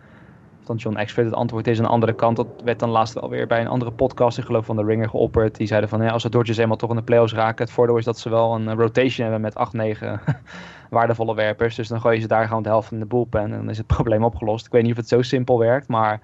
Dan 0.69 0.77
John 0.77 0.97
Axford, 0.97 1.25
het 1.25 1.35
antwoord 1.35 1.67
is 1.67 1.77
aan 1.77 1.83
de 1.83 1.89
andere 1.89 2.13
kant. 2.13 2.35
Dat 2.35 2.47
werd 2.63 2.79
dan 2.79 2.89
laatst 2.89 3.13
wel 3.13 3.29
weer 3.29 3.47
bij 3.47 3.61
een 3.61 3.67
andere 3.67 3.91
podcast, 3.91 4.37
ik 4.37 4.43
geloof 4.43 4.65
van 4.65 4.75
de 4.75 4.83
Ringer, 4.83 5.09
geopperd. 5.09 5.55
Die 5.55 5.67
zeiden 5.67 5.89
van, 5.89 6.01
ja, 6.01 6.09
als 6.09 6.23
de 6.23 6.29
Dodgers 6.29 6.57
eenmaal 6.57 6.77
toch 6.77 6.89
in 6.89 6.95
de 6.95 7.01
playoffs 7.01 7.33
raken, 7.33 7.65
het 7.65 7.73
voordeel 7.73 7.97
is 7.97 8.05
dat 8.05 8.19
ze 8.19 8.29
wel 8.29 8.55
een 8.55 8.69
eh, 8.69 8.75
rotation 8.75 9.21
hebben 9.25 9.41
met 9.41 9.55
8, 9.55 9.73
9 9.73 10.21
waardevolle 10.89 11.35
werpers. 11.35 11.75
Dus 11.75 11.87
dan 11.87 12.01
gooien 12.01 12.21
ze 12.21 12.27
daar 12.27 12.47
gewoon 12.47 12.63
de 12.63 12.69
helft 12.69 12.87
van 12.87 12.99
de 12.99 13.05
bullpen 13.05 13.41
en 13.41 13.49
dan 13.49 13.69
is 13.69 13.77
het 13.77 13.87
probleem 13.95 14.23
opgelost. 14.23 14.65
Ik 14.65 14.71
weet 14.71 14.81
niet 14.83 14.91
of 14.91 14.97
het 14.97 15.07
zo 15.07 15.21
simpel 15.21 15.59
werkt, 15.59 15.87
maar 15.87 16.21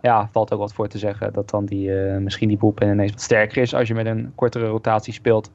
ja, 0.00 0.28
valt 0.32 0.52
ook 0.52 0.58
wat 0.58 0.72
voor 0.72 0.88
te 0.88 0.98
zeggen 0.98 1.32
dat 1.32 1.50
dan 1.50 1.64
die, 1.64 2.04
eh, 2.04 2.18
misschien 2.18 2.48
die 2.48 2.58
bullpen 2.58 2.88
ineens 2.88 3.10
wat 3.10 3.20
sterker 3.20 3.62
is 3.62 3.74
als 3.74 3.88
je 3.88 3.94
met 3.94 4.06
een 4.06 4.32
kortere 4.34 4.66
rotatie 4.66 5.12
speelt. 5.12 5.50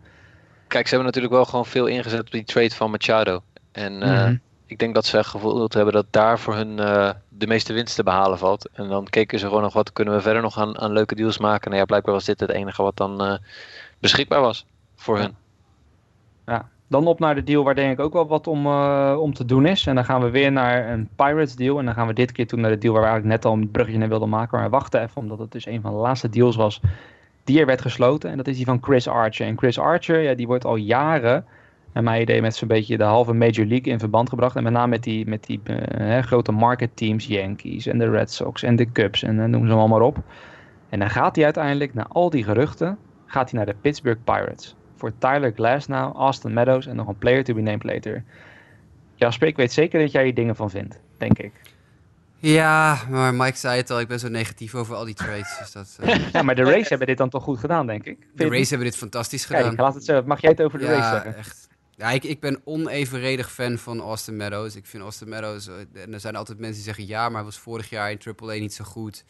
Kijk, 0.67 0.83
ze 0.87 0.95
hebben 0.95 1.05
natuurlijk 1.05 1.33
wel 1.33 1.45
gewoon 1.45 1.65
veel 1.65 1.85
ingezet 1.85 2.19
op 2.19 2.31
die 2.31 2.43
trade 2.43 2.75
van 2.75 2.91
Machado. 2.91 3.39
En 3.71 4.01
eh, 4.01 4.23
Mhm. 4.23 4.35
ik 4.65 4.79
denk 4.79 4.95
dat 4.95 5.05
ze 5.05 5.23
gevoeld 5.23 5.73
hebben 5.73 5.93
dat 5.93 6.05
daar 6.09 6.39
voor 6.39 6.55
hun 6.55 6.79
de 7.37 7.47
meeste 7.47 7.73
winst 7.73 7.95
te 7.95 8.03
behalen 8.03 8.37
valt. 8.37 8.69
En 8.73 8.87
dan 8.87 9.05
keken 9.05 9.39
ze 9.39 9.47
gewoon 9.47 9.61
nog 9.61 9.73
wat 9.73 9.93
kunnen 9.93 10.13
we 10.13 10.21
verder 10.21 10.41
nog 10.41 10.57
aan, 10.59 10.79
aan 10.79 10.91
leuke 10.91 11.15
deals 11.15 11.37
maken. 11.37 11.69
Nou 11.69 11.81
ja, 11.81 11.85
blijkbaar 11.87 12.13
was 12.13 12.25
dit 12.25 12.39
het 12.39 12.49
enige 12.49 12.83
wat 12.83 12.97
dan 12.97 13.21
eh, 13.21 13.37
beschikbaar 13.99 14.41
was 14.41 14.65
voor 14.95 15.17
hun. 15.17 15.35
Ja. 16.45 16.69
Dan 16.89 17.07
op 17.07 17.19
naar 17.19 17.35
de 17.35 17.43
deal 17.43 17.63
waar 17.63 17.75
denk 17.75 17.91
ik 17.91 17.99
ook 17.99 18.13
wel 18.13 18.27
wat 18.27 18.47
om, 18.47 18.65
uh, 18.65 19.17
om 19.19 19.33
te 19.33 19.45
doen 19.45 19.65
is. 19.65 19.87
En 19.87 19.95
dan 19.95 20.05
gaan 20.05 20.21
we 20.21 20.29
weer 20.29 20.51
naar 20.51 20.89
een 20.89 21.09
Pirates 21.15 21.55
deal. 21.55 21.79
En 21.79 21.85
dan 21.85 21.93
gaan 21.93 22.07
we 22.07 22.13
dit 22.13 22.31
keer 22.31 22.47
toe 22.47 22.59
naar 22.59 22.71
de 22.71 22.77
deal 22.77 22.93
waar 22.93 23.01
we 23.01 23.07
eigenlijk 23.07 23.43
net 23.43 23.51
al 23.51 23.57
een 23.57 23.71
bruggetje 23.71 23.99
naar 23.99 24.09
wilden 24.09 24.29
maken. 24.29 24.59
Maar 24.59 24.69
wachten 24.69 25.01
even, 25.01 25.21
omdat 25.21 25.39
het 25.39 25.51
dus 25.51 25.65
een 25.65 25.81
van 25.81 25.91
de 25.91 25.97
laatste 25.97 26.29
deals 26.29 26.55
was 26.55 26.81
die 27.43 27.59
er 27.59 27.65
werd 27.65 27.81
gesloten. 27.81 28.29
En 28.29 28.37
dat 28.37 28.47
is 28.47 28.55
die 28.55 28.65
van 28.65 28.79
Chris 28.81 29.07
Archer. 29.07 29.47
En 29.47 29.57
Chris 29.57 29.79
Archer, 29.79 30.21
ja, 30.21 30.33
die 30.33 30.47
wordt 30.47 30.65
al 30.65 30.75
jaren, 30.75 31.45
naar 31.97 32.11
mijn 32.11 32.21
idee, 32.21 32.41
met 32.41 32.55
zo'n 32.55 32.67
beetje 32.67 32.97
de 32.97 33.03
halve 33.03 33.33
Major 33.33 33.65
League 33.65 33.93
in 33.93 33.99
verband 33.99 34.29
gebracht. 34.29 34.55
En 34.55 34.63
met 34.63 34.73
name 34.73 34.87
met 34.87 35.03
die, 35.03 35.27
met 35.27 35.43
die 35.45 35.61
uh, 35.99 36.19
grote 36.19 36.51
market 36.51 36.89
teams, 36.93 37.25
Yankees 37.25 37.85
en 37.85 37.97
de 37.97 38.09
Red 38.09 38.31
Sox 38.31 38.63
en 38.63 38.75
de 38.75 38.91
Cubs 38.91 39.23
en 39.23 39.37
uh, 39.37 39.45
noem 39.45 39.67
ze 39.67 39.73
allemaal 39.73 40.01
op. 40.01 40.17
En 40.89 40.99
dan 40.99 41.09
gaat 41.09 41.35
hij 41.35 41.45
uiteindelijk, 41.45 41.93
na 41.93 42.07
al 42.09 42.29
die 42.29 42.43
geruchten, 42.43 42.97
gaat 43.25 43.51
hij 43.51 43.59
naar 43.59 43.73
de 43.73 43.79
Pittsburgh 43.81 44.23
Pirates. 44.23 44.75
Voor 44.95 45.11
Tyler 45.17 45.51
Glasnow, 45.55 46.15
Austin 46.15 46.53
Meadows 46.53 46.87
en 46.87 46.95
nog 46.95 47.07
een 47.07 47.17
player 47.17 47.43
to 47.43 47.53
be 47.53 47.61
named 47.61 47.83
later. 47.83 48.23
Jasper, 49.15 49.47
ik 49.47 49.55
weet 49.55 49.71
zeker 49.73 49.99
dat 49.99 50.11
jij 50.11 50.23
hier 50.23 50.33
dingen 50.33 50.55
van 50.55 50.69
vindt, 50.69 50.99
denk 51.17 51.37
ik. 51.39 51.51
Ja, 52.39 52.99
maar 53.09 53.33
Mike 53.33 53.57
zei 53.57 53.77
het 53.77 53.89
al, 53.89 53.99
ik 53.99 54.07
ben 54.07 54.19
zo 54.19 54.27
negatief 54.27 54.75
over 54.75 54.95
al 54.95 55.05
die 55.05 55.13
trades. 55.13 55.57
Dus 55.59 55.71
dat, 55.71 55.97
uh... 56.01 56.15
ja, 56.33 56.41
maar 56.41 56.55
de 56.55 56.63
Rays 56.63 56.89
hebben 56.89 57.07
dit 57.07 57.17
dan 57.17 57.29
toch 57.29 57.43
goed 57.43 57.59
gedaan, 57.59 57.87
denk 57.87 58.05
ik. 58.05 58.17
De 58.33 58.49
Rays 58.49 58.69
hebben 58.69 58.87
dit 58.87 58.97
fantastisch 58.97 59.45
gedaan. 59.45 59.63
Kijk, 59.63 59.79
laat 59.79 59.93
het 59.93 60.05
zo. 60.05 60.21
Mag 60.25 60.41
jij 60.41 60.51
het 60.51 60.61
over 60.61 60.79
de 60.79 60.85
ja, 60.85 60.91
Rays 60.91 61.09
zeggen? 61.09 61.35
Echt. 61.35 61.66
Ja, 61.97 62.11
ik, 62.11 62.23
ik 62.23 62.39
ben 62.39 62.61
onevenredig 62.63 63.51
fan 63.51 63.77
van 63.77 63.99
Austin 64.01 64.37
Meadows. 64.37 64.75
Ik 64.75 64.85
vind 64.85 65.03
Austin 65.03 65.29
Meadows, 65.29 65.67
en 65.93 66.13
er 66.13 66.19
zijn 66.19 66.35
altijd 66.35 66.57
mensen 66.57 66.75
die 66.75 66.83
zeggen 66.83 67.07
ja, 67.07 67.25
maar 67.25 67.35
hij 67.35 67.43
was 67.43 67.57
vorig 67.57 67.89
jaar 67.89 68.11
in 68.11 68.19
AAA 68.37 68.53
niet 68.53 68.73
zo 68.73 68.83
goed. 68.83 69.23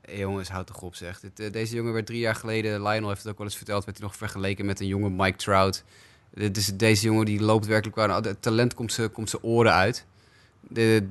Hey, 0.00 0.18
jongens, 0.18 0.48
houd 0.48 0.66
toch 0.66 0.82
op 0.82 0.94
zeg. 0.94 1.20
Dit, 1.20 1.40
uh, 1.40 1.52
deze 1.52 1.74
jongen 1.74 1.92
werd 1.92 2.06
drie 2.06 2.18
jaar 2.18 2.34
geleden, 2.34 2.82
Lionel 2.82 3.08
heeft 3.08 3.22
het 3.22 3.32
ook 3.32 3.38
wel 3.38 3.46
eens 3.46 3.56
verteld, 3.56 3.84
werd 3.84 3.96
hij 3.96 4.06
nog 4.06 4.16
vergeleken 4.16 4.66
met 4.66 4.80
een 4.80 4.86
jonge 4.86 5.10
Mike 5.10 5.36
Trout. 5.36 5.84
Dus 6.30 6.66
deze 6.66 7.04
jongen 7.04 7.24
die 7.24 7.40
loopt 7.40 7.66
werkelijk 7.66 7.96
waar, 7.96 8.22
het 8.22 8.42
talent 8.42 8.74
komt 8.74 8.92
zijn 8.92 9.12
komt 9.12 9.30
zijn 9.30 9.42
oren 9.42 9.72
uit. 9.72 10.06
De, 10.60 11.08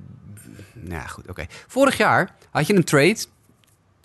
nou 0.73 1.07
goed, 1.07 1.23
oké. 1.23 1.29
Okay. 1.29 1.47
Vorig 1.67 1.97
jaar 1.97 2.35
had 2.49 2.67
je 2.67 2.75
een 2.75 2.83
trade 2.83 3.17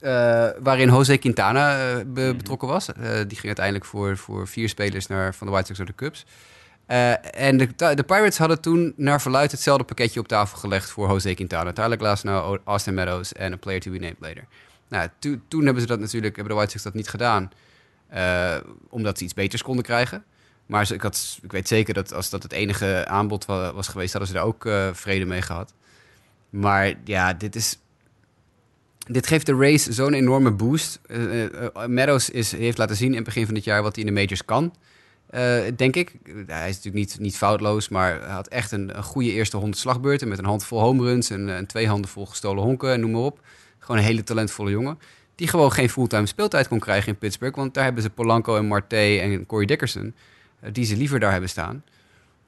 uh, 0.00 0.62
waarin 0.62 0.88
Jose 0.88 1.16
Quintana 1.16 1.94
uh, 1.94 2.02
be 2.06 2.34
betrokken 2.36 2.68
was. 2.68 2.88
Uh, 2.88 2.94
die 3.04 3.36
ging 3.36 3.46
uiteindelijk 3.46 3.84
voor, 3.84 4.16
voor 4.16 4.48
vier 4.48 4.68
spelers 4.68 5.06
naar, 5.06 5.34
van 5.34 5.46
de 5.46 5.52
White 5.52 5.66
Sox 5.66 5.78
naar 5.78 5.86
de 5.88 5.94
Cubs. 5.94 6.26
En 6.90 7.56
de, 7.56 7.74
de, 7.76 8.02
Pirates 8.06 8.38
hadden 8.38 8.60
toen 8.60 8.92
naar 8.96 9.20
verluid 9.20 9.50
hetzelfde 9.50 9.84
pakketje 9.84 10.20
op 10.20 10.28
tafel 10.28 10.58
gelegd 10.58 10.90
voor 10.90 11.08
Jose 11.08 11.34
Quintana. 11.34 11.72
Tyler 11.72 11.98
Glasnow, 11.98 12.58
Austin 12.64 12.94
Meadows 12.94 13.32
en 13.32 13.52
een 13.52 13.58
player 13.58 13.80
to 13.80 13.90
be 13.90 13.98
named 13.98 14.16
later. 14.18 14.44
Nou, 14.88 15.08
to, 15.18 15.36
toen 15.48 15.64
hebben 15.64 15.82
ze 15.82 15.88
dat 15.88 16.00
natuurlijk, 16.00 16.36
hebben 16.36 16.54
de 16.54 16.58
White 16.58 16.72
Sox 16.72 16.84
dat 16.84 16.94
niet 16.94 17.08
gedaan. 17.08 17.50
omdat 18.88 19.18
ze 19.18 19.24
iets 19.24 19.34
beters 19.34 19.62
konden 19.62 19.84
krijgen. 19.84 20.24
Maar 20.66 20.92
ik, 20.92 21.02
had, 21.02 21.38
ik 21.42 21.52
weet 21.52 21.68
zeker 21.68 21.94
dat 21.94 22.14
als 22.14 22.30
dat 22.30 22.42
het 22.42 22.52
enige 22.52 23.04
aanbod 23.08 23.44
was 23.44 23.88
geweest, 23.88 24.12
hadden 24.12 24.28
ze 24.28 24.36
daar 24.36 24.44
ook 24.44 24.64
uh, 24.64 24.88
vrede 24.92 25.24
mee 25.24 25.42
gehad. 25.42 25.74
Maar 26.50 26.94
ja, 27.04 27.32
dit 27.32 27.56
is. 27.56 27.78
Dit 28.98 29.26
geeft 29.26 29.46
de 29.46 29.56
race 29.56 29.92
zo'n 29.92 30.12
enorme 30.12 30.50
boost. 30.50 31.00
Meadows 31.86 32.30
is, 32.30 32.52
heeft 32.52 32.78
laten 32.78 32.96
zien 32.96 33.08
in 33.08 33.14
het 33.14 33.24
begin 33.24 33.44
van 33.44 33.54
dit 33.54 33.64
jaar 33.64 33.82
wat 33.82 33.96
hij 33.96 34.04
in 34.04 34.14
de 34.14 34.20
majors 34.20 34.44
kan. 34.44 34.74
Denk 35.76 35.96
ik. 35.96 36.12
Hij 36.46 36.68
is 36.68 36.76
natuurlijk 36.76 36.94
niet, 36.94 37.18
niet 37.18 37.36
foutloos, 37.36 37.88
maar 37.88 38.24
had 38.24 38.48
echt 38.48 38.72
een, 38.72 38.96
een 38.96 39.02
goede 39.02 39.32
eerste 39.32 39.56
100 39.56 39.78
slagbeurten. 39.78 40.28
Met 40.28 40.38
een 40.38 40.44
handvol 40.44 40.80
home 40.80 41.02
runs 41.02 41.30
en, 41.30 41.56
en 41.56 41.66
twee 41.66 41.88
handen 41.88 42.10
vol 42.10 42.26
gestolen 42.26 42.62
honken 42.62 42.92
en 42.92 43.00
noem 43.00 43.10
maar 43.10 43.20
op. 43.20 43.40
Gewoon 43.78 44.00
een 44.00 44.06
hele 44.06 44.22
talentvolle 44.22 44.70
jongen. 44.70 44.98
Die 45.34 45.48
gewoon 45.48 45.72
geen 45.72 45.90
fulltime 45.90 46.26
speeltijd 46.26 46.68
kon 46.68 46.78
krijgen 46.78 47.08
in 47.08 47.18
Pittsburgh. 47.18 47.56
Want 47.56 47.74
daar 47.74 47.84
hebben 47.84 48.02
ze 48.02 48.10
Polanco 48.10 48.56
en 48.56 48.66
Marte 48.66 48.96
en 48.96 49.46
Corey 49.46 49.66
Dickerson 49.66 50.14
die 50.72 50.84
ze 50.84 50.96
liever 50.96 51.20
daar 51.20 51.32
hebben 51.32 51.50
staan. 51.50 51.84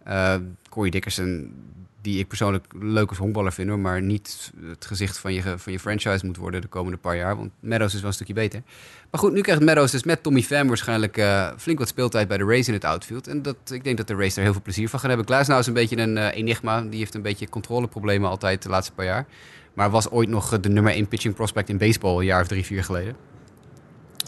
Uh, 0.08 0.34
Corey 0.68 0.90
Dickerson, 0.90 1.54
die 2.02 2.18
ik 2.18 2.28
persoonlijk 2.28 2.64
leuk 2.80 3.08
als 3.08 3.18
honkballer 3.18 3.52
vind, 3.52 3.68
hoor, 3.68 3.78
maar 3.78 4.02
niet 4.02 4.52
het 4.66 4.86
gezicht 4.86 5.18
van 5.18 5.32
je, 5.34 5.42
van 5.58 5.72
je 5.72 5.78
franchise 5.78 6.26
moet 6.26 6.36
worden 6.36 6.60
de 6.60 6.68
komende 6.68 6.98
paar 6.98 7.16
jaar. 7.16 7.36
Want 7.36 7.50
Meadows 7.60 7.94
is 7.94 8.00
wel 8.00 8.08
een 8.08 8.14
stukje 8.14 8.34
beter. 8.34 8.62
Maar 9.10 9.20
goed, 9.20 9.32
nu 9.32 9.40
krijgt 9.40 9.62
Meadows 9.62 9.90
dus 9.90 10.04
met 10.04 10.22
Tommy 10.22 10.42
Pham 10.42 10.68
waarschijnlijk 10.68 11.16
uh, 11.16 11.50
flink 11.56 11.78
wat 11.78 11.88
speeltijd 11.88 12.28
bij 12.28 12.38
de 12.38 12.44
Rays 12.44 12.68
in 12.68 12.74
het 12.74 12.84
outfield. 12.84 13.26
En 13.26 13.42
dat, 13.42 13.56
ik 13.70 13.84
denk 13.84 13.96
dat 13.96 14.06
de 14.06 14.14
Rays 14.14 14.36
er 14.36 14.42
heel 14.42 14.52
veel 14.52 14.62
plezier 14.62 14.88
van 14.88 14.98
gaan 14.98 15.08
hebben. 15.08 15.26
Glasnow 15.26 15.58
is 15.58 15.66
een 15.66 15.72
beetje 15.72 15.96
een 15.96 16.16
uh, 16.16 16.36
enigma. 16.36 16.80
Die 16.80 16.98
heeft 16.98 17.14
een 17.14 17.22
beetje 17.22 17.48
controleproblemen 17.48 18.30
altijd 18.30 18.62
de 18.62 18.68
laatste 18.68 18.92
paar 18.92 19.04
jaar. 19.04 19.26
Maar 19.74 19.90
was 19.90 20.10
ooit 20.10 20.28
nog 20.28 20.60
de 20.60 20.68
nummer 20.68 20.92
1 20.92 21.08
pitching 21.08 21.34
prospect 21.34 21.68
in 21.68 21.78
baseball 21.78 22.18
een 22.18 22.24
jaar 22.24 22.40
of 22.40 22.48
drie, 22.48 22.64
vier 22.64 22.84
geleden. 22.84 23.16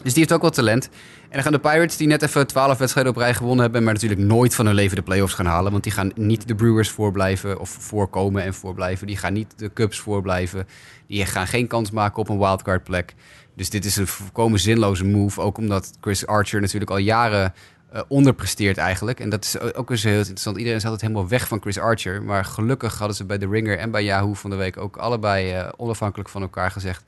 Dus 0.05 0.13
die 0.13 0.23
heeft 0.23 0.35
ook 0.35 0.41
wel 0.41 0.51
talent. 0.51 0.89
En 1.23 1.31
dan 1.31 1.41
gaan 1.41 1.51
de 1.51 1.59
Pirates, 1.59 1.97
die 1.97 2.07
net 2.07 2.21
even 2.21 2.47
12 2.47 2.77
wedstrijden 2.77 3.13
op 3.13 3.19
rij 3.19 3.33
gewonnen 3.33 3.63
hebben, 3.63 3.83
maar 3.83 3.93
natuurlijk 3.93 4.21
nooit 4.21 4.55
van 4.55 4.65
hun 4.65 4.75
leven 4.75 4.95
de 4.95 5.01
playoffs 5.01 5.33
gaan 5.33 5.45
halen. 5.45 5.71
Want 5.71 5.83
die 5.83 5.91
gaan 5.91 6.11
niet 6.15 6.47
de 6.47 6.55
Brewers 6.55 6.89
voorblijven 6.89 7.59
of 7.59 7.69
voorkomen 7.69 8.43
en 8.43 8.53
voorblijven. 8.53 9.07
Die 9.07 9.17
gaan 9.17 9.33
niet 9.33 9.53
de 9.55 9.73
Cubs 9.73 9.99
voorblijven. 9.99 10.67
Die 11.07 11.25
gaan 11.25 11.47
geen 11.47 11.67
kans 11.67 11.91
maken 11.91 12.17
op 12.17 12.29
een 12.29 12.37
wildcard 12.37 12.83
plek. 12.83 13.13
Dus 13.55 13.69
dit 13.69 13.85
is 13.85 13.95
een 13.95 14.07
volkomen 14.07 14.59
zinloze 14.59 15.05
move. 15.05 15.41
Ook 15.41 15.57
omdat 15.57 15.91
Chris 16.01 16.27
Archer 16.27 16.61
natuurlijk 16.61 16.91
al 16.91 16.97
jaren 16.97 17.53
uh, 17.93 18.01
onderpresteert 18.07 18.77
eigenlijk. 18.77 19.19
En 19.19 19.29
dat 19.29 19.43
is 19.43 19.59
ook 19.59 19.89
eens 19.89 20.03
heel 20.03 20.17
interessant. 20.17 20.57
Iedereen 20.57 20.77
is 20.77 20.83
altijd 20.83 21.01
helemaal 21.01 21.27
weg 21.27 21.47
van 21.47 21.61
Chris 21.61 21.79
Archer. 21.79 22.23
Maar 22.23 22.45
gelukkig 22.45 22.97
hadden 22.97 23.15
ze 23.15 23.25
bij 23.25 23.37
The 23.37 23.47
Ringer 23.47 23.77
en 23.77 23.91
bij 23.91 24.03
Yahoo 24.03 24.33
van 24.33 24.49
de 24.49 24.55
week 24.55 24.77
ook 24.77 24.97
allebei 24.97 25.57
uh, 25.59 25.69
onafhankelijk 25.77 26.29
van 26.29 26.41
elkaar 26.41 26.71
gezegd 26.71 27.03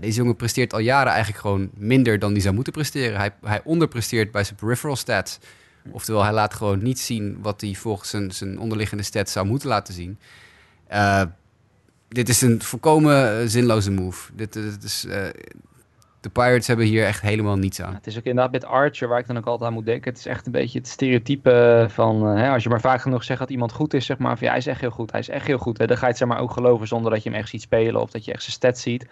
deze 0.00 0.18
jongen 0.18 0.36
presteert 0.36 0.72
al 0.72 0.78
jaren 0.78 1.12
eigenlijk 1.12 1.40
gewoon 1.40 1.70
minder 1.74 2.18
dan 2.18 2.32
hij 2.32 2.40
zou 2.40 2.54
moeten 2.54 2.72
presteren. 2.72 3.18
Hij, 3.18 3.30
hij 3.42 3.60
onderpresteert 3.64 4.30
bij 4.30 4.44
zijn 4.44 4.56
peripheral 4.56 4.96
stats. 4.96 5.38
Oftewel, 5.90 6.22
hij 6.22 6.32
laat 6.32 6.54
gewoon 6.54 6.82
niet 6.82 6.98
zien 7.00 7.38
wat 7.42 7.60
hij 7.60 7.74
volgens 7.74 8.10
zijn, 8.10 8.30
zijn 8.30 8.58
onderliggende 8.58 9.02
stats 9.02 9.32
zou 9.32 9.46
moeten 9.46 9.68
laten 9.68 9.94
zien. 9.94 10.18
Uh, 10.92 11.22
dit 12.08 12.28
is 12.28 12.40
een 12.40 12.62
volkomen 12.62 13.50
zinloze 13.50 13.90
move. 13.90 14.32
Dit, 14.34 14.52
dit 14.52 14.82
is, 14.82 15.06
de 16.20 16.28
Pirates 16.28 16.66
hebben 16.66 16.86
hier 16.86 17.04
echt 17.04 17.20
helemaal 17.20 17.56
niets 17.56 17.82
aan. 17.82 17.94
Het 17.94 18.06
is 18.06 18.18
ook 18.18 18.24
inderdaad 18.24 18.52
met 18.52 18.64
Archer 18.64 19.08
waar 19.08 19.18
ik 19.18 19.26
dan 19.26 19.36
ook 19.36 19.46
altijd 19.46 19.68
aan 19.68 19.76
moet 19.76 19.86
denken. 19.86 20.10
Het 20.10 20.18
is 20.18 20.26
echt 20.26 20.46
een 20.46 20.52
beetje 20.52 20.78
het 20.78 20.88
stereotype 20.88 21.86
van... 21.90 22.26
Hè, 22.26 22.50
als 22.50 22.62
je 22.62 22.68
maar 22.68 22.80
vaak 22.80 23.00
genoeg 23.00 23.24
zegt 23.24 23.38
dat 23.40 23.50
iemand 23.50 23.72
goed 23.72 23.94
is, 23.94 24.06
zeg 24.06 24.18
maar... 24.18 24.36
Van, 24.36 24.46
ja, 24.46 24.52
hij 24.52 24.58
is 24.58 24.66
echt 24.66 24.80
heel 24.80 24.90
goed, 24.90 25.10
hij 25.10 25.20
is 25.20 25.28
echt 25.28 25.46
heel 25.46 25.58
goed. 25.58 25.78
Hè, 25.78 25.86
dan 25.86 25.96
ga 25.96 26.02
je 26.02 26.08
het 26.08 26.18
zeg 26.18 26.28
maar 26.28 26.40
ook 26.40 26.50
geloven 26.50 26.86
zonder 26.86 27.10
dat 27.10 27.22
je 27.22 27.30
hem 27.30 27.38
echt 27.38 27.48
ziet 27.48 27.62
spelen... 27.62 28.00
of 28.00 28.10
dat 28.10 28.24
je 28.24 28.32
echt 28.32 28.42
zijn 28.42 28.54
stats 28.54 28.82
ziet. 28.82 29.06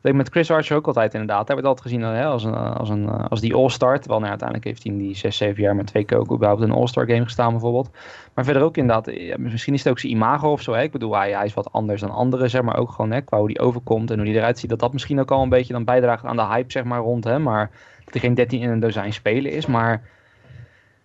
Dat 0.00 0.12
ik 0.12 0.14
met 0.14 0.28
Chris 0.28 0.50
Archer 0.50 0.76
ook 0.76 0.86
altijd 0.86 1.12
inderdaad. 1.12 1.46
Hij 1.46 1.56
werd 1.56 1.68
altijd 1.68 1.86
gezien 1.86 2.00
hè, 2.00 2.24
als, 2.24 2.44
een, 2.44 2.54
als, 2.54 2.88
een, 2.88 3.08
als 3.08 3.40
die 3.40 3.54
all-star. 3.54 3.98
Terwijl 3.98 4.18
nou, 4.18 4.30
uiteindelijk 4.30 4.68
heeft 4.68 4.82
hij 4.82 4.92
in 4.92 4.98
die 4.98 5.16
6, 5.16 5.36
7 5.36 5.62
jaar 5.62 5.76
met 5.76 5.86
twee 5.86 6.04
keer 6.04 6.18
ook 6.18 6.32
überhaupt 6.32 6.62
een 6.62 6.72
all-star 6.72 7.06
game 7.06 7.24
gestaan 7.24 7.50
bijvoorbeeld. 7.50 7.90
Maar 8.34 8.44
verder 8.44 8.62
ook 8.62 8.76
inderdaad, 8.76 9.06
misschien 9.38 9.74
is 9.74 9.84
het 9.84 9.92
ook 9.92 9.98
zijn 9.98 10.12
imago 10.12 10.52
of 10.52 10.62
zo. 10.62 10.72
Hè. 10.72 10.82
Ik 10.82 10.92
bedoel, 10.92 11.16
hij, 11.16 11.32
hij 11.32 11.44
is 11.44 11.54
wat 11.54 11.72
anders 11.72 12.00
dan 12.00 12.10
anderen, 12.10 12.50
zeg 12.50 12.62
maar. 12.62 12.76
Ook 12.76 12.90
gewoon 12.90 13.10
hè, 13.10 13.20
qua 13.20 13.38
hoe 13.38 13.48
die 13.48 13.60
overkomt 13.60 14.10
en 14.10 14.16
hoe 14.16 14.24
die 14.24 14.34
eruit 14.34 14.58
ziet. 14.58 14.70
Dat 14.70 14.78
dat 14.78 14.92
misschien 14.92 15.20
ook 15.20 15.30
al 15.30 15.42
een 15.42 15.48
beetje 15.48 15.72
dan 15.72 15.84
bijdraagt 15.84 16.24
aan 16.24 16.36
de 16.36 16.46
hype, 16.46 16.72
zeg 16.72 16.84
maar, 16.84 17.00
rond 17.00 17.24
hem. 17.24 17.42
Maar 17.42 17.70
dat 18.04 18.12
hij 18.14 18.22
geen 18.22 18.34
13 18.34 18.60
in 18.60 18.70
een 18.70 18.80
dozijn 18.80 19.12
spelen 19.12 19.50
is. 19.50 19.66
Maar 19.66 20.02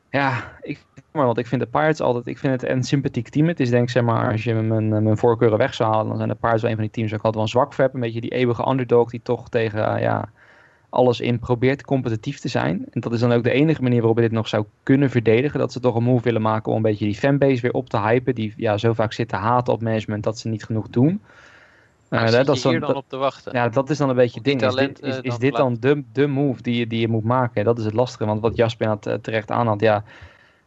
ja, 0.09 0.43
ik, 0.61 0.85
maar, 1.12 1.26
want 1.26 1.38
ik 1.38 1.47
vind 1.47 1.62
de 1.62 1.68
Pirates 1.68 2.01
altijd, 2.01 2.28
ik 2.28 2.38
vind 2.38 2.62
het 2.62 2.70
een 2.70 2.84
sympathiek 2.84 3.30
team. 3.30 3.47
Het 3.47 3.59
is 3.59 3.70
denk 3.70 3.84
ik, 3.84 3.89
zeg 3.89 4.03
maar, 4.03 4.32
als 4.32 4.43
je 4.43 4.53
mijn, 4.53 5.03
mijn 5.03 5.18
voorkeuren 5.18 5.57
weg 5.57 5.74
zou 5.74 5.91
halen, 5.91 6.07
dan 6.07 6.18
zijn 6.18 6.30
de 6.30 6.36
Pirates 6.36 6.62
wel 6.62 6.70
een 6.70 6.78
van 6.78 6.86
die 6.86 6.93
teams 6.93 7.09
waar 7.09 7.20
ik 7.20 7.26
altijd 7.26 7.43
wel 7.43 7.53
zwak 7.53 7.74
voor 7.74 7.84
heb. 7.84 7.93
Een 7.93 7.99
beetje 7.99 8.22
die 8.22 8.30
eeuwige 8.30 8.70
underdog 8.70 9.09
die 9.09 9.22
toch 9.24 9.49
tegen, 9.49 9.99
ja, 9.99 10.30
alles 10.89 11.20
in 11.20 11.39
probeert 11.39 11.84
competitief 11.84 12.39
te 12.39 12.47
zijn. 12.47 12.86
En 12.91 13.01
dat 13.01 13.14
is 13.14 13.20
dan 13.20 13.32
ook 13.32 13.43
de 13.43 13.51
enige 13.51 13.82
manier 13.82 13.99
waarop 13.99 14.18
je 14.18 14.24
dit 14.24 14.32
nog 14.32 14.47
zou 14.47 14.66
kunnen 14.84 15.09
verdedigen. 15.09 15.59
Dat 15.59 15.72
ze 15.72 15.80
toch 15.80 15.95
een 15.95 16.03
move 16.03 16.24
willen 16.24 16.41
maken 16.41 16.72
om 16.72 16.78
een 16.78 16.84
beetje 16.84 17.05
die 17.05 17.16
fanbase 17.16 17.62
weer 17.62 17.74
op 17.74 17.89
te 17.89 17.99
hypen. 17.99 18.36
Die 18.36 18.53
ja, 18.57 18.78
zo 18.78 18.93
vaak 18.93 19.14
zit 19.14 19.30
te 19.30 19.36
haten 19.36 19.74
op 19.74 19.82
management 19.82 20.24
dat 20.24 20.39
ze 20.39 20.47
niet 20.47 20.64
genoeg 20.64 20.89
doen. 20.89 21.22
Uh, 22.09 22.32
dat 22.32 22.49
is 22.49 22.62
dan, 22.62 22.72
hier 22.72 22.82
dan 22.82 22.95
op 22.95 23.05
te 23.07 23.18
wachten? 23.18 23.53
Ja, 23.53 23.70
dat 23.70 23.89
is 23.89 23.97
dan 23.97 24.09
een 24.09 24.16
beetje 24.16 24.36
het 24.36 24.43
ding. 24.43 24.59
Talent, 24.59 25.01
is 25.01 25.16
dit, 25.16 25.24
is, 25.26 25.32
is 25.32 25.32
dan, 25.32 25.39
dit 25.39 25.55
dan 25.55 25.78
de, 25.80 26.03
de 26.14 26.28
move 26.28 26.62
die, 26.62 26.88
die 26.88 26.99
je 26.99 27.07
moet 27.07 27.24
maken? 27.24 27.64
Dat 27.64 27.80
is 27.80 27.86
het 27.86 27.93
lastige, 27.93 28.26
want 28.26 28.41
wat 28.41 28.55
Jasper 28.55 28.88
had, 28.88 29.18
terecht 29.22 29.51
aanhad, 29.51 29.80
ja... 29.80 30.03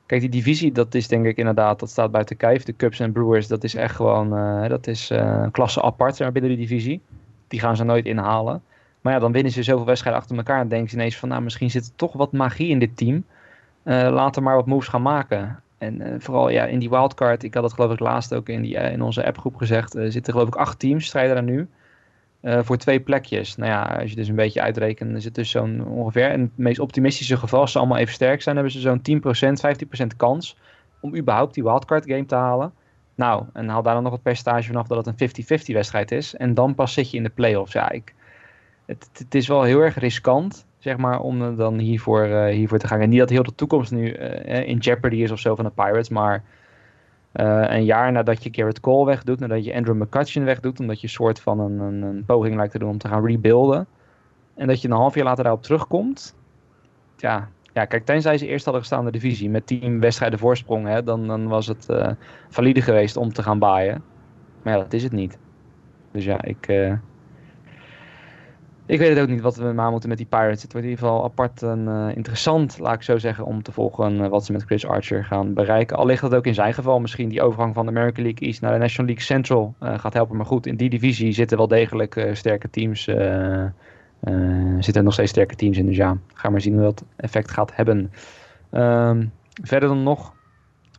Kijk, 0.06 0.20
die 0.20 0.30
divisie, 0.30 0.72
dat 0.72 0.94
is 0.94 1.08
denk 1.08 1.26
ik 1.26 1.36
inderdaad, 1.36 1.80
dat 1.80 1.90
staat 1.90 2.10
buiten 2.10 2.36
kijf. 2.36 2.62
De 2.62 2.76
Cubs 2.76 3.00
en 3.00 3.12
Brewers, 3.12 3.48
dat 3.48 3.64
is 3.64 3.74
echt 3.74 3.94
gewoon, 3.94 4.38
uh, 4.38 4.68
dat 4.68 4.86
is 4.86 5.10
een 5.10 5.50
klasse 5.50 5.82
apart 5.82 6.18
binnen 6.18 6.50
die 6.50 6.56
divisie. 6.56 7.00
Die 7.48 7.60
gaan 7.60 7.76
ze 7.76 7.84
nooit 7.84 8.06
inhalen. 8.06 8.62
Maar 9.00 9.12
ja, 9.12 9.18
dan 9.18 9.32
winnen 9.32 9.52
ze 9.52 9.62
zoveel 9.62 9.86
wedstrijden 9.86 10.20
achter 10.20 10.36
elkaar 10.36 10.60
en 10.60 10.68
denken 10.68 10.90
ze 10.90 10.96
ineens 10.96 11.16
van, 11.16 11.28
nou, 11.28 11.42
misschien 11.42 11.70
zit 11.70 11.86
er 11.86 11.92
toch 11.96 12.12
wat 12.12 12.32
magie 12.32 12.68
in 12.68 12.78
dit 12.78 12.96
team. 12.96 13.24
laten 13.84 14.42
we 14.42 14.48
maar 14.48 14.56
wat 14.56 14.66
moves 14.66 14.88
gaan 14.88 15.02
maken. 15.02 15.62
En 15.84 16.00
uh, 16.00 16.14
vooral 16.18 16.48
ja, 16.48 16.64
in 16.64 16.78
die 16.78 16.90
wildcard, 16.90 17.42
ik 17.42 17.54
had 17.54 17.62
het 17.62 17.72
geloof 17.72 17.92
ik 17.92 17.98
laatst 17.98 18.34
ook 18.34 18.48
in, 18.48 18.62
die, 18.62 18.74
uh, 18.74 18.92
in 18.92 19.02
onze 19.02 19.26
appgroep 19.26 19.56
gezegd, 19.56 19.96
uh, 19.96 20.10
zitten 20.10 20.32
geloof 20.32 20.48
ik 20.48 20.56
acht 20.56 20.78
teams, 20.78 21.06
strijden 21.06 21.34
daar 21.34 21.44
nu. 21.44 21.68
Voor 22.44 22.76
twee 22.76 23.00
plekjes. 23.00 23.56
Nou 23.56 23.70
ja, 23.70 23.82
als 23.82 24.10
je 24.10 24.16
dus 24.16 24.28
een 24.28 24.34
beetje 24.34 24.60
uitrekent, 24.60 25.16
is 25.16 25.24
het 25.24 25.34
dus 25.34 25.50
zo'n 25.50 25.86
ongeveer. 25.86 26.30
In 26.30 26.40
het 26.40 26.50
meest 26.54 26.78
optimistische 26.78 27.36
geval, 27.36 27.60
als 27.60 27.72
ze 27.72 27.78
allemaal 27.78 27.98
even 27.98 28.14
sterk 28.14 28.42
zijn, 28.42 28.54
hebben 28.54 28.72
ze 28.72 28.80
zo'n 28.80 29.02
10%, 30.02 30.04
15% 30.04 30.16
kans 30.16 30.56
om 31.00 31.16
überhaupt 31.16 31.54
die 31.54 31.62
wildcard 31.62 32.04
game 32.06 32.26
te 32.26 32.34
halen. 32.34 32.72
Nou, 33.14 33.44
en 33.52 33.68
haal 33.68 33.82
daar 33.82 33.94
dan 33.94 34.02
nog 34.02 34.12
het 34.12 34.22
percentage 34.22 34.66
vanaf 34.66 34.86
dat 34.86 35.06
het 35.06 35.20
een 35.20 35.60
50-50 35.60 35.74
wedstrijd 35.74 36.12
is. 36.12 36.36
En 36.36 36.54
dan 36.54 36.74
pas 36.74 36.92
zit 36.92 37.10
je 37.10 37.16
in 37.16 37.22
de 37.22 37.28
playoffs. 37.28 37.72
Ja, 37.72 37.90
ik, 37.90 38.14
het, 38.86 39.10
het 39.12 39.34
is 39.34 39.48
wel 39.48 39.62
heel 39.62 39.80
erg 39.80 39.98
riskant 39.98 40.66
zeg 40.84 40.96
maar, 40.96 41.20
om 41.20 41.42
eh, 41.42 41.56
dan 41.56 41.78
hiervoor, 41.78 42.22
eh, 42.22 42.54
hiervoor 42.54 42.78
te 42.78 42.86
gaan. 42.86 43.00
En 43.00 43.08
niet 43.08 43.18
dat 43.18 43.30
heel 43.30 43.42
de 43.42 43.54
toekomst 43.54 43.92
nu 43.92 44.10
eh, 44.10 44.68
in 44.68 44.78
jeopardy 44.78 45.16
is 45.16 45.30
of 45.30 45.38
zo 45.38 45.54
van 45.54 45.64
de 45.64 45.70
Pirates, 45.70 46.08
maar 46.08 46.42
eh, 47.34 47.64
een 47.66 47.84
jaar 47.84 48.12
nadat 48.12 48.44
je 48.44 48.50
Garrett 48.52 48.80
Cole 48.80 49.06
wegdoet, 49.06 49.40
nadat 49.40 49.64
je 49.64 49.74
Andrew 49.74 50.02
McCutcheon 50.02 50.44
wegdoet, 50.44 50.80
omdat 50.80 51.00
je 51.00 51.06
een 51.06 51.12
soort 51.12 51.40
van 51.40 51.60
een, 51.60 51.78
een, 51.78 52.02
een 52.02 52.24
poging 52.24 52.56
lijkt 52.56 52.72
te 52.72 52.78
doen 52.78 52.88
om 52.88 52.98
te 52.98 53.08
gaan 53.08 53.26
rebuilden, 53.26 53.86
en 54.54 54.66
dat 54.66 54.80
je 54.80 54.88
een 54.88 54.94
half 54.94 55.14
jaar 55.14 55.24
later 55.24 55.44
daarop 55.44 55.62
terugkomt, 55.62 56.36
ja, 57.16 57.48
ja 57.72 57.84
kijk, 57.84 58.04
tenzij 58.04 58.38
ze 58.38 58.46
eerst 58.46 58.64
hadden 58.64 58.82
gestaan 58.82 59.04
de 59.04 59.10
divisie 59.10 59.50
met 59.50 59.66
tien 59.66 60.00
wedstrijden 60.00 60.38
voorsprong, 60.38 60.86
hè, 60.86 61.02
dan, 61.02 61.26
dan 61.26 61.48
was 61.48 61.66
het 61.66 61.88
eh, 61.88 62.10
valide 62.48 62.82
geweest 62.82 63.16
om 63.16 63.32
te 63.32 63.42
gaan 63.42 63.58
baaien. 63.58 64.02
Maar 64.62 64.72
ja, 64.72 64.78
dat 64.78 64.92
is 64.92 65.02
het 65.02 65.12
niet. 65.12 65.38
Dus 66.10 66.24
ja, 66.24 66.42
ik, 66.42 66.66
eh, 66.66 66.92
ik 68.86 68.98
weet 68.98 69.08
het 69.08 69.18
ook 69.18 69.28
niet 69.28 69.40
wat 69.40 69.56
we 69.56 69.72
maar 69.72 69.90
moeten 69.90 70.08
met 70.08 70.18
die 70.18 70.26
Pirates. 70.26 70.62
Het 70.62 70.72
wordt 70.72 70.86
in 70.86 70.92
ieder 70.92 71.06
geval 71.06 71.24
apart 71.24 71.62
en 71.62 71.88
eh, 71.88 72.16
interessant, 72.16 72.78
laat 72.78 72.94
ik 72.94 73.02
zo 73.02 73.18
zeggen, 73.18 73.44
om 73.44 73.62
te 73.62 73.72
volgen 73.72 74.20
eh, 74.20 74.28
wat 74.28 74.44
ze 74.44 74.52
met 74.52 74.62
Chris 74.62 74.86
Archer 74.86 75.24
gaan 75.24 75.54
bereiken. 75.54 75.96
Al 75.96 76.06
ligt 76.06 76.20
dat 76.20 76.34
ook 76.34 76.46
in 76.46 76.54
zijn 76.54 76.74
geval 76.74 77.00
misschien 77.00 77.28
die 77.28 77.42
overgang 77.42 77.74
van 77.74 77.84
de 77.84 77.90
American 77.90 78.24
League 78.24 78.46
East 78.46 78.60
naar 78.60 78.72
de 78.72 78.78
National 78.78 79.06
League 79.06 79.24
Central 79.24 79.74
eh, 79.78 79.98
gaat 79.98 80.12
helpen. 80.12 80.36
Maar 80.36 80.46
goed, 80.46 80.66
in 80.66 80.76
die 80.76 80.90
divisie 80.90 81.32
zitten 81.32 81.56
wel 81.56 81.68
degelijk 81.68 82.28
sterke 82.32 82.70
teams. 82.70 83.04
zitten 84.78 85.04
nog 85.04 85.12
steeds 85.12 85.30
sterke 85.30 85.56
teams 85.56 85.78
in. 85.78 85.86
Dus 85.86 85.96
ja, 85.96 86.16
ga 86.34 86.50
maar 86.50 86.60
zien 86.60 86.74
hoe 86.74 86.82
dat 86.82 87.04
effect 87.16 87.50
gaat 87.50 87.76
hebben. 87.76 88.12
Ehm, 88.70 89.26
verder 89.62 89.88
dan 89.88 90.02
nog 90.02 90.34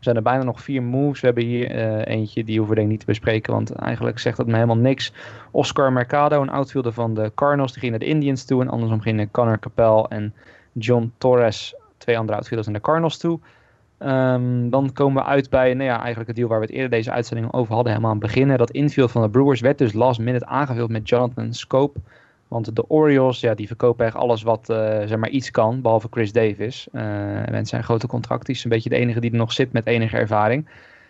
zijn 0.06 0.16
er 0.16 0.22
bijna 0.22 0.44
nog 0.44 0.62
vier 0.62 0.84
moves. 0.84 1.20
We 1.20 1.26
hebben 1.26 1.44
hier 1.46 1.72
eh, 1.72 2.16
eentje, 2.16 2.44
die 2.44 2.58
hoeven 2.58 2.76
we 2.76 2.82
denk 2.82 2.86
ik 2.86 2.92
niet 2.92 3.00
te 3.00 3.12
bespreken, 3.12 3.54
want 3.54 3.72
eigenlijk 3.72 4.20
zegt 4.20 4.38
dat 4.38 4.46
me 4.46 4.54
helemaal 4.54 4.78
niks. 4.78 5.14
Oscar 5.52 5.94
Mercado, 5.94 6.42
een 6.42 6.50
outfielder 6.50 6.94
van 6.94 7.14
de 7.14 7.32
Cardinals, 7.36 7.72
die 7.72 7.80
ging 7.80 7.92
naar 7.92 8.02
de 8.02 8.06
Indians 8.06 8.46
toe. 8.46 8.62
En 8.62 8.70
andersom 8.70 9.02
gingen 9.02 9.32
Connor 9.32 9.60
Capel 9.60 10.10
en 10.10 10.34
John 10.74 11.12
Torres, 11.18 11.76
twee 11.98 12.18
andere 12.18 12.38
outfielders, 12.38 12.68
naar 12.68 12.78
de 12.78 12.86
Cardinals 12.86 13.18
toe. 13.18 13.40
Ehm, 13.98 14.70
dan 14.70 14.94
komen 14.94 15.24
we 15.24 15.30
uit 15.30 15.50
bij 15.50 15.74
nou 15.74 15.90
ja, 15.90 15.98
eigenlijk 15.98 16.28
het 16.28 16.36
deal 16.36 16.50
waar 16.50 16.60
we 16.60 16.66
het 16.66 16.74
eerder 16.74 16.90
deze 16.90 17.12
uitzending 17.12 17.54
over 17.54 17.74
hadden, 17.74 17.92
helemaal 17.92 18.14
aan 18.14 18.20
het 18.20 18.28
beginnen. 18.28 18.58
Dat 18.58 18.72
infield 18.72 19.12
van 19.12 19.22
de 19.22 19.30
Brewers 19.30 19.62
werd 19.62 19.78
dus 19.78 19.94
last 19.94 20.20
minute 20.20 20.46
aangevuld 20.46 20.90
met 20.90 21.10
Jonathan 21.10 21.54
Scope. 21.54 22.00
Want 22.48 22.76
de 22.76 22.90
Orioles, 22.90 23.40
ja, 23.40 23.54
die 23.54 23.68
verkopen 23.68 24.06
echt 24.06 24.16
alles 24.16 24.44
wat 24.44 24.70
eh, 24.70 24.78
zeg 24.78 25.18
maar 25.18 25.30
iets 25.30 25.52
kan, 25.52 25.82
behalve 25.82 26.08
Chris 26.12 26.32
Davis. 26.32 26.88
Uh, 26.92 27.02
met 27.52 27.68
zijn 27.68 27.84
grote 27.84 28.08
contract, 28.08 28.46
die 28.46 28.56
is 28.56 28.64
een 28.64 28.70
beetje 28.70 28.90
de 28.90 28.96
enige 28.96 29.20
die 29.20 29.32
er 29.32 29.38
nog 29.38 29.54
zit 29.54 29.72
met 29.72 29.86
enige 29.86 30.18
ervaring. 30.18 30.68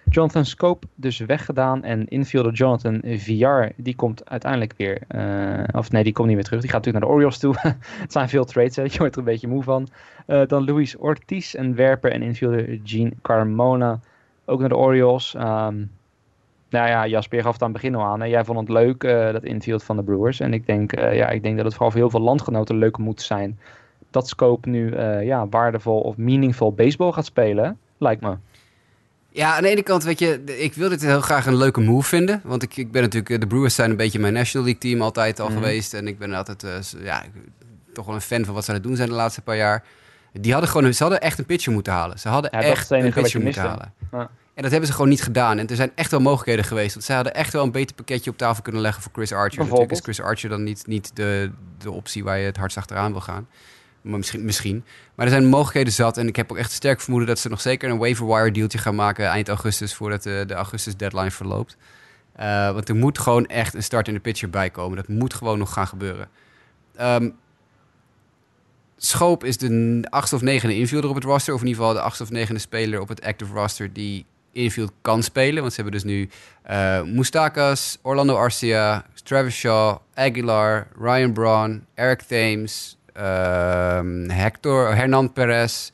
Jonathan 0.10 0.46
Scope 0.46 0.88
dus 0.96 1.20
weggedaan 1.20 1.84
en 1.84 2.08
infielder 2.08 2.54
Jonathan 2.54 3.02
Villar, 3.04 3.72
die 3.76 3.96
komt 3.96 4.30
uiteindelijk 4.30 4.74
weer, 4.78 5.02
uh, 5.16 5.64
of 5.72 5.92
nee, 5.92 6.04
die 6.04 6.14
komt 6.14 6.28
niet 6.28 6.36
meer 6.36 6.46
terug. 6.46 6.62
Die 6.62 6.70
gaat 6.70 6.86
natuurlijk 6.86 7.06
naar 7.06 7.14
de 7.14 7.18
Orioles 7.18 7.38
toe. 7.38 7.56
het 8.04 8.12
zijn 8.12 8.30
veel 8.30 8.46
trades, 8.46 8.76
hè. 8.76 8.84
je 8.84 8.98
wordt 8.98 9.14
er 9.14 9.20
een 9.20 9.26
beetje 9.26 9.48
moe 9.48 9.64
van. 9.64 9.88
Dan 10.26 10.66
Luis 10.66 10.98
Ortiz, 10.98 11.54
een 11.54 11.76
werper 11.76 12.12
en 12.12 12.22
infielder 12.22 12.80
Gene 12.84 13.14
Carmona, 13.22 14.00
ook 14.46 14.60
naar 14.60 14.70
de 14.70 14.78
Orioles. 14.78 15.36
Um, 15.38 15.92
nou 16.76 16.88
ja, 16.88 17.08
Jasper 17.08 17.42
gaf 17.42 17.54
het 17.54 17.62
aan 17.62 17.72
het 17.72 17.82
begin 17.82 17.96
al 17.96 18.04
aan. 18.04 18.20
Hè. 18.20 18.26
Jij 18.26 18.44
vond 18.44 18.60
het 18.60 18.70
leuk, 18.70 19.04
uh, 19.04 19.32
dat 19.32 19.44
infield 19.44 19.84
van 19.84 19.96
de 19.96 20.04
Brewers. 20.04 20.40
En 20.40 20.54
ik 20.54 20.66
denk, 20.66 20.98
uh, 20.98 21.16
ja, 21.16 21.30
ik 21.30 21.44
denk 21.44 21.56
dat 21.56 21.66
het 21.66 21.74
vooral 21.74 21.92
voor 21.92 22.00
heel 22.00 22.10
veel 22.10 22.20
landgenoten 22.20 22.78
leuk 22.78 22.98
moet 22.98 23.22
zijn. 23.22 23.60
Dat 24.12 24.28
Scope 24.28 24.70
nu 24.70 24.92
uh, 24.92 25.24
ja, 25.26 25.48
waardevol 25.48 26.00
of 26.00 26.18
meaningful 26.18 26.74
baseball 26.74 27.12
gaat 27.12 27.26
spelen, 27.26 27.80
lijkt 27.98 28.22
me. 28.22 28.36
Ja, 29.30 29.56
aan 29.56 29.64
de 29.64 29.70
ene 29.70 29.84
kant, 29.84 30.04
weet 30.04 30.20
je, 30.20 30.44
ik 30.44 30.74
wil 30.74 30.90
dit 30.90 31.02
heel 31.02 31.22
graag 31.22 31.46
een 31.46 31.56
leuke 31.56 31.82
move 31.82 32.08
vinden. 32.08 32.42
Want 32.44 32.64
ik, 32.64 32.78
ik 32.78 32.92
ben 32.92 33.02
natuurlijk, 33.02 33.42
de 33.42 33.48
Brewers 33.48 33.76
zijn 33.76 33.90
een 33.90 33.98
beetje 33.98 34.20
mijn 34.20 34.34
National 34.34 34.66
League 34.66 34.82
team 34.82 35.02
altijd 35.02 35.40
al 35.40 35.50
mm. 35.50 35.56
geweest. 35.56 35.94
En 35.94 36.08
ik 36.08 36.18
ben 36.18 36.34
altijd, 36.34 36.96
ja, 37.04 37.24
toch 37.94 38.06
wel 38.06 38.16
een 38.16 38.22
fan 38.22 38.46
van 38.46 38.54
wat 38.54 38.64
ze 38.64 38.70
aan 38.70 38.76
het 38.76 38.86
doen 38.86 38.96
zijn 38.96 39.10
de 39.10 39.16
laatste 39.16 39.42
paar 39.42 39.58
jaar. 39.58 39.84
Die 40.32 40.52
hadden 40.52 40.70
gewoon, 40.70 40.94
ze 40.94 41.04
hadden 41.04 41.22
echt 41.22 41.40
een 41.40 41.46
pitcher 41.46 41.74
moeten 41.74 41.94
halen. 41.94 42.20
Ze 42.20 42.30
hadden 42.30 42.52
ja, 42.54 42.62
echt 42.62 42.90
een 42.90 43.14
pitcher 43.14 43.42
moeten 43.42 43.62
halen. 43.62 43.94
Ja. 44.12 44.30
En 44.56 44.62
dat 44.62 44.72
hebben 44.72 44.90
ze 44.90 44.96
gewoon 44.96 45.10
niet 45.10 45.24
gedaan. 45.24 45.58
En 45.58 45.68
er 45.68 45.76
zijn 45.76 45.92
echt 45.96 46.12
wel 46.12 46.20
mogelijkheden 46.20 46.66
geweest. 46.66 46.94
Want 46.94 47.06
zij 47.06 47.16
hadden 47.16 47.34
echt 47.34 47.54
wel 47.54 47.64
een 47.64 47.72
beter 47.72 47.96
pakketje 47.96 48.30
op 48.30 48.38
tafel 48.38 48.64
kunnen 48.64 48.82
leggen 48.82 49.04
voor 49.04 49.12
Chris 49.14 49.32
Archer. 49.32 49.64
Natuurlijk 49.64 49.92
is 49.92 50.00
Chris 50.00 50.22
Archer 50.22 50.50
dan 50.50 50.64
niet, 50.64 50.88
niet 50.88 51.16
de, 51.16 51.52
de 51.78 51.92
optie 51.92 52.24
waar 52.24 52.38
je 52.38 52.46
het 52.46 52.58
hardst 52.58 52.78
achteraan 52.78 53.12
wil 53.12 53.22
gaan. 53.22 53.48
Maar 54.02 54.18
misschien, 54.18 54.46
misschien. 54.46 54.84
Maar 55.16 55.26
er 55.26 55.32
zijn 55.32 55.46
mogelijkheden 55.46 55.94
zat. 55.94 56.18
En 56.18 56.28
ik 56.28 56.36
heb 56.36 56.52
ook 56.52 56.58
echt 56.58 56.72
sterk 56.72 57.02
vermoeden 57.02 57.30
dat 57.30 57.40
ze 57.40 57.50
nog 57.50 57.62
zeker 57.62 57.90
een 57.90 57.98
waiver 57.98 58.28
wire 58.28 58.52
dealtje 58.52 58.78
gaan 58.78 58.96
maken 58.96 59.28
eind 59.28 59.48
augustus. 59.48 59.94
Voordat 59.94 60.24
de, 60.24 60.44
de 60.48 60.54
augustus 60.54 60.96
deadline 60.96 61.32
verloopt. 61.32 61.78
Uh, 62.40 62.72
want 62.72 62.90
er 62.90 62.96
moet 62.96 63.20
gewoon 63.20 63.46
echt 63.46 63.74
een 63.74 63.84
start 63.84 64.08
in 64.08 64.14
de 64.14 64.20
pitcher 64.20 64.50
bij 64.50 64.70
komen. 64.70 64.98
Dat 64.98 65.08
moet 65.08 65.34
gewoon 65.34 65.58
nog 65.58 65.74
gaan 65.74 65.88
gebeuren. 65.88 66.30
Um, 67.02 67.36
Schoop 68.98 69.44
is 69.44 69.58
de 69.58 70.06
achtste 70.10 70.36
of 70.36 70.42
negende 70.42 70.76
infielder 70.76 71.10
op 71.10 71.16
het 71.16 71.24
roster. 71.24 71.54
Of 71.54 71.62
in 71.62 71.68
ieder 71.68 71.82
geval 71.82 71.98
de 71.98 72.04
achtste 72.06 72.24
of 72.24 72.30
negende 72.30 72.60
speler 72.60 73.02
op 73.02 73.08
het 73.08 73.22
active 73.22 73.54
roster 73.54 73.94
die 73.94 74.26
infield 74.56 74.92
kan 75.02 75.24
spelen. 75.24 75.62
Want 75.62 75.74
ze 75.74 75.82
hebben 75.82 76.02
dus 76.02 76.12
nu 76.12 76.30
uh, 76.70 77.02
Mustakas, 77.04 77.98
Orlando 78.02 78.36
Arcia, 78.36 79.06
Travis 79.24 79.56
Shaw, 79.56 79.98
Aguilar, 80.14 80.88
Ryan 81.00 81.34
Braun, 81.34 81.86
Eric 81.94 82.22
Thames, 82.22 82.98
uh, 83.18 84.00
Hector, 84.28 84.96
Hernan 84.96 85.34
Perez 85.34 85.92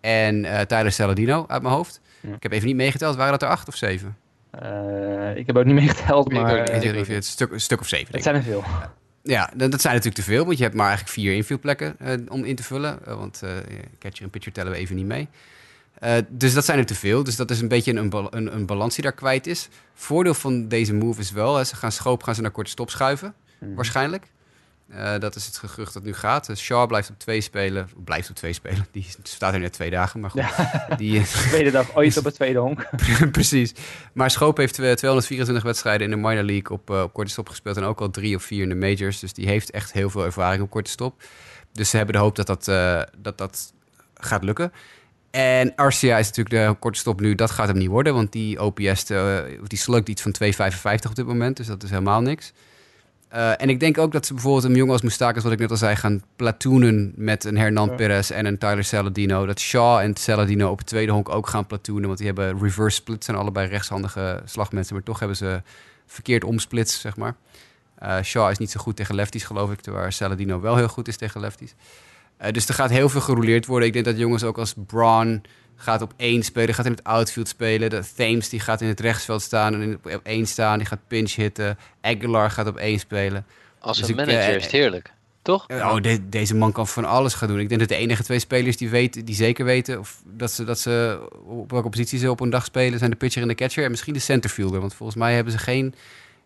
en 0.00 0.44
uh, 0.44 0.60
Tyler 0.60 0.92
Saladino 0.92 1.44
uit 1.48 1.62
mijn 1.62 1.74
hoofd. 1.74 2.00
Ja. 2.20 2.34
Ik 2.34 2.42
heb 2.42 2.52
even 2.52 2.66
niet 2.66 2.76
meegeteld. 2.76 3.16
Waren 3.16 3.32
dat 3.32 3.42
er 3.42 3.48
acht 3.48 3.68
of 3.68 3.76
zeven? 3.76 4.16
Uh, 4.62 5.36
ik 5.36 5.46
heb 5.46 5.56
ook 5.56 5.64
niet 5.64 5.74
meegeteld, 5.74 6.32
maar... 6.32 6.56
Ik 6.56 6.82
weet 6.82 6.94
niet, 6.94 7.06
het 7.06 7.24
stuk, 7.24 7.52
een 7.52 7.60
stuk 7.60 7.80
of 7.80 7.88
zeven. 7.88 8.14
Het 8.14 8.22
zijn 8.22 8.34
er 8.34 8.42
veel. 8.42 8.64
Ja, 9.22 9.50
dat 9.56 9.80
zijn 9.80 9.94
natuurlijk 9.94 10.24
te 10.24 10.30
veel, 10.30 10.44
want 10.44 10.56
je 10.56 10.62
hebt 10.62 10.76
maar 10.76 10.86
eigenlijk 10.86 11.18
vier 11.18 11.34
infieldplekken 11.34 11.96
uh, 12.02 12.12
om 12.28 12.44
in 12.44 12.56
te 12.56 12.62
vullen. 12.62 12.98
Uh, 13.08 13.14
want 13.14 13.40
uh, 13.44 13.50
catcher 13.98 14.24
en 14.24 14.30
pitcher 14.30 14.52
tellen 14.52 14.72
we 14.72 14.78
even 14.78 14.96
niet 14.96 15.06
mee. 15.06 15.28
Dus 16.28 16.54
dat 16.54 16.64
zijn 16.64 16.78
er 16.78 16.86
te 16.86 16.94
veel. 16.94 17.24
Dus 17.24 17.36
dat 17.36 17.50
is 17.50 17.60
een 17.60 17.68
beetje 17.68 17.96
een, 17.96 18.12
een, 18.30 18.54
een 18.54 18.66
balans 18.66 18.94
die 18.94 19.04
daar 19.04 19.12
kwijt 19.12 19.46
is. 19.46 19.68
Voordeel 19.94 20.34
van 20.34 20.68
deze 20.68 20.94
move 20.94 21.20
is 21.20 21.30
wel, 21.30 21.56
hè, 21.56 21.64
ze 21.64 21.76
gaan 21.76 21.92
schoop 21.92 22.22
gaan 22.22 22.34
ze 22.34 22.40
naar 22.40 22.50
korte 22.50 22.70
stop 22.70 22.90
schuiven, 22.90 23.34
mm. 23.58 23.74
waarschijnlijk. 23.74 24.26
Uh, 24.94 25.18
dat 25.18 25.34
is 25.34 25.46
het 25.46 25.56
gerucht 25.56 25.94
dat 25.94 26.02
nu 26.02 26.14
gaat. 26.14 26.46
Dus 26.46 26.60
Shaw 26.60 26.88
blijft 26.88 27.10
op 27.10 27.18
twee 27.18 27.40
spelen. 27.40 27.88
Blijft 28.04 28.30
op 28.30 28.36
twee 28.36 28.52
spelen. 28.52 28.86
Die 28.90 29.06
staat 29.22 29.54
er 29.54 29.60
net 29.60 29.72
twee 29.72 29.90
dagen. 29.90 30.20
Maar 30.20 30.30
goed. 30.30 30.40
Ja. 30.40 30.86
Die, 30.96 31.22
tweede 31.48 31.70
dag 31.70 31.96
ooit 31.96 32.16
op 32.18 32.24
het 32.24 32.34
tweede 32.34 32.58
honk. 32.58 32.88
Precies. 33.32 33.74
Maar 34.12 34.30
Schoop 34.30 34.56
heeft 34.56 34.72
224 34.72 35.64
wedstrijden 35.64 36.10
in 36.10 36.10
de 36.10 36.28
minor 36.28 36.42
league 36.42 36.70
op, 36.70 36.90
uh, 36.90 37.02
op 37.02 37.12
korte 37.12 37.30
stop 37.30 37.48
gespeeld. 37.48 37.76
En 37.76 37.82
ook 37.82 38.00
al 38.00 38.10
drie 38.10 38.36
of 38.36 38.42
vier 38.42 38.62
in 38.62 38.68
de 38.68 38.74
majors. 38.74 39.20
Dus 39.20 39.32
die 39.32 39.46
heeft 39.46 39.70
echt 39.70 39.92
heel 39.92 40.10
veel 40.10 40.24
ervaring 40.24 40.62
op 40.62 40.70
korte 40.70 40.90
stop. 40.90 41.22
Dus 41.72 41.90
ze 41.90 41.96
hebben 41.96 42.14
de 42.14 42.20
hoop 42.20 42.36
dat 42.36 42.46
dat, 42.46 42.68
uh, 42.68 43.02
dat, 43.18 43.38
dat 43.38 43.72
gaat 44.14 44.44
lukken. 44.44 44.72
En 45.30 45.74
Arcia 45.74 46.18
is 46.18 46.26
natuurlijk 46.26 46.68
de 46.68 46.76
korte 46.78 46.98
stop 46.98 47.20
nu. 47.20 47.34
Dat 47.34 47.50
gaat 47.50 47.68
hem 47.68 47.78
niet 47.78 47.88
worden. 47.88 48.14
Want 48.14 48.32
die 48.32 48.62
OPS, 48.62 49.04
die 49.66 49.78
slukt 49.78 50.08
iets 50.08 50.22
van 50.22 50.34
2,55 50.44 51.08
op 51.08 51.14
dit 51.14 51.26
moment. 51.26 51.56
Dus 51.56 51.66
dat 51.66 51.82
is 51.82 51.90
helemaal 51.90 52.20
niks. 52.20 52.52
Uh, 53.34 53.62
en 53.62 53.68
ik 53.68 53.80
denk 53.80 53.98
ook 53.98 54.12
dat 54.12 54.26
ze 54.26 54.34
bijvoorbeeld 54.34 54.64
een 54.64 54.74
jongen 54.74 54.92
als 54.92 55.02
Mustakas, 55.02 55.42
wat 55.42 55.52
ik 55.52 55.58
net 55.58 55.70
al 55.70 55.76
zei, 55.76 55.96
gaan 55.96 56.22
platoonen 56.36 57.12
met 57.16 57.44
een 57.44 57.56
Hernan 57.56 57.88
ja. 57.88 57.94
Perez 57.94 58.30
en 58.30 58.46
een 58.46 58.58
Tyler 58.58 58.84
Saladino. 58.84 59.46
Dat 59.46 59.60
Shaw 59.60 59.98
en 59.98 60.16
Saladino 60.16 60.70
op 60.70 60.78
het 60.78 60.86
tweede 60.86 61.12
honk 61.12 61.28
ook 61.28 61.46
gaan 61.46 61.66
platoonen, 61.66 62.06
want 62.06 62.18
die 62.18 62.26
hebben 62.26 62.60
reverse 62.60 62.96
split, 62.96 63.24
zijn 63.24 63.36
allebei 63.36 63.68
rechtshandige 63.68 64.42
slagmensen, 64.44 64.94
maar 64.94 65.04
toch 65.04 65.18
hebben 65.18 65.36
ze 65.36 65.62
verkeerd 66.06 66.44
omsplits, 66.44 67.00
zeg 67.00 67.16
maar. 67.16 67.36
Uh, 68.02 68.22
Shaw 68.22 68.50
is 68.50 68.58
niet 68.58 68.70
zo 68.70 68.80
goed 68.80 68.96
tegen 68.96 69.14
lefties, 69.14 69.44
geloof 69.44 69.72
ik, 69.72 69.80
terwijl 69.80 70.10
Saladino 70.10 70.60
wel 70.60 70.76
heel 70.76 70.88
goed 70.88 71.08
is 71.08 71.16
tegen 71.16 71.40
lefties. 71.40 71.74
Uh, 72.42 72.50
dus 72.50 72.68
er 72.68 72.74
gaat 72.74 72.90
heel 72.90 73.08
veel 73.08 73.20
gerouleerd 73.20 73.66
worden. 73.66 73.86
Ik 73.86 73.92
denk 73.92 74.04
dat 74.04 74.18
jongens 74.18 74.44
ook 74.44 74.58
als 74.58 74.74
Braun 74.86 75.42
gaat 75.76 76.02
op 76.02 76.12
één 76.16 76.42
spelen, 76.42 76.74
gaat 76.74 76.86
in 76.86 76.92
het 76.92 77.04
outfield 77.04 77.48
spelen. 77.48 77.90
De 77.90 78.02
Thames 78.16 78.48
die 78.48 78.60
gaat 78.60 78.80
in 78.80 78.88
het 78.88 79.00
rechtsveld 79.00 79.42
staan 79.42 79.74
en 79.74 79.98
op 80.02 80.20
één 80.22 80.46
staan, 80.46 80.78
die 80.78 80.86
gaat 80.86 80.98
pinch 81.08 81.34
hitten. 81.34 81.78
Aguilar 82.00 82.50
gaat 82.50 82.66
op 82.66 82.76
één 82.76 82.98
spelen. 82.98 83.46
Als 83.78 83.98
dus 83.98 84.08
een 84.08 84.14
manager 84.14 84.48
uh, 84.48 84.54
is 84.56 84.62
het 84.62 84.72
heerlijk, 84.72 85.12
toch? 85.42 85.66
Oh, 85.68 86.00
de, 86.00 86.28
deze 86.28 86.54
man 86.54 86.72
kan 86.72 86.86
van 86.86 87.04
alles 87.04 87.34
gaan 87.34 87.48
doen. 87.48 87.60
Ik 87.60 87.68
denk 87.68 87.80
dat 87.80 87.88
de 87.88 87.96
enige 87.96 88.22
twee 88.22 88.38
spelers 88.38 88.76
die, 88.76 88.88
weten, 88.88 89.24
die 89.24 89.34
zeker 89.34 89.64
weten 89.64 89.98
of 89.98 90.22
dat, 90.24 90.52
ze, 90.52 90.64
dat 90.64 90.78
ze 90.78 91.20
op 91.44 91.70
welke 91.70 91.88
positie 91.88 92.18
ze 92.18 92.30
op 92.30 92.40
een 92.40 92.50
dag 92.50 92.64
spelen, 92.64 92.98
zijn 92.98 93.10
de 93.10 93.16
pitcher 93.16 93.42
en 93.42 93.48
de 93.48 93.54
catcher 93.54 93.84
en 93.84 93.90
misschien 93.90 94.14
de 94.14 94.20
centerfielder. 94.20 94.80
Want 94.80 94.94
volgens 94.94 95.18
mij 95.18 95.34
hebben 95.34 95.52
ze 95.52 95.58
geen 95.58 95.94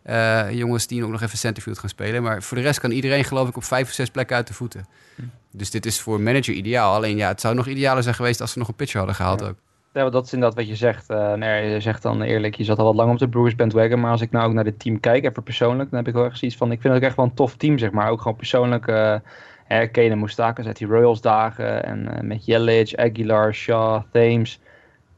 uh, 0.05 0.53
jongens 0.53 0.87
die 0.87 1.05
ook 1.05 1.11
nog 1.11 1.23
even 1.23 1.39
centerfield 1.39 1.79
gaan 1.79 1.89
spelen. 1.89 2.23
Maar 2.23 2.43
voor 2.43 2.57
de 2.57 2.63
rest 2.63 2.81
kan 2.81 2.91
iedereen 2.91 3.25
geloof 3.25 3.49
ik 3.49 3.57
op 3.57 3.65
vijf 3.65 3.89
of 3.89 3.93
zes 3.93 4.11
plekken 4.11 4.37
uit 4.37 4.47
de 4.47 4.55
voeten. 4.55 4.87
Hm. 5.15 5.23
Dus 5.51 5.71
dit 5.71 5.87
is 5.87 6.01
voor 6.01 6.21
manager 6.21 6.55
ideaal. 6.55 6.95
Alleen 6.95 7.17
ja, 7.17 7.29
het 7.29 7.41
zou 7.41 7.55
nog 7.55 7.67
idealer 7.67 8.03
zijn 8.03 8.15
geweest 8.15 8.41
als 8.41 8.53
ze 8.53 8.59
nog 8.59 8.69
een 8.69 8.75
pitcher 8.75 8.99
hadden 8.99 9.17
gehaald 9.17 9.41
ja. 9.41 9.47
ook. 9.47 9.57
Ja, 9.93 10.11
dat 10.11 10.25
is 10.25 10.33
inderdaad 10.33 10.59
wat 10.59 10.69
je 10.69 10.77
zegt. 10.77 11.11
Uh, 11.11 11.33
nee, 11.33 11.71
je 11.71 11.81
zegt 11.81 12.03
dan 12.03 12.23
eerlijk, 12.23 12.55
je 12.55 12.65
zat 12.65 12.79
al 12.79 12.85
wat 12.85 12.95
lang 12.95 13.13
op 13.13 13.19
de 13.19 13.29
Brewers 13.29 13.55
bandwagon. 13.55 14.01
Maar 14.01 14.11
als 14.11 14.21
ik 14.21 14.31
nou 14.31 14.47
ook 14.47 14.53
naar 14.53 14.65
dit 14.65 14.79
team 14.79 15.01
kijk, 15.01 15.25
even 15.25 15.43
persoonlijk, 15.43 15.91
dan 15.91 15.99
heb 15.99 16.09
ik 16.09 16.15
wel 16.15 16.25
ergens 16.25 16.43
iets 16.43 16.57
van... 16.57 16.73
Ik 16.73 16.81
vind 16.81 16.95
het 16.95 17.03
ook 17.03 17.09
echt 17.09 17.17
wel 17.17 17.25
een 17.25 17.35
tof 17.35 17.57
team, 17.57 17.79
zeg 17.79 17.91
maar. 17.91 18.09
Ook 18.09 18.21
gewoon 18.21 18.37
persoonlijk 18.37 18.87
uh, 18.87 19.17
herkennen 19.65 20.19
Moestakas 20.19 20.67
uit 20.67 20.77
die 20.77 20.87
Royals 20.87 21.21
dagen. 21.21 21.85
En 21.85 22.09
uh, 22.13 22.21
met 22.21 22.47
Yelich, 22.47 22.97
Aguilar, 22.97 23.55
Shaw, 23.55 24.03
Thames. 24.13 24.61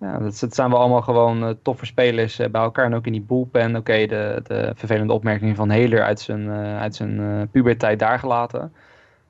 Ja, 0.01 0.19
dat, 0.19 0.55
zijn 0.55 0.71
wel 0.71 0.79
allemaal 0.79 1.03
gewoon 1.03 1.43
uh, 1.43 1.51
toffe 1.63 1.87
spelers 1.87 2.41
uh, 2.41 2.49
bij 2.49 2.61
elkaar. 2.63 2.85
En 2.85 2.95
ook 2.95 3.07
in 3.07 3.13
die 3.13 3.21
bullpen. 3.21 3.77
Oké, 3.77 4.07
de, 4.07 4.41
de 4.45 4.73
vervelende 4.75 5.13
opmerking 5.13 5.57
van 5.57 5.71
Heler 5.71 6.03
uit 6.03 6.21
zijn, 6.21 6.41
uh, 6.45 6.81
uit 6.81 6.95
zijn 6.95 7.49
puberteit 7.51 7.99
daar 7.99 8.19
gelaten. 8.19 8.73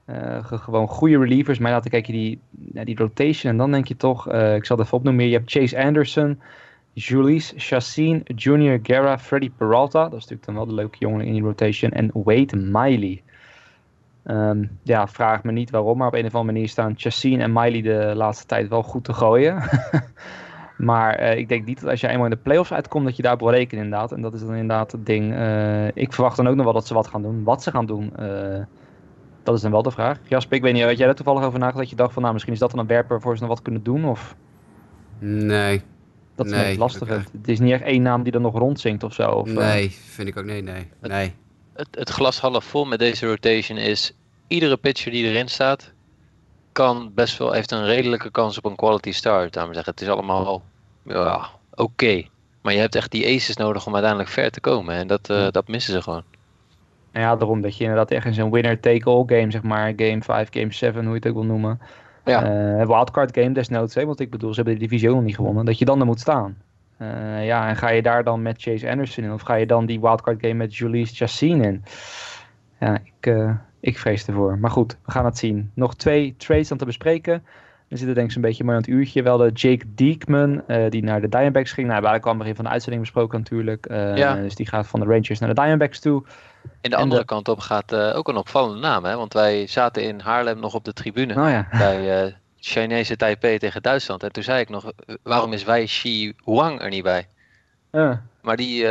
Eh, 0.05 0.45
ge- 0.45 0.59
gewoon 0.59 0.89
goede 0.89 1.19
relievers. 1.19 1.59
Maar 1.59 1.73
laten 1.73 1.91
kijk 1.91 2.07
je 2.07 2.13
die, 2.13 2.41
naar 2.51 2.85
die 2.85 2.97
rotation 2.97 3.53
en 3.53 3.59
dan 3.59 3.71
denk 3.71 3.89
je 3.89 3.97
toch, 3.97 4.29
eh, 4.29 4.55
ik 4.55 4.65
zal 4.65 4.77
het 4.77 4.87
even 4.87 4.99
opnoemen. 4.99 5.29
Je 5.29 5.37
hebt 5.37 5.51
Chase 5.51 5.79
Anderson, 5.85 6.41
Julius 6.93 7.53
Chassin, 7.57 8.23
Junior 8.35 8.79
Guerra, 8.83 9.19
Freddy 9.19 9.51
Peralta. 9.57 10.03
Dat 10.03 10.13
is 10.13 10.27
natuurlijk 10.27 10.45
dan 10.47 10.55
wel 10.55 10.67
de 10.67 10.75
leuke 10.75 10.97
jongen 10.99 11.27
in 11.27 11.33
die 11.33 11.43
rotation. 11.43 11.91
En 11.91 12.11
Wade 12.13 12.57
Miley. 12.57 13.23
Ehm, 14.25 14.65
ja, 14.83 15.09
vraag 15.09 15.43
me 15.43 15.53
niet 15.53 15.71
waarom, 15.71 15.99
maar 15.99 16.07
op 16.07 16.15
een 16.15 16.27
of 16.27 16.35
andere 16.35 16.53
manier 16.53 16.69
staan 16.69 16.95
Chassin 16.97 17.41
en 17.41 17.53
Miley 17.53 17.83
de 17.83 18.13
laatste 18.15 18.47
tijd 18.47 18.69
wel 18.69 18.83
goed 18.83 19.05
te 19.05 19.13
gooien. 19.13 19.63
maar 20.77 21.15
eh, 21.15 21.39
ik 21.39 21.49
denk 21.49 21.67
niet 21.67 21.81
dat 21.81 21.91
als 21.91 22.01
je 22.01 22.09
eenmaal 22.09 22.25
in 22.25 22.31
de 22.31 22.37
playoffs 22.37 22.73
uitkomt, 22.73 23.05
dat 23.05 23.17
je 23.17 23.23
daar 23.23 23.37
wil 23.37 23.51
rekenen 23.51 23.85
inderdaad. 23.85 24.13
En 24.13 24.21
dat 24.23 24.35
is 24.35 24.41
dan 24.41 24.51
inderdaad 24.51 24.93
het 24.93 25.07
ding. 25.07 25.35
Eh, 25.35 25.87
ik 25.87 26.13
verwacht 26.13 26.37
dan 26.37 26.47
ook 26.49 26.55
nog 26.55 26.65
wel 26.65 26.75
dat 26.75 26.87
ze 26.87 26.95
wat 26.95 27.07
gaan 27.07 27.23
doen. 27.23 27.45
Wat 27.45 27.63
ze 27.63 27.71
gaan 27.71 27.87
doen, 27.87 28.17
eh, 28.17 28.65
dat 29.43 29.55
is 29.55 29.61
dan 29.61 29.71
wel 29.71 29.83
de 29.83 29.91
vraag. 29.91 30.19
Jasper, 30.29 30.57
ik 30.57 30.63
weet 30.63 30.73
niet, 30.73 30.83
had 30.83 30.99
jij 30.99 31.09
er 31.09 31.15
toevallig 31.15 31.45
over 31.45 31.59
nagedacht 31.59 31.83
dat 31.83 31.91
je 31.91 31.97
dacht 31.97 32.13
van, 32.13 32.23
nou, 32.23 32.33
misschien 32.35 32.55
is 32.55 32.61
dat 32.61 32.71
dan 32.71 32.81
een 32.81 32.87
werper 32.87 33.21
voor 33.21 33.35
ze 33.35 33.41
nog 33.41 33.51
wat 33.51 33.63
kunnen 33.63 33.83
doen? 33.83 34.05
Of 34.05 34.37
Nee, 35.19 35.83
dat 36.35 36.47
is 36.47 36.53
Nee, 36.53 36.67
net 36.67 36.77
lastig. 36.77 37.03
oké. 37.03 37.13
Het 37.13 37.33
het 37.33 37.49
is 37.49 37.59
niet 37.61 37.73
echt 37.73 37.83
één 37.83 38.03
naam 38.03 38.23
die 38.23 38.33
dan 38.33 38.43
nog 38.43 38.59
rondzinkt 38.59 39.03
of 39.03 39.15
zo. 39.15 39.31
Of, 39.31 39.49
nee, 39.49 39.91
vind 39.91 40.29
ik 40.29 40.37
ook 40.37 40.45
nee, 40.45 40.63
nee, 40.63 40.89
nee. 41.01 41.35
Het, 41.73 41.89
het 41.91 42.11
glas 42.11 42.41
half 42.41 42.65
vol 42.65 42.85
met 42.85 42.99
deze 42.99 43.27
rotation 43.27 43.79
is... 43.79 44.17
Iedere 44.49 44.77
pitcher 44.77 45.11
die 45.11 45.25
erin 45.25 45.49
staat... 45.49 45.93
kan 46.77 47.11
best 47.15 47.39
wel, 47.39 47.53
heeft 47.53 47.71
een 47.71 47.85
redelijke 47.85 48.31
kans 48.31 48.59
op 48.59 48.65
een 48.65 48.77
quality 48.77 49.13
start. 49.13 49.53
Daarom 49.53 49.75
zeggen, 49.75 49.93
het 49.93 50.03
is 50.03 50.09
allemaal 50.09 50.63
ja, 51.03 51.47
oké. 51.75 52.23
Maar 52.63 52.73
je 52.73 52.81
hebt 52.81 52.95
echt 52.95 53.11
die 53.11 53.35
aces 53.35 53.57
nodig 53.57 53.87
om 53.87 53.93
uiteindelijk 53.93 54.31
ver 54.31 54.51
te 54.51 54.61
komen. 54.61 54.95
En 54.95 55.07
dat, 55.07 55.31
eh, 55.31 55.47
dat 55.51 55.69
missen 55.69 55.93
ze 55.93 56.03
gewoon. 56.03 56.23
Nou 57.13 57.27
ja, 57.27 57.37
daarom 57.37 57.61
dat 57.61 57.77
je 57.77 57.83
inderdaad 57.83 58.11
echt 58.11 58.27
in 58.27 58.35
zo'n 58.35 58.51
winner-take-all 58.51 59.23
game, 59.27 59.51
zeg 59.51 59.63
maar, 59.63 59.93
game 59.97 60.23
5, 60.23 60.49
game 60.51 60.73
7, 60.73 61.01
hoe 61.01 61.09
je 61.09 61.19
het 61.19 61.27
ook 61.29 61.35
wil 61.35 61.45
noemen. 61.45 61.81
Ja. 62.25 62.43
Eh, 62.43 62.87
wildcard 62.87 63.39
game 63.39 63.53
desnoods, 63.53 63.95
hè, 63.95 64.07
want 64.07 64.21
ik 64.21 64.31
bedoel, 64.31 64.51
ze 64.51 64.57
hebben 64.57 64.75
de 64.75 64.81
divisie 64.81 65.09
nog 65.09 65.23
niet 65.23 65.37
gewonnen, 65.37 65.65
dat 65.65 65.79
je 65.79 65.85
dan 65.85 66.01
er 66.01 66.07
moet 66.07 66.21
staan. 66.21 66.57
Eh, 66.97 67.47
ja, 67.47 67.69
en 67.69 67.77
ga 67.77 67.89
je 67.89 68.03
daar 68.03 68.25
dan 68.25 68.43
met 68.43 68.63
Chase 68.63 68.91
Anderson 68.91 69.25
in, 69.25 69.33
of 69.33 69.43
ga 69.43 69.55
je 69.55 69.67
dan 69.67 69.87
die 69.87 70.01
wildcard 70.01 70.41
game 70.41 70.55
met 70.55 70.77
Julius 70.77 71.19
Chassin 71.19 71.63
in? 71.65 71.85
Ja, 72.81 72.99
ik, 73.05 73.35
ik 73.87 73.99
vrees 73.99 74.27
ervoor. 74.27 74.59
Maar 74.59 74.71
goed, 74.71 74.97
we 75.05 75.11
gaan 75.13 75.25
het 75.25 75.39
zien. 75.39 75.71
Nog 75.75 75.95
twee 75.95 76.35
trades 76.39 76.73
aan 76.73 76.79
te 76.79 76.85
bespreken. 76.85 77.45
We 77.89 77.97
zitten 77.97 78.15
denk 78.15 78.27
ik 78.27 78.33
zo'n 78.33 78.43
beetje 78.43 78.65
maar 78.65 78.75
aan 78.75 78.81
het 78.81 78.91
uurtje. 78.91 79.23
Wel 79.23 79.37
de 79.37 79.51
Jake 79.53 79.85
Diekman, 79.95 80.67
eh, 80.67 80.91
die 80.91 81.03
naar 81.03 81.21
de 81.21 81.29
Diamondbacks 81.29 81.73
ging. 81.73 81.89
Nou, 81.89 82.03
daar 82.03 82.21
kwam 82.21 82.39
begin 82.39 82.55
van 82.55 82.65
de 82.65 82.71
uitzending 82.71 83.03
besproken 83.03 83.39
natuurlijk. 83.39 83.87
Eh, 83.87 84.17
Ja. 84.17 84.35
Dus 84.35 84.55
die 84.55 84.67
gaat 84.69 84.87
van 84.87 85.01
de 85.01 85.07
Rangers 85.07 85.39
naar 85.39 85.49
de 85.49 85.55
Diamondbacks 85.55 86.01
toe. 86.01 86.23
In 86.81 86.91
de 86.91 86.97
En 86.97 87.03
andere 87.03 87.21
de- 87.21 87.27
kant 87.27 87.49
op 87.49 87.59
gaat 87.59 87.93
eh, 87.93 88.17
ook 88.17 88.29
een 88.29 88.37
opvallende 88.37 88.81
naam. 88.81 89.05
Hè? 89.05 89.17
Want 89.17 89.33
wij 89.33 89.67
zaten 89.67 90.03
in 90.03 90.21
Haarlem 90.21 90.61
nog 90.61 90.75
op 90.75 90.85
de 90.85 90.93
tribune. 90.93 91.35
Nou 91.35 91.51
ja, 91.51 91.69
bij 91.71 92.35
Chinese 92.59 93.17
Taipei 93.17 93.59
tegen 93.59 93.83
Duitsland. 93.83 94.23
En 94.23 94.33
toen 94.33 94.43
zei 94.43 94.61
ik 94.61 94.69
nog, 94.69 94.93
waarom 95.23 95.53
is 95.53 95.65
Wei 95.65 95.87
Shi 95.87 96.33
Wang 96.45 96.81
er 96.81 96.89
niet 96.91 97.03
bij? 97.03 97.27
Maar 98.43 98.57
die, 98.57 98.87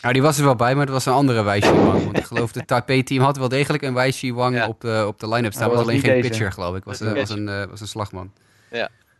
Nou, 0.00 0.12
die 0.12 0.22
was 0.22 0.38
er 0.38 0.44
wel 0.44 0.54
bij, 0.56 0.72
maar 0.74 0.84
het 0.84 0.92
was 0.94 1.06
een 1.06 1.12
andere 1.12 1.42
Wei 1.42 1.60
Shi 1.62 1.72
Wang. 1.72 2.04
Want 2.04 2.18
ik 2.18 2.24
geloof 2.32 2.54
het 2.54 2.66
Taipei-team 2.66 3.22
had 3.22 3.36
wel 3.36 3.48
degelijk 3.48 3.82
een 3.82 3.94
Wei 3.94 4.12
Shi 4.12 4.32
Wang 4.34 4.54
Ja. 4.56 4.68
op 4.68 4.80
de, 4.80 5.04
op 5.06 5.20
de 5.20 5.28
line-up 5.28 5.52
staan. 5.52 5.66
Maar 5.66 5.76
maar 5.76 5.84
was 5.84 5.92
alleen 5.94 6.00
geen 6.04 6.14
deze. 6.14 6.28
pitcher, 6.28 6.52
geloof 6.52 6.76
ik. 6.76 6.84
Was, 6.84 7.00
was, 7.00 7.30
een, 7.30 7.48
eh, 7.48 7.64
was 7.64 7.80
een 7.80 7.88
slagman. 7.88 8.32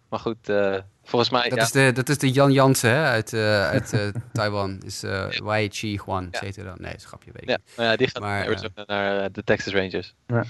maar 0.08 0.20
goed, 0.20 0.48
eh, 0.48 0.74
volgens 1.04 1.30
mij... 1.30 1.48
Dat, 1.48 1.58
ja, 1.58 1.64
is 1.64 1.70
de, 1.70 1.92
dat 1.92 2.08
is 2.08 2.18
de 2.18 2.30
Jan 2.30 2.52
Jansen 2.52 2.90
hè, 2.90 3.04
uit, 3.04 3.32
eh, 3.32 3.68
uit 3.76 3.92
eh, 3.92 4.00
Taiwan. 4.32 4.80
Is 4.84 5.02
eh 5.02 5.28
Wei 5.28 5.68
Chi 5.72 6.00
Huan, 6.06 6.28
Ja. 6.30 6.40
heet 6.40 6.56
hij 6.56 6.64
dan. 6.64 6.74
Nee, 6.78 6.86
dat 6.90 6.96
is 6.96 7.02
een 7.02 7.08
grapje, 7.08 7.30
weet 7.32 7.42
ik 7.42 7.48
ja, 7.48 7.58
nou 7.76 7.88
ja, 7.90 7.96
die 7.96 8.08
gaat 8.08 8.22
Maar, 8.22 8.70
naar 8.86 9.32
de 9.32 9.44
Texas 9.44 9.72
Rangers. 9.72 10.14
ja. 10.26 10.44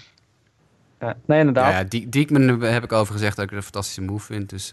Nee, 1.27 1.39
inderdaad. 1.39 1.65
Ja, 1.65 1.71
Ja, 1.71 1.79
ja, 1.79 1.85
Die- 1.85 2.09
Diekman 2.09 2.61
heb 2.63 2.85
ik 2.85 2.93
over 2.93 3.13
gezegd 3.13 3.37
dat 3.37 3.45
ik 3.45 3.51
het 3.51 3.59
een 3.59 3.65
fantastische 3.65 4.01
move 4.03 4.25
vind. 4.27 4.51
Dus 4.51 4.71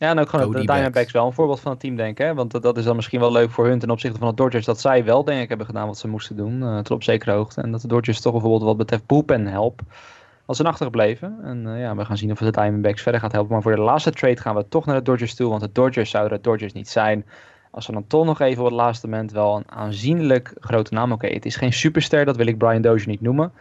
eh, 0.00 0.08
en 0.08 0.18
ook 0.18 0.28
gewoon 0.28 0.50
de 0.50 0.56
Diamondbacks 0.58 0.92
backs. 0.94 1.12
wel 1.12 1.26
een 1.26 1.32
voorbeeld 1.32 1.60
van 1.60 1.70
het 1.70 1.80
team, 1.80 1.96
denk 1.96 2.10
ik. 2.18 2.26
Hè? 2.26 2.34
Want 2.34 2.62
dat, 2.62 2.76
is 2.76 2.84
dan 2.84 2.96
misschien 2.96 3.20
wel 3.20 3.32
leuk 3.32 3.50
voor 3.50 3.66
hun 3.66 3.78
ten 3.78 3.90
opzichte 3.90 4.18
van 4.18 4.28
de 4.28 4.34
Dodgers. 4.34 4.64
Dat 4.64 4.80
zij 4.80 5.04
wel, 5.04 5.24
denk 5.24 5.42
ik, 5.42 5.48
hebben 5.48 5.66
gedaan 5.66 5.86
wat 5.86 5.98
ze 5.98 6.08
moesten 6.08 6.36
doen. 6.36 6.62
eh, 6.62 6.76
tot 6.76 6.90
op 6.90 7.02
zekere 7.02 7.32
hoogte. 7.32 7.60
En 7.60 7.70
dat 7.72 7.80
de 7.80 7.88
Dodgers 7.88 8.20
toch 8.20 8.32
bijvoorbeeld 8.32 8.62
wat 8.62 8.76
betreft 8.76 9.06
bullpen 9.06 9.46
help. 9.46 9.80
Als 10.46 10.56
ze 10.58 10.64
achtergebleven. 10.64 11.38
En 11.42 11.66
eh, 11.74 11.80
ja, 11.80 11.96
we 11.96 12.04
gaan 12.04 12.16
zien 12.16 12.30
of 12.30 12.38
het 12.38 12.54
de 12.54 12.60
Diamondbacks 12.60 13.02
verder 13.02 13.20
gaat 13.20 13.32
helpen. 13.32 13.52
Maar 13.52 13.62
voor 13.62 13.74
de 13.74 13.80
laatste 13.80 14.10
trade 14.10 14.40
gaan 14.40 14.54
we 14.54 14.68
toch 14.68 14.86
naar 14.86 14.96
de 14.96 15.02
Dodgers 15.02 15.34
toe. 15.34 15.48
Want 15.48 15.60
de 15.60 15.70
Dodgers 15.72 16.10
zouden 16.10 16.36
de 16.36 16.48
Dodgers 16.48 16.72
niet 16.72 16.88
zijn. 16.88 17.26
Als 17.70 17.86
we 17.86 17.92
dan 17.92 18.06
toch 18.06 18.24
nog 18.24 18.40
even 18.40 18.62
op 18.62 18.68
het 18.68 18.78
laatste 18.78 19.08
moment 19.08 19.32
wel 19.32 19.56
een 19.56 19.70
aanzienlijk 19.70 20.52
grote 20.60 20.94
naam. 20.94 21.12
Oké, 21.12 21.26
het 21.26 21.44
is 21.46 21.56
geen 21.56 21.72
superster, 21.72 22.24
dat 22.24 22.36
wil 22.36 22.46
ik 22.46 22.58
Brian 22.58 22.82
Dozier 22.82 23.08
niet 23.08 23.20
noemen. 23.20 23.52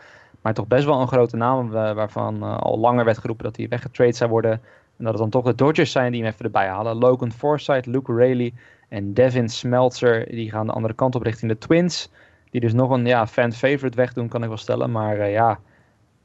Maar 0.41 0.53
toch 0.53 0.67
best 0.67 0.85
wel 0.85 1.01
een 1.01 1.07
grote 1.07 1.35
naam 1.35 1.69
wa- 1.69 1.93
waarvan 1.93 2.41
eh, 2.43 2.57
al 2.57 2.79
langer 2.79 3.05
werd 3.05 3.17
geroepen 3.17 3.45
dat 3.45 3.55
hij 3.57 3.67
weggetrade 3.67 4.11
zou 4.13 4.29
worden. 4.29 4.61
En 4.99 5.05
dat 5.05 5.13
het 5.13 5.21
dan 5.21 5.29
toch 5.29 5.43
de 5.45 5.55
Dodgers 5.55 5.91
zijn 5.91 6.11
die 6.11 6.21
hem 6.23 6.31
even 6.31 6.45
erbij 6.45 6.67
halen. 6.67 6.95
Logan 6.97 7.31
Forsythe, 7.31 7.89
Luke 7.89 8.13
Rayleigh 8.13 8.55
en 8.89 9.13
Devin 9.13 9.49
Smeltzer. 9.49 10.25
Die 10.29 10.51
gaan 10.51 10.65
de 10.65 10.73
andere 10.73 10.93
kant 10.93 11.15
op 11.15 11.21
richting 11.23 11.51
de 11.51 11.57
Twins. 11.57 12.09
Die 12.51 12.61
dus 12.61 12.73
nog 12.73 12.89
een 12.89 13.05
ja, 13.05 13.27
fan 13.27 13.53
favorite 13.53 13.97
wegdoen, 13.97 14.27
kan 14.27 14.41
ik 14.41 14.47
wel 14.47 14.57
stellen. 14.57 14.91
Maar 14.91 15.19
eh, 15.19 15.31
ja, 15.31 15.59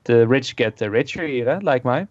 de 0.03 0.27
rich 0.27 0.53
get 0.55 0.77
the 0.77 0.89
richer 0.89 1.25
hier, 1.29 1.47
hè, 1.49 1.57
lijkt 1.57 1.85
mij. 1.85 2.07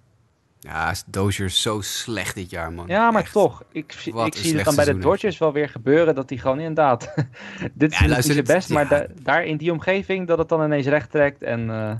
ja, 0.59 0.91
is 0.91 1.03
Dozier 1.07 1.49
zo 1.49 1.81
slecht 1.81 2.35
dit 2.35 2.49
jaar, 2.49 2.73
man. 2.73 2.87
Ja, 2.87 3.11
maar 3.11 3.21
Echt. 3.21 3.31
toch. 3.31 3.63
Ik, 3.71 4.09
Wat 4.13 4.27
ik 4.27 4.35
zie 4.35 4.55
het 4.55 4.65
dan 4.65 4.75
bij 4.75 4.85
de 4.85 4.97
Dodgers 4.97 5.37
wel 5.37 5.51
weer 5.53 5.69
gebeuren 5.69 6.15
dat 6.15 6.29
hij 6.29 6.37
gewoon 6.37 6.59
inderdaad... 6.59 7.13
dit 7.73 7.91
is 7.91 7.97
Ja, 7.97 8.03
niet 8.03 8.11
luister, 8.11 8.23
zijn 8.33 8.37
het- 8.37 8.55
best, 8.55 8.69
maar 8.69 8.87
da- 8.87 9.07
daar 9.21 9.45
in 9.45 9.57
die 9.57 9.71
omgeving 9.71 10.27
dat 10.27 10.37
het 10.37 10.49
dan 10.49 10.63
ineens 10.63 10.87
recht 10.87 11.11
trekt. 11.11 11.41
En 11.43 11.69
eh, 11.69 11.91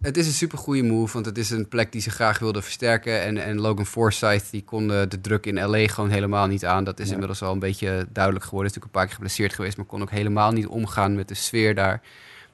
Het 0.00 0.16
is 0.16 0.26
een 0.26 0.32
super 0.32 0.58
goede 0.58 0.82
move, 0.82 1.12
want 1.12 1.26
het 1.26 1.38
is 1.38 1.50
een 1.50 1.68
plek 1.68 1.92
die 1.92 2.00
ze 2.00 2.10
graag 2.10 2.38
wilden 2.38 2.62
versterken. 2.62 3.20
En, 3.22 3.38
en 3.38 3.60
Logan 3.60 3.86
Forsythe 3.86 4.44
die 4.50 4.64
kon 4.64 4.88
de, 4.88 5.06
de 5.08 5.20
druk 5.20 5.46
in 5.46 5.60
LA 5.64 5.86
gewoon 5.86 6.10
helemaal 6.10 6.46
niet 6.46 6.64
aan. 6.64 6.84
Dat 6.84 6.98
is 7.00 7.06
Ja. 7.06 7.12
inmiddels 7.12 7.42
al 7.42 7.52
een 7.52 7.58
beetje 7.58 8.06
duidelijk 8.12 8.44
geworden. 8.44 8.70
Is 8.70 8.76
natuurlijk 8.76 8.84
een 8.84 8.90
paar 8.90 9.04
keer 9.04 9.14
geblesseerd 9.14 9.54
geweest, 9.54 9.76
maar 9.76 9.86
kon 9.86 10.02
ook 10.02 10.10
helemaal 10.10 10.52
niet 10.52 10.66
omgaan 10.66 11.14
met 11.14 11.28
de 11.28 11.34
sfeer 11.34 11.74
daar. 11.74 12.00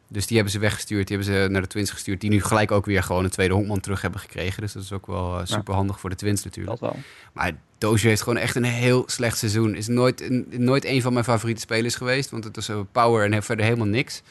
Dus 0.09 0.27
die 0.27 0.35
hebben 0.37 0.55
ze 0.55 0.59
weggestuurd, 0.59 1.07
die 1.09 1.17
hebben 1.17 1.35
ze 1.37 1.49
naar 1.51 1.63
de 1.63 1.69
Twins 1.69 1.91
gestuurd. 1.91 2.21
Die 2.21 2.31
nu 2.31 2.43
gelijk 2.43 2.71
ook 2.71 2.87
weer 2.87 3.03
gewoon 3.03 3.25
een 3.25 3.31
tweede 3.31 3.55
honkman 3.55 3.81
terug 3.81 4.03
hebben 4.03 4.21
gekregen. 4.21 4.63
Dus 4.63 4.73
dat 4.73 4.83
is 4.83 4.93
ook 4.93 5.07
wel 5.07 5.41
super 5.45 5.75
handig 5.75 6.01
voor 6.01 6.11
de 6.11 6.17
Twins 6.17 6.45
natuurlijk. 6.45 6.81
dat 6.81 6.91
wel. 6.91 7.03
Maar 7.33 7.53
Dozier 7.79 8.09
heeft 8.09 8.23
gewoon 8.23 8.39
echt 8.39 8.57
een 8.57 8.65
heel 8.65 9.03
slecht 9.07 9.39
seizoen. 9.39 9.75
Is 9.75 9.87
nooit 9.87 10.21
een, 10.21 10.47
nooit 10.51 10.85
een 10.85 11.03
van 11.03 11.13
mijn 11.13 11.25
favoriete 11.25 11.61
spelers 11.61 11.95
geweest. 11.95 12.31
Want 12.31 12.45
het 12.45 12.57
is 12.57 12.69
een 12.69 12.87
power 12.93 13.33
en 13.33 13.43
verder 13.43 13.65
helemaal 13.65 13.87
niks. 13.87 14.23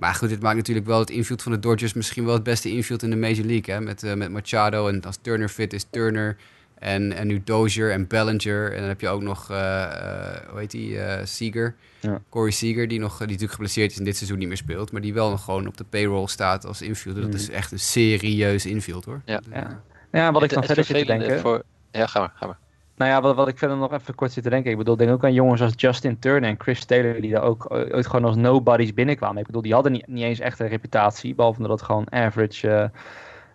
Maar 0.00 0.14
goed, 0.14 0.28
dit 0.28 0.42
maakt 0.42 0.56
natuurlijk 0.56 0.86
wel 0.86 0.98
het 0.98 1.10
infield 1.10 1.42
van 1.42 1.52
de 1.52 1.58
Dodgers 1.58 1.92
misschien 1.92 2.24
wel 2.24 2.34
het 2.34 2.42
beste 2.42 2.70
infield 2.70 3.02
in 3.02 3.10
de 3.10 3.16
Major 3.16 3.44
League. 3.44 3.74
Hè? 3.74 3.80
Met, 3.80 4.02
eh, 4.02 4.14
met 4.14 4.30
Machado 4.30 4.88
en 4.88 5.02
als 5.02 5.18
Turner 5.22 5.48
fit 5.48 5.72
is 5.72 5.86
Turner. 5.90 6.36
En, 6.78 7.12
en 7.12 7.26
nu 7.26 7.40
Dozier 7.44 7.90
en 7.92 8.06
Bellinger. 8.06 8.72
En 8.72 8.78
dan 8.78 8.88
heb 8.88 9.00
je 9.00 9.08
ook 9.08 9.22
nog, 9.22 9.50
eh, 9.50 9.82
eh, 9.82 10.48
hoe 10.50 10.58
heet 10.58 10.70
die, 10.70 10.98
eh 11.00 11.24
Seager. 11.26 11.74
Ja. 12.00 12.20
Corey 12.28 12.50
Seager, 12.50 12.88
die, 12.88 12.98
nog, 12.98 13.16
die 13.18 13.26
natuurlijk 13.26 13.52
geblesseerd 13.52 13.90
is 13.90 13.98
en 13.98 14.04
dit 14.04 14.16
seizoen 14.16 14.38
niet 14.38 14.48
meer 14.48 14.56
speelt. 14.56 14.92
Maar 14.92 15.00
die 15.00 15.14
wel 15.14 15.30
nog 15.30 15.44
gewoon 15.44 15.66
op 15.66 15.76
de 15.76 15.84
payroll 15.84 16.26
staat 16.26 16.66
als 16.66 16.82
infielder. 16.82 17.22
Dat 17.22 17.30
Mhm. 17.30 17.40
is 17.40 17.50
echt 17.50 17.72
een 17.72 17.78
serieus 17.78 18.66
infield 18.66 19.04
hoor. 19.04 19.20
Ja. 19.24 19.40
Ja. 19.52 19.82
Ja, 20.12 20.32
wat 20.32 20.42
ik 20.42 20.50
Het- 20.50 20.50
dan 20.50 20.58
het 20.58 20.66
verder 20.66 20.84
zit 20.84 20.98
te 20.98 21.04
denken... 21.18 21.40
Voor... 21.40 21.62
Ja, 21.90 22.06
ga 22.06 22.20
maar, 22.20 22.32
ga 22.34 22.46
maar. 22.46 22.58
Nou 23.00 23.12
ja, 23.12 23.34
wat, 23.34 23.48
ik 23.48 23.58
verder 23.58 23.76
nog 23.76 23.92
even 23.92 24.14
kort 24.14 24.32
zit 24.32 24.42
te 24.42 24.50
denken. 24.50 24.70
Ik 24.70 24.76
bedoel, 24.76 24.96
denk 24.96 25.10
ook 25.10 25.24
aan 25.24 25.32
jongens 25.32 25.62
als 25.62 25.72
Justin 25.76 26.18
Turner 26.18 26.50
en 26.50 26.56
Chris 26.58 26.84
Taylor, 26.84 27.20
die 27.20 27.30
daar 27.30 27.42
ook 27.42 27.66
ooit 27.70 28.06
gewoon 28.06 28.24
als 28.24 28.36
nobodies 28.36 28.94
binnenkwamen. 28.94 29.38
Ik 29.38 29.46
bedoel, 29.46 29.62
die 29.62 29.74
hadden 29.74 29.92
niet, 29.92 30.06
niet 30.06 30.24
eens 30.24 30.40
echt 30.40 30.58
een 30.58 30.68
reputatie, 30.68 31.34
behalve 31.34 31.60
dat 31.60 31.70
het 31.70 31.82
gewoon 31.82 32.12
average, 32.12 32.90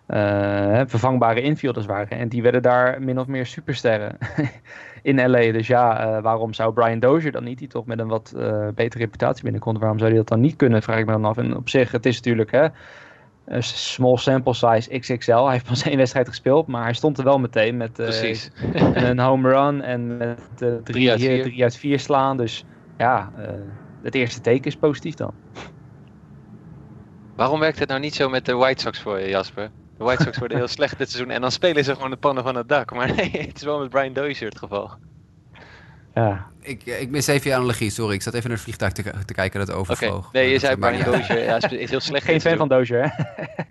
eh, 0.06 0.80
eh, 0.80 0.88
vervangbare 0.88 1.40
infielders 1.40 1.86
waren. 1.86 2.18
En 2.18 2.28
die 2.28 2.42
werden 2.42 2.62
daar 2.62 3.02
min 3.02 3.18
of 3.18 3.26
meer 3.26 3.46
supersterren 3.46 4.18
in 5.02 5.30
LA. 5.30 5.52
Dus 5.52 5.66
ja, 5.66 5.98
eh, 6.00 6.22
waarom 6.22 6.52
zou 6.52 6.72
Brian 6.72 7.00
Dozier 7.00 7.32
dan 7.32 7.44
niet, 7.44 7.58
die 7.58 7.68
toch 7.68 7.86
met 7.86 7.98
een 7.98 8.08
wat 8.08 8.32
betere 8.74 9.02
reputatie 9.04 9.42
binnenkomt, 9.42 9.78
waarom 9.78 9.98
zou 9.98 10.10
hij 10.10 10.18
dat 10.18 10.28
dan 10.28 10.40
niet 10.40 10.56
kunnen, 10.56 10.82
vraag 10.82 10.98
ik 10.98 11.06
me 11.06 11.12
dan 11.12 11.24
af. 11.24 11.36
En 11.36 11.56
op 11.56 11.68
zich, 11.68 11.92
het 11.92 12.06
is 12.06 12.16
natuurlijk, 12.16 12.50
hè, 12.50 12.66
small 13.48 14.16
sample 14.16 14.54
size 14.54 14.98
XXL. 14.98 15.42
Hij 15.42 15.52
heeft 15.52 15.66
pas 15.66 15.82
één 15.88 15.96
wedstrijd 15.96 16.28
gespeeld, 16.28 16.66
maar 16.66 16.82
hij 16.82 16.94
stond 16.94 17.18
er 17.18 17.24
wel 17.24 17.38
meteen 17.38 17.76
met... 17.76 17.98
eh, 17.98 19.08
een 19.08 19.18
home 19.18 19.48
run 19.48 19.82
en 19.82 20.16
met 20.16 20.38
eh, 20.38 20.58
drie, 20.58 20.82
Drie 20.82 21.10
uit 21.10 21.20
vier. 21.20 21.42
drie 21.42 21.62
uit 21.62 21.76
vier 21.76 21.98
slaan. 22.00 22.36
Dus 22.36 22.64
ja, 22.98 23.32
eh, 23.38 23.48
het 24.02 24.14
eerste 24.14 24.40
teken 24.40 24.64
is 24.64 24.76
positief 24.76 25.14
dan. 25.14 25.34
Waarom 27.36 27.60
werkt 27.60 27.78
het 27.78 27.88
nou 27.88 28.00
niet 28.00 28.14
zo 28.14 28.28
met 28.28 28.44
de 28.44 28.54
White 28.54 28.82
Sox 28.82 29.00
voor 29.00 29.20
je, 29.20 29.28
Jasper? 29.28 29.70
De 29.98 30.04
White 30.04 30.22
Sox 30.22 30.38
worden 30.38 30.56
heel 30.56 30.68
slecht 30.78 30.98
dit 30.98 31.10
seizoen 31.10 31.32
en 31.32 31.40
dan 31.40 31.50
spelen 31.50 31.84
ze 31.84 31.94
gewoon 31.94 32.10
de 32.10 32.16
pannen 32.16 32.44
van 32.44 32.54
het 32.56 32.68
dak. 32.68 32.94
Maar 32.94 33.14
nee, 33.16 33.30
het 33.30 33.56
is 33.56 33.62
wel 33.62 33.78
met 33.78 33.88
Brian 33.88 34.12
Dozier 34.12 34.48
het 34.48 34.58
geval. 34.58 34.90
Ja, 36.14 36.46
Ik, 36.66 36.82
ik 36.84 37.10
mis 37.10 37.26
even 37.26 37.50
je 37.50 37.56
analogie, 37.56 37.90
sorry. 37.90 38.14
Ik 38.14 38.22
zat 38.22 38.34
even 38.34 38.48
naar 38.48 38.56
het 38.56 38.64
vliegtuig 38.66 38.92
te, 38.92 39.02
te 39.24 39.34
kijken 39.34 39.66
dat 39.66 39.72
overvloog. 39.76 40.32
nee, 40.32 40.50
je 40.50 40.58
zei 40.58 40.76
Brian. 40.76 41.04
Dozier 41.04 41.42
ja, 41.42 41.70
is 41.70 41.90
heel 41.90 42.00
slecht 42.00 42.24
geen 42.24 42.40
fan 42.40 42.56
van. 42.56 42.68
Dozier, 42.68 43.02
hè? 43.02 43.24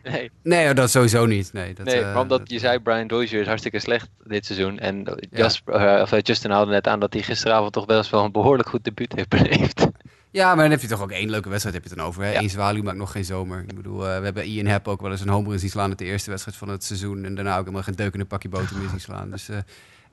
Nee, 0.12 0.32
Nee, 0.44 0.74
dat 0.74 0.92
sowieso 0.92 1.26
niet. 1.26 1.54
Nee, 1.54 1.74
dat, 1.74 1.86
nee 1.86 2.02
eh, 2.02 2.20
omdat 2.22 2.40
dat- 2.40 2.50
je 2.50 2.60
zei 2.60 2.80
Brian 2.80 3.08
Dozier 3.08 3.40
is 3.42 3.48
hartstikke 3.48 3.80
slecht 3.80 4.10
dit 4.24 4.46
seizoen. 4.46 4.80
En 4.80 5.04
Jasper, 5.32 5.74
eh, 5.76 6.02
of, 6.02 6.12
eh, 6.12 6.20
Justin 6.22 6.52
haalde 6.52 6.72
net 6.72 6.88
aan 6.88 7.00
dat 7.00 7.14
hij 7.14 7.22
gisteravond 7.22 7.74
toch 7.74 7.86
best 7.86 8.10
wel 8.10 8.24
een 8.24 8.32
behoorlijk 8.32 8.70
goed 8.70 8.84
debuut 8.84 9.14
heeft 9.16 9.30
beleefd. 9.30 9.88
Ja, 10.32 10.48
maar 10.48 10.64
dan 10.64 10.72
heb 10.72 10.82
je 10.82 10.88
toch 10.88 11.02
ook 11.02 11.12
één 11.12 11.30
leuke 11.30 11.50
wedstrijd 11.50 11.76
heb 11.76 11.84
je 11.84 11.90
het 11.90 12.00
dan 12.00 12.08
over. 12.08 12.24
Hè? 12.24 12.32
Ja. 12.32 12.42
Eén 12.42 12.50
zwaluw 12.50 12.84
maakt 12.84 12.98
nog 12.98 13.12
geen 13.12 13.26
zomer. 13.26 13.64
Ik 13.68 13.76
bedoel, 13.76 14.08
eh, 14.10 14.18
we 14.18 14.24
hebben 14.24 14.46
Ian 14.46 14.66
Happ 14.66 14.88
ook 14.88 15.02
wel 15.02 15.12
eens 15.12 15.22
een 15.22 15.30
homer 15.30 15.54
in 15.54 15.60
zien 15.60 15.70
slaan... 15.70 15.90
in 15.90 15.96
de 15.96 16.06
eerste 16.06 16.30
wedstrijd 16.30 16.58
van 16.58 16.70
het 16.70 16.84
seizoen. 16.84 17.26
En 17.26 17.36
daarna 17.36 17.54
ook 17.54 17.60
helemaal 17.60 17.84
geen 17.84 17.96
deuk 17.96 18.14
in 18.14 18.20
een 18.20 18.28
pakje 18.28 18.50
boter 18.50 18.78
meer 18.78 18.90
zien 18.90 19.00
slaan. 19.00 19.32
Dus 19.32 19.50
eh, 19.50 19.58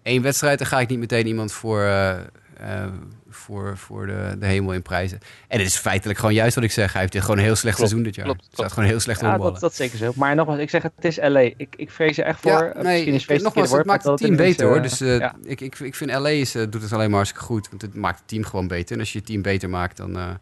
één 0.02 0.22
wedstrijd, 0.22 0.58
daar 0.58 0.68
ga 0.68 0.80
ik 0.80 0.88
niet 0.88 0.98
meteen 0.98 1.26
iemand 1.26 1.52
voor, 1.52 1.82
eh, 1.82 2.14
eh, 2.62 2.84
voor, 3.28 3.78
voor 3.78 4.06
de, 4.06 4.36
de 4.38 4.46
hemel 4.46 4.72
in 4.72 4.82
prijzen. 4.82 5.18
En 5.48 5.58
het 5.58 5.66
is 5.66 5.76
feitelijk 5.76 6.18
gewoon 6.18 6.34
juist 6.34 6.54
wat 6.54 6.64
ik 6.64 6.72
zeg. 6.72 6.92
Hij 6.92 7.00
heeft 7.00 7.18
gewoon 7.18 7.38
een 7.38 7.44
heel 7.44 7.56
slecht 7.56 7.76
Klopt, 7.76 7.90
seizoen 7.90 8.02
dit 8.02 8.14
jaar. 8.14 8.24
klopt, 8.24 8.40
Hij 8.40 8.50
staat 8.52 8.72
gewoon 8.72 8.88
heel 8.88 9.00
slecht 9.00 9.20
Ja, 9.20 9.38
dat, 9.38 9.60
dat 9.60 9.74
zeker 9.74 9.98
zo. 9.98 10.12
Maar 10.14 10.34
nogmaals, 10.34 10.58
ik 10.58 10.70
zeg 10.70 10.82
het, 10.82 10.92
het 10.96 11.04
is 11.04 11.16
LA. 11.16 11.40
Ik, 11.40 11.74
ik 11.76 11.90
vrees 11.90 12.18
er 12.18 12.24
echt 12.24 12.40
voor. 12.40 12.50
Ja, 12.74 12.82
nee, 12.82 13.04
is 13.04 13.26
het 13.26 13.42
nogmaals, 13.42 13.70
het 13.70 13.86
maakt 13.86 14.04
het 14.04 14.16
team 14.16 14.36
beter 14.36 14.66
het 14.66 14.74
hoor. 14.74 14.82
Dus 14.82 15.00
eh, 15.00 15.14
eh, 15.14 15.20
ja. 15.20 15.34
ik, 15.42 15.60
ik, 15.60 15.78
ik 15.78 15.94
vind 15.94 16.10
LA 16.10 16.28
is, 16.28 16.52
doet 16.52 16.82
het 16.82 16.92
alleen 16.92 17.06
maar 17.08 17.16
hartstikke 17.16 17.44
goed. 17.44 17.68
Want 17.68 17.82
het 17.82 17.94
maakt 17.94 18.18
het 18.18 18.28
team 18.28 18.44
gewoon 18.44 18.68
beter. 18.68 18.94
En 18.94 19.00
als 19.00 19.12
je 19.12 19.18
je 19.18 19.24
team 19.24 19.42
beter 19.42 19.70
maakt, 19.70 19.96
dan, 19.96 20.38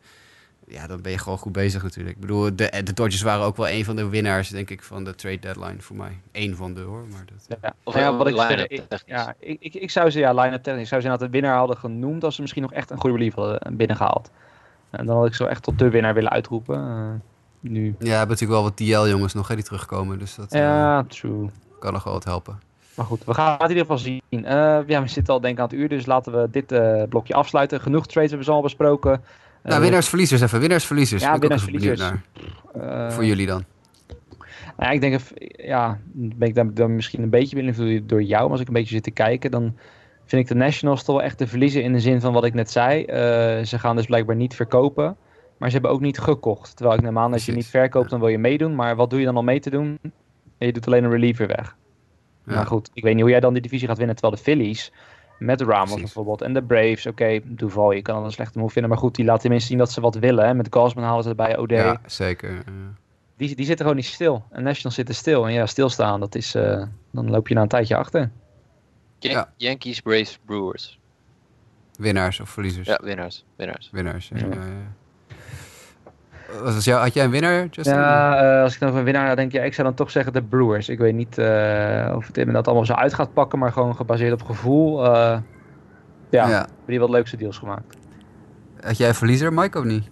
ja, 0.70 0.86
dan 0.86 1.00
ben 1.02 1.12
je 1.12 1.18
gewoon 1.18 1.38
goed 1.38 1.52
bezig 1.52 1.82
natuurlijk. 1.82 2.14
Ik 2.14 2.20
bedoel, 2.20 2.56
de, 2.56 2.82
de 2.84 2.92
Dodgers 2.92 3.22
waren 3.22 3.44
ook 3.44 3.56
wel 3.56 3.68
een 3.68 3.84
van 3.84 3.96
de 3.96 4.08
winnaars, 4.08 4.48
denk 4.48 4.70
ik, 4.70 4.82
van 4.82 5.04
de 5.04 5.14
trade 5.14 5.38
deadline 5.38 5.80
voor 5.80 5.96
mij. 5.96 6.20
Eén 6.32 6.56
van 6.56 6.74
de 6.74 6.80
hoor. 6.80 7.04
Maar 7.10 7.24
dat, 7.48 7.58
Ja. 7.62 7.74
Of 7.84 7.94
Nou 7.94 8.06
ja, 8.06 8.16
wat 8.16 8.26
ik 8.28 8.36
zeg, 8.36 8.66
ik, 8.66 8.88
technisch. 8.88 9.02
ja, 9.16 9.34
ik, 9.38 9.56
ik, 9.60 9.74
ik 9.74 9.90
zou 9.90 10.10
ze, 10.10 10.18
ja, 10.18 10.32
line-up 10.32 10.62
technisch, 10.62 10.82
ik 10.82 10.88
zou 10.88 11.00
ze 11.00 11.06
inderdaad 11.06 11.32
de 11.32 11.38
winnaar 11.40 11.58
hadden 11.58 11.76
genoemd 11.76 12.24
als 12.24 12.34
ze 12.34 12.40
misschien 12.40 12.62
nog 12.62 12.72
echt 12.72 12.90
een 12.90 12.98
goede 13.00 13.16
relief 13.16 13.34
hadden 13.34 13.76
binnengehaald. 13.76 14.30
En 14.90 15.06
dan 15.06 15.16
had 15.16 15.26
ik 15.26 15.34
zo 15.34 15.44
echt 15.44 15.62
tot 15.62 15.78
de 15.78 15.90
winnaar 15.90 16.14
willen 16.14 16.30
uitroepen. 16.30 16.76
eh, 16.76 17.70
nu. 17.70 17.84
ja, 17.86 17.94
we 17.98 18.08
hebben 18.08 18.28
natuurlijk 18.28 18.60
wel 18.60 18.62
wat 18.62 18.76
DL-jongens 18.76 19.34
nog 19.34 19.48
hè, 19.48 19.54
die 19.54 19.64
terugkomen. 19.64 20.18
Dus 20.18 20.34
dat 20.34 20.52
eh, 20.52 20.60
Ja, 20.60 21.02
true. 21.08 21.50
kan 21.78 21.92
nog 21.92 22.04
wel 22.04 22.12
wat 22.12 22.24
helpen. 22.24 22.60
Maar 22.94 23.06
goed, 23.06 23.24
we 23.24 23.34
gaan 23.34 23.52
het 23.52 23.62
in 23.62 23.68
ieder 23.68 23.82
geval 23.82 23.98
zien. 23.98 24.22
Eh, 24.30 24.78
ja, 24.86 25.02
we 25.02 25.08
zitten 25.08 25.34
al 25.34 25.40
denk 25.40 25.54
ik 25.54 25.60
aan 25.60 25.68
het 25.68 25.78
uur, 25.78 25.88
dus 25.88 26.06
laten 26.06 26.32
we 26.32 26.50
dit 26.50 26.72
eh, 26.72 27.02
blokje 27.08 27.34
afsluiten. 27.34 27.80
Genoeg 27.80 28.06
trades 28.06 28.28
hebben 28.28 28.46
ze 28.46 28.52
al 28.52 28.62
besproken. 28.62 29.22
Nou, 29.62 29.76
Eh, 29.76 29.80
winnaars-verliezers 29.82 30.40
even. 30.40 30.60
Winnaars-verliezers. 30.60 31.22
Ja, 31.22 31.28
Ben 31.28 31.36
ik 31.42 31.44
ook 31.44 31.58
even 31.58 31.72
winnaars-verliezers. 31.72 32.22
benieuwd 32.72 32.74
naar. 32.74 33.06
eh, 33.08 33.12
voor 33.14 33.24
jullie 33.24 33.46
dan. 33.46 33.64
Nou, 34.76 34.88
ja, 34.88 34.90
ik 34.90 35.00
denk, 35.00 35.14
even- 35.14 35.36
ja, 35.66 35.98
ben 36.12 36.48
ik 36.48 36.76
dan, 36.76 36.94
misschien 36.94 37.22
een 37.22 37.30
beetje 37.30 37.56
beïnvloed 37.56 38.08
door 38.08 38.22
jou, 38.22 38.42
maar 38.42 38.50
als 38.50 38.60
ik 38.60 38.66
een 38.66 38.72
beetje 38.74 38.94
zit 38.94 39.02
te 39.02 39.10
kijken, 39.10 39.50
dan 39.50 39.76
vind 40.24 40.42
ik 40.42 40.48
de 40.48 40.54
Nationals 40.54 41.04
toch 41.04 41.16
wel 41.16 41.24
echt 41.24 41.38
te 41.38 41.46
verliezen 41.46 41.82
in 41.82 41.92
de 41.92 42.00
zin 42.00 42.20
van 42.20 42.32
wat 42.32 42.44
ik 42.44 42.54
net 42.54 42.70
zei. 42.70 43.04
Eh, 43.04 43.18
ze 43.64 43.78
gaan 43.78 43.96
dus 43.96 44.06
blijkbaar 44.06 44.36
niet 44.36 44.54
verkopen, 44.54 45.16
maar 45.58 45.68
ze 45.68 45.74
hebben 45.74 45.92
ook 45.92 46.00
niet 46.00 46.18
gekocht. 46.18 46.76
Terwijl 46.76 46.98
ik 46.98 47.04
neem 47.04 47.18
aan, 47.18 47.32
als 47.32 47.46
je 47.46 47.52
niet 47.52 47.66
verkoopt, 47.66 48.10
dan 48.10 48.20
wil 48.20 48.28
je 48.28 48.38
meedoen, 48.38 48.74
maar 48.74 48.96
wat 48.96 49.10
doe 49.10 49.18
je 49.18 49.24
dan 49.24 49.36
om 49.36 49.44
mee 49.44 49.60
te 49.60 49.70
doen? 49.70 49.98
Je 50.58 50.72
doet 50.72 50.86
alleen 50.86 51.04
een 51.04 51.10
reliever 51.10 51.46
weg. 51.46 51.76
Ja. 52.46 52.54
Maar 52.54 52.66
goed, 52.66 52.90
ik 52.94 53.02
weet 53.02 53.12
niet 53.12 53.22
hoe 53.22 53.30
jij 53.30 53.40
dan 53.40 53.52
die 53.52 53.62
divisie 53.62 53.88
gaat 53.88 53.96
winnen, 53.98 54.16
terwijl 54.16 54.36
de 54.36 54.42
Phillies 54.42 54.92
met 55.40 55.58
de 55.58 55.64
Ramos 55.64 55.82
Precies. 55.84 56.02
bijvoorbeeld 56.02 56.42
en 56.42 56.52
de 56.52 56.62
Braves, 56.62 57.06
oké, 57.06 57.40
Duval, 57.44 57.92
je 57.92 58.02
kan 58.02 58.14
dan 58.14 58.24
een 58.24 58.30
slechte 58.32 58.58
move 58.58 58.72
vinden, 58.72 58.90
maar 58.90 59.00
goed, 59.00 59.14
die 59.14 59.24
laten 59.24 59.40
tenminste 59.42 59.68
zien 59.68 59.78
dat 59.78 59.92
ze 59.92 60.00
wat 60.00 60.14
willen. 60.14 60.44
Hè? 60.46 60.54
Met 60.54 60.66
Gausman 60.70 61.04
halen 61.04 61.22
ze 61.22 61.28
erbij, 61.28 61.58
OD. 61.58 61.70
Ja, 61.70 62.00
zeker. 62.06 62.50
eh. 62.50 62.56
Die, 63.36 63.54
die 63.56 63.64
zitten 63.66 63.78
gewoon 63.86 63.96
niet 63.96 64.04
stil. 64.06 64.44
En 64.50 64.62
Nationals 64.62 64.94
zitten 64.94 65.14
stil. 65.14 65.46
En 65.46 65.52
ja, 65.52 65.66
stilstaan, 65.66 66.20
dat 66.20 66.34
is, 66.34 66.54
eh, 66.54 66.82
dan 67.10 67.30
loop 67.30 67.48
je 67.48 67.54
na 67.54 67.62
een 67.62 67.68
tijdje 67.68 67.96
achter. 67.96 68.30
Yan- 69.18 69.32
Ja. 69.32 69.52
Yankees, 69.56 70.00
Braves, 70.00 70.38
Brewers. 70.44 70.98
winnaars 71.98 72.40
of 72.40 72.48
verliezers. 72.50 72.86
Ja, 72.88 73.00
winnaars. 73.02 73.44
winnaars. 73.56 73.88
Winnaars. 73.92 74.28
Ja. 74.28 74.38
Ja. 74.38 74.44
ja, 74.46 74.60
was 76.62 76.84
jou, 76.84 77.00
had 77.02 77.14
jij 77.14 77.24
een 77.24 77.30
winnaar, 77.30 77.66
Justin? 77.70 77.94
Ja, 77.96 78.42
eh, 78.56 78.62
als 78.62 78.74
ik 78.74 78.80
dan 78.80 78.96
een 78.96 79.04
winnaar 79.04 79.36
denk, 79.36 79.52
ja, 79.52 79.62
ik 79.62 79.74
zou 79.74 79.86
dan 79.86 79.96
toch 79.96 80.10
zeggen 80.10 80.32
de 80.32 80.42
Brewers. 80.42 80.88
Ik 80.88 80.98
weet 80.98 81.14
niet 81.14 81.38
eh, 81.38 82.12
of 82.16 82.26
het 82.26 82.38
inderdaad 82.38 82.66
allemaal 82.66 82.86
zo 82.86 82.92
uit 82.92 83.14
gaat 83.14 83.32
pakken, 83.32 83.58
maar 83.58 83.72
gewoon 83.72 83.96
gebaseerd 83.96 84.32
op 84.32 84.42
gevoel. 84.42 85.04
eh, 85.04 85.10
ja, 86.30 86.48
Ja. 86.48 86.58
hebben 86.58 86.68
die 86.86 87.00
wat 87.00 87.10
leukste 87.10 87.36
deals 87.36 87.58
gemaakt. 87.58 87.96
Had 88.80 88.96
jij 88.96 89.08
een 89.08 89.14
verliezer, 89.14 89.52
Mike, 89.52 89.78
of 89.78 89.84
niet? 89.84 90.08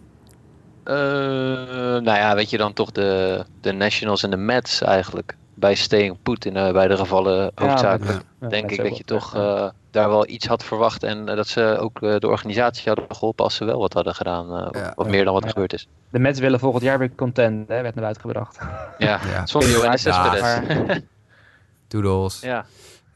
Eh, 0.85 0.95
nou 0.95 2.05
ja, 2.05 2.35
weet 2.35 2.51
je 2.51 2.57
dan 2.59 2.73
toch 2.73 2.91
de, 2.93 3.45
de 3.61 3.73
Nationals 3.73 4.23
en 4.23 4.31
de 4.31 4.37
Mets 4.37 4.83
eigenlijk. 4.83 5.37
Bij 5.59 5.75
staying 5.75 6.17
put 6.23 6.45
in 6.45 6.57
uh, 6.57 6.73
beide 6.73 6.97
gevallen 6.97 7.53
hoofdzakelijk. 7.55 8.23
Ja, 8.41 8.49
denk 8.49 8.71
ik 8.71 8.83
dat 8.83 8.97
je 8.97 9.05
toch 9.05 9.37
uh, 9.37 9.69
daar 9.91 10.09
wel 10.09 10.29
iets 10.29 10.47
had 10.47 10.65
verwacht. 10.65 11.03
En 11.03 11.19
uh, 11.29 11.37
dat 11.37 11.49
ze 11.49 11.77
ook 11.81 12.01
uh, 12.03 12.17
de 12.19 12.29
organisatie 12.29 12.83
hadden 12.89 13.05
geholpen 13.17 13.45
als 13.45 13.55
ze 13.55 13.65
wel 13.65 13.79
wat 13.79 13.93
hadden 13.93 14.15
gedaan. 14.15 14.71
Ja. 14.73 14.93
wat 14.95 15.09
meer 15.09 15.25
dan 15.25 15.33
wat 15.33 15.43
er 15.43 15.49
Ja. 15.49 15.53
gebeurd 15.55 15.73
is. 15.73 15.89
De 16.11 16.19
Mets 16.19 16.41
willen 16.41 16.59
volgend 16.59 16.83
jaar 16.83 16.99
weer 16.99 17.15
content, 17.15 17.69
hè, 17.69 17.83
werd 17.83 17.95
naar 17.95 18.03
buiten 18.05 18.23
gebracht. 18.23 18.59
Ja, 18.99 19.21
Ja. 19.31 19.47
zonder 19.47 19.71
Johannes 19.71 20.03
Ja, 20.03 20.13
Cespedes. 20.13 20.41
maar- 20.87 21.01
Doodles. 21.89 22.41
Ja. 22.41 22.67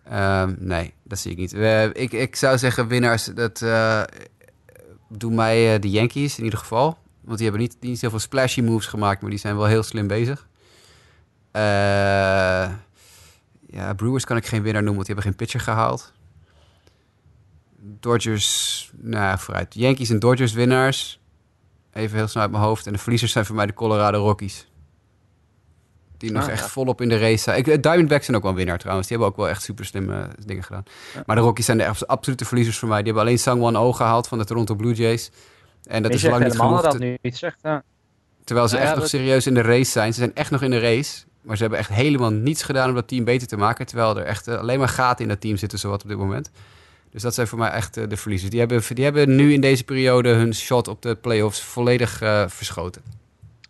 Ehm, 0.04 0.54
nee, 0.58 0.94
dat 1.02 1.18
zie 1.18 1.30
ik 1.30 1.36
niet. 1.36 1.52
We, 1.52 1.90
ik, 1.92 2.12
ik 2.12 2.36
zou 2.36 2.58
zeggen 2.58 2.88
winnaars, 2.88 3.24
dat 3.24 3.62
eh 3.62 4.02
doen 5.08 5.34
mij 5.34 5.74
eh, 5.74 5.80
de 5.80 5.90
Yankees 5.90 6.38
in 6.38 6.44
ieder 6.44 6.58
geval. 6.58 6.96
Want 7.20 7.38
die 7.38 7.46
hebben 7.48 7.66
niet, 7.66 7.76
niet 7.80 8.00
heel 8.00 8.10
veel 8.10 8.18
splashy 8.18 8.60
moves 8.60 8.86
gemaakt, 8.86 9.20
maar 9.20 9.30
die 9.30 9.38
zijn 9.38 9.56
wel 9.56 9.66
heel 9.66 9.82
slim 9.82 10.06
bezig. 10.06 10.46
Eh, 11.52 11.62
ja, 13.66 13.92
Brewers 13.96 14.24
kan 14.24 14.36
ik 14.36 14.46
geen 14.46 14.62
winnaar 14.62 14.82
noemen, 14.82 14.94
want 15.04 15.06
die 15.06 15.14
hebben 15.14 15.24
geen 15.24 15.36
pitcher 15.46 15.60
gehaald. 15.60 16.12
Dodgers, 18.00 18.90
nou 18.96 19.24
ja, 19.24 19.38
vooruit. 19.38 19.74
Yankees 19.74 20.10
en 20.10 20.18
Dodgers 20.18 20.52
winnaars. 20.52 21.20
Even 21.92 22.16
heel 22.16 22.28
snel 22.28 22.42
uit 22.42 22.52
mijn 22.52 22.62
hoofd. 22.62 22.86
En 22.86 22.92
de 22.92 22.98
verliezers 22.98 23.32
zijn 23.32 23.44
voor 23.44 23.54
mij 23.56 23.66
de 23.66 23.74
Colorado 23.74 24.18
Rockies. 24.24 24.66
Die 26.16 26.32
nog 26.32 26.44
Ah, 26.44 26.50
echt 26.50 26.60
ja. 26.62 26.68
volop 26.68 27.00
in 27.00 27.08
de 27.08 27.18
race 27.18 27.42
zijn. 27.42 27.58
Ik, 27.58 27.66
eh, 27.66 27.80
Diamondbacks 27.80 28.24
zijn 28.24 28.36
ook 28.36 28.42
wel 28.42 28.52
een 28.52 28.56
winnaar 28.58 28.78
trouwens. 28.78 29.08
Die 29.08 29.16
hebben 29.16 29.34
ook 29.36 29.40
wel 29.42 29.52
echt 29.52 29.62
super 29.62 29.84
slimme 29.84 30.28
dingen 30.44 30.62
gedaan. 30.62 30.82
Maar 31.26 31.36
de 31.36 31.42
Rockies 31.42 31.64
zijn 31.64 31.78
de 31.78 31.86
abs- 31.86 32.06
absolute 32.06 32.44
verliezers 32.44 32.78
voor 32.78 32.88
mij. 32.88 32.96
Die 32.96 33.06
hebben 33.06 33.22
alleen 33.22 33.38
Sangwon 33.38 33.76
O 33.76 33.92
gehaald 33.92 34.28
van 34.28 34.38
de 34.38 34.44
Toronto 34.44 34.74
Blue 34.74 34.94
Jays. 34.94 35.30
En 35.84 36.02
dat 36.02 36.10
Je 36.12 36.16
is 36.18 36.24
lang 36.24 36.44
niet 36.44 36.56
genoeg. 36.56 36.82
dat 36.82 36.90
te- 36.92 36.98
nu 36.98 37.18
iets 37.22 37.38
zegt. 37.38 37.58
Ja. 37.62 37.82
terwijl 38.44 38.68
ze 38.68 38.74
Nou 38.74 38.86
echt 38.86 38.94
nog 38.94 39.02
dat- 39.04 39.12
serieus 39.12 39.46
in 39.46 39.54
de 39.54 39.60
race 39.60 39.90
zijn. 39.90 40.12
Ze 40.12 40.18
zijn 40.18 40.34
echt 40.34 40.50
nog 40.50 40.62
in 40.62 40.70
de 40.70 40.78
race. 40.80 41.24
Maar 41.42 41.56
ze 41.56 41.62
hebben 41.62 41.80
echt 41.80 41.90
helemaal 41.90 42.30
niets 42.30 42.62
gedaan 42.62 42.88
om 42.88 42.94
dat 42.94 43.08
team 43.08 43.24
beter 43.24 43.48
te 43.48 43.56
maken. 43.56 43.86
Terwijl 43.86 44.16
er 44.18 44.24
echt 44.24 44.48
eh, 44.48 44.58
alleen 44.58 44.78
maar 44.78 44.88
gaten 44.88 45.22
in 45.22 45.28
dat 45.28 45.40
team 45.40 45.56
zitten, 45.56 45.78
zowat 45.78 46.02
op 46.02 46.08
dit 46.08 46.18
moment. 46.18 46.50
Dus 47.10 47.22
dat 47.22 47.34
zijn 47.34 47.46
voor 47.46 47.58
mij 47.58 47.70
echt 47.70 47.96
eh, 47.96 48.08
de 48.08 48.16
verliezers. 48.16 48.50
Die 48.50 48.60
hebben, 48.60 48.82
die 48.94 49.04
hebben 49.04 49.34
nu 49.36 49.52
in 49.52 49.60
deze 49.60 49.84
periode 49.84 50.28
hun 50.28 50.54
shot 50.54 50.88
op 50.88 51.02
de 51.02 51.14
playoffs 51.14 51.60
volledig 51.62 52.22
eh, 52.22 52.44
verschoten. 52.48 53.02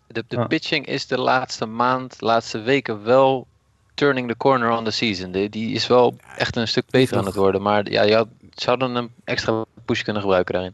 De, 0.07 0.23
de 0.27 0.47
pitching 0.47 0.85
is 0.85 1.07
de 1.07 1.17
laatste 1.19 1.65
maand, 1.65 2.15
laatste 2.19 2.61
weken 2.61 3.03
wel 3.03 3.47
turning 3.93 4.27
the 4.29 4.37
corner 4.37 4.69
on 4.77 4.83
the 4.83 4.91
season. 4.91 5.31
Die, 5.31 5.49
die 5.49 5.73
is 5.73 5.87
wel 5.87 6.15
echt 6.37 6.55
een 6.55 6.67
stuk 6.67 6.85
beter 6.89 7.17
aan 7.17 7.25
het 7.25 7.35
worden. 7.35 7.61
Maar 7.61 7.91
ja, 7.91 8.01
je 8.03 8.15
had- 8.15 8.27
ze 8.55 8.69
hadden 8.69 8.95
een 8.95 9.09
extra 9.23 9.63
push 9.85 10.01
kunnen 10.01 10.21
gebruiken 10.21 10.53
daarin. 10.53 10.73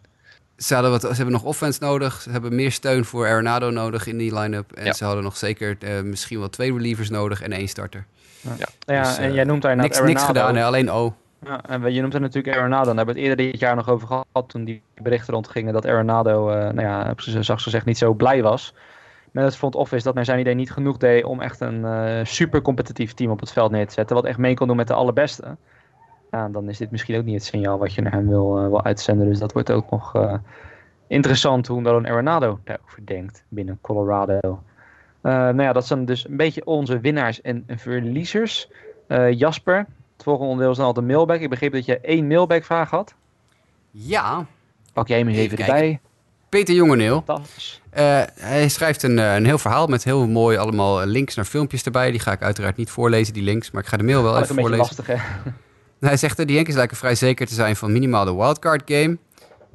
Ze, 0.60 0.74
hadden 0.74 0.92
wat, 0.92 1.02
ze 1.02 1.08
hebben 1.08 1.32
nog 1.32 1.44
offense 1.44 1.80
nodig. 1.84 2.22
Ze 2.22 2.32
hebben 2.32 2.56
meer 2.56 2.72
steun 2.72 3.06
voor 3.06 3.28
Arenado 3.28 3.70
nodig 3.70 4.08
in 4.08 4.18
die 4.18 4.40
line-up. 4.40 4.72
En 4.72 4.86
Ja. 4.86 4.94
ze 4.94 5.06
hadden 5.06 5.24
nog 5.24 5.38
zeker 5.38 5.78
eh, 5.80 6.02
misschien 6.02 6.40
wel 6.40 6.50
twee 6.50 6.74
relievers 6.74 7.10
nodig 7.10 7.42
en 7.42 7.52
één 7.52 7.68
starter. 7.68 8.06
Nou 8.42 8.58
ja, 8.86 9.00
Dus, 9.04 9.18
en 9.18 9.30
eh, 9.30 9.34
jij 9.34 9.44
noemt 9.44 9.62
daar 9.62 9.76
Niks, 9.76 9.86
inderdaad 10.00 10.14
niks 10.14 10.24
gedaan, 10.24 10.56
hè? 10.56 10.64
alleen 10.64 10.90
O. 10.92 11.16
Ja, 11.46 11.62
en 11.66 11.94
je 11.94 12.02
noemt 12.02 12.14
er 12.14 12.22
natuurlijk 12.22 12.56
Arenado. 12.58 12.86
Daar 12.86 12.96
hebben 12.96 13.16
we 13.16 13.22
het 13.22 13.30
eerder 13.30 13.46
dit 13.52 13.60
jaar 13.60 13.76
nog 13.76 13.90
over 13.90 14.08
gehad. 14.08 14.26
Toen 14.48 14.64
die 14.64 14.82
berichten 15.02 15.34
rondgingen 15.34 15.74
dat 15.74 15.86
Arenado, 15.86 16.50
eh 16.50 16.56
nou 16.74 16.82
ja, 16.82 17.14
zag 17.42 17.62
gezegd 17.64 17.86
niet 17.86 17.98
zo 17.98 18.14
blij 18.14 18.42
was. 18.42 18.74
Met 19.32 19.44
het 19.44 19.56
front 19.56 19.76
office 19.76 20.04
dat 20.04 20.14
naar 20.16 20.26
zijn 20.26 20.40
idee 20.40 20.54
niet 20.54 20.72
genoeg 20.72 20.98
deed 20.98 21.24
om 21.24 21.42
echt 21.42 21.60
een 21.60 21.86
eh, 21.86 22.26
super 22.26 22.62
competitief 22.62 23.14
team 23.14 23.32
op 23.32 23.40
het 23.40 23.52
veld 23.52 23.72
neer 23.72 23.88
te 23.88 23.94
zetten. 23.94 24.16
Wat 24.16 24.26
echt 24.26 24.38
mee 24.38 24.54
kon 24.54 24.68
doen 24.68 24.76
met 24.76 24.88
de 24.88 24.94
allerbeste. 24.94 25.58
Ja, 26.32 26.50
dan 26.50 26.70
is 26.70 26.78
dit 26.78 26.92
misschien 26.92 27.18
ook 27.18 27.26
niet 27.26 27.34
het 27.34 27.44
signaal 27.44 27.78
wat 27.78 27.94
je 27.94 28.02
naar 28.02 28.12
hem 28.12 28.28
wil, 28.28 28.58
eh, 28.58 28.68
wil 28.68 28.84
uitzenden. 28.84 29.28
Dus 29.28 29.40
dat 29.40 29.54
wordt 29.54 29.72
ook 29.72 29.90
nog 29.90 30.16
eh, 30.16 30.34
interessant 31.08 31.68
hoe 31.68 31.84
dan 31.84 32.08
Arenado 32.08 32.60
daarover 32.64 33.06
denkt 33.06 33.44
binnen 33.48 33.78
Colorado. 33.82 34.40
Eh, 35.22 35.32
nou 35.32 35.62
ja, 35.62 35.74
dat 35.74 35.88
zijn 35.88 36.06
dus 36.06 36.28
een 36.28 36.38
beetje 36.38 36.66
onze 36.66 37.00
winnaars 37.00 37.42
en 37.42 37.64
verliezers. 37.68 38.70
Jasper, 39.32 39.78
het 40.14 40.24
volgende 40.24 40.50
onderdeel 40.50 40.72
is 40.72 40.78
dan 40.78 40.86
al 40.86 40.94
de 40.94 41.02
mailback. 41.02 41.40
Ik 41.40 41.50
begreep 41.50 41.72
dat 41.72 41.86
je 41.86 42.00
één 42.00 42.28
mailback 42.28 42.64
vraag 42.64 42.90
had. 42.90 43.14
Ja, 43.92 44.46
Pak 44.94 45.08
jij 45.08 45.18
hem 45.18 45.28
eens 45.28 45.38
Even 45.38 45.58
even 45.58 45.74
erbij. 45.74 46.00
Peter 46.50 46.76
Jongeneel. 46.76 47.24
Eh, 47.90 48.22
hij 48.40 48.70
schrijft 48.70 49.04
een, 49.04 49.18
een 49.18 49.46
heel 49.46 49.58
verhaal 49.58 49.88
met 49.88 50.04
heel 50.04 50.28
mooi 50.28 50.58
allemaal 50.58 51.06
links 51.06 51.36
naar 51.36 51.46
filmpjes 51.46 51.84
erbij. 51.84 52.12
Die 52.12 52.20
ga 52.20 52.32
ik 52.32 52.42
uiteraard 52.42 52.78
niet 52.78 52.90
voorlezen, 52.90 53.34
die 53.34 53.44
links. 53.44 53.72
Maar 53.72 53.82
ik 53.82 53.88
ga 53.88 53.98
de 53.98 54.04
mail 54.04 54.24
wel 54.24 54.34
Dat 54.34 54.44
is 54.44 54.50
even 54.50 54.64
een 54.64 54.70
beetje 54.70 54.78
voorlezen. 54.78 55.06
lastig, 55.06 55.44
hè? 55.44 55.52
Hij 56.00 56.18
zegt, 56.18 56.38
de 56.38 56.54
Yankees 56.54 56.76
lijken 56.76 56.98
vrij 56.98 57.16
zeker 57.16 57.48
te 57.48 57.54
zijn 57.54 57.76
van 57.76 57.92
minimaal 57.92 58.26
de 58.26 58.36
wildcard 58.36 58.82
game. 58.86 59.18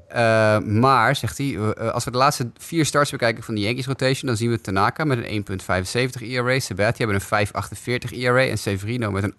Eh, 0.09 0.59
maar, 0.59 1.17
zegt 1.17 1.39
hij, 1.39 1.57
eh, 1.57 1.91
als 1.91 2.05
we 2.05 2.11
de 2.11 2.17
laatste 2.17 2.51
vier 2.59 2.87
starts 2.87 3.11
bekijken 3.11 3.43
van 3.43 3.55
de 3.55 3.61
Yankees 3.61 3.87
rotation... 3.87 4.27
dan 4.27 4.37
zien 4.37 4.51
we 4.51 4.61
Tanaka 4.61 5.05
met 5.05 5.19
een 5.25 5.45
1.75 6.19 6.23
ERA, 6.23 6.59
Sabathia 6.59 7.07
met 7.07 7.27
een 7.31 7.47
5.48 7.47 8.17
ERA... 8.19 8.47
en 8.47 8.59
Severino 8.59 9.11
met 9.11 9.23
een 9.23 9.35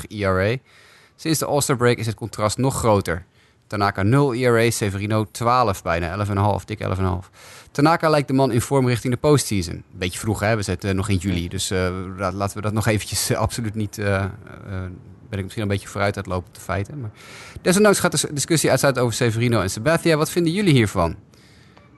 8.84 0.00 0.06
ERA. 0.08 0.56
Sinds 1.16 1.38
de 1.38 1.46
All-Star 1.46 1.76
break 1.76 1.96
is 1.96 2.06
het 2.06 2.14
contrast 2.14 2.58
nog 2.58 2.78
groter. 2.78 3.24
Tanaka 3.66 4.02
0 4.02 4.34
ERA, 4.34 4.70
Severino 4.70 5.26
12 5.30 5.82
bijna, 5.82 6.26
11,5, 6.58 6.64
dik 6.64 6.78
11,5. 6.78 7.30
Tanaka 7.70 8.08
lijkt 8.10 8.28
de 8.28 8.34
man 8.34 8.52
in 8.52 8.60
vorm 8.60 8.88
richting 8.88 9.12
de 9.12 9.18
postseason. 9.18 9.82
Beetje 9.92 10.18
vroeg, 10.18 10.40
hè? 10.40 10.56
We 10.56 10.62
zitten 10.62 10.96
nog 10.96 11.08
in 11.08 11.16
juli. 11.16 11.48
Dus 11.48 11.70
eh, 11.70 11.90
la- 12.16 12.32
laten 12.32 12.56
we 12.56 12.62
dat 12.62 12.72
nog 12.72 12.86
eventjes 12.86 13.34
absoluut 13.34 13.74
niet... 13.74 13.98
ben 15.30 15.38
ik 15.38 15.44
misschien 15.44 15.62
een 15.62 15.70
beetje 15.70 15.88
vooruit 15.88 16.16
aan 16.16 16.22
het 16.22 16.32
lopen 16.32 16.48
op 16.48 16.54
de 16.54 16.60
feiten. 16.60 17.00
Maar 17.00 17.10
desondanks 17.62 17.98
gaat 17.98 18.20
de 18.20 18.32
discussie 18.32 18.70
uitsluitend 18.70 19.04
over 19.06 19.16
Severino 19.16 19.60
en 19.60 19.70
Sabathia. 19.70 20.16
Wat 20.16 20.30
vinden 20.30 20.52
jullie 20.52 20.72
hiervan? 20.72 21.16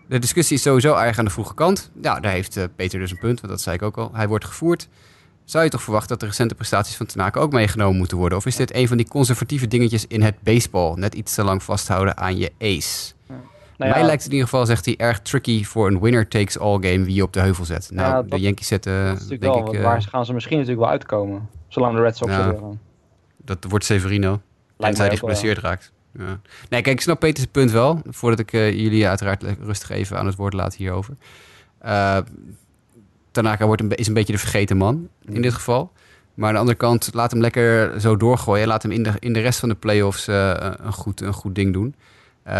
De 0.08 0.18
discussie 0.18 0.56
is 0.56 0.62
sowieso 0.62 0.94
erg 0.94 1.18
aan 1.18 1.24
de 1.24 1.30
vroege 1.30 1.54
kant. 1.54 1.90
Ja, 2.02 2.20
daar 2.20 2.32
heeft 2.32 2.56
eh, 2.56 2.64
Peter 2.76 2.98
dus 2.98 3.10
een 3.10 3.18
punt, 3.18 3.40
want 3.40 3.52
dat 3.52 3.62
zei 3.62 3.76
ik 3.76 3.82
ook 3.82 3.96
al. 3.98 4.10
Hij 4.12 4.28
wordt 4.28 4.44
gevoerd. 4.44 4.88
Zou 5.44 5.64
je 5.64 5.70
toch 5.70 5.82
verwachten 5.82 6.08
dat 6.08 6.20
de 6.20 6.26
recente 6.26 6.54
prestaties 6.54 6.96
van 6.96 7.06
Tanaka 7.06 7.40
ook 7.40 7.52
meegenomen 7.52 7.96
moeten 7.96 8.16
worden? 8.16 8.38
Of 8.38 8.46
is 8.46 8.56
dit 8.56 8.74
een 8.74 8.88
van 8.88 8.96
die 8.96 9.08
conservatieve 9.08 9.66
dingetjes 9.66 10.06
in 10.06 10.22
het 10.22 10.34
baseball? 10.42 10.94
Net 10.94 11.14
iets 11.14 11.34
te 11.34 11.44
lang 11.44 11.62
vasthouden 11.62 12.16
aan 12.16 12.36
je 12.36 12.52
ace. 12.58 13.12
Nou 13.76 13.90
Mij 13.90 14.00
ja, 14.00 14.06
lijkt 14.06 14.22
het 14.22 14.32
in 14.32 14.38
ieder 14.38 14.48
geval, 14.48 14.66
zegt 14.66 14.84
hij, 14.84 14.94
erg 14.96 15.20
tricky 15.20 15.64
voor 15.64 15.86
een 15.86 16.00
winner-takes-all 16.00 16.72
game 16.80 17.04
wie 17.04 17.14
je 17.14 17.22
op 17.22 17.32
de 17.32 17.40
heuvel 17.40 17.64
zet. 17.64 17.90
Nou, 17.92 18.14
Ja, 18.14 18.22
de 18.22 18.40
Yankees 18.40 18.66
zetten, 18.66 18.92
dat 19.04 19.04
is 19.04 19.12
natuurlijk 19.12 19.40
denk 19.40 19.52
wel, 19.54 19.58
ik, 19.62 19.64
want 19.66 19.76
eh, 19.76 19.82
waar 19.84 20.02
gaan 20.02 20.24
ze 20.24 20.32
misschien 20.32 20.56
natuurlijk 20.56 20.84
wel 20.84 20.92
uitkomen. 20.92 21.48
Zolang 21.68 21.96
de 21.96 22.02
Red 22.02 22.16
Sox 22.16 22.30
Ja. 22.32 22.46
er. 22.46 22.60
Dat 23.44 23.64
wordt 23.68 23.84
Severino. 23.84 24.40
Tenzij 24.76 25.06
hij 25.06 25.08
wel, 25.08 25.18
geblesseerd 25.18 25.58
raakt. 25.58 25.92
Ja. 26.18 26.40
Nee, 26.68 26.82
kijk, 26.82 26.86
ik 26.86 27.00
snap 27.00 27.20
Peters 27.20 27.46
punt 27.46 27.70
wel. 27.70 28.02
Voordat 28.08 28.38
ik 28.38 28.52
eh, 28.52 28.72
jullie 28.72 29.08
uiteraard 29.08 29.44
rustig 29.60 29.90
even 29.90 30.18
aan 30.18 30.26
het 30.26 30.34
woord 30.34 30.52
laat 30.52 30.74
hierover. 30.74 31.16
Eh 31.78 32.18
Tanaka 33.30 33.66
wordt 33.66 33.82
een, 33.82 33.94
is 33.94 34.06
een 34.06 34.14
beetje 34.14 34.32
de 34.32 34.38
vergeten 34.38 34.76
man 34.76 35.08
in 35.24 35.42
dit 35.42 35.52
geval. 35.52 35.92
Maar 36.34 36.48
aan 36.48 36.54
de 36.54 36.60
andere 36.60 36.78
kant, 36.78 37.10
laat 37.12 37.30
hem 37.30 37.40
lekker 37.40 38.00
zo 38.00 38.16
doorgooien. 38.16 38.66
Laat 38.66 38.82
hem 38.82 38.92
in 38.92 39.02
de, 39.02 39.12
in 39.18 39.32
de 39.32 39.40
rest 39.40 39.58
van 39.58 39.68
de 39.68 39.74
playoffs 39.74 40.28
eh, 40.28 40.70
een, 40.76 40.92
goed, 40.92 41.20
een 41.20 41.32
goed 41.32 41.54
ding 41.54 41.72
doen. 41.72 41.94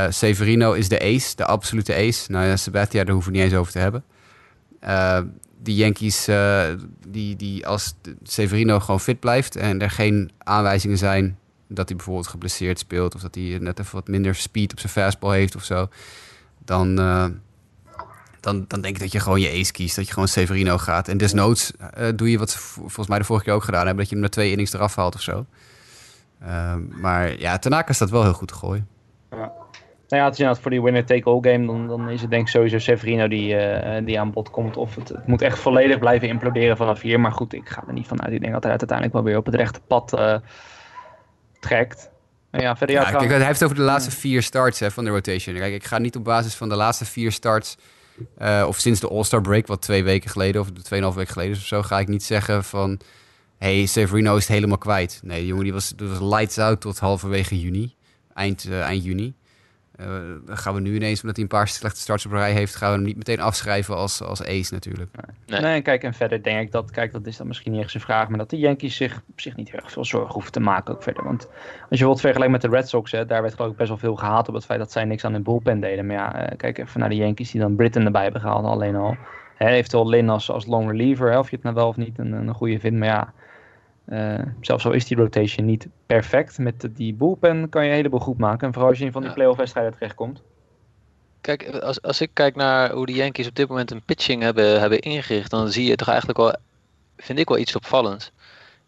Severino 0.09 0.73
is 0.73 0.89
de 0.89 1.01
ace, 1.01 1.37
de 1.37 1.47
absolute 1.47 1.95
ace. 1.95 2.31
Nou 2.31 2.47
ja, 2.47 2.57
Sabathia, 2.57 3.05
daar 3.05 3.15
hoeven 3.15 3.33
we 3.33 3.39
niet 3.39 3.47
eens 3.47 3.59
over 3.59 3.73
te 3.73 3.79
hebben. 3.79 4.05
Die 5.63 5.77
Yankees, 5.77 6.29
eh, 6.29 6.65
die, 7.09 7.37
die 7.37 7.67
als 7.67 7.95
Severino 8.23 8.81
gewoon 8.81 9.01
fit 9.01 9.21
blijft... 9.21 9.57
en 9.57 9.81
er 9.81 9.91
geen 9.91 10.31
aanwijzingen 10.39 10.99
zijn 10.99 11.39
dat 11.69 11.89
hij 11.89 11.97
bijvoorbeeld 11.97 12.27
geblesseerd 12.27 12.79
speelt... 12.79 13.15
of 13.15 13.21
dat 13.21 13.35
hij 13.35 13.59
net 13.61 13.79
even 13.79 13.95
wat 13.95 14.09
minder 14.09 14.35
speed 14.35 14.73
op 14.73 14.81
zijn 14.81 14.93
fastball 14.93 15.37
heeft 15.37 15.57
of 15.57 15.65
zo... 15.65 15.89
dan, 16.65 16.99
eh, 16.99 17.27
dan, 18.41 18.65
dan 18.69 18.81
denk 18.81 18.95
ik 18.95 19.01
dat 19.01 19.13
je 19.13 19.21
gewoon 19.21 19.41
je 19.41 19.61
ace 19.61 19.73
kiest. 19.73 19.97
Dat 19.97 20.07
je 20.07 20.13
gewoon 20.13 20.29
Severino 20.29 20.79
gaat. 20.79 21.09
En 21.09 21.19
desnoods 21.19 21.73
eh, 21.77 22.09
doe 22.17 22.31
je 22.31 22.39
wat 22.39 22.51
ze 22.51 22.59
volgens 22.59 23.07
mij 23.07 23.19
de 23.19 23.25
vorige 23.25 23.45
keer 23.45 23.55
ook 23.55 23.65
gedaan 23.65 23.87
hebben... 23.87 23.99
dat 23.99 24.09
je 24.09 24.15
hem 24.15 24.25
na 24.25 24.31
twee 24.31 24.51
innings 24.51 24.73
eraf 24.73 24.95
haalt 24.95 25.15
of 25.15 25.21
zo. 25.21 25.47
Maar 26.89 27.39
ja, 27.39 27.59
Tanaka 27.59 27.93
staat 27.93 28.11
wel 28.11 28.23
heel 28.23 28.33
goed 28.33 28.49
te 28.49 28.55
gooien. 28.55 28.89
Nou 30.13 30.25
ja, 30.25 30.31
het 30.31 30.39
is 30.39 30.45
inderdaad 30.45 30.63
voor 30.63 30.73
die 30.73 30.83
winner-take-all 30.83 31.39
game. 31.41 31.67
Dan, 31.67 31.89
dan 31.89 32.09
is 32.09 32.21
het 32.21 32.31
denk 32.31 32.43
ik 32.43 32.49
sowieso 32.49 32.79
Severino 32.79 33.29
die, 33.29 33.57
eh, 33.57 34.07
die 34.07 34.21
aan 34.21 34.33
bod 34.33 34.51
komt. 34.51 34.77
Of 34.77 34.95
het, 34.95 35.09
het 35.09 35.27
moet 35.27 35.43
echt 35.43 35.59
volledig 35.59 35.99
blijven 35.99 36.29
imploderen 36.29 36.77
vanaf 36.77 37.01
hier. 37.01 37.21
Maar 37.21 37.33
goed, 37.33 37.53
ik 37.53 37.69
ga 37.69 37.85
er 37.87 37.93
niet 37.93 38.07
vanuit. 38.07 38.33
Ik 38.33 38.41
denk 38.41 38.53
dat 38.53 38.63
hij 38.63 38.73
het 38.73 38.81
uiteindelijk 38.81 39.13
wel 39.19 39.23
weer 39.23 39.37
op 39.37 39.47
het 39.47 39.55
rechte 39.55 39.81
pad 39.81 40.13
eh, 40.13 40.37
trekt. 41.61 42.11
Nou 42.51 42.65
ja, 42.65 42.77
verder 42.77 42.97
ja, 42.97 43.11
kijk, 43.11 43.31
hij 43.31 43.39
heeft 43.39 43.61
het 43.61 43.63
over 43.63 43.77
de 43.77 43.83
laatste 43.83 44.11
vier 44.11 44.43
starts 44.43 44.81
hè, 44.81 44.91
van 44.91 45.05
de 45.05 45.11
rotation. 45.11 45.57
Kijk, 45.57 45.75
ik 45.75 45.85
ga 45.85 45.99
niet 45.99 46.17
op 46.17 46.25
basis 46.25 46.55
van 46.55 46.69
de 46.69 46.77
laatste 46.77 47.05
vier 47.05 47.33
starts... 47.33 47.77
eh, 48.39 48.65
of 48.67 48.79
sinds 48.79 49.01
de 49.01 49.09
All-Star 49.09 49.41
break, 49.41 49.67
wat 49.67 49.83
twee 49.83 50.05
weken 50.05 50.31
geleden... 50.31 50.61
of 50.61 50.71
tweeënhalf 50.71 51.15
weken 51.15 51.33
geleden 51.33 51.57
of 51.57 51.63
zo... 51.63 51.83
ga 51.83 51.99
ik 51.99 52.09
niet 52.09 52.25
zeggen 52.25 52.65
van... 52.65 53.01
hey, 53.59 53.87
Severino 53.87 54.37
is 54.37 54.47
het 54.47 54.55
helemaal 54.55 54.79
kwijt. 54.79 55.21
Nee, 55.23 55.47
jongen 55.47 55.65
die 55.65 55.73
was, 55.73 55.93
die 55.97 56.09
was 56.09 56.21
lights 56.21 56.59
out 56.59 56.81
tot 56.81 56.99
halverwege 56.99 57.61
juni. 57.61 57.95
Eind, 58.35 58.71
eind 58.71 59.05
juni. 59.05 59.35
Eh, 59.97 60.07
dan 60.47 60.57
gaan 60.57 60.75
we 60.75 60.81
nu 60.81 60.95
ineens, 60.95 61.21
omdat 61.21 61.37
hij 61.37 61.45
een 61.45 61.51
paar 61.51 61.69
slechte 61.69 62.01
starts 62.01 62.27
op 62.27 62.33
rij 62.33 62.53
heeft... 62.53 62.77
gaan 62.77 62.91
we 62.91 62.97
hem 62.97 63.05
niet 63.05 63.17
meteen 63.17 63.41
afschrijven 63.41 63.97
als, 63.97 64.23
als 64.23 64.45
ace 64.45 64.73
natuurlijk. 64.73 65.11
Nee. 65.47 65.61
Nee, 65.61 65.83
kijk, 65.83 66.03
en 66.03 66.15
verder 66.15 66.43
denk 66.43 66.61
ik 66.61 66.73
dat, 66.73 66.91
kijk, 66.91 67.13
dat 67.13 67.27
is 67.27 67.37
dan 67.37 67.47
misschien 67.47 67.73
niet 67.73 67.81
echt 67.81 67.91
zijn 67.91 68.03
vraag, 68.03 68.29
maar 68.29 68.39
dat 68.39 68.51
de 68.51 68.59
Yankees 68.59 68.97
zich 68.97 69.23
op 69.31 69.41
zich 69.41 69.57
niet 69.57 69.71
heel 69.71 69.81
erg 69.81 69.93
veel 69.93 70.05
zorgen 70.05 70.33
hoeven 70.33 70.53
te 70.53 70.61
maken 70.61 70.95
ook 70.95 71.03
verder. 71.03 71.25
Want 71.25 71.47
als 71.47 71.53
je 71.79 71.89
bijvoorbeeld 71.89 72.21
vergelijkt 72.21 72.53
met 72.53 72.63
de 72.63 72.69
Red 72.69 72.89
Sox, 72.89 73.11
hè, 73.11 73.27
daar 73.27 73.43
werd 73.43 73.55
geloof 73.55 73.71
ik 73.71 73.77
best 73.77 73.89
wel 73.89 73.99
veel 73.99 74.17
gehaat 74.17 74.49
op 74.49 74.55
het 74.55 74.65
feit 74.65 74.79
dat 74.79 74.93
zij 74.93 75.05
niks 75.05 75.25
aan 75.25 75.33
hun 75.33 75.43
bullpen 75.43 75.81
deden. 75.81 76.07
Maar 76.07 76.17
ja, 76.17 76.35
eh, 76.35 76.57
kijk 76.57 76.79
even 76.79 77.01
naar 77.01 77.09
de 77.09 77.17
Yankees 77.17 77.51
die 77.51 77.61
dan 77.61 77.77
Britton 77.77 78.05
erbij 78.05 78.23
hebben 78.23 78.41
gehaald, 78.41 78.65
alleen 78.65 78.97
al. 78.97 79.17
Hè, 79.55 79.69
eventueel 79.69 80.09
Lin 80.09 80.29
als, 80.29 80.51
als 80.51 80.67
long 80.67 80.91
reliever, 80.91 81.31
hè, 81.31 81.39
of 81.39 81.51
je 81.51 81.57
het 81.57 81.65
nou 81.65 81.77
wel 81.77 81.89
of 81.89 81.97
niet 81.97 82.19
een, 82.19 82.33
een 82.33 82.55
goede 82.55 82.79
vindt. 82.79 82.99
Maar 82.99 83.09
ja, 83.09 83.33
eh, 84.05 84.39
zelfs 84.61 84.87
al 84.87 84.93
is 84.93 85.07
die 85.07 85.17
rotation 85.17 85.67
niet 85.67 85.87
perfect, 86.07 86.59
met 86.59 86.89
die 86.93 87.15
bullpen 87.15 87.69
kan 87.69 87.85
je 87.85 87.91
een 87.91 87.97
heleboel 87.97 88.21
goed 88.21 88.39
maken. 88.39 88.67
En 88.67 88.73
vooral 88.73 88.91
als 88.91 88.99
je 88.99 89.05
in 89.05 89.13
van 89.13 89.21
die 89.21 89.31
Ja. 89.31 89.37
playoff 89.37 89.59
wedstrijden 89.59 89.93
terechtkomt. 89.93 90.43
Kijk, 91.41 91.69
als, 91.69 92.03
als 92.03 92.21
ik 92.21 92.31
kijk 92.33 92.57
naar 92.57 92.93
hoe 92.93 93.07
de 93.07 93.13
Yankees 93.13 93.49
op 93.49 93.55
dit 93.55 93.69
moment 93.69 93.91
een 93.91 94.03
pitching 94.03 94.43
hebben, 94.43 94.81
hebben 94.81 95.01
ingericht, 95.01 95.51
dan 95.51 95.71
zie 95.71 95.87
je 95.87 95.97
toch 95.97 96.09
eigenlijk 96.09 96.39
wel, 96.39 96.57
vind 97.17 97.39
ik 97.39 97.49
wel 97.49 97.59
iets 97.59 97.77
opvallends. 97.77 98.33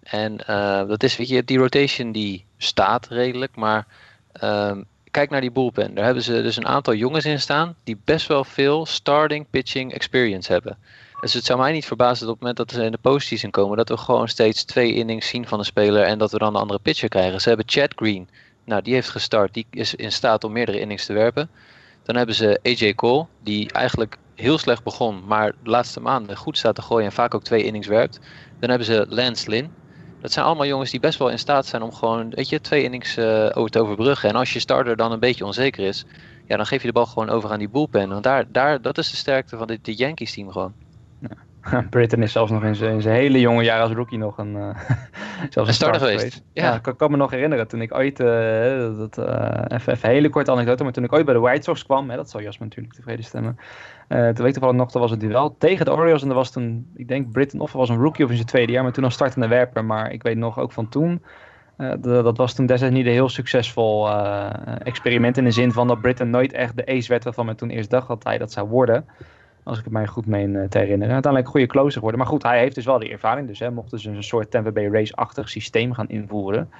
En 0.03 0.47
eh, 0.47 0.86
dat 0.86 1.03
is, 1.03 1.16
weet 1.16 1.28
je, 1.28 1.45
die 1.45 1.59
rotation 1.59 2.12
die 2.12 2.45
staat 2.57 3.09
redelijk, 3.09 3.57
maar 3.57 3.86
ehm, 4.32 4.82
kijk 5.11 5.31
naar 5.31 5.41
die 5.41 5.51
bullpen. 5.51 5.95
Daar 5.95 6.05
hebben 6.05 6.23
ze 6.23 6.43
dus 6.43 6.57
een 6.57 6.66
aantal 6.66 6.95
jongens 6.95 7.24
in 7.24 7.41
staan 7.41 7.77
die 7.85 8.01
best 8.05 8.27
wel 8.27 8.45
veel 8.45 8.86
starting 8.86 9.47
pitching 9.51 9.93
experience 9.93 10.53
hebben. 10.53 10.78
Dus 11.25 11.35
het 11.35 11.45
zou 11.45 11.59
mij 11.59 11.73
niet 11.73 11.87
verbazen 11.87 12.27
dat 12.27 12.35
op 12.35 12.41
het 12.41 12.41
moment 12.41 12.57
dat 12.57 12.71
ze 12.79 12.85
in 12.85 12.93
de 12.93 12.99
postseason 12.99 13.51
komen, 13.51 13.77
dat 13.77 13.89
we 13.89 13.97
gewoon 13.97 14.29
steeds 14.29 14.65
twee 14.65 14.95
innings 14.95 15.29
zien 15.29 15.47
van 15.47 15.59
een 15.59 15.65
speler 15.65 16.03
en 16.03 16.19
dat 16.19 16.33
we 16.33 16.39
dan 16.39 16.55
een 16.55 16.61
andere 16.61 16.79
pitcher 16.79 17.09
krijgen. 17.09 17.41
Ze 17.41 17.49
hebben 17.49 17.69
Chad 17.69 17.93
Green. 17.97 18.29
Nou, 18.65 18.83
die 18.83 18.95
heeft 18.95 19.09
gestart. 19.09 19.55
Die 19.55 19.67
is 19.71 19.95
in 19.95 20.13
staat 20.13 20.45
om 20.45 20.53
meerdere 20.53 20.81
innings 20.81 21.07
te 21.07 21.13
werpen. 21.13 21.51
Dan 22.03 22.17
hebben 22.17 22.35
ze 22.35 22.61
AJ 22.63 22.95
Cole, 22.95 23.27
die 23.43 23.73
eigenlijk 23.73 24.17
heel 24.35 24.59
slecht 24.59 24.83
begon, 24.83 25.27
maar 25.27 25.53
de 25.63 25.71
laatste 25.71 26.01
maanden 26.01 26.37
goed 26.37 26.59
staat 26.59 26.75
te 26.75 26.83
gooien 26.83 27.07
en 27.07 27.13
vaak 27.13 27.35
ook 27.35 27.45
twee 27.45 27.65
innings 27.65 27.87
werpt. 27.87 28.21
Dan 28.61 28.69
hebben 28.69 28.87
ze 28.87 29.07
Lance 29.09 29.51
Lynn. 29.51 29.73
Dat 30.21 30.33
zijn 30.33 30.47
allemaal 30.47 30.67
jongens 30.67 30.91
die 30.91 31.01
best 31.01 31.19
wel 31.19 31.31
in 31.31 31.39
staat 31.39 31.67
zijn 31.67 31.83
om 31.83 31.93
gewoon, 31.93 32.31
weet 32.31 32.49
je, 32.49 32.61
twee 32.61 32.83
innings 32.83 33.17
eh, 33.17 33.51
over 33.55 33.71
te 33.71 33.81
overbruggen. 33.81 34.29
En 34.29 34.37
als 34.37 34.53
je 34.53 34.59
starter 34.59 34.97
dan 34.97 35.13
een 35.13 35.21
beetje 35.21 35.45
onzeker 35.45 35.85
is, 35.85 36.05
ja, 36.47 36.57
dan 36.57 36.67
geef 36.67 36.81
je 36.81 36.87
de 36.87 36.93
bal 36.93 37.07
gewoon 37.07 37.31
over 37.31 37.51
aan 37.51 37.59
die 37.59 37.69
bullpen. 37.69 38.09
Want 38.09 38.23
daar, 38.23 38.45
daar, 38.53 38.83
dat 38.83 38.99
is 38.99 39.11
de 39.11 39.17
sterkte 39.17 39.57
van 39.57 39.67
dit, 39.67 39.85
dit 39.85 39.99
Yankees 39.99 40.33
team 40.33 40.51
gewoon. 40.51 40.84
Britton 41.91 42.23
is 42.23 42.32
zelfs 42.32 42.51
nog 42.51 42.65
in 42.65 42.74
zijn 42.74 42.95
in 42.95 43.03
zijn 43.03 43.15
hele 43.15 43.41
jonge 43.41 43.62
jaar 43.62 43.81
als 43.81 43.93
rookie 43.93 44.19
nog 44.19 44.39
een, 44.39 44.57
eh 44.57 44.78
zelfs 45.51 45.69
Een 45.69 45.74
starter 45.74 46.01
geweest. 46.01 46.43
Ja, 46.53 46.65
Ja. 46.65 46.74
ik 46.74 46.82
kan, 46.82 46.97
kan 46.97 47.11
me 47.11 47.16
nog 47.16 47.31
herinneren 47.31 47.69
toen 47.69 47.81
ik 47.81 47.95
ooit, 47.95 48.20
eh, 48.20 48.97
dat, 48.99 49.19
eh, 49.19 49.65
even, 49.69 49.99
hele 50.11 50.28
korte 50.28 50.51
anekdote, 50.51 50.82
maar 50.82 50.93
toen 50.93 51.05
ik 51.05 51.12
ooit 51.12 51.24
bij 51.24 51.35
de 51.35 51.41
White 51.41 51.62
Sox 51.62 51.85
kwam, 51.85 52.11
hè, 52.11 52.16
dat 52.16 52.31
zal 52.31 52.41
Jasper 52.43 52.66
natuurlijk 52.66 52.95
tevreden 52.95 53.24
stemmen. 53.24 53.57
Toen 54.09 54.19
weet 54.19 54.47
ik 54.47 54.53
toevallig 54.53 54.77
nog, 54.77 54.95
er 54.95 55.01
was 55.01 55.11
het 55.11 55.20
duel 55.20 55.57
tegen 55.59 55.85
de 55.85 55.93
Orioles 55.93 56.23
en 56.23 56.28
er 56.28 56.35
was 56.35 56.51
toen, 56.51 56.86
ik 56.97 57.09
denk 57.09 57.32
Britton 57.32 57.61
of 57.61 57.73
was 57.73 57.89
een 57.89 58.01
rookie 58.01 58.24
of 58.24 58.31
in 58.31 58.36
zijn 58.36 58.49
tweede 58.49 58.73
jaar, 58.73 58.82
maar 58.82 58.93
toen 58.93 59.03
nog 59.03 59.12
startende 59.12 59.49
werper. 59.49 59.85
Maar 59.85 60.12
ik 60.12 60.23
weet 60.23 60.36
nog 60.36 60.59
ook 60.59 60.73
van 60.73 60.89
toen, 60.89 61.23
de- 61.77 61.99
dat 62.01 62.36
was 62.36 62.55
toen 62.55 62.66
destijds 62.66 62.95
niet 62.95 63.07
een 63.07 63.12
heel 63.12 63.28
succesvol 63.28 64.11
experiment 64.78 65.36
in 65.36 65.45
de 65.45 65.51
zin 65.51 65.73
van 65.73 65.86
dat 65.89 66.01
Britton 66.01 66.31
nooit 66.31 66.53
echt 66.53 66.77
de 66.77 66.86
ace 66.86 67.09
werd 67.09 67.24
waarvan 67.24 67.47
men 67.47 67.57
toen 67.57 67.70
eerst 67.70 67.91
dacht 67.91 68.09
dat 68.09 68.24
hij 68.24 68.39
dat 68.39 68.53
zou 68.53 68.69
worden. 68.69 69.05
Als 69.65 69.78
ik 69.78 69.85
het 69.85 69.93
mij 69.93 70.07
goed 70.07 70.27
meen 70.27 70.57
eh, 70.57 70.69
te 70.69 70.78
herinneren. 70.78 71.12
Uiteindelijk 71.12 71.45
een 71.45 71.61
goede 71.61 71.78
closer 71.78 72.01
worden. 72.01 72.19
Maar 72.19 72.28
goed, 72.28 72.43
hij 72.43 72.59
heeft 72.59 72.74
dus 72.74 72.85
wel 72.85 72.99
die 72.99 73.11
ervaring. 73.11 73.47
Dus 73.47 73.59
hij 73.59 73.70
mocht 73.70 73.91
dus 73.91 74.05
een 74.05 74.23
soort 74.23 74.51
Tampa 74.51 74.70
Bay 74.70 74.89
Race-achtig 74.89 75.49
systeem 75.49 75.93
gaan 75.93 76.09
invoeren. 76.09 76.70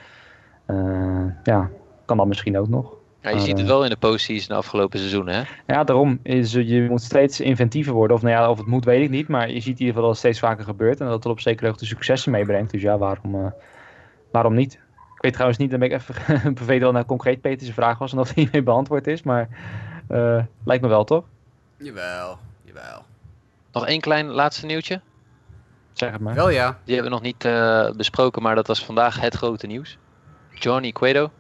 Eh, 0.67 1.27
ja, 1.43 1.71
kan 2.05 2.17
dat 2.17 2.27
misschien 2.27 2.59
ook 2.59 2.69
nog. 2.69 2.95
Ja, 3.25 3.31
je 3.31 3.41
ziet 3.41 3.59
het 3.59 3.61
eh, 3.61 3.67
wel 3.67 3.85
in 3.85 3.91
de 3.91 3.97
postseason 3.97 4.49
de 4.49 4.55
afgelopen 4.55 4.99
seizoenen, 4.99 5.35
hè? 5.35 5.43
Ja, 5.67 5.85
daarom 5.85 6.19
is 6.23 6.53
je 6.53 6.87
moet 6.89 7.03
steeds 7.03 7.41
inventiever 7.41 7.93
worden. 7.93 8.17
Of 8.17 8.23
nou 8.23 8.35
ja, 8.35 8.51
of 8.51 8.59
het 8.59 8.67
moet, 8.67 8.85
weet 8.85 9.03
ik 9.03 9.11
niet. 9.11 9.29
Maar 9.29 9.51
je 9.51 9.61
ziet 9.61 9.79
in 9.79 9.87
ieder 9.87 9.87
geval 9.87 10.03
dat 10.03 10.11
het 10.11 10.19
steeds 10.19 10.39
vaker 10.39 10.65
gebeurt. 10.65 11.01
En 11.01 11.07
dat 11.07 11.15
het 11.15 11.27
op 11.27 11.41
zekere 11.41 11.67
hoogte 11.67 11.87
successen 11.87 12.33
meebrengt. 12.33 12.71
Dus 12.71 12.83
ja, 12.83 12.99
waarom, 12.99 13.35
eh, 13.35 13.51
waarom 14.31 14.55
niet? 14.55 14.73
Ik 15.15 15.21
weet 15.21 15.33
trouwens 15.33 15.59
niet, 15.59 15.71
dan 15.71 15.79
ben 15.79 15.91
ik 15.91 15.95
even 15.95 16.55
bevelen 16.55 16.83
wat 16.83 16.93
nou 16.93 17.05
concreet 17.05 17.41
Peter's 17.41 17.71
vraag 17.71 17.99
was. 17.99 18.13
En 18.13 18.19
of 18.19 18.33
die 18.33 18.49
mee 18.53 18.63
beantwoord 18.63 19.07
is. 19.07 19.23
Maar 19.23 19.49
eh, 20.09 20.43
lijkt 20.65 20.83
me 20.83 20.89
wel, 20.89 21.05
toch? 21.05 21.25
Jawel, 21.77 22.39
jawel. 22.75 23.05
Nog 23.73 23.87
één 23.87 24.01
klein 24.01 24.27
laatste 24.27 24.67
nieuwtje. 24.67 25.01
Zeg 25.93 26.13
het 26.13 26.21
maar. 26.21 26.35
Wel 26.35 26.49
ja. 26.51 26.79
Die 26.85 26.95
hebben 26.95 27.13
we 27.13 27.19
nog 27.19 27.27
niet 27.27 27.45
eh, 27.45 27.91
besproken, 27.91 28.43
maar 28.43 28.55
dat 28.55 28.67
was 28.67 28.85
vandaag 28.85 29.21
het 29.21 29.35
grote 29.35 29.67
nieuws. 29.67 29.99
Johnny 30.51 30.93
Cueto, 30.93 31.31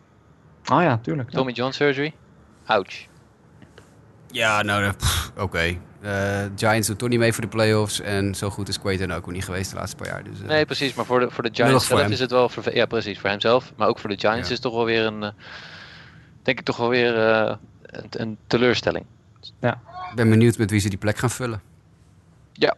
Oh 0.72 0.82
ja, 0.82 0.98
tuurlijk. 1.02 1.30
ja. 1.30 1.36
Tommy 1.36 1.52
John 1.52 1.72
surgery. 1.72 2.14
Ouch. 2.66 3.06
Ja, 4.26 4.62
nou, 4.62 4.84
eh, 4.84 4.90
oké. 5.42 5.76
Eh, 6.00 6.44
Giants 6.56 6.86
doen 6.88 6.96
toch 6.96 7.08
niet 7.08 7.18
mee 7.18 7.32
voor 7.32 7.42
de 7.42 7.48
playoffs. 7.48 8.00
En 8.00 8.34
zo 8.34 8.50
goed 8.50 8.68
is 8.68 8.78
Quaton 8.80 9.12
ook 9.12 9.32
niet 9.32 9.44
geweest 9.44 9.70
de 9.70 9.76
laatste 9.76 9.96
paar 9.96 10.06
jaar. 10.06 10.24
Dus, 10.24 10.40
eh, 10.40 10.46
Nee, 10.46 10.64
precies. 10.66 10.94
Maar 10.94 11.04
voor 11.04 11.20
de, 11.20 11.30
voor 11.30 11.42
de 11.42 11.50
Giants 11.52 11.72
voor 11.86 11.96
zelf 11.96 12.00
hem. 12.00 12.12
is 12.12 12.20
het 12.20 12.30
wel... 12.30 12.50
Ja, 12.72 12.86
precies. 12.86 13.18
Voor 13.18 13.30
hemzelf. 13.30 13.72
Maar 13.76 13.88
ook 13.88 13.98
voor 13.98 14.10
de 14.10 14.18
Giants 14.18 14.38
Ja. 14.38 14.44
is 14.44 14.50
het 14.50 14.60
toch 14.62 14.74
wel 14.74 14.84
weer 14.84 15.06
een... 15.06 15.20
denk 16.42 16.58
ik 16.58 16.64
toch 16.64 16.76
wel 16.76 16.88
weer 16.88 17.28
eh, 17.28 17.56
een, 17.82 18.06
een 18.10 18.38
teleurstelling. 18.46 19.04
Ik 20.10 20.14
ben 20.14 20.30
benieuwd 20.30 20.58
met 20.58 20.70
wie 20.70 20.80
ze 20.80 20.88
die 20.88 20.98
plek 20.98 21.16
gaan 21.18 21.30
vullen. 21.30 21.60
Ja, 22.52 22.76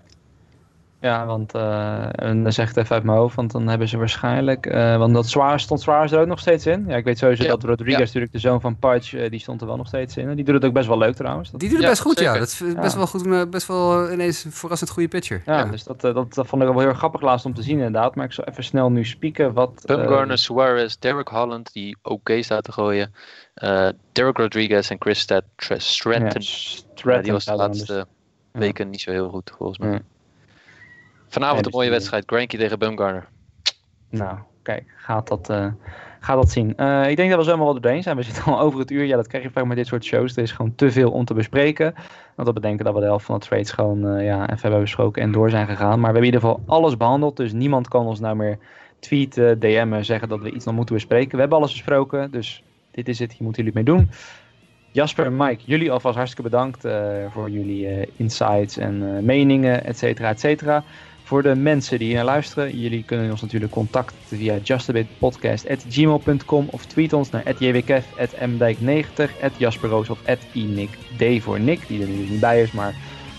Ja, 1.07 1.27
want 1.27 1.55
uh, 1.55 2.07
en 2.13 2.43
dan 2.43 2.53
zeg 2.53 2.69
ik 2.69 2.75
het 2.75 2.85
even 2.85 2.95
uit 2.97 3.05
mijn 3.05 3.19
hoofd, 3.19 3.35
want 3.37 3.51
dan 3.53 3.69
hebben 3.69 3.89
ze 3.89 3.97
waarschijnlijk, 3.99 4.67
uh, 4.67 4.97
want 4.97 5.15
dat 5.15 5.27
zwaar 5.29 5.61
stond 5.61 5.81
zwaar 5.81 6.13
er 6.13 6.21
ook 6.21 6.27
nog 6.27 6.39
steeds 6.39 6.67
in. 6.67 6.85
Ja, 6.89 6.97
ik 6.97 7.05
weet 7.05 7.19
sowieso 7.19 7.43
Ja, 7.43 7.49
dat 7.49 7.63
Rodriguez 7.65 7.99
ja. 7.99 8.05
natuurlijk 8.05 8.33
de 8.33 8.39
zoon 8.39 8.61
van 8.61 8.77
Pudge, 8.79 9.25
uh, 9.25 9.31
die 9.31 9.41
stond 9.41 9.61
er 9.61 9.67
wel 9.67 9.77
nog 9.77 9.87
steeds 9.87 10.17
in. 10.17 10.35
Die 10.35 10.45
doet 10.45 10.55
het 10.55 10.65
ook 10.65 10.73
best 10.73 10.87
wel 10.89 10.99
leuk 10.99 11.15
trouwens. 11.15 11.51
Dat- 11.51 11.61
Die 11.61 11.69
doet 11.69 11.79
het 11.79 11.87
Ja, 11.87 11.93
best 11.93 12.03
goed, 12.03 12.19
ja. 12.21 12.33
Dat 12.33 12.43
is 12.49 12.59
best 12.75 12.93
Ja. 12.93 12.97
wel 12.99 13.07
goed, 13.07 13.27
eh, 13.27 13.43
best 13.51 13.67
wel 13.67 14.13
ineens 14.13 14.45
een 14.45 14.53
verrassend 14.53 14.91
goede 14.91 15.09
pitcher. 15.09 15.43
ja, 15.47 15.59
Ja. 15.59 15.65
dus 15.65 15.85
dat, 15.85 16.05
eh, 16.05 16.15
dat, 16.15 16.35
dat 16.35 16.47
vond 16.47 16.63
ik 16.63 16.69
wel 16.69 16.79
heel 16.79 16.89
erg 16.89 16.99
grappig 16.99 17.21
laatst 17.21 17.47
om 17.47 17.55
te 17.55 17.63
zien 17.63 17.77
inderdaad. 17.77 18.15
Maar 18.15 18.25
ik 18.25 18.33
zal 18.33 18.45
even 18.45 18.65
snel 18.65 18.91
nu 18.91 19.05
spieken 19.05 19.53
wat... 19.53 19.83
eh, 19.85 19.97
Bumgarner, 19.97 20.39
Suarez, 20.39 20.95
Derek 20.97 21.29
Holland, 21.29 21.73
die 21.73 21.97
oké 22.03 22.43
staat 22.43 22.65
te 22.65 22.73
gooien. 22.73 23.15
eh 23.55 23.89
Derek 24.13 24.37
Rodriguez 24.37 24.91
en 24.91 24.97
Chris 24.99 25.21
Stratton. 25.77 26.25
Ja, 26.31 26.41
Stratton 26.41 27.23
die 27.23 27.33
was 27.33 27.45
de 27.45 27.57
dan 27.57 27.71
dus. 27.71 27.79
laatste 27.79 28.07
weken 28.53 28.91
niet 28.91 29.01
zo 29.01 29.11
heel 29.11 29.29
goed, 29.29 29.53
volgens 29.57 29.79
mij. 29.79 30.01
Vanavond 31.37 31.67
een 31.67 31.73
mooie 31.73 31.91
wedstrijd. 31.91 32.25
Granky 32.27 32.57
tegen 32.57 32.79
Bumgarner. 32.79 33.29
Nou, 34.11 34.39
kijk, 34.63 34.85
gaat 34.97 35.29
dat, 35.29 35.51
eh, 35.51 35.67
gaat 36.21 36.37
dat 36.37 36.51
zien. 36.51 36.77
Eh, 36.77 37.11
ik 37.11 37.17
denk 37.17 37.29
dat 37.29 37.39
we 37.39 37.45
zo 37.45 37.51
helemaal 37.51 37.73
wel 37.73 37.81
doorheen 37.81 38.03
zijn. 38.03 38.17
We 38.17 38.23
zitten 38.23 38.45
al 38.45 38.61
over 38.67 38.79
het 38.79 38.91
uur. 38.91 39.05
Ja, 39.05 39.17
dat 39.17 39.27
krijg 39.27 39.45
je 39.45 39.51
vaak 39.51 39.65
met 39.65 39.77
dit 39.77 39.87
soort 39.87 40.05
shows. 40.05 40.37
Er 40.37 40.43
is 40.43 40.53
gewoon 40.53 40.75
te 40.75 40.91
veel 40.91 41.11
om 41.11 41.25
te 41.25 41.35
bespreken. 41.35 41.95
Want 42.35 42.47
dat 42.47 42.55
bedenken 42.55 42.85
dat 42.85 42.95
we 42.95 43.01
de 43.01 43.07
helft 43.07 43.25
van 43.25 43.39
de 43.39 43.47
trades 43.47 43.71
gewoon 43.71 44.09
eh, 44.09 44.25
ja, 44.25 44.43
even 44.43 44.61
hebben 44.61 44.81
besproken 44.81 45.23
en 45.23 45.33
door 45.33 45.51
zijn 45.51 45.67
gegaan. 45.67 45.89
Maar 45.89 45.99
we 45.99 46.05
hebben 46.05 46.21
in 46.21 46.35
ieder 46.35 46.41
geval 46.41 46.63
alles 46.67 46.97
behandeld. 46.97 47.37
Dus 47.37 47.53
niemand 47.53 47.89
kan 47.89 48.07
ons 48.07 48.21
nou 48.21 48.37
meer 48.37 48.59
tweeten, 48.99 49.59
DM'en, 49.59 50.05
zeggen 50.05 50.29
dat 50.29 50.41
we 50.41 50.51
iets 50.51 50.65
nog 50.65 50.75
moeten 50.75 50.95
bespreken. 50.95 51.33
We 51.33 51.41
hebben 51.41 51.59
alles 51.59 51.73
besproken. 51.73 52.31
Dus 52.31 52.63
dit 52.91 53.09
is 53.09 53.19
het. 53.19 53.33
Hier 53.33 53.43
moeten 53.43 53.65
jullie 53.65 53.79
het 53.79 53.89
mee 53.89 53.97
doen. 53.97 54.11
Jasper 54.91 55.27
en 55.27 55.37
Mike, 55.37 55.63
jullie 55.65 55.93
alvast 55.93 56.17
hartstikke 56.17 56.51
bedankt 56.51 56.87
voor 57.33 57.51
jullie 57.51 58.09
insights 58.17 58.77
en 58.77 59.25
meningen, 59.25 59.85
et 59.85 59.99
cetera, 59.99 60.29
et 60.29 60.41
cetera. 60.41 60.85
Voor 61.27 61.43
de 61.43 61.55
mensen 61.55 61.99
die 61.99 62.07
hier 62.07 62.17
naar 62.17 62.25
luisteren, 62.25 62.79
jullie 62.79 63.03
kunnen 63.03 63.31
ons 63.31 63.41
natuurlijk 63.41 63.73
contacten 63.73 64.17
via 64.29 64.59
justabitpodcast.gmail.com 64.63 66.69
of 66.71 66.85
tweet 66.85 67.13
ons 67.13 67.31
naar 67.31 67.55
jwkf, 67.59 68.05
mdijk90, 68.41 69.31
jasperroos 69.57 70.11
of 70.11 70.19
inicd 70.53 70.97
voor 71.43 71.61
Nick, 71.61 71.87
die 71.87 72.03
er 72.03 72.09
nu 72.09 72.29
niet 72.29 72.41
bij 72.41 72.63
is, 72.63 72.73
maar 72.73 72.95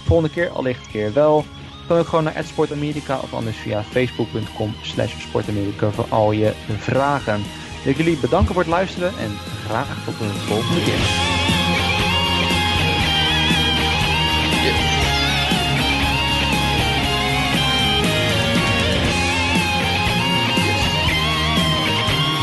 volgende 0.06 0.34
keer, 0.34 0.50
allicht 0.50 0.88
keer 0.88 1.14
wel. 1.14 1.46
Kan 1.88 1.98
ook 1.98 2.08
gewoon 2.08 2.24
naar 2.24 2.44
@sportamerika 2.44 3.20
of 3.20 3.34
anders 3.34 3.58
via 3.58 3.84
facebook.com 3.84 4.76
slash 4.82 5.22
sportamerika 5.22 5.90
voor 5.90 6.06
al 6.10 6.32
je 6.32 6.54
vragen. 6.78 7.42
Wil 7.84 7.92
ik 7.92 7.98
jullie 7.98 8.18
bedanken 8.18 8.54
voor 8.54 8.64
het 8.64 8.72
luisteren 8.72 9.12
en 9.20 9.32
graag 9.66 10.06
tot 10.06 10.18
de 10.18 10.26
volgende 10.26 10.84
keer. 10.84 11.36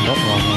not 0.04 0.18
wrong. 0.18 0.53